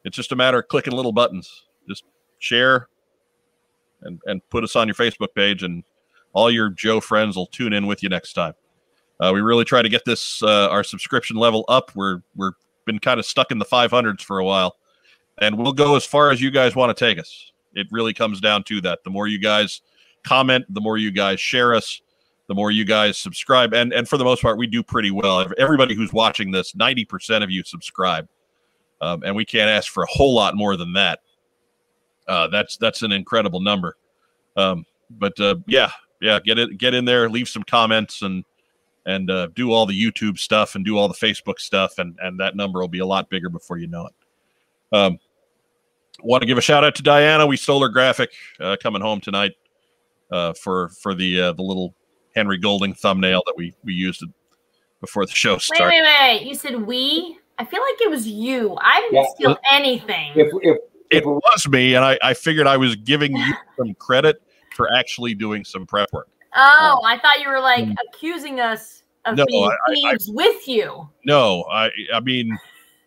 It's 0.05 0.17
just 0.17 0.33
a 0.33 0.37
matter 0.37 0.59
of 0.59 0.69
clicking 0.69 0.95
little 0.95 1.13
buttons. 1.13 1.65
Just 1.89 2.05
share 2.41 2.89
and 4.03 4.21
and 4.27 4.43
put 4.51 4.65
us 4.65 4.75
on 4.75 4.89
your 4.89 4.97
Facebook 4.97 5.35
page, 5.35 5.63
and 5.63 5.85
all 6.33 6.51
your 6.51 6.71
Joe 6.71 7.01
friends 7.01 7.37
will 7.37 7.47
tune 7.47 7.73
in 7.73 7.87
with 7.87 8.03
you 8.03 8.09
next 8.09 8.33
time. 8.33 8.55
Uh, 9.21 9.31
we 9.33 9.41
really 9.41 9.65
try 9.65 9.81
to 9.81 9.89
get 9.89 10.05
this 10.05 10.43
uh, 10.43 10.69
our 10.71 10.83
subscription 10.83 11.37
level 11.37 11.65
up. 11.69 11.93
We're 11.95 12.23
we're 12.35 12.53
been 12.85 12.99
kind 12.99 13.21
of 13.21 13.27
stuck 13.27 13.53
in 13.53 13.61
the 13.61 13.65
500s 13.65 14.23
for 14.23 14.41
a 14.41 14.45
while, 14.45 14.77
and 15.41 15.57
we'll 15.57 15.73
go 15.73 15.95
as 15.95 16.05
far 16.05 16.33
as 16.33 16.41
you 16.41 16.51
guys 16.51 16.75
want 16.75 16.97
to 16.97 17.05
take 17.05 17.17
us. 17.17 17.53
It 17.75 17.87
really 17.93 18.13
comes 18.13 18.41
down 18.41 18.65
to 18.65 18.81
that. 18.81 19.05
The 19.05 19.11
more 19.11 19.29
you 19.29 19.39
guys 19.39 19.83
comment, 20.25 20.65
the 20.69 20.81
more 20.81 20.99
you 20.99 21.11
guys 21.11 21.41
share 21.41 21.75
us, 21.75 22.01
the 22.49 22.55
more 22.55 22.71
you 22.71 22.85
guys 22.85 23.19
subscribe, 23.19 23.73
and 23.73 23.93
and 23.93 24.09
for 24.09 24.17
the 24.17 24.25
most 24.25 24.43
part, 24.43 24.59
we 24.59 24.67
do 24.67 24.83
pretty 24.83 25.11
well. 25.11 25.47
Everybody 25.59 25.95
who's 25.95 26.13
watching 26.13 26.51
this, 26.51 26.73
90% 26.73 27.43
of 27.43 27.51
you 27.51 27.63
subscribe, 27.65 28.29
um, 29.01 29.23
and 29.23 29.35
we 29.35 29.45
can't 29.45 29.71
ask 29.71 29.91
for 29.91 30.03
a 30.03 30.09
whole 30.09 30.35
lot 30.35 30.57
more 30.57 30.77
than 30.77 30.93
that. 30.95 31.21
Uh, 32.29 32.49
that's 32.49 32.77
that's 32.77 33.03
an 33.03 33.13
incredible 33.13 33.61
number. 33.61 33.97
Um, 34.57 34.85
but 35.11 35.39
uh, 35.41 35.57
yeah, 35.67 35.91
yeah, 36.21 36.41
get 36.41 36.59
it, 36.59 36.79
get 36.79 36.95
in 36.95 37.05
there, 37.05 37.31
leave 37.31 37.49
some 37.49 37.63
comments, 37.63 38.23
and 38.23 38.45
and 39.07 39.31
uh, 39.31 39.49
do 39.55 39.73
all 39.73 39.87
the 39.87 39.99
YouTube 39.99 40.39
stuff 40.39 40.75
and 40.75 40.85
do 40.85 40.99
all 40.99 41.09
the 41.09 41.15
Facebook 41.15 41.59
stuff, 41.59 41.99
and 41.99 42.19
and 42.21 42.39
that 42.41 42.57
number 42.57 42.81
will 42.81 42.89
be 42.89 43.01
a 43.01 43.07
lot 43.07 43.31
bigger 43.31 43.49
before 43.49 43.79
you 43.79 43.87
know 43.87 44.09
it. 44.09 44.15
Um, 44.97 45.19
want 46.23 46.43
to 46.43 46.47
give 46.47 46.59
a 46.59 46.61
shout 46.63 46.85
out 46.85 46.95
to 46.97 47.03
Diana. 47.03 47.47
We 47.47 47.57
stole 47.57 47.81
her 47.81 47.89
graphic 47.89 48.33
uh, 48.61 48.77
coming 48.83 49.01
home 49.01 49.21
tonight 49.21 49.53
uh, 50.33 50.53
for 50.55 50.89
for 51.01 51.15
the 51.15 51.41
uh, 51.41 51.53
the 51.53 51.63
little 51.63 51.95
Henry 52.35 52.59
Golding 52.59 52.95
thumbnail 52.95 53.43
that 53.47 53.55
we 53.57 53.75
we 53.85 53.93
used 53.93 54.25
before 55.01 55.27
the 55.27 55.33
show 55.33 55.59
started. 55.59 55.85
wait, 55.95 56.03
wait. 56.03 56.39
wait! 56.41 56.47
You 56.47 56.55
said 56.55 56.83
we? 56.87 57.39
I 57.59 57.65
feel 57.65 57.81
like 57.83 58.01
it 58.01 58.11
was 58.11 58.27
you. 58.27 58.77
I 58.81 59.01
didn't 59.03 59.15
Yeah. 59.15 59.29
steal 59.35 59.57
anything. 59.71 60.33
If 60.35 60.49
if 60.63 60.79
It 61.11 61.27
was 61.27 61.69
me, 61.69 61.95
and 61.95 62.05
I, 62.05 62.19
I 62.23 62.33
figured 62.35 62.67
I 62.67 62.77
was 62.79 62.97
giving 62.97 63.37
you 63.37 63.55
some 63.77 63.95
credit 63.95 64.43
for 64.75 64.89
actually 64.95 65.35
doing 65.35 65.63
some 65.65 65.87
prep 65.87 66.11
work. 66.13 66.29
oh, 66.57 67.03
I 67.05 67.19
thought 67.19 67.41
you 67.41 67.49
were 67.51 67.61
like 67.61 67.87
accusing 68.09 68.61
us 68.61 69.03
of 69.27 69.37
No, 69.37 69.45
being 69.47 69.65
I- 69.71 69.77
I- 69.91 69.95
thieves 69.95 70.31
with 70.33 70.67
you. 70.67 71.09
No, 71.27 71.65
I 71.71 71.91
I 72.15 72.21
mean 72.21 72.57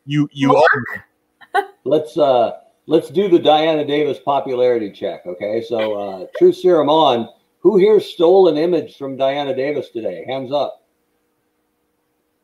you 0.06 0.30
you 0.32 0.50
Mark? 0.50 1.66
let's 1.84 2.18
uh 2.18 2.52
let's 2.88 3.10
do 3.10 3.30
the 3.30 3.40
Diana 3.40 3.86
Davis 3.86 4.20
popularity 4.20 4.92
check. 4.92 5.26
Okay, 5.26 5.64
so 5.68 5.94
uh 5.94 6.28
Truth 6.38 6.58
Serum 6.58 6.90
on. 6.90 7.30
Who 7.60 7.78
here 7.78 8.00
stole 8.00 8.48
an 8.48 8.58
image 8.58 8.96
from 8.96 9.18
Diana 9.18 9.56
Davis 9.56 9.90
today? 9.90 10.24
Hands 10.28 10.52
up. 10.52 10.84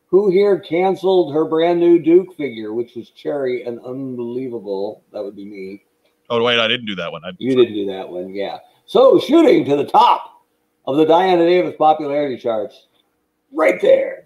Who 0.08 0.30
here 0.30 0.58
canceled 0.58 1.32
her 1.32 1.44
brand 1.44 1.78
new 1.80 1.98
Duke 1.98 2.36
figure, 2.36 2.74
which 2.74 2.96
was 2.96 3.10
cherry 3.10 3.62
and 3.64 3.78
unbelievable? 3.80 5.04
That 5.12 5.22
would 5.24 5.36
be 5.36 5.44
me. 5.44 5.84
oh 6.28 6.42
wait, 6.42 6.58
I 6.58 6.66
didn't 6.68 6.86
do 6.86 6.96
that 6.96 7.10
one. 7.12 7.24
I, 7.24 7.30
You 7.38 7.54
didn't 7.56 7.74
do 7.74 7.86
that 7.86 8.08
one, 8.08 8.34
yeah. 8.34 8.58
So 8.86 9.18
shooting 9.20 9.64
to 9.66 9.76
the 9.76 9.86
top 9.86 10.42
of 10.86 10.96
the 10.96 11.06
Diana 11.06 11.46
Davis 11.46 11.74
popularity 11.78 12.36
charts, 12.36 12.88
right 13.52 13.80
there. 13.80 14.24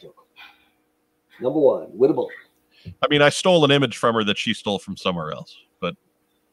Number 1.40 1.60
one, 1.60 1.88
bullet. 1.96 2.34
I 3.02 3.08
mean 3.08 3.20
I 3.20 3.28
stole 3.28 3.64
an 3.64 3.70
image 3.70 3.98
from 3.98 4.14
her 4.14 4.24
that 4.24 4.38
she 4.38 4.54
stole 4.54 4.78
from 4.78 4.96
somewhere 4.96 5.32
else, 5.32 5.56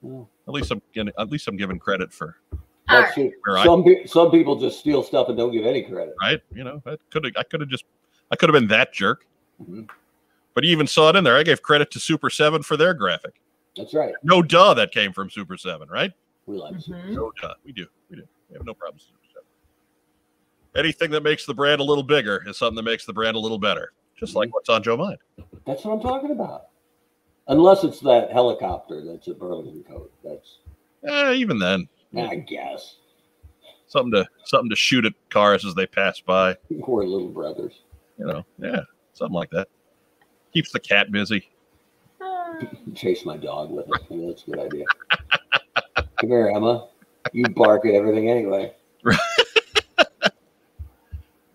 but 0.03 0.09
Oh. 0.09 0.27
at 0.47 0.53
least 0.53 0.71
I'm 0.71 0.81
getting, 0.93 1.13
at 1.17 1.30
least 1.30 1.47
I'm 1.47 1.55
giving 1.57 1.80
credit 1.80 2.11
for 2.13 2.38
That's 2.88 3.15
right. 3.17 3.31
true. 3.31 3.31
Where 3.45 3.57
I- 3.57 3.63
Some 3.65 3.84
pe- 3.84 4.05
some 4.05 4.30
people 4.31 4.55
just 4.57 4.80
steal 4.80 5.01
stuff 5.03 5.30
and 5.30 5.38
don't 5.38 5.51
give 5.51 5.65
any 5.65 5.81
credit. 5.84 6.13
right. 6.21 6.41
You 6.53 6.63
know, 6.65 6.81
I 6.85 6.97
could 7.09 7.23
have 7.25 7.34
I 7.38 7.43
could 7.43 7.61
have 7.61 7.69
just 7.69 7.85
I 8.31 8.35
could 8.35 8.49
have 8.49 8.53
been 8.59 8.67
that 8.69 8.93
jerk. 8.93 9.25
Mhm. 9.61 9.89
But 10.53 10.63
you 10.65 10.71
even 10.71 10.85
saw 10.88 11.09
it 11.09 11.15
in 11.15 11.23
there. 11.23 11.35
I 11.38 11.43
gave 11.43 11.61
credit 11.61 11.89
to 11.91 11.99
Super 11.99 12.30
Seven 12.30 12.61
for 12.61 12.77
their 12.77 12.93
graphic. 12.93 13.35
That's 13.75 13.93
right. 13.93 14.13
No 14.21 14.43
duh, 14.43 14.73
that 14.75 14.91
came 14.91 15.13
from 15.13 15.30
Super 15.30 15.57
Seven, 15.57 15.88
right? 15.89 16.11
We 16.45 16.57
like 16.57 16.75
it. 16.75 16.81
Mhm. 16.81 17.09
No 17.13 17.31
duh, 17.41 17.53
we 17.63 17.71
do, 17.71 17.88
we 18.09 18.17
do. 18.17 18.23
We 18.49 18.55
have 18.57 18.65
no 18.65 18.73
problems. 18.73 19.09
with 19.11 19.19
Super 19.30 19.45
anything 20.75 21.11
that 21.11 21.21
makes 21.23 21.45
the 21.45 21.53
brand 21.53 21.80
a 21.81 21.84
little 21.84 22.03
bigger 22.03 22.43
is 22.47 22.57
something 22.57 22.75
that 22.75 22.84
makes 22.84 23.05
the 23.05 23.13
brand 23.13 23.35
a 23.35 23.39
little 23.39 23.59
better. 23.59 23.93
Just 24.17 24.35
like 24.35 24.53
what's 24.53 24.69
on 24.69 24.81
Joe 24.84 24.97
Mind. 24.97 25.17
That's 25.65 25.84
what 25.85 25.93
I'm 25.93 26.01
talking 26.01 26.31
about. 26.31 26.67
Unless 27.48 27.84
it's 27.84 27.99
that 28.02 28.32
helicopter 28.32 29.02
that's 29.06 29.28
a 29.28 29.34
Burlington 29.34 29.84
coat. 29.84 30.11
That's 30.24 30.60
Eh, 31.06 31.34
even 31.34 31.60
then, 31.60 31.90
I 32.18 32.36
guess 32.38 32.95
something 33.88 34.11
to 34.14 34.26
something 34.45 34.70
to 34.70 34.76
shoot 34.76 35.06
at 35.06 35.14
cars 35.30 35.65
as 35.65 35.76
they 35.76 35.86
pass 35.86 36.22
by. 36.22 36.56
we're 36.70 37.03
little 37.03 37.28
brothers. 37.28 37.82
You 38.18 38.28
know, 38.28 38.45
yeah, 38.57 38.82
something 39.14 39.34
like 39.36 39.49
that. 39.52 39.68
Keeps 40.53 40.72
the 40.72 40.80
cat 40.80 41.11
busy. 41.11 41.49
Chase 42.95 43.26
my 43.26 43.36
dog 43.36 43.72
with 43.72 43.86
it. 43.88 44.02
Yeah, 44.10 44.28
that's 44.28 44.44
a 44.44 44.52
good 44.52 44.60
idea. 44.60 44.86
Come 46.18 46.30
here, 46.30 46.48
Emma. 46.56 46.88
You 47.34 47.49
bark 47.49 47.86
at 47.86 47.94
everything 47.95 48.30
anyway. 48.30 48.74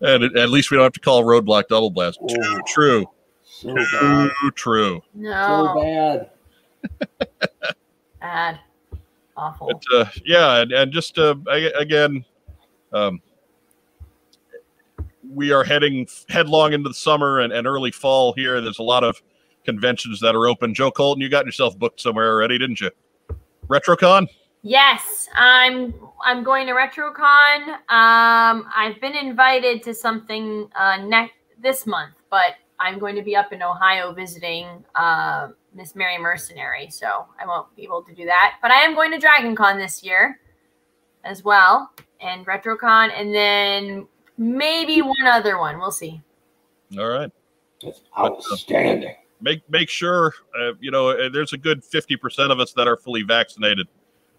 And 0.01 0.23
at, 0.37 0.49
least 0.49 0.71
we 0.71 0.77
don't 0.77 0.85
have 0.85 0.93
to 0.93 0.99
call 1.01 1.23
roadblock 1.23 1.67
double 1.67 1.89
blast. 1.89 2.19
Too 2.27 2.37
Oh. 2.41 2.61
true. 2.67 3.05
So 3.59 3.75
bad. 3.75 4.31
Too 4.41 4.51
true. 4.51 5.01
So 5.13 5.19
no, 5.19 5.75
bad. 5.75 6.29
bad, 8.21 8.59
awful. 9.35 9.67
But 9.67 9.83
uh, 9.93 10.05
yeah, 10.25 10.61
and, 10.61 10.71
and 10.71 10.93
just 10.93 11.17
uh, 11.17 11.35
I- 11.49 11.73
again, 11.77 12.23
um, 12.93 13.21
we 15.29 15.51
are 15.51 15.65
heading 15.65 16.07
headlong 16.29 16.71
into 16.71 16.87
the 16.87 16.93
summer 16.93 17.39
and, 17.39 17.51
and 17.51 17.67
early 17.67 17.91
fall 17.91 18.31
here. 18.31 18.61
There's 18.61 18.79
a 18.79 18.83
lot 18.83 19.03
of 19.03 19.21
conventions 19.65 20.21
that 20.21 20.35
are 20.35 20.47
open. 20.47 20.73
Joe 20.73 20.89
Colton, 20.89 21.21
you 21.21 21.27
got 21.27 21.45
yourself 21.45 21.77
booked 21.77 21.99
somewhere 21.99 22.31
already, 22.31 22.57
didn't 22.57 22.79
you? 22.79 22.91
RetroCon. 23.67 24.27
Yes, 24.61 25.27
I'm 25.35 25.93
I'm 26.23 26.43
going 26.45 26.65
to 26.67 26.73
RetroCon. 26.73 27.67
Um, 27.89 28.69
I've 28.73 29.01
been 29.01 29.17
invited 29.17 29.83
to 29.83 29.93
something 29.93 30.69
uh, 30.77 30.95
next 31.05 31.33
this 31.61 31.85
month, 31.85 32.13
but 32.29 32.55
I'm 32.79 32.99
going 32.99 33.15
to 33.15 33.21
be 33.21 33.35
up 33.35 33.51
in 33.51 33.61
Ohio 33.61 34.13
visiting 34.13 34.83
uh, 34.95 35.49
Miss 35.75 35.95
Mary 35.95 36.17
Mercenary, 36.17 36.89
so 36.89 37.25
I 37.39 37.45
won't 37.45 37.73
be 37.75 37.83
able 37.83 38.03
to 38.03 38.13
do 38.13 38.25
that. 38.25 38.55
But 38.61 38.71
I 38.71 38.81
am 38.81 38.95
going 38.95 39.11
to 39.11 39.19
Dragon 39.19 39.55
Con 39.55 39.77
this 39.77 40.03
year 40.03 40.39
as 41.23 41.43
well, 41.43 41.91
and 42.21 42.45
RetroCon, 42.45 43.11
and 43.15 43.33
then 43.33 44.07
maybe 44.37 45.01
one 45.01 45.25
other 45.25 45.57
one. 45.57 45.77
We'll 45.79 45.91
see. 45.91 46.21
All 46.97 47.07
right. 47.07 47.31
That's 47.83 48.01
outstanding. 48.17 49.15
Make 49.41 49.69
make 49.69 49.89
sure 49.89 50.33
uh, 50.59 50.73
you 50.79 50.91
know 50.91 51.09
uh, 51.09 51.29
there's 51.29 51.53
a 51.53 51.57
good 51.57 51.83
fifty 51.83 52.17
percent 52.17 52.51
of 52.51 52.59
us 52.59 52.73
that 52.73 52.87
are 52.87 52.97
fully 52.97 53.21
vaccinated, 53.21 53.87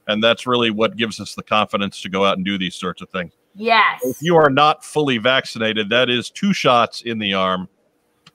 and 0.09 0.23
that's 0.23 0.47
really 0.47 0.71
what 0.71 0.97
gives 0.97 1.21
us 1.21 1.35
the 1.35 1.43
confidence 1.43 2.03
to 2.03 2.11
go 2.11 2.25
out 2.25 2.37
and 2.37 2.45
do 2.45 2.59
these 2.59 2.75
sorts 2.75 3.01
of 3.01 3.09
things. 3.09 3.33
Yes, 3.55 4.01
If 4.05 4.23
you 4.23 4.37
are 4.37 4.51
not 4.51 4.85
fully 4.85 5.19
vaccinated, 5.19 5.89
that 5.89 6.09
is 6.09 6.31
two 6.31 6.53
shots 6.53 7.03
in 7.03 7.19
the 7.19 7.35
arm. 7.35 7.69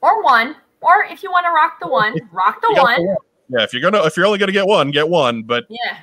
Or 0.06 0.24
one, 0.24 0.56
or 0.82 1.04
if 1.10 1.24
you 1.24 1.32
want 1.32 1.46
to 1.46 1.52
rock 1.52 1.80
the 1.82 1.88
one, 1.88 2.14
rock 2.32 2.62
the 2.62 2.74
one. 2.82 3.02
Yeah, 3.50 3.64
if 3.64 3.74
you're 3.74 3.82
gonna 3.82 4.04
if 4.06 4.16
you're 4.18 4.26
only 4.26 4.38
gonna 4.40 4.52
get 4.52 4.68
one, 4.68 4.92
get 4.92 5.08
one. 5.10 5.44
But 5.44 5.66
Yeah, 5.70 5.98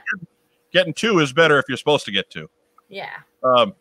getting 0.73 0.93
two 0.95 1.19
is 1.21 1.33
better 1.33 1.59
if 1.59 1.65
you're 1.69 1.79
supposed 1.79 2.05
to 2.07 2.13
get 2.13 2.29
two. 2.31 2.49
yeah. 2.89 3.11
Um, 3.45 3.75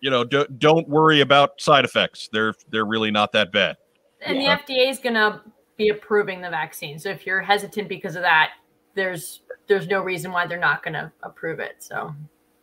you 0.00 0.10
know, 0.10 0.24
do, 0.24 0.44
don't 0.58 0.88
worry 0.88 1.20
about 1.20 1.60
side 1.60 1.84
effects. 1.84 2.28
They're 2.32 2.54
they're 2.70 2.86
really 2.86 3.10
not 3.10 3.32
that 3.32 3.52
bad. 3.52 3.76
and 4.20 4.40
Yeah. 4.40 4.58
the 4.66 4.74
FDA 4.74 4.88
is 4.90 4.98
going 4.98 5.14
to 5.14 5.40
be 5.76 5.90
approving 5.90 6.40
the 6.40 6.50
vaccine. 6.50 6.98
So 6.98 7.08
if 7.10 7.24
you're 7.26 7.40
hesitant 7.40 7.88
because 7.88 8.16
of 8.16 8.22
that, 8.22 8.52
there's 8.94 9.42
there's 9.68 9.86
no 9.86 10.00
reason 10.02 10.32
why 10.32 10.46
they're 10.46 10.58
not 10.58 10.82
going 10.82 10.94
to 10.94 11.12
approve 11.22 11.60
it. 11.60 11.76
So 11.80 12.14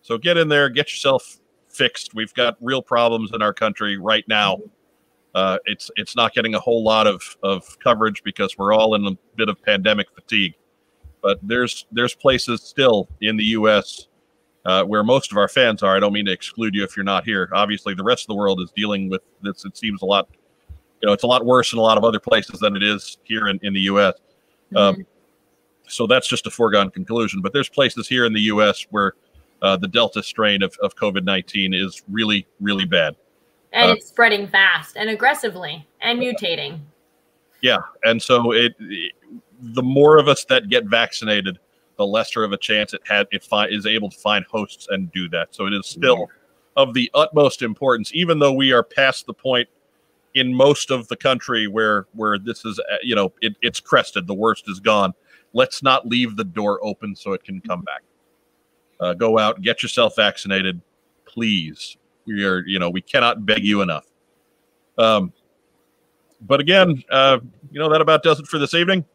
So 0.01 0.17
get 0.17 0.35
in 0.37 0.47
there, 0.49 0.67
get 0.69 0.89
yourself 0.89 1.37
fixed. 1.69 2.13
We've 2.15 2.33
got 2.33 2.57
real 2.59 2.81
problems 2.81 3.31
in 3.33 3.41
our 3.41 3.53
country 3.53 3.97
right 3.97 4.25
now. 4.27 4.57
Uh, 5.35 5.57
it's 5.65 5.91
it's 5.95 6.15
not 6.15 6.33
getting 6.33 6.55
a 6.55 6.59
whole 6.59 6.83
lot 6.83 7.07
of, 7.07 7.37
of 7.43 7.77
coverage 7.79 8.23
because 8.23 8.57
we're 8.57 8.73
all 8.73 8.95
in 8.95 9.05
a 9.05 9.11
bit 9.35 9.49
of 9.49 9.61
pandemic 9.61 10.07
fatigue. 10.13 10.55
But 11.21 11.39
there's 11.43 11.85
there's 11.91 12.15
places 12.15 12.61
still 12.63 13.07
in 13.21 13.37
the 13.37 13.43
U.S. 13.45 14.07
Uh, 14.65 14.83
where 14.83 15.03
most 15.03 15.31
of 15.31 15.37
our 15.37 15.47
fans 15.47 15.83
are. 15.83 15.95
I 15.95 15.99
don't 15.99 16.13
mean 16.13 16.25
to 16.25 16.31
exclude 16.31 16.75
you 16.75 16.83
if 16.83 16.97
you're 16.97 17.03
not 17.03 17.25
here. 17.25 17.49
Obviously, 17.53 17.93
the 17.93 18.03
rest 18.03 18.23
of 18.23 18.27
the 18.27 18.35
world 18.35 18.59
is 18.61 18.71
dealing 18.75 19.09
with 19.09 19.21
this. 19.41 19.65
It 19.65 19.77
seems 19.77 20.01
a 20.01 20.05
lot, 20.05 20.27
you 21.01 21.07
know, 21.07 21.13
it's 21.13 21.23
a 21.23 21.27
lot 21.27 21.45
worse 21.45 21.73
in 21.73 21.79
a 21.79 21.81
lot 21.81 21.97
of 21.97 22.03
other 22.03 22.19
places 22.19 22.59
than 22.59 22.75
it 22.75 22.83
is 22.83 23.17
here 23.23 23.47
in, 23.47 23.59
in 23.63 23.73
the 23.73 23.81
U.S. 23.81 24.15
Um, 24.75 25.05
so 25.87 26.07
that's 26.07 26.27
just 26.27 26.45
a 26.45 26.51
foregone 26.51 26.89
conclusion. 26.89 27.41
But 27.41 27.53
there's 27.53 27.69
places 27.69 28.07
here 28.07 28.25
in 28.25 28.33
the 28.33 28.41
U.S. 28.41 28.85
where 28.89 29.13
uh, 29.61 29.77
the 29.77 29.87
Delta 29.87 30.23
strain 30.23 30.61
of, 30.61 30.75
of 30.81 30.95
COVID 30.95 31.23
19 31.23 31.73
is 31.73 32.03
really, 32.09 32.47
really 32.59 32.85
bad. 32.85 33.15
And 33.73 33.91
uh, 33.91 33.93
it's 33.93 34.07
spreading 34.07 34.47
fast 34.47 34.97
and 34.97 35.09
aggressively 35.09 35.87
and 36.01 36.19
mutating. 36.19 36.79
Yeah. 37.61 37.79
And 38.03 38.21
so 38.21 38.51
it, 38.51 38.73
the 39.59 39.83
more 39.83 40.17
of 40.17 40.27
us 40.27 40.45
that 40.45 40.69
get 40.69 40.85
vaccinated, 40.85 41.59
the 41.97 42.05
lesser 42.05 42.43
of 42.43 42.53
a 42.53 42.57
chance 42.57 42.93
it 42.93 43.01
had 43.05 43.27
it 43.31 43.43
fi- 43.43 43.67
is 43.67 43.85
able 43.85 44.09
to 44.09 44.17
find 44.17 44.45
hosts 44.45 44.87
and 44.89 45.11
do 45.11 45.27
that. 45.29 45.53
So 45.53 45.67
it 45.67 45.73
is 45.73 45.85
still 45.85 46.29
of 46.77 46.93
the 46.93 47.11
utmost 47.13 47.61
importance, 47.61 48.11
even 48.13 48.39
though 48.39 48.53
we 48.53 48.71
are 48.71 48.83
past 48.83 49.25
the 49.25 49.33
point 49.33 49.67
in 50.33 50.53
most 50.53 50.91
of 50.91 51.07
the 51.09 51.17
country 51.17 51.67
where 51.67 52.07
where 52.13 52.37
this 52.39 52.63
is 52.63 52.79
uh, 52.79 52.95
you 53.03 53.15
know 53.15 53.33
it, 53.41 53.55
it's 53.61 53.79
crested, 53.81 54.27
the 54.27 54.33
worst 54.33 54.69
is 54.69 54.79
gone. 54.79 55.13
Let's 55.51 55.83
not 55.83 56.07
leave 56.07 56.37
the 56.37 56.43
door 56.45 56.79
open 56.83 57.15
so 57.15 57.33
it 57.33 57.43
can 57.43 57.59
come 57.61 57.81
back. 57.81 58.03
Uh, 58.99 59.13
go 59.13 59.37
out, 59.37 59.61
get 59.61 59.81
yourself 59.81 60.15
vaccinated, 60.15 60.79
please. 61.25 61.97
We 62.29 62.45
are 62.45 62.63
you 62.65 62.79
know 62.79 62.89
we 62.89 63.01
cannot 63.01 63.45
beg 63.45 63.65
you 63.65 63.81
enough. 63.81 64.05
Um, 64.97 65.33
but 66.41 66.59
again, 66.59 67.03
uh, 67.09 67.39
you 67.71 67.79
know 67.79 67.89
that 67.89 68.01
about 68.01 68.23
does 68.23 68.39
it 68.39 68.47
for 68.47 68.59
this 68.59 68.73
evening. 68.73 69.05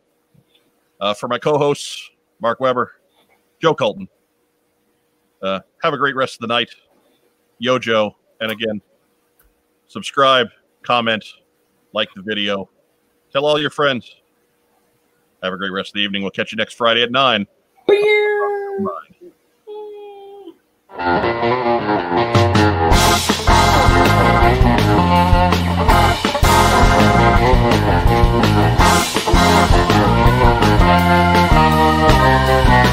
Uh, 1.00 1.14
for 1.14 1.28
my 1.28 1.38
co-hosts, 1.38 2.10
Mark 2.40 2.60
Weber, 2.60 2.92
Joe 3.60 3.74
Colton. 3.74 4.08
Uh, 5.42 5.60
have 5.82 5.92
a 5.92 5.98
great 5.98 6.16
rest 6.16 6.36
of 6.36 6.40
the 6.40 6.46
night, 6.46 6.70
Yo 7.58 7.78
Joe, 7.78 8.16
and 8.40 8.50
again, 8.50 8.80
subscribe, 9.86 10.48
comment, 10.82 11.24
like 11.92 12.08
the 12.14 12.22
video, 12.22 12.70
tell 13.32 13.44
all 13.44 13.60
your 13.60 13.70
friends. 13.70 14.16
Have 15.42 15.52
a 15.52 15.58
great 15.58 15.72
rest 15.72 15.90
of 15.90 15.94
the 15.94 16.00
evening. 16.00 16.22
We'll 16.22 16.30
catch 16.30 16.52
you 16.52 16.56
next 16.56 16.74
Friday 16.74 17.02
at 17.02 17.10
nine. 17.10 17.46
Thank 24.34 24.78
you. 32.78 32.83